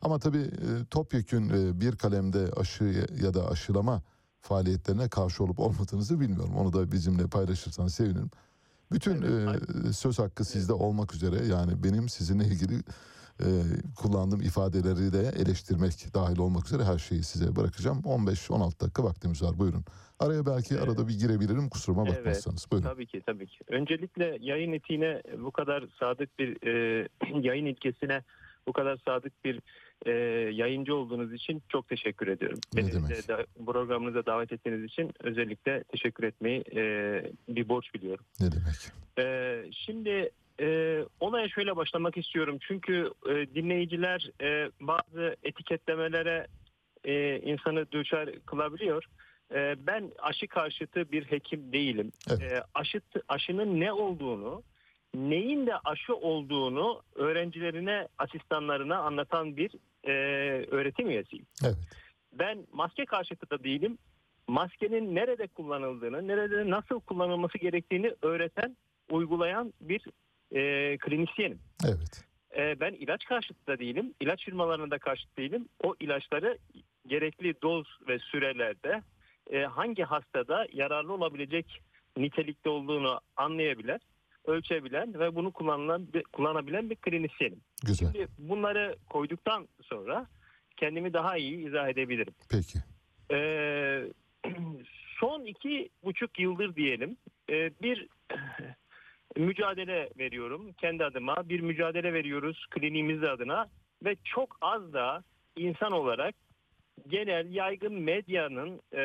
Ama 0.02 0.20
tabii 0.20 0.42
e, 0.42 0.86
topyekün 0.92 1.50
e, 1.50 1.82
bir 1.82 1.96
kalemde 1.96 2.52
aşı 2.58 3.08
ya 3.22 3.34
da 3.34 3.50
aşılama 3.50 4.02
faaliyetlerine 4.48 5.10
karşı 5.10 5.44
olup 5.44 5.60
olmadığınızı 5.60 6.20
bilmiyorum. 6.20 6.56
Onu 6.56 6.74
da 6.74 6.92
bizimle 6.92 7.28
paylaşırsanız 7.28 7.94
sevinirim. 7.94 8.32
Bütün 8.92 9.22
Evet, 9.22 9.62
e, 9.90 9.94
söz 9.94 10.20
hakkı 10.20 10.46
sizde 10.46 10.74
olmak 10.74 11.14
üzere 11.14 11.46
yani 11.46 11.84
benim 11.84 12.10
sizinle 12.10 12.46
ilgili 12.46 12.76
e, 13.40 13.48
kullandığım 13.96 14.42
ifadeleri 14.42 15.14
de 15.14 15.32
eleştirmek 15.42 16.14
dahil 16.14 16.38
olmak 16.38 16.66
üzere 16.66 16.84
her 16.84 16.98
şeyi 16.98 17.24
size 17.24 17.56
bırakacağım. 17.56 18.02
15-16 18.02 18.80
dakika 18.80 19.04
vaktimiz 19.04 19.44
var 19.44 19.60
buyurun. 19.60 19.86
Araya 20.20 20.46
belki 20.46 20.74
Evet. 20.76 20.84
arada 20.84 21.08
bir 21.08 21.20
girebilirim 21.20 21.70
kusuruma 21.70 22.04
Evet, 22.08 22.18
bakmazsanız. 22.18 22.68
Buyurun. 22.72 22.90
Tabii 22.90 23.08
ki 23.08 23.22
tabii 23.26 23.48
ki. 23.48 23.60
Öncelikle 23.68 24.38
yayın 24.42 24.74
etiğine 24.74 25.22
bu 25.40 25.52
kadar 25.52 25.86
sadık 26.00 26.40
bir 26.40 26.68
e, 26.68 27.08
yayın 27.48 27.66
ilkesine 27.66 28.24
bu 28.68 28.74
kadar 28.74 29.02
sadık 29.06 29.46
bir 29.46 29.62
e, 30.06 30.12
yayıncı 30.54 30.96
olduğunuz 30.96 31.34
için 31.34 31.64
çok 31.70 31.88
teşekkür 31.90 32.28
ediyorum. 32.28 32.60
Ne 32.74 32.82
Beni 32.82 32.92
demek. 32.92 33.28
de, 33.28 33.46
programınıza 33.66 34.26
davet 34.26 34.52
ettiğiniz 34.52 34.84
için 34.84 35.12
özellikle 35.20 35.84
teşekkür 35.84 36.24
etmeyi 36.24 36.64
e, 36.76 36.82
bir 37.48 37.70
borç 37.70 37.94
biliyorum. 37.94 38.26
Ne 38.40 38.48
demek? 38.52 38.76
Ee, 39.20 39.64
şimdi 39.72 40.30
e, 40.62 41.00
olaya 41.20 41.50
şöyle 41.50 41.76
başlamak 41.76 42.18
istiyorum. 42.18 42.58
Çünkü 42.68 43.12
e, 43.30 43.56
dinleyiciler 43.56 44.32
e, 44.42 44.72
bazı 44.82 45.36
etiketlemelere 45.44 46.48
e, 47.04 47.40
insanı 47.40 47.92
düşer 47.92 48.30
kılabiliyor. 48.46 49.06
E, 49.56 49.76
ben 49.88 50.12
aşı 50.20 50.48
karşıtı 50.48 51.12
bir 51.12 51.24
hekim 51.24 51.74
değilim. 51.74 52.12
Evet. 52.30 52.42
E, 52.42 52.62
aşı, 52.76 53.02
aşının 53.28 53.80
ne 53.80 53.94
olduğunu, 53.94 54.64
neyin 55.16 55.68
de 55.68 55.78
aşı 55.86 56.16
olduğunu 56.16 57.02
öğrencilerine, 57.16 58.08
asistanlarına 58.18 58.98
anlatan 58.98 59.58
bir 59.58 59.72
e, 60.04 60.12
öğretim 60.72 61.10
üyesiyim. 61.10 61.46
Evet. 61.66 61.78
Ben 62.34 62.68
maske 62.74 63.06
karşıtı 63.06 63.50
da 63.50 63.64
değilim. 63.64 63.98
Maskenin 64.48 65.16
nerede 65.16 65.48
kullanıldığını, 65.48 66.28
nerede 66.28 66.70
nasıl 66.70 67.00
kullanılması 67.00 67.58
gerektiğini 67.58 68.14
öğreten, 68.22 68.78
uygulayan 69.10 69.74
bir 69.82 70.02
e, 70.52 70.98
klinisyenim. 70.98 71.60
Evet. 71.86 72.26
E, 72.58 72.80
ben 72.80 72.94
ilaç 72.94 73.26
karşıtı 73.26 73.68
da 73.68 73.80
değilim. 73.80 74.14
İlaç 74.22 74.46
firmalarına 74.46 74.92
da 74.92 74.98
karşıt 74.98 75.38
değilim. 75.38 75.70
O 75.84 75.96
ilaçları 76.00 76.58
gerekli 77.08 77.62
doz 77.62 77.88
ve 78.08 78.20
sürelerde 78.20 79.02
e, 79.50 79.64
hangi 79.64 80.04
hastada 80.04 80.68
yararlı 80.74 81.14
olabilecek 81.14 81.82
nitelikte 82.18 82.70
olduğunu 82.70 83.20
anlayabilen, 83.36 84.00
ölçebilen 84.48 85.20
ve 85.20 85.36
bunu 85.36 85.52
kullanılan, 85.52 86.08
kullanabilen 86.34 86.90
bir 86.90 86.96
klinisyenim. 86.96 87.62
Güzel. 87.86 88.12
Şimdi 88.12 88.28
bunları 88.38 88.96
koyduktan 89.10 89.68
sonra 89.82 90.28
kendimi 90.78 91.14
daha 91.14 91.38
iyi 91.38 91.68
izah 91.68 91.90
edebilirim. 91.90 92.34
Peki. 92.52 92.80
Ee, 93.32 94.04
son 95.20 95.46
iki 95.46 95.90
buçuk 96.04 96.40
yıldır 96.40 96.76
diyelim 96.76 97.18
e, 97.50 97.72
bir 97.82 98.08
mücadele 99.38 100.10
veriyorum 100.18 100.74
kendi 100.74 101.06
adıma 101.06 101.50
bir 101.50 101.60
mücadele 101.60 102.14
veriyoruz 102.14 102.66
kliniğimiz 102.70 103.24
adına 103.24 103.68
ve 104.06 104.16
çok 104.24 104.58
az 104.62 104.94
da 104.94 105.24
insan 105.56 105.92
olarak 105.92 106.36
genel 107.08 107.54
yaygın 107.54 107.94
medyanın 107.94 108.82
e, 108.94 109.02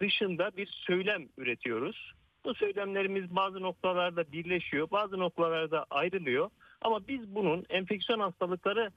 dışında 0.00 0.56
bir 0.56 0.66
söylem 0.66 1.28
üretiyoruz. 1.38 2.12
Bu 2.44 2.54
söylemlerimiz 2.54 3.36
bazı 3.36 3.62
noktalarda 3.62 4.32
birleşiyor, 4.32 4.90
bazı 4.90 5.18
noktalarda 5.18 5.86
ayrılıyor. 5.90 6.50
Ama 6.80 7.08
biz 7.08 7.34
bunun 7.34 7.64
enfeksiyon 7.70 8.20
hastalıkları 8.20 8.90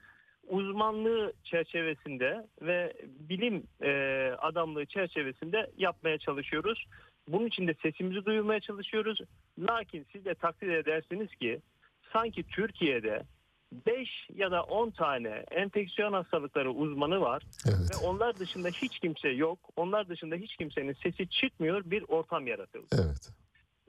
uzmanlığı 0.47 1.33
çerçevesinde 1.43 2.47
ve 2.61 2.93
bilim 3.29 3.63
e, 3.81 3.91
adamlığı 4.39 4.85
çerçevesinde 4.85 5.71
yapmaya 5.77 6.17
çalışıyoruz. 6.17 6.85
Bunun 7.27 7.45
için 7.45 7.67
de 7.67 7.73
sesimizi 7.81 8.25
duyurmaya 8.25 8.59
çalışıyoruz. 8.59 9.19
Lakin 9.59 10.05
siz 10.11 10.25
de 10.25 10.35
takdir 10.35 10.67
edersiniz 10.67 11.35
ki 11.35 11.61
sanki 12.13 12.43
Türkiye'de 12.43 13.23
5 13.71 14.09
ya 14.35 14.51
da 14.51 14.63
10 14.63 14.89
tane 14.91 15.43
enfeksiyon 15.51 16.13
hastalıkları 16.13 16.71
uzmanı 16.71 17.21
var 17.21 17.43
Evet. 17.65 17.91
ve 17.91 18.07
onlar 18.07 18.35
dışında 18.39 18.67
hiç 18.67 18.99
kimse 18.99 19.29
yok. 19.29 19.59
Onlar 19.75 20.09
dışında 20.09 20.35
hiç 20.35 20.55
kimsenin 20.55 20.93
sesi 20.93 21.29
çıkmıyor 21.29 21.81
bir 21.85 22.03
ortam 22.07 22.47
yaratıldı. 22.47 22.95
Evet. 23.05 23.29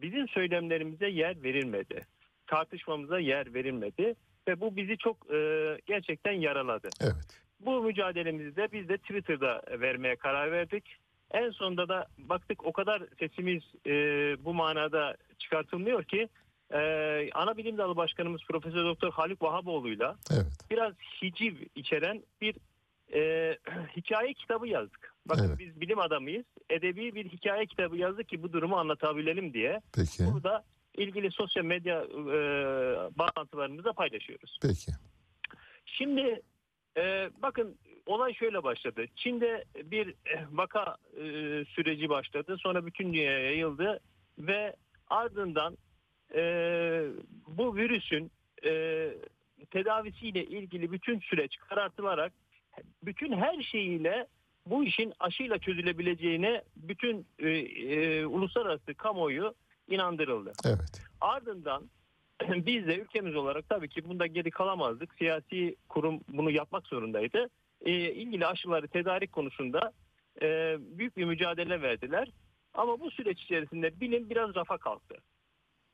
Bizim 0.01 0.29
söylemlerimize 0.29 1.09
yer 1.09 1.43
verilmedi. 1.43 2.07
Tartışmamıza 2.47 3.19
yer 3.19 3.55
verilmedi 3.55 4.15
ve 4.49 4.61
bu 4.61 4.77
bizi 4.77 4.99
çok 4.99 5.35
e, 5.35 5.39
gerçekten 5.87 6.33
yaraladı. 6.33 6.89
Evet. 7.01 7.41
Bu 7.61 7.83
mücadelemizi 7.83 8.57
de 8.57 8.69
biz 8.73 8.89
de 8.89 8.99
Twitter'da 8.99 9.63
vermeye 9.81 10.17
karar 10.17 10.53
verdik. 10.53 10.97
En 11.31 11.51
sonunda 11.51 11.89
da 11.89 12.07
baktık 12.19 12.65
o 12.67 12.73
kadar 12.73 13.03
sesimiz 13.19 13.63
e, 13.87 13.91
bu 14.45 14.55
manada 14.55 15.17
çıkartılmıyor 15.39 16.05
ki 16.05 16.29
e, 16.75 16.81
ana 17.35 17.57
bilim 17.57 17.79
dalı 17.79 17.97
başkanımız 17.97 18.41
Profesör 18.49 18.85
Doktor 18.85 19.13
Haluk 19.13 19.43
Vahaboğlu'yla 19.43 20.17
Evet. 20.31 20.47
biraz 20.71 20.93
hiciv 21.23 21.55
içeren 21.75 22.23
bir 22.41 22.55
e, 23.15 23.59
hikaye 23.97 24.35
kitabı 24.35 24.69
yazdık. 24.69 25.15
Bakın 25.27 25.49
Evet. 25.49 25.59
biz 25.59 25.81
bilim 25.81 25.99
adamıyız. 25.99 26.45
Edebi 26.71 27.15
bir 27.15 27.25
hikaye 27.25 27.67
kitabı 27.67 27.97
yazdık 27.97 28.29
ki 28.29 28.43
bu 28.43 28.53
durumu 28.53 28.77
anlatabilelim 28.77 29.53
diye. 29.55 29.81
Peki. 29.95 30.33
Burada 30.33 30.65
ilgili 30.95 31.31
sosyal 31.31 31.65
medya 31.65 32.03
e, 32.03 32.39
bağlantılarımızda 33.19 33.93
paylaşıyoruz. 33.93 34.59
Peki. 34.63 34.93
Şimdi 35.87 36.43
e, 36.97 37.31
bakın 37.43 37.79
olay 38.07 38.35
şöyle 38.35 38.63
başladı. 38.63 39.05
Çin'de 39.17 39.65
bir 39.85 40.09
eh, 40.09 40.45
vaka 40.53 40.97
e, 41.17 41.23
süreci 41.65 42.09
başladı. 42.09 42.57
Sonra 42.59 42.87
bütün 42.87 43.13
dünyaya 43.13 43.41
yayıldı 43.41 44.01
ve 44.39 44.77
ardından 45.11 45.77
e, 46.37 46.43
bu 47.47 47.77
virüsün 47.77 48.31
e, 48.65 49.11
tedavisiyle 49.71 50.45
ilgili 50.45 50.93
bütün 50.93 51.21
süreç 51.21 51.57
karartılarak 51.57 52.33
bütün 53.03 53.33
her 53.33 53.63
şeyiyle 53.63 54.27
bu 54.67 54.85
işin 54.85 55.13
aşıyla 55.21 55.59
çözülebileceğine 55.59 56.63
bütün 56.77 57.27
e, 57.39 57.49
e, 57.49 58.27
uluslararası 58.27 58.95
kamuoyu 58.95 59.55
inandırıldı. 59.89 60.53
Evet. 60.65 61.03
Ardından 61.21 61.91
biz 62.49 62.87
de 62.87 62.99
ülkemiz 62.99 63.37
olarak 63.37 63.69
tabii 63.69 63.89
ki 63.89 64.09
bunda 64.09 64.27
geri 64.27 64.51
kalamazdık. 64.51 65.15
Siyasi 65.19 65.77
kurum 65.89 66.21
bunu 66.29 66.51
yapmak 66.51 66.87
zorundaydı. 66.87 67.49
Ee, 67.81 67.93
ilgili 67.93 68.47
aşıları 68.47 68.89
tedarik 68.89 69.33
konusunda 69.33 69.93
e, 70.43 70.77
büyük 70.81 71.17
bir 71.17 71.25
mücadele 71.25 71.83
verdiler. 71.83 72.29
Ama 72.75 73.01
bu 73.01 73.11
süreç 73.11 73.43
içerisinde 73.43 74.01
bilim 74.01 74.31
biraz 74.31 74.55
rafa 74.55 74.79
kalktı. 74.79 75.17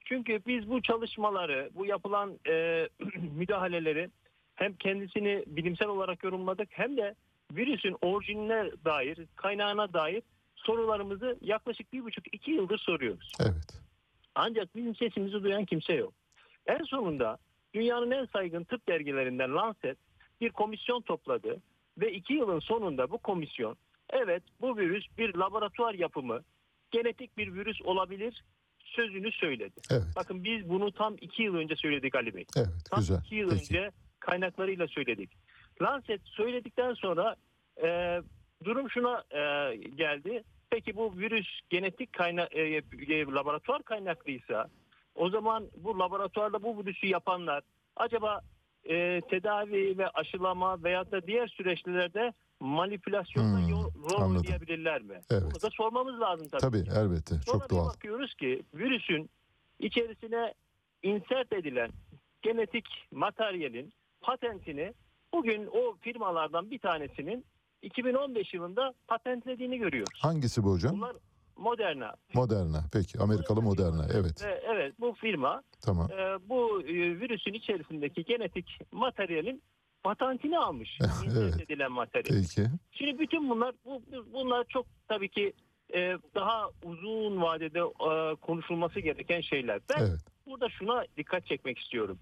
Çünkü 0.05 0.41
biz 0.47 0.71
bu 0.71 0.83
çalışmaları, 0.83 1.71
bu 1.75 1.87
yapılan 1.87 2.39
e, 2.49 2.89
müdahaleleri 3.37 4.11
hem 4.55 4.75
kendisini 4.75 5.45
bilimsel 5.47 5.89
olarak 5.89 6.25
yorumladık 6.25 6.69
hem 6.71 6.97
de 6.97 7.15
virüsün 7.53 7.97
orijinine 8.03 8.71
dair, 8.85 9.19
kaynağına 9.37 9.93
dair 9.93 10.23
sorularımızı 10.57 11.39
yaklaşık 11.41 11.93
bir 11.93 12.05
buçuk 12.05 12.35
iki 12.35 12.51
yıldır 12.51 12.79
soruyoruz. 12.79 13.33
Evet. 13.41 13.83
Ancak 14.35 14.77
bizim 14.77 14.97
sesimizi 14.97 15.43
duyan 15.43 15.65
kimse 15.65 15.93
yok. 15.93 16.13
En 16.67 16.85
sonunda 16.85 17.39
dünyanın 17.75 18.11
en 18.11 18.25
saygın 18.25 18.65
tıp 18.65 18.89
dergilerinden 18.89 19.55
Lancet 19.55 19.99
bir 20.41 20.51
komisyon 20.51 21.01
topladı 21.01 21.61
ve 21.99 22.13
iki 22.13 22.35
yılın 22.35 22.59
sonunda 22.59 23.11
bu 23.11 23.19
komisyon 23.19 23.77
evet 24.11 24.43
bu 24.61 24.77
virüs 24.77 25.07
bir 25.19 25.35
laboratuvar 25.35 25.95
yapımı 25.95 26.41
genetik 26.91 27.39
bir 27.39 27.55
virüs 27.55 27.83
olabilir 27.83 28.45
sözünü 28.93 29.33
söyledi. 29.33 29.81
Evet. 29.91 30.03
Bakın 30.17 30.45
biz 30.45 30.69
bunu 30.69 30.93
tam 30.93 31.17
iki 31.21 31.43
yıl 31.43 31.55
önce 31.55 31.77
söyledik 31.77 32.15
Ali 32.15 32.35
Bey. 32.35 32.45
Evet. 32.57 32.69
Tam 32.91 32.99
Güzel. 33.01 33.19
iki 33.25 33.35
yıl 33.35 33.51
Peki. 33.51 33.63
önce 33.63 33.91
kaynaklarıyla 34.21 34.87
söyledik. 34.89 35.31
Lancet 35.83 36.21
söyledikten 36.25 36.95
sonra 36.95 37.37
e, 37.85 38.21
durum 38.65 38.91
şuna 38.91 39.25
e, 39.31 39.77
geldi. 39.77 40.43
Peki 40.71 40.97
bu 40.97 41.19
virüs 41.19 41.47
genetik 41.71 42.13
kayna 42.13 42.43
e, 42.51 42.61
e, 42.61 43.25
laboratuvar 43.27 43.83
kaynaklıysa 43.83 44.69
o 45.15 45.31
zaman 45.31 45.69
bu 45.77 45.99
laboratuvarda 45.99 46.63
bu 46.63 46.79
virüsü 46.81 47.07
yapanlar 47.07 47.63
acaba 47.97 48.41
e, 48.85 49.21
tedavi 49.31 49.99
ve 49.99 50.09
aşılama 50.09 50.85
veyahut 50.85 51.13
da 51.13 51.27
diğer 51.27 51.47
süreçlerde 51.49 52.33
manipülasyonda 52.61 53.59
Hmm, 53.59 53.69
yo- 53.69 53.82
rol 54.03 54.21
anladım. 54.23 54.37
oynayabilirler 54.37 55.03
mi? 55.03 55.21
Evet. 55.31 55.43
Bunu 55.43 55.63
da 55.63 55.71
sormamız 55.71 56.21
lazım 56.21 56.49
tabii. 56.49 56.61
Tabii 56.61 56.99
elbette. 56.99 57.35
Sonra 57.35 57.59
Çok 57.59 57.71
doğal. 57.71 57.87
bakıyoruz 57.89 58.35
ki 58.35 58.63
virüsün 58.75 59.31
içerisine 59.79 60.55
insert 61.03 61.53
edilen 61.53 61.91
genetik 62.43 62.85
materyalin 63.13 63.93
patentini 64.21 64.95
bugün 65.35 65.67
o 65.67 65.97
firmalardan 66.01 66.71
bir 66.71 66.79
tanesinin 66.79 67.45
2015 67.83 68.55
yılında 68.55 68.95
patentlediğini 69.09 69.79
görüyoruz. 69.79 70.19
Hangisi 70.23 70.65
bu 70.65 70.73
hocam? 70.73 70.93
Bunlar 70.97 71.17
Moderna. 71.57 72.15
Moderna. 72.35 72.85
Peki. 72.93 73.19
Amerikalı 73.19 73.63
Moderna. 73.63 74.07
Evet. 74.15 74.45
Ve 74.45 74.63
evet 74.75 74.95
bu 75.01 75.13
firma 75.13 75.63
Tamam. 75.85 76.11
e, 76.13 76.49
bu 76.49 76.83
e, 76.83 76.95
virüsün 77.21 77.53
içerisindeki 77.53 78.25
genetik 78.25 78.79
materyalin 78.93 79.63
patentini 80.03 80.59
almış. 80.59 80.99
Evet. 81.37 81.61
edilen 81.61 81.93
materyal. 81.93 82.37
Peki. 82.37 82.69
Şimdi 82.93 83.19
bütün 83.19 83.51
bunlar 83.51 83.75
bu 83.85 84.03
bunlar 84.33 84.65
çok 84.69 84.87
tabii 85.09 85.29
ki 85.29 85.53
e, 85.95 86.19
daha 86.35 86.71
uzun 86.85 87.43
vadede 87.43 87.79
e, 87.81 88.35
konuşulması 88.35 89.01
gereken 89.01 89.41
şeyler. 89.41 89.81
Ben 89.91 90.01
Evet. 90.01 90.21
burada 90.47 90.69
şuna 90.69 91.05
dikkat 91.17 91.47
çekmek 91.47 91.79
istiyorum. 91.79 92.19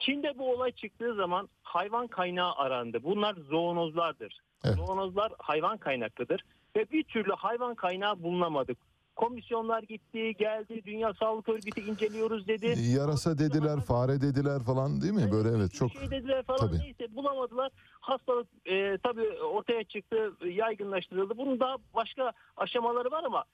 Çin'de 0.00 0.38
bu 0.38 0.52
olay 0.52 0.72
çıktığı 0.72 1.14
zaman 1.14 1.48
hayvan 1.62 2.06
kaynağı 2.06 2.52
arandı. 2.52 3.02
Bunlar 3.02 3.34
zoonozlardır. 3.34 4.40
Evet. 4.64 4.76
Zoonozlar 4.76 5.32
hayvan 5.38 5.78
kaynaklıdır 5.78 6.44
ve 6.76 6.90
bir 6.90 7.04
türlü 7.04 7.32
hayvan 7.32 7.74
kaynağı 7.74 8.22
bulunamadık. 8.22 8.78
Komisyonlar 9.16 9.82
gitti, 9.82 10.34
geldi, 10.34 10.82
Dünya 10.84 11.14
Sağlık 11.14 11.48
Örgütü 11.48 11.80
inceliyoruz 11.80 12.48
dedi. 12.48 12.74
Yarasa 12.98 13.38
dediler, 13.38 13.80
fare 13.80 14.20
dediler 14.20 14.62
falan 14.62 15.00
değil 15.00 15.12
mi? 15.12 15.32
Böyle 15.32 15.48
evet 15.48 15.74
çok 15.74 15.92
şey 15.92 16.10
dediler 16.10 16.42
falan 16.42 16.58
Tabii. 16.58 16.78
neyse 16.78 17.16
bulamadılar. 17.16 17.72
Hastalık 18.00 18.48
e, 18.66 18.98
tabii 19.02 19.28
ortaya 19.42 19.84
çıktı, 19.84 20.32
yaygınlaştırıldı. 20.44 21.38
Bunun 21.38 21.60
daha 21.60 21.76
başka 21.94 22.32
aşamaları 22.56 23.10
var 23.10 23.24
ama 23.24 23.44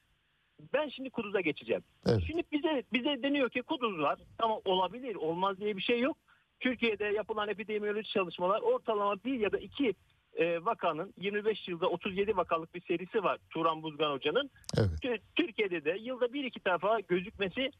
ben 0.72 0.88
şimdi 0.88 1.10
kuduza 1.10 1.40
geçeceğim. 1.40 1.82
Evet. 2.06 2.20
Şimdi 2.26 2.42
bize 2.52 2.82
bize 2.92 3.22
deniyor 3.22 3.50
ki 3.50 3.62
kuduz 3.62 3.98
var. 3.98 4.18
Tamam 4.38 4.60
olabilir, 4.64 5.14
olmaz 5.14 5.60
diye 5.60 5.76
bir 5.76 5.82
şey 5.82 6.00
yok. 6.00 6.16
Türkiye'de 6.60 7.04
yapılan 7.04 7.48
epidemiyoloji 7.48 8.08
çalışmalar 8.10 8.60
ortalama 8.60 9.16
bir 9.24 9.40
ya 9.40 9.52
da 9.52 9.58
iki 9.58 9.94
e, 10.34 10.64
vakanın 10.64 11.14
25 11.18 11.68
yılda 11.68 11.86
37 11.86 12.36
vakalık 12.36 12.74
bir 12.74 12.80
serisi 12.80 13.24
var 13.24 13.38
Turan 13.50 13.82
Buzgan 13.82 14.10
Hoca'nın. 14.10 14.50
evet. 14.78 14.90
Tü- 15.04 15.20
Türkiye'de 15.36 15.84
de 15.84 15.98
yılda 16.00 16.32
bir 16.32 16.44
iki 16.44 16.64
defa 16.64 17.00
gözükmesi 17.00 17.60
e, 17.60 17.70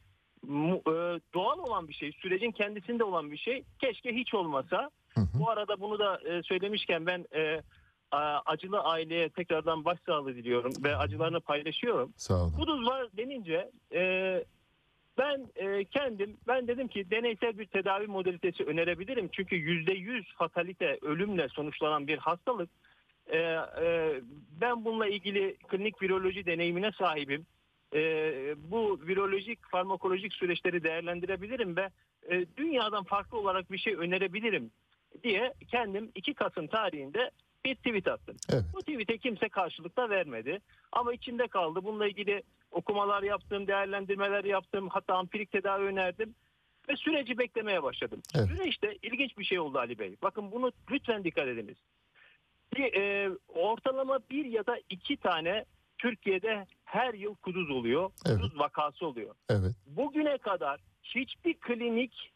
doğal 1.34 1.58
olan 1.58 1.88
bir 1.88 1.94
şey. 1.94 2.12
Sürecin 2.12 2.50
kendisinde 2.50 3.04
olan 3.04 3.30
bir 3.30 3.36
şey. 3.38 3.64
Keşke 3.80 4.14
hiç 4.14 4.34
olmasa. 4.34 4.90
Hı 5.14 5.20
hı. 5.20 5.38
Bu 5.40 5.50
arada 5.50 5.80
bunu 5.80 5.98
da 5.98 6.20
e, 6.28 6.42
söylemişken 6.42 7.06
ben 7.06 7.24
e, 7.34 7.60
acılı 8.46 8.80
aileye 8.80 9.28
tekrardan 9.28 9.84
başsağlığı 9.84 10.34
diliyorum 10.34 10.72
ve 10.84 10.96
acılarını 10.96 11.40
paylaşıyorum. 11.40 12.12
Sağ 12.16 12.34
olun. 12.34 12.52
Kuduz 12.52 12.86
var 12.86 13.06
denince 13.16 13.70
ben 15.20 15.46
e, 15.56 15.84
kendim 15.84 16.36
ben 16.48 16.68
dedim 16.68 16.88
ki 16.88 17.10
deneysel 17.10 17.58
bir 17.58 17.66
tedavi 17.66 18.06
modalitesi 18.06 18.64
önerebilirim. 18.64 19.28
Çünkü 19.32 19.56
yüzde 19.56 19.92
yüz 19.92 20.34
fatalite 20.34 20.98
ölümle 21.02 21.48
sonuçlanan 21.48 22.06
bir 22.06 22.18
hastalık. 22.18 22.70
E, 23.26 23.38
e, 23.38 24.20
ben 24.60 24.84
bununla 24.84 25.06
ilgili 25.06 25.56
klinik 25.68 26.02
viroloji 26.02 26.46
deneyimine 26.46 26.92
sahibim. 26.92 27.46
E, 27.94 28.00
bu 28.56 29.00
virolojik 29.06 29.58
farmakolojik 29.70 30.34
süreçleri 30.34 30.84
değerlendirebilirim 30.84 31.76
ve 31.76 31.90
e, 32.30 32.46
dünyadan 32.56 33.04
farklı 33.04 33.38
olarak 33.38 33.72
bir 33.72 33.78
şey 33.78 33.94
önerebilirim 33.94 34.70
diye 35.24 35.54
kendim 35.68 36.10
2 36.14 36.34
Kasım 36.34 36.66
tarihinde 36.66 37.30
bir 37.64 37.74
tweet 37.74 38.08
attım. 38.08 38.36
Evet. 38.52 38.64
Bu 38.74 38.80
tweet'e 38.80 39.18
kimse 39.18 39.48
karşılık 39.48 39.96
da 39.96 40.10
vermedi. 40.10 40.60
Ama 40.92 41.12
içimde 41.12 41.48
kaldı. 41.48 41.84
Bununla 41.84 42.06
ilgili 42.08 42.42
okumalar 42.70 43.22
yaptım, 43.22 43.66
değerlendirmeler 43.66 44.44
yaptım. 44.44 44.88
Hatta 44.88 45.14
ampirik 45.14 45.52
tedavi 45.52 45.84
önerdim. 45.84 46.34
Ve 46.88 46.96
süreci 46.96 47.38
beklemeye 47.38 47.82
başladım. 47.82 48.22
Evet. 48.34 48.48
Süreçte 48.48 48.96
ilginç 49.02 49.38
bir 49.38 49.44
şey 49.44 49.58
oldu 49.58 49.78
Ali 49.78 49.98
Bey. 49.98 50.16
Bakın 50.22 50.52
bunu 50.52 50.72
lütfen 50.90 51.24
dikkat 51.24 51.48
ediniz. 51.48 51.76
Bir, 52.76 52.94
e, 52.94 53.30
ortalama 53.48 54.18
bir 54.30 54.44
ya 54.44 54.66
da 54.66 54.78
iki 54.90 55.16
tane 55.16 55.64
Türkiye'de 55.98 56.66
her 56.84 57.14
yıl 57.14 57.34
kuduz 57.34 57.70
oluyor. 57.70 58.10
Evet. 58.26 58.36
Kuduz 58.36 58.58
vakası 58.58 59.06
oluyor. 59.06 59.34
Evet. 59.50 59.74
Bugüne 59.86 60.38
kadar 60.38 60.80
hiçbir 61.02 61.54
klinik 61.54 62.32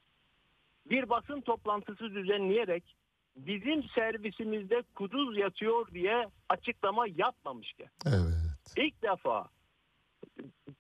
bir 0.91 1.09
basın 1.09 1.41
toplantısı 1.41 2.15
düzenleyerek 2.15 2.97
bizim 3.37 3.83
servisimizde 3.83 4.83
kuduz 4.95 5.39
yatıyor 5.39 5.87
diye 5.95 6.27
açıklama 6.49 7.07
yapmamıştı. 7.17 7.85
Evet. 8.07 8.77
İlk 8.77 9.03
defa 9.03 9.49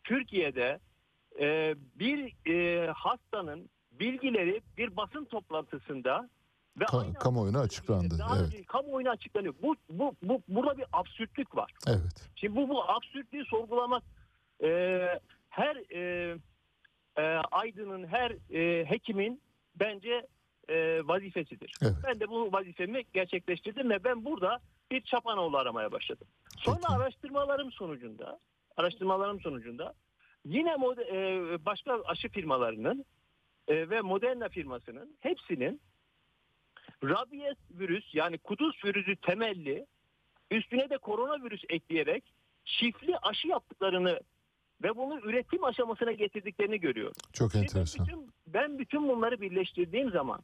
Türkiye'de 0.04 0.78
e, 1.40 1.74
bir 1.94 2.48
e, 2.50 2.86
hastanın 2.90 3.68
bilgileri 3.92 4.60
bir 4.78 4.96
basın 4.96 5.24
toplantısında 5.24 6.28
ve 6.80 6.84
Ka- 6.84 7.00
aynı 7.00 7.14
kamuoyuna 7.14 7.60
açıklandı, 7.60 8.18
Daha 8.18 8.36
evet. 8.38 8.46
önce 8.46 8.64
kamuoyuna 8.64 9.10
açıklanıyor. 9.10 9.54
Bu, 9.62 9.76
bu, 9.90 10.14
bu, 10.22 10.42
burada 10.48 10.78
bir 10.78 10.84
absürtlük 10.92 11.56
var. 11.56 11.72
Evet. 11.86 12.30
Şimdi 12.36 12.56
bu, 12.56 12.68
bu 12.68 12.84
absürtlüğü 12.90 13.44
sorgulamak 13.44 14.02
e, 14.62 14.68
her 15.48 15.76
e, 15.76 16.36
e, 17.16 17.22
aydının, 17.50 18.06
her 18.06 18.32
e, 18.54 18.84
hekimin 18.90 19.40
bence 19.76 20.26
e, 20.68 21.08
vazifesidir. 21.08 21.74
Evet. 21.82 21.94
Ben 22.06 22.20
de 22.20 22.28
bu 22.28 22.52
vazifemi 22.52 23.02
gerçekleştirdim 23.12 23.90
ve 23.90 24.04
ben 24.04 24.24
burada 24.24 24.60
bir 24.90 25.00
çapanoğlu 25.00 25.56
aramaya 25.58 25.92
başladım. 25.92 26.26
Sonra 26.58 26.76
Peki. 26.76 26.92
araştırmalarım 26.92 27.72
sonucunda, 27.72 28.38
araştırmalarım 28.76 29.40
sonucunda 29.40 29.94
yine 30.44 30.70
mode- 30.70 31.08
e, 31.12 31.64
başka 31.64 32.02
aşı 32.02 32.28
firmalarının 32.28 33.04
e, 33.68 33.90
ve 33.90 34.00
Moderna 34.00 34.48
firmasının 34.48 35.16
hepsinin 35.20 35.80
rabies 37.04 37.56
virüs 37.70 38.14
yani 38.14 38.38
kuduz 38.38 38.84
virüsü 38.84 39.16
temelli 39.16 39.86
üstüne 40.50 40.90
de 40.90 40.98
koronavirüs 40.98 41.62
ekleyerek 41.68 42.24
çiftli 42.64 43.18
aşı 43.18 43.48
yaptıklarını 43.48 44.20
ve 44.82 44.96
bunu 44.96 45.20
üretim 45.20 45.64
aşamasına 45.64 46.12
getirdiklerini 46.12 46.80
görüyorum. 46.80 47.14
Çok 47.32 47.54
enteresan. 47.54 48.06
bütün, 48.06 48.30
ben 48.46 48.78
bütün 48.78 49.08
bunları 49.08 49.40
birleştirdiğim 49.40 50.10
zaman 50.10 50.40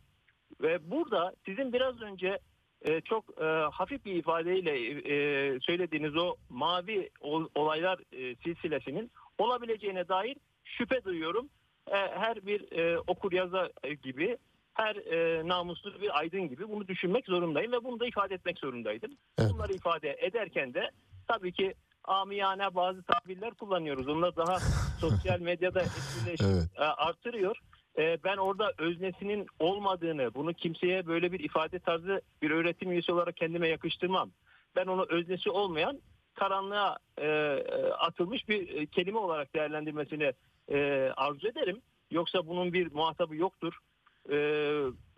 ve 0.63 0.91
burada 0.91 1.33
sizin 1.47 1.73
biraz 1.73 2.03
önce 2.03 2.39
e, 2.83 3.01
çok 3.01 3.25
e, 3.41 3.45
hafif 3.73 4.05
bir 4.05 4.15
ifadeyle 4.15 4.71
e, 4.99 5.61
söylediğiniz 5.61 6.17
o 6.17 6.37
mavi 6.49 7.11
ol- 7.21 7.49
olaylar 7.55 7.99
e, 8.13 8.37
silsilesinin 8.37 9.11
olabileceğine 9.39 10.09
dair 10.09 10.37
şüphe 10.65 11.05
duyuyorum. 11.05 11.49
E, 11.87 11.97
her 11.97 12.47
bir 12.47 12.73
e, 12.79 12.99
okur 12.99 13.33
yazar 13.33 13.71
gibi, 14.03 14.37
her 14.75 14.97
e, 14.97 15.49
namuslu 15.49 16.01
bir 16.01 16.19
aydın 16.19 16.49
gibi 16.49 16.69
bunu 16.69 16.89
düşünmek 16.89 17.27
zorundayım 17.27 17.73
ve 17.73 17.85
bunu 17.85 18.01
da 18.01 18.07
ifade 18.07 18.35
etmek 18.35 18.59
zorundaydım. 18.59 19.11
Evet. 19.39 19.51
Bunları 19.55 19.73
ifade 19.73 20.17
ederken 20.21 20.75
de 20.75 20.91
tabii 21.29 21.53
ki 21.53 21.75
amiyane 22.05 22.75
bazı 22.75 23.03
tabirler 23.03 23.55
kullanıyoruz. 23.55 24.09
Onlar 24.09 24.37
daha 24.37 24.59
sosyal 25.01 25.41
medyada 25.41 25.81
etkileşim 25.83 26.47
Evet. 26.47 26.69
e, 26.79 26.83
artırıyor. 26.85 27.57
E, 27.99 28.19
ben 28.25 28.37
orada 28.37 28.73
öznesinin 28.79 29.47
olmadığını, 29.59 30.35
bunu 30.35 30.55
kimseye 30.55 31.07
böyle 31.07 31.33
bir 31.33 31.41
ifade 31.41 31.79
tarzı 31.79 32.21
bir 32.43 32.51
öğretim 32.51 32.93
üyesi 32.93 33.13
olarak 33.13 33.37
kendime 33.37 33.69
yakıştırmam. 33.69 34.31
Ben 34.77 34.87
onu 34.87 35.07
öznesi 35.09 35.51
olmayan 35.51 36.01
karanlığa 36.35 36.97
e, 37.19 37.27
e, 37.27 37.85
atılmış 37.93 38.49
bir 38.49 38.75
e, 38.75 38.87
kelime 38.87 39.19
olarak 39.19 39.55
değerlendirmesini 39.55 40.33
e, 40.69 41.11
arzu 41.17 41.49
ederim. 41.49 41.81
Yoksa 42.11 42.47
bunun 42.47 42.73
bir 42.73 42.93
muhatabı 42.93 43.37
yoktur. 43.37 43.79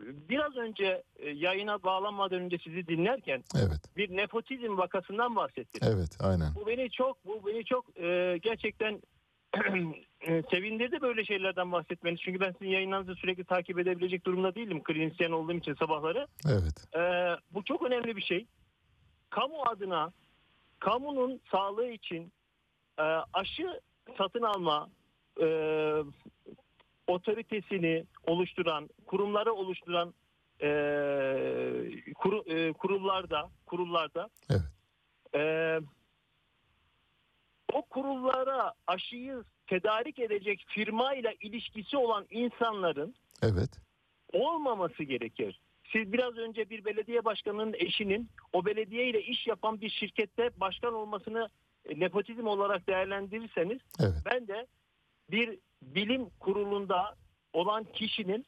Biraz 0.00 0.56
önce 0.56 1.02
yayına 1.34 1.82
bağlanmadan 1.82 2.40
önce 2.40 2.58
sizi 2.58 2.86
dinlerken 2.86 3.44
Evet. 3.56 3.96
bir 3.96 4.16
nepotizm 4.16 4.78
vakasından 4.78 5.36
bahsettiniz. 5.36 5.94
Evet, 5.94 6.18
aynen. 6.20 6.54
Bu 6.54 6.66
beni 6.66 6.90
çok 6.90 7.24
bu 7.24 7.46
beni 7.46 7.64
çok 7.64 7.98
e, 8.00 8.38
gerçekten 8.42 9.02
sevindirdi 10.50 11.00
böyle 11.00 11.24
şeylerden 11.24 11.72
bahsetmeniz. 11.72 12.20
Çünkü 12.20 12.40
ben 12.40 12.52
sizin 12.52 12.70
yayınlarınızı 12.70 13.14
sürekli 13.14 13.44
takip 13.44 13.78
edebilecek 13.78 14.26
durumda 14.26 14.54
değilim. 14.54 14.82
Klinisyen 14.82 15.30
olduğum 15.30 15.52
için 15.54 15.74
sabahları. 15.74 16.26
Evet. 16.46 16.96
E, 16.96 17.00
bu 17.50 17.64
çok 17.64 17.82
önemli 17.82 18.16
bir 18.16 18.22
şey. 18.22 18.46
Kamu 19.30 19.62
adına 19.62 20.12
kamunun 20.78 21.40
sağlığı 21.50 21.88
için 21.88 22.32
e, 22.98 23.02
aşı 23.32 23.80
satın 24.18 24.42
alma 24.42 24.88
e, 25.40 25.46
otoritesini 27.06 28.04
oluşturan, 28.26 28.88
kurumları 29.06 29.52
oluşturan 29.52 30.14
e, 30.60 30.68
kuru, 32.14 32.42
e, 32.46 32.72
kurullarda 32.72 33.50
kurullarda 33.66 34.28
Evet. 34.50 34.62
e, 35.34 35.80
o 37.72 37.82
kurullara 37.82 38.72
aşıyı 38.86 39.44
tedarik 39.66 40.18
edecek 40.18 40.64
firmayla 40.68 41.32
ilişkisi 41.40 41.96
olan 41.96 42.26
insanların 42.30 43.14
Evet. 43.42 43.70
olmaması 44.32 45.02
gerekir. 45.02 45.60
Siz 45.92 46.12
biraz 46.12 46.36
önce 46.36 46.70
bir 46.70 46.84
belediye 46.84 47.24
başkanının 47.24 47.74
eşinin 47.78 48.30
o 48.52 48.64
belediye 48.64 49.08
ile 49.08 49.22
iş 49.22 49.46
yapan 49.46 49.80
bir 49.80 49.90
şirkette 49.90 50.50
başkan 50.60 50.94
olmasını 50.94 51.48
e, 51.84 52.00
nepotizm 52.00 52.46
olarak 52.46 52.86
değerlendirirseniz 52.86 53.78
Evet. 54.00 54.22
ben 54.24 54.48
de 54.48 54.66
bir 55.30 55.58
bilim 55.82 56.30
kurulunda 56.40 57.14
olan 57.52 57.84
kişinin 57.84 58.46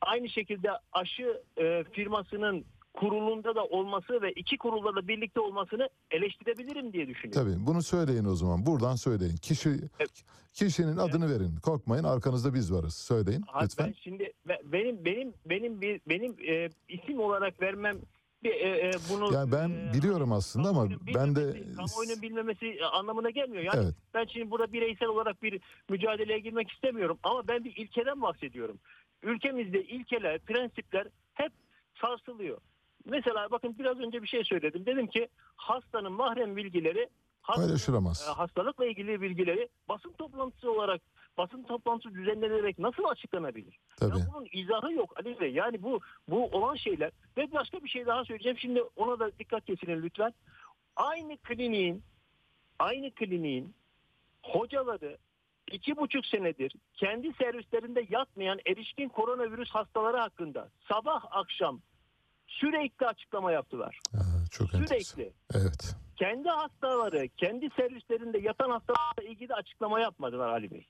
aynı 0.00 0.28
şekilde 0.28 0.70
aşı 0.92 1.42
e, 1.56 1.84
firmasının 1.92 2.64
kurulunda 2.96 3.54
da 3.54 3.64
olması 3.64 4.22
ve 4.22 4.32
iki 4.32 4.58
kurulda 4.58 4.94
da 4.96 5.08
birlikte 5.08 5.40
olmasını 5.40 5.88
eleştirebilirim 6.10 6.92
diye 6.92 7.08
düşünüyorum. 7.08 7.52
Tabii 7.54 7.66
bunu 7.66 7.82
söyleyin 7.82 8.24
o 8.24 8.34
zaman. 8.34 8.66
Buradan 8.66 8.96
söyleyin. 8.96 9.36
Kişi 9.36 9.68
Evet. 9.98 10.24
kişinin 10.52 10.96
adını 10.96 11.30
verin. 11.30 11.56
Korkmayın. 11.62 12.04
Arkanızda 12.04 12.54
biz 12.54 12.72
varız. 12.72 12.94
Söyleyin 12.94 13.42
Ha, 13.46 13.60
lütfen. 13.62 13.86
Ben 13.86 13.94
şimdi 14.02 14.32
be- 14.48 14.60
benim 14.64 15.04
benim 15.04 15.32
benim 15.46 15.80
bir 15.80 16.00
benim 16.08 16.36
e, 16.48 16.68
isim 16.88 17.20
olarak 17.20 17.62
vermem 17.62 17.96
bir, 18.42 18.50
e, 18.50 18.68
e, 18.88 18.90
bunu 19.10 19.34
Yani 19.34 19.52
ben 19.52 19.68
e, 19.68 19.92
biliyorum 19.94 20.32
aslında 20.32 20.68
ama 20.68 20.88
ben 21.14 21.36
de 21.36 21.42
kamuoyunun 21.76 22.22
bilmemesi 22.22 22.78
anlamına 22.92 23.30
gelmiyor. 23.30 23.62
Yani 23.62 23.84
Evet. 23.84 23.94
ben 24.14 24.24
şimdi 24.24 24.50
burada 24.50 24.72
bireysel 24.72 25.08
olarak 25.08 25.42
bir 25.42 25.60
mücadeleye 25.88 26.38
girmek 26.38 26.70
istemiyorum 26.70 27.18
ama 27.22 27.48
ben 27.48 27.64
bir 27.64 27.76
ilkeden 27.76 28.22
bahsediyorum. 28.22 28.78
Ülkemizde 29.22 29.84
ilkeler, 29.84 30.38
prensipler 30.38 31.06
hep 31.34 31.52
sarsılıyor. 32.00 32.58
Mesela 33.06 33.50
bakın 33.50 33.78
biraz 33.78 33.98
önce 33.98 34.22
bir 34.22 34.28
şey 34.28 34.44
söyledim. 34.44 34.86
Dedim 34.86 35.06
ki 35.06 35.28
hastanın 35.56 36.12
mahrem 36.12 36.56
bilgileri 36.56 37.08
paylaşılamaz. 37.42 38.26
e, 38.28 38.32
hastalıkla 38.32 38.86
ilgili 38.86 39.20
bilgileri 39.20 39.68
basın 39.88 40.12
toplantısı 40.12 40.72
olarak 40.72 41.00
basın 41.38 41.62
toplantısı 41.62 42.14
düzenlenerek 42.14 42.78
nasıl 42.78 43.04
açıklanabilir? 43.04 43.78
Tabii. 43.96 44.18
Ya 44.18 44.26
bunun 44.34 44.48
izahı 44.52 44.92
yok 44.92 45.14
Ali 45.18 45.40
Bey. 45.40 45.52
Yani 45.52 45.82
bu 45.82 46.00
bu 46.28 46.44
olan 46.46 46.74
şeyler 46.74 47.10
ve 47.36 47.52
başka 47.52 47.84
bir 47.84 47.88
şey 47.88 48.06
daha 48.06 48.24
söyleyeceğim. 48.24 48.58
Şimdi 48.58 48.82
ona 48.96 49.18
da 49.18 49.38
dikkat 49.38 49.64
kesin 49.64 50.02
lütfen. 50.02 50.34
Aynı 50.96 51.36
kliniğin 51.36 52.02
aynı 52.78 53.10
kliniğin 53.10 53.74
hocaları 54.42 55.18
iki 55.72 55.96
buçuk 55.96 56.26
senedir 56.26 56.72
kendi 56.94 57.32
servislerinde 57.32 58.06
yatmayan 58.08 58.58
erişkin 58.66 59.08
koronavirüs 59.08 59.70
hastaları 59.70 60.16
hakkında 60.16 60.68
sabah 60.88 61.24
akşam 61.30 61.80
sürekli 62.46 63.06
açıklama 63.06 63.52
yaptılar. 63.52 64.00
Aa, 64.14 64.48
çok 64.50 64.74
enteresan. 64.74 65.14
Sürekli. 65.14 65.32
Evet. 65.54 65.96
Kendi 66.16 66.48
hastaları, 66.48 67.28
kendi 67.36 67.70
servislerinde 67.76 68.38
yatan 68.38 68.70
hastalarla 68.70 69.22
ilgili 69.30 69.54
açıklama 69.54 70.00
yapmadılar 70.00 70.48
Ali 70.48 70.70
Bey. 70.70 70.86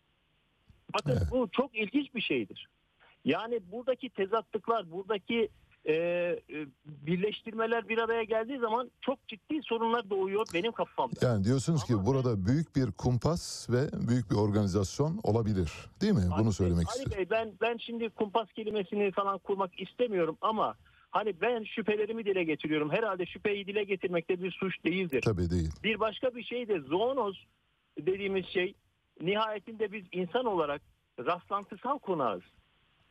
Bakın 0.95 1.11
Evet. 1.11 1.31
bu 1.31 1.49
çok 1.53 1.75
ilginç 1.77 2.15
bir 2.15 2.21
şeydir. 2.21 2.69
Yani 3.25 3.61
buradaki 3.73 4.11
tezatlıklar, 4.11 4.91
buradaki 4.93 5.49
e, 5.85 5.93
e, 5.95 6.39
birleştirmeler 6.85 7.89
bir 7.89 7.99
araya 7.99 8.25
geldiği 8.25 8.59
zaman 8.59 8.91
çok 9.01 9.29
ciddi 9.29 9.61
sorunlar 9.63 10.11
doğuyor 10.11 10.47
benim 10.55 10.73
kafamda. 10.73 11.27
Yani 11.27 11.45
diyorsunuz 11.45 11.85
ki 11.85 11.95
Ama 11.95 12.07
burada 12.07 12.47
büyük 12.47 12.77
bir 12.77 12.93
kumpas 12.93 13.71
ve 13.71 13.89
büyük 14.09 14.31
bir 14.31 14.37
organizasyon 14.37 15.21
olabilir. 15.23 15.73
Değil 16.01 16.13
mi? 16.13 16.21
Ali 16.33 16.41
Bunu 16.43 16.53
söylemek 16.53 16.89
Ali 16.89 16.99
istedim. 16.99 17.19
Bey 17.19 17.31
ben 17.31 17.53
ben 17.61 17.77
şimdi 17.77 18.11
kumpas 18.11 18.53
kelimesini 18.53 19.13
falan 19.13 19.39
kurmak 19.39 19.81
istemiyorum 19.81 20.39
ama 20.41 20.75
hani 21.17 21.41
ben 21.41 21.65
şüphelerimi 21.65 22.25
dile 22.25 22.45
getiriyorum. 22.45 22.91
Herhalde 22.91 23.27
şüpheyi 23.27 23.67
dile 23.67 23.85
getirmekte 23.85 24.43
bir 24.43 24.51
suç 24.51 24.85
değildir. 24.85 25.23
Tabii 25.23 25.51
değil. 25.51 25.71
Bir 25.83 26.01
başka 26.01 26.35
bir 26.35 26.43
şey 26.43 26.69
de 26.69 26.81
zoonoz 26.81 27.47
dediğimiz 27.99 28.47
şey 28.47 28.75
nihayetinde 29.21 29.93
biz 29.93 30.05
insan 30.13 30.45
olarak 30.45 30.83
rastlantısal 31.19 31.99
konağız. 31.99 32.43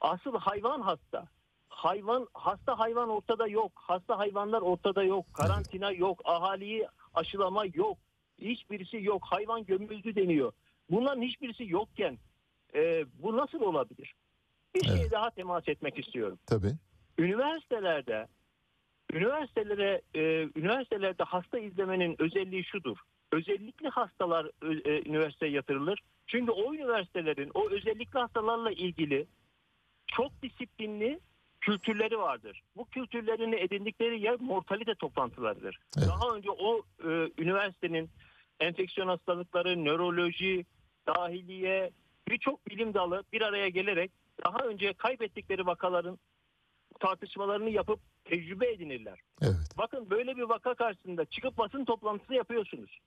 Asıl 0.01 0.37
hayvan 0.37 0.81
hasta. 0.81 1.27
Hayvan 1.69 2.27
hasta 2.33 2.79
hayvan 2.79 3.09
ortada 3.09 3.47
yok. 3.47 3.71
Hasta 3.75 4.17
hayvanlar 4.17 4.61
ortada 4.61 5.03
yok. 5.03 5.25
Karantina 5.33 5.91
yok. 5.91 6.21
Ahaliyi 6.25 6.87
aşılama 7.13 7.65
yok. 7.73 7.97
Hiçbirisi 8.41 9.03
yok. 9.03 9.21
Hayvan 9.25 9.65
gömüldü 9.65 10.15
deniyor. 10.15 10.51
Bunların 10.89 11.21
hiçbirisi 11.21 11.71
yokken 11.71 12.17
e, 12.75 13.05
bu 13.23 13.37
nasıl 13.37 13.61
olabilir? 13.61 14.15
Bir 14.75 14.89
Evet. 14.89 15.11
daha 15.11 15.29
temas 15.29 15.67
etmek 15.67 15.99
istiyorum 15.99 16.39
Tabii. 16.45 16.75
Üniversitelerde 17.17 18.27
üniversitelere 19.13 20.01
e, 20.15 20.21
üniversitelerde 20.55 21.23
hasta 21.23 21.59
izlemenin 21.59 22.15
özelliği 22.19 22.63
şudur. 22.63 22.97
Özellikle 23.31 23.89
hastalar 23.89 24.51
ö- 24.61 24.91
e, 24.91 25.09
üniversiteye 25.09 25.51
yatırılır. 25.51 25.99
Çünkü 26.27 26.51
o 26.51 26.73
üniversitelerin 26.73 27.51
o 27.53 27.69
özellikle 27.69 28.19
hastalarla 28.19 28.71
ilgili 28.71 29.27
çok 30.07 30.41
disiplinli 30.41 31.19
kültürleri 31.61 32.17
vardır. 32.17 32.61
Bu 32.75 32.85
kültürlerini 32.85 33.55
edindikleri 33.55 34.21
yer 34.21 34.39
mortalite 34.39 34.95
toplantılarıdır. 34.95 35.79
Evet. 35.97 36.07
Daha 36.07 36.35
önce 36.35 36.51
o 36.51 36.81
e, 37.03 37.09
üniversitenin 37.37 38.09
enfeksiyon 38.59 39.07
hastalıkları, 39.07 39.85
nöroloji, 39.85 40.65
dahiliye 41.07 41.91
birçok 42.27 42.69
bilim 42.69 42.93
dalı 42.93 43.23
bir 43.33 43.41
araya 43.41 43.69
gelerek 43.69 44.11
daha 44.45 44.57
önce 44.57 44.93
kaybettikleri 44.93 45.65
vakaların 45.65 46.19
tartışmalarını 46.99 47.69
yapıp 47.69 47.99
tecrübe 48.25 48.71
edinirler. 48.71 49.19
Evet. 49.41 49.77
Bakın 49.77 50.09
böyle 50.09 50.37
bir 50.37 50.43
vaka 50.43 50.73
karşısında 50.73 51.25
çıkıp 51.25 51.57
basın 51.57 51.85
toplantısı 51.85 52.33
yapıyorsunuz. 52.33 52.99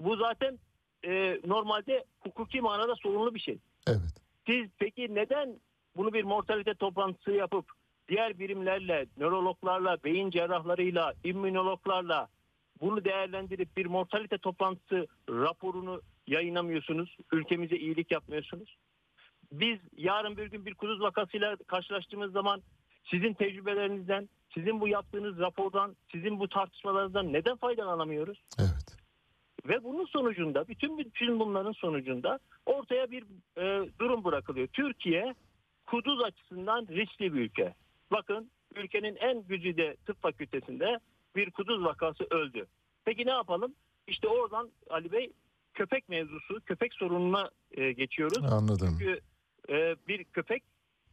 Bu 0.00 0.16
zaten 0.16 0.58
e, 1.04 1.40
normalde 1.46 2.04
hukuki 2.20 2.60
manada 2.60 2.94
sorunlu 2.94 3.34
bir 3.34 3.40
şey. 3.40 3.58
Evet. 3.86 4.22
Siz 4.46 4.70
peki 4.78 5.14
neden 5.14 5.60
bunu 5.96 6.12
bir 6.12 6.24
mortalite 6.24 6.74
toplantısı 6.74 7.30
yapıp 7.30 7.72
diğer 8.08 8.38
birimlerle, 8.38 9.06
nörologlarla, 9.16 9.96
beyin 10.04 10.30
cerrahlarıyla, 10.30 11.14
immünologlarla 11.24 12.28
bunu 12.80 13.04
değerlendirip 13.04 13.76
bir 13.76 13.86
mortalite 13.86 14.38
toplantısı 14.38 15.06
raporunu 15.28 16.00
yayınlamıyorsunuz? 16.26 17.16
Ülkemize 17.32 17.76
iyilik 17.76 18.10
yapmıyorsunuz. 18.10 18.76
Biz 19.52 19.78
yarın 19.96 20.36
bir 20.36 20.46
gün 20.46 20.66
bir 20.66 20.74
kuduz 20.74 21.00
vakasıyla 21.00 21.56
karşılaştığımız 21.66 22.32
zaman 22.32 22.62
sizin 23.10 23.34
tecrübelerinizden, 23.34 24.28
sizin 24.54 24.80
bu 24.80 24.88
yaptığınız 24.88 25.38
rapordan, 25.38 25.96
sizin 26.12 26.38
bu 26.38 26.48
tartışmalarınızdan 26.48 27.32
neden 27.32 27.56
faydalanamıyoruz? 27.56 28.42
Evet. 28.58 28.96
Ve 29.68 29.84
bunun 29.84 30.06
sonucunda 30.06 30.68
bütün 30.68 30.98
bütün 30.98 31.40
bunların 31.40 31.72
sonucunda 31.72 32.38
ortaya 32.66 33.10
bir 33.10 33.24
e, 33.56 33.88
durum 33.98 34.24
bırakılıyor. 34.24 34.66
Türkiye 34.66 35.34
kuduz 35.86 36.22
açısından 36.22 36.86
riskli 36.90 37.34
bir 37.34 37.40
ülke. 37.40 37.74
Bakın 38.12 38.50
ülkenin 38.76 39.16
en 39.16 39.42
güzide 39.42 39.96
tıp 40.06 40.22
fakültesinde 40.22 40.98
bir 41.36 41.50
kuduz 41.50 41.84
vakası 41.84 42.26
öldü. 42.30 42.66
Peki 43.04 43.26
ne 43.26 43.30
yapalım? 43.30 43.74
İşte 44.06 44.28
oradan 44.28 44.70
Ali 44.90 45.12
Bey 45.12 45.32
köpek 45.74 46.08
mevzusu, 46.08 46.60
köpek 46.60 46.94
sorununa 46.94 47.50
e, 47.70 47.92
geçiyoruz. 47.92 48.52
Anladım. 48.52 48.88
Çünkü 48.90 49.20
e, 49.68 49.96
bir 50.08 50.24
köpek 50.24 50.62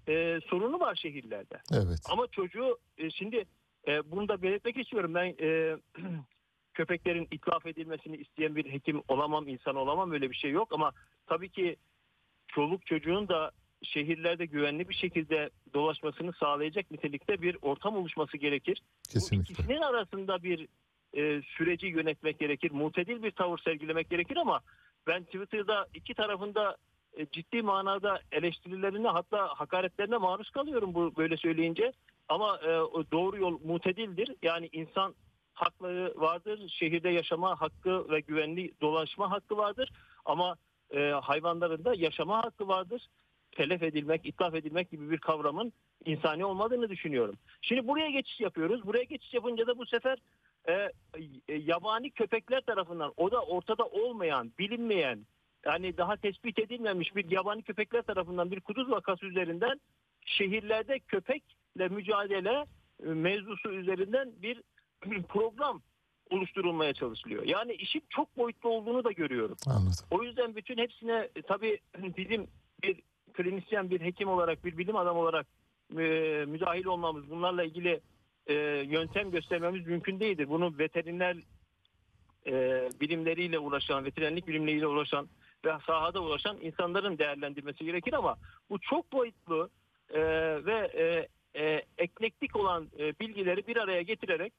e, 0.09 0.39
sorunu 0.47 0.79
var 0.79 0.95
şehirlerde. 0.95 1.61
Evet. 1.73 1.99
Ama 2.11 2.27
çocuğu 2.27 2.77
e, 2.97 3.09
şimdi 3.09 3.45
e, 3.87 4.11
bunu 4.11 4.27
da 4.27 4.41
belirtmek 4.41 4.77
istiyorum. 4.77 5.13
Ben 5.13 5.35
e, 5.41 5.77
köpeklerin 6.73 7.27
itlaf 7.31 7.65
edilmesini 7.65 8.17
isteyen 8.17 8.55
bir 8.55 8.71
hekim 8.71 9.01
olamam, 9.07 9.47
insan 9.47 9.75
olamam 9.75 10.11
öyle 10.11 10.29
bir 10.29 10.35
şey 10.35 10.51
yok. 10.51 10.73
Ama 10.73 10.91
tabii 11.27 11.49
ki 11.49 11.75
çoluk 12.47 12.85
çocuğun 12.85 13.27
da 13.27 13.51
şehirlerde 13.83 14.45
güvenli 14.45 14.89
bir 14.89 14.93
şekilde 14.93 15.49
dolaşmasını 15.73 16.33
sağlayacak 16.33 16.91
nitelikte 16.91 17.41
bir 17.41 17.57
ortam 17.61 17.95
oluşması 17.95 18.37
gerekir. 18.37 18.81
Bu 19.07 19.13
Kesinlikle. 19.13 19.53
ikisinin 19.53 19.81
arasında 19.81 20.43
bir 20.43 20.67
e, 21.13 21.41
süreci 21.41 21.87
yönetmek 21.87 22.39
gerekir. 22.39 22.71
Mutedil 22.71 23.23
bir 23.23 23.31
tavır 23.31 23.57
sergilemek 23.57 24.09
gerekir 24.09 24.37
ama 24.37 24.61
ben 25.07 25.23
Twitter'da 25.23 25.87
iki 25.93 26.13
tarafında 26.13 26.77
e, 27.19 27.25
ciddi 27.31 27.61
manada 27.61 28.19
eleştirilerine 28.31 29.07
hatta 29.07 29.47
hakaretlerine 29.47 30.17
maruz 30.17 30.49
kalıyorum 30.49 30.93
bu 30.93 31.15
böyle 31.17 31.37
söyleyince. 31.37 31.91
Ama 32.29 32.57
e, 32.57 32.67
doğru 33.11 33.37
yol 33.37 33.59
mutedildir. 33.63 34.35
Yani 34.41 34.69
insan 34.71 35.15
hakları 35.53 36.13
vardır. 36.15 36.69
Şehirde 36.69 37.09
yaşama 37.09 37.61
hakkı 37.61 38.09
ve 38.09 38.19
güvenli 38.19 38.71
dolaşma 38.81 39.31
hakkı 39.31 39.57
vardır. 39.57 39.91
Ama 40.25 40.55
e, 40.91 40.99
hayvanların 41.09 41.85
da 41.85 41.93
yaşama 41.95 42.43
hakkı 42.43 42.67
vardır. 42.67 43.07
Telef 43.51 43.83
edilmek, 43.83 44.25
itlaf 44.25 44.55
edilmek 44.55 44.91
gibi 44.91 45.11
bir 45.11 45.17
kavramın 45.17 45.73
insani 46.05 46.45
olmadığını 46.45 46.89
düşünüyorum. 46.89 47.35
Şimdi 47.61 47.87
buraya 47.87 48.09
geçiş 48.09 48.39
yapıyoruz. 48.39 48.85
Buraya 48.85 49.03
geçiş 49.03 49.33
yapınca 49.33 49.67
da 49.67 49.77
bu 49.77 49.85
sefer 49.85 50.17
e, 50.67 50.73
e, 51.47 51.55
yabani 51.55 52.11
köpekler 52.11 52.61
tarafından 52.61 53.13
o 53.17 53.31
da 53.31 53.41
ortada 53.41 53.85
olmayan, 53.85 54.51
bilinmeyen, 54.59 55.25
yani 55.65 55.97
daha 55.97 56.15
tespit 56.15 56.59
edilmemiş 56.59 57.15
bir 57.15 57.31
yabani 57.31 57.63
köpekler 57.63 58.01
tarafından 58.01 58.51
bir 58.51 58.59
kuduz 58.59 58.89
vakası 58.91 59.25
üzerinden 59.25 59.79
şehirlerde 60.25 60.99
köpekle 60.99 61.87
mücadele 61.87 62.65
e, 63.03 63.05
mevzusu 63.05 63.71
üzerinden 63.71 64.31
bir 64.41 64.61
program 65.29 65.81
oluşturulmaya 66.29 66.93
çalışılıyor. 66.93 67.43
Yani 67.45 67.73
işin 67.73 68.03
çok 68.09 68.37
boyutlu 68.37 68.69
olduğunu 68.69 69.03
da 69.03 69.11
görüyorum. 69.11 69.57
Anladım. 69.67 70.05
O 70.11 70.23
yüzden 70.23 70.55
bütün 70.55 70.77
hepsine 70.77 71.29
e, 71.35 71.41
tabii 71.41 71.79
bizim 72.17 72.47
bir 72.83 73.01
klinisyen, 73.33 73.89
bir 73.89 74.01
hekim 74.01 74.29
olarak, 74.29 74.65
bir 74.65 74.77
bilim 74.77 74.95
adamı 74.95 75.19
olarak 75.19 75.47
e, 75.91 76.45
müdahil 76.47 76.85
olmamız, 76.85 77.29
bunlarla 77.29 77.63
ilgili 77.63 78.01
e, 78.47 78.53
yöntem 78.87 79.31
göstermemiz 79.31 79.87
mümkün 79.87 80.19
değildir. 80.19 80.49
Bunu 80.49 80.77
veteriner 80.77 81.37
e, 82.47 82.53
bilimleriyle 83.01 83.59
uğraşan, 83.59 84.05
veterinerlik 84.05 84.47
bilimleriyle 84.47 84.87
uğraşan 84.87 85.27
ve 85.65 85.71
sahada 85.87 86.21
uğraşan 86.23 86.57
insanların 86.61 87.17
değerlendirmesi 87.17 87.85
gerekir 87.85 88.13
ama 88.13 88.35
bu 88.69 88.79
çok 88.79 89.11
boyutlu 89.11 89.69
e, 90.09 90.21
ve 90.65 90.91
e, 90.93 91.27
e, 91.63 91.81
eklektik 91.97 92.55
olan 92.55 92.87
e, 92.99 93.19
bilgileri 93.19 93.67
bir 93.67 93.77
araya 93.77 94.01
getirerek 94.01 94.53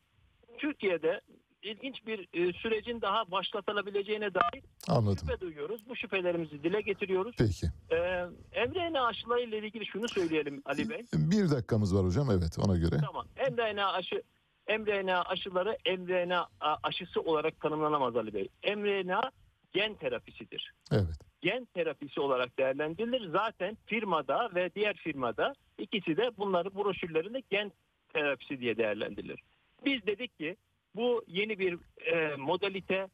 Türkiye'de 0.59 1.21
ilginç 1.63 2.07
bir 2.07 2.29
e, 2.33 2.53
sürecin 2.53 3.01
daha 3.01 3.31
başlatılabileceğine 3.31 4.35
dair 4.35 4.65
Anladım. 4.89 5.19
şüphe 5.19 5.41
duyuyoruz. 5.41 5.89
Bu 5.89 5.97
şüphelerimizi 5.97 6.63
dile 6.63 6.81
getiriyoruz. 6.81 7.35
Peki. 7.39 7.67
Ee, 7.91 8.67
mRNA 8.67 9.07
aşılarıyla 9.07 9.59
ilgili 9.59 9.87
şunu 9.87 10.09
söyleyelim 10.09 10.63
Ali 10.65 10.91
Bey. 10.91 11.07
Bir 11.13 11.51
dakikamız 11.51 11.97
var 11.97 12.05
hocam. 12.07 12.31
Evet 12.31 12.59
ona 12.59 12.77
göre. 12.77 12.97
Tamam. 13.07 13.27
mRNA 13.53 13.93
aşı 13.93 14.23
mRNA 14.69 15.23
aşıları 15.23 15.79
mRNA 15.99 16.49
aşısı 16.83 17.21
olarak 17.21 17.61
tanımlanamaz 17.61 18.17
Ali 18.17 18.35
Bey. 18.35 18.49
mRNA 18.77 19.31
gen 19.73 19.95
terapisidir. 19.95 20.73
Evet. 20.93 21.19
Gen 21.41 21.65
terapisi 21.65 22.21
olarak 22.21 22.59
değerlendirilir. 22.59 23.31
Zaten 23.31 23.77
firmada 23.87 24.51
ve 24.55 24.71
diğer 24.75 24.97
firmada 24.97 25.53
ikisi 25.79 26.17
de 26.17 26.31
bunları 26.39 26.75
broşürlerinde 26.75 27.43
gen 27.51 27.73
terapisi 28.13 28.61
diye 28.61 28.77
değerlendirilir. 28.77 29.41
Biz 29.85 30.07
dedik 30.07 30.39
ki 30.39 30.57
bu 30.97 31.25
yeni 31.27 31.59
bir 31.59 31.79
e, 32.13 32.37
modalite, 32.37 33.09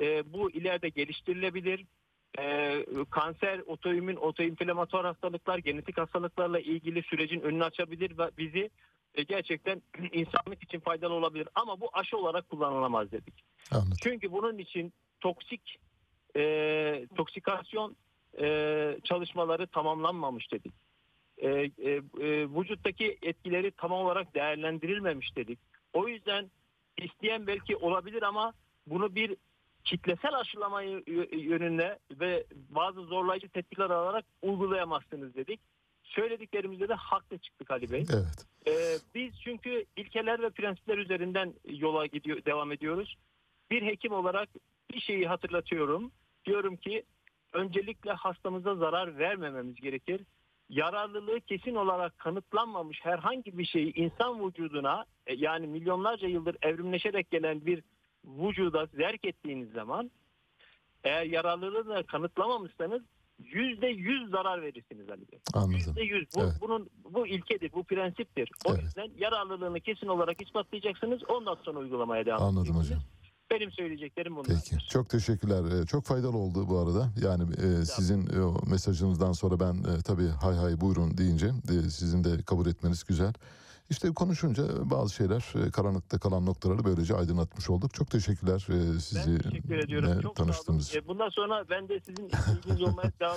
e, 0.00 0.32
bu 0.32 0.50
ileride 0.50 0.88
geliştirilebilir. 0.88 1.84
E, 2.38 2.76
kanser, 3.10 3.58
otoimmün, 3.58 4.16
otoinflamatuar 4.16 5.06
hastalıklar, 5.06 5.58
genetik 5.58 5.98
hastalıklarla 5.98 6.60
ilgili 6.60 7.02
sürecin 7.02 7.40
önünü 7.40 7.64
açabilir 7.64 8.18
ve 8.18 8.30
bizi 8.38 8.70
e, 9.14 9.22
gerçekten 9.22 9.82
insanlık 10.12 10.62
için 10.62 10.80
faydalı 10.80 11.14
olabilir. 11.14 11.48
Ama 11.54 11.80
bu 11.80 11.90
aşı 11.92 12.16
olarak 12.16 12.48
kullanılamaz 12.48 13.12
dedik. 13.12 13.34
Anladım. 13.70 13.96
Çünkü 14.02 14.32
bunun 14.32 14.58
için 14.58 14.92
toksik 15.20 15.78
e, 16.36 17.06
toksikasyon 17.16 17.96
e, 18.40 18.98
çalışmaları 19.04 19.66
tamamlanmamış 19.66 20.52
dedik. 20.52 20.72
E, 21.38 21.48
e, 21.48 21.70
e, 21.90 22.00
vücuttaki 22.48 23.18
etkileri 23.22 23.70
tam 23.70 23.92
olarak 23.92 24.34
değerlendirilmemiş 24.34 25.36
dedik. 25.36 25.58
O 25.92 26.08
yüzden 26.08 26.50
isteyen 26.98 27.46
belki 27.46 27.76
olabilir 27.76 28.22
ama 28.22 28.52
bunu 28.86 29.14
bir 29.14 29.36
kitlesel 29.84 30.34
aşılama 30.38 30.82
y- 30.82 31.02
yönüne 31.32 31.98
ve 32.10 32.44
bazı 32.68 33.00
zorlayıcı 33.00 33.48
tedbirler 33.48 33.90
alarak 33.90 34.24
uygulayamazsınız 34.42 35.34
dedik. 35.34 35.60
Söylediklerimizde 36.02 36.88
de 36.88 36.94
haklı 36.94 37.38
çıktık 37.38 37.70
Ali 37.70 37.92
Bey. 37.92 38.04
Evet. 38.14 38.46
Ee, 38.68 38.98
biz 39.14 39.40
çünkü 39.44 39.84
ilkeler 39.96 40.42
ve 40.42 40.50
prensipler 40.50 40.98
üzerinden 40.98 41.54
yola 41.64 42.06
gidiyor, 42.06 42.44
devam 42.44 42.72
ediyoruz. 42.72 43.16
Bir 43.70 43.82
hekim 43.82 44.12
olarak 44.12 44.48
bir 44.94 45.00
şeyi 45.00 45.26
hatırlatıyorum. 45.26 46.12
Diyorum 46.46 46.76
ki 46.76 47.02
öncelikle 47.52 48.12
hastamıza 48.12 48.74
zarar 48.74 49.18
vermememiz 49.18 49.74
gerekir. 49.74 50.20
Yararlılığı 50.68 51.40
kesin 51.40 51.74
olarak 51.74 52.18
kanıtlanmamış 52.18 52.98
herhangi 53.02 53.58
bir 53.58 53.64
şeyi 53.64 53.94
insan 53.94 54.46
vücuduna 54.46 55.04
e, 55.26 55.34
yani 55.34 55.66
milyonlarca 55.66 56.28
yıldır 56.28 56.56
evrimleşerek 56.62 57.30
gelen 57.30 57.66
bir 57.66 57.82
vücuda 58.24 58.86
zerk 58.86 59.24
ettiğiniz 59.24 59.72
zaman 59.72 60.10
eğer 61.04 61.24
yararlılığını 61.24 62.04
kanıtlamamışsanız 62.06 63.02
yüzde 63.38 63.86
yüz 63.86 64.30
zarar 64.30 64.62
verirsiniz 64.62 65.10
Ali 65.10 65.32
Bey. 65.32 65.38
Anladım. 65.54 65.72
Yüzde 65.72 66.02
yüz. 66.02 66.28
Bu, 66.36 66.40
Evet. 66.40 66.52
bunun 66.60 66.90
bu 67.04 67.26
ilkedir, 67.26 67.72
bu 67.72 67.84
prensiptir. 67.84 68.50
O 68.66 68.70
Evet. 68.74 68.82
yüzden 68.82 69.10
yararlılığını 69.18 69.80
kesin 69.80 70.06
olarak 70.06 70.42
ispatlayacaksınız. 70.42 71.20
Ondan 71.28 71.54
sonra 71.54 71.78
uygulamaya 71.78 72.26
devam 72.26 72.42
Anladım 72.42 72.58
edeceksiniz. 72.62 72.86
hocam. 72.90 73.02
Benim 73.50 73.70
söyleyeceklerim 73.72 74.36
bunlar. 74.36 74.46
Peki. 74.70 74.88
Çok 74.88 75.08
teşekkürler. 75.08 75.82
Ee, 75.82 75.86
Çok 75.86 76.04
faydalı 76.04 76.36
oldu 76.36 76.68
bu 76.68 76.78
arada. 76.78 77.08
Yani 77.22 77.42
e, 77.52 77.84
sizin 77.84 78.26
e, 78.26 78.70
mesajınızdan 78.70 79.32
sonra 79.32 79.60
ben 79.60 79.74
e, 79.74 80.02
tabii 80.04 80.28
hay 80.28 80.54
hay 80.56 80.80
buyurun 80.80 81.18
deyince 81.18 81.46
e, 81.46 81.90
sizin 81.90 82.24
de 82.24 82.42
kabul 82.42 82.66
etmeniz 82.66 83.04
güzel. 83.04 83.32
İşte 83.90 84.14
konuşunca 84.14 84.90
bazı 84.90 85.14
şeyler 85.14 85.44
karanlıkta 85.72 86.18
kalan 86.18 86.46
noktaları 86.46 86.84
böylece 86.84 87.14
aydınlatmış 87.14 87.70
olduk. 87.70 87.94
Çok 87.94 88.10
teşekkürler 88.10 88.66
e, 88.70 88.72
Ben 88.94 88.98
sizi 88.98 89.38
teşekkür 89.38 89.78
ediyorum. 89.78 90.08
Çok 90.12 90.22
sağ 90.22 90.28
olun. 90.28 90.34
tanıştığımız. 90.34 90.96
E, 90.96 91.06
Bundan 91.08 91.28
sonra 91.28 91.64
ben 91.70 91.88
de 91.88 92.00
sizin 92.00 92.24
ilginiz 92.58 92.82
olmaya 92.82 93.12
devam 93.20 93.36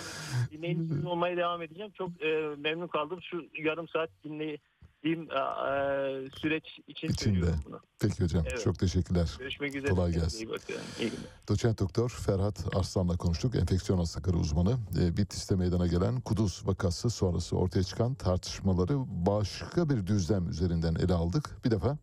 dinleyicinizin 0.51 1.05
olmaya 1.05 1.37
devam 1.37 1.61
edeceğim. 1.61 1.91
Çok 1.97 2.09
memnun 2.57 2.87
kaldım. 2.87 3.19
Şu 3.21 3.37
yarım 3.63 3.87
saat 3.87 4.09
dinlediğim 4.23 4.59
e, 5.03 5.09
e, 5.09 6.29
süreç 6.41 6.79
için 6.87 7.07
İçinde. 7.07 7.13
söylüyorum 7.23 7.59
bunu. 7.65 7.79
Peki 7.99 8.23
hocam. 8.23 8.43
Evet. 8.49 8.63
Çok 8.63 8.79
teşekkürler. 8.79 9.35
Görüşmek 9.39 9.75
üzere. 9.75 9.91
Kolay 9.91 10.11
gelsin. 10.11 10.37
iyi 10.37 10.49
bakın. 10.49 10.75
İyi 10.99 11.09
günler. 11.09 11.23
Doçent 11.49 11.79
Doktor 11.79 12.09
Ferhat 12.09 12.75
Arslan'la 12.75 13.17
konuştuk. 13.17 13.55
Enfeksiyon 13.55 13.99
hastalıkları 13.99 14.37
uzmanı. 14.37 14.77
E, 15.01 15.17
Bitlis'te 15.17 15.55
meydana 15.55 15.87
gelen 15.87 16.21
Kuduz 16.21 16.61
vakası 16.65 17.09
sonrası 17.09 17.57
ortaya 17.57 17.83
çıkan 17.83 18.13
tartışmaları 18.13 19.25
başka 19.25 19.89
bir 19.89 20.07
düzlem 20.07 20.49
üzerinden 20.49 20.95
ele 20.95 21.13
aldık. 21.13 21.65
Bir 21.65 21.71
defa 21.71 21.97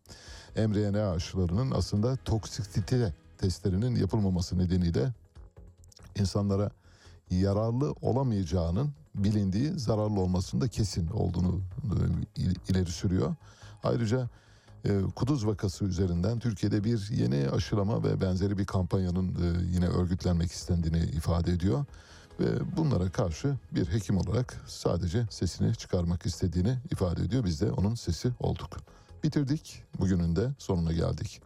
mRNA 0.55 1.11
aşılarının 1.11 1.71
aslında 1.71 2.15
toksikite 2.15 3.13
testlerinin 3.37 3.95
yapılmaması 3.95 4.57
nedeniyle 4.57 5.13
insanlara 6.19 6.71
yararlı 7.29 7.91
olamayacağının 8.01 8.93
bilindiği 9.17 9.79
zararlı 9.79 10.19
olmasında 10.19 10.67
kesin 10.67 11.07
olduğunu 11.07 11.61
e, 11.83 12.41
il- 12.41 12.55
ileri 12.69 12.91
sürüyor. 12.91 13.35
Ayrıca 13.83 14.29
e, 14.85 15.01
Kuduz 15.15 15.47
vakası 15.47 15.85
üzerinden 15.85 16.39
Türkiye'de 16.39 16.83
bir 16.83 17.09
yeni 17.11 17.49
aşılama 17.49 18.03
ve 18.03 18.21
benzeri 18.21 18.57
bir 18.57 18.65
kampanyanın 18.65 19.27
e, 19.27 19.63
yine 19.73 19.87
örgütlenmek 19.87 20.51
istendiğini 20.51 20.99
ifade 20.99 21.51
ediyor. 21.51 21.85
Ve 22.39 22.77
bunlara 22.77 23.09
karşı 23.11 23.55
bir 23.71 23.85
hekim 23.85 24.17
olarak 24.17 24.61
sadece 24.67 25.25
sesini 25.29 25.75
çıkarmak 25.75 26.25
istediğini 26.25 26.77
ifade 26.91 27.21
ediyor. 27.21 27.43
Biz 27.45 27.61
de 27.61 27.71
onun 27.71 27.95
sesi 27.95 28.29
olduk. 28.39 28.77
Bitirdik. 29.23 29.83
Bugünün 29.99 30.35
de 30.35 30.49
sonuna 30.57 30.91
geldik. 30.91 31.41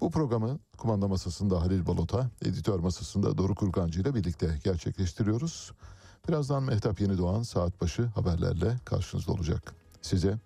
Bu 0.00 0.10
programı 0.10 0.58
kumanda 0.78 1.08
masasında 1.08 1.60
Halil 1.60 1.86
Balota, 1.86 2.30
editör 2.42 2.78
masasında 2.78 3.38
Doruk 3.38 3.62
Urgancı 3.62 4.00
ile 4.00 4.14
birlikte 4.14 4.58
gerçekleştiriyoruz. 4.64 5.72
Birazdan 6.28 6.62
Mehtap 6.62 7.00
Yeni 7.00 7.18
Doğan 7.18 7.42
saat 7.42 7.80
başı 7.80 8.04
haberlerle 8.04 8.76
karşınızda 8.84 9.32
olacak. 9.32 9.74
Size 10.02 10.38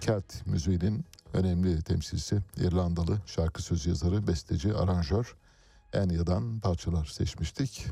Kelt 0.00 0.46
müziğinin 0.46 1.04
önemli 1.32 1.82
temsilcisi 1.82 2.38
İrlandalı 2.56 3.18
şarkı 3.26 3.62
söz 3.62 3.86
yazarı, 3.86 4.26
besteci, 4.26 4.74
aranjör 4.74 5.36
Enya'dan 5.92 6.60
parçalar 6.60 7.04
seçmiştik. 7.04 7.86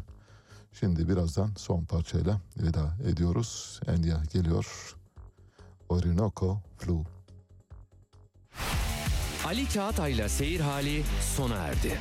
Şimdi 0.73 1.09
birazdan 1.09 1.51
son 1.57 1.85
parçayla 1.85 2.41
veda 2.57 2.97
ediyoruz. 3.05 3.81
Enya 3.87 4.23
geliyor. 4.33 4.97
Orinoco 5.89 6.59
Flu. 6.79 7.05
Ali 9.47 9.69
Çağatay'la 9.69 10.29
Seyir 10.29 10.61
Hali 10.61 11.05
sona 11.37 11.55
erdi. 11.55 11.99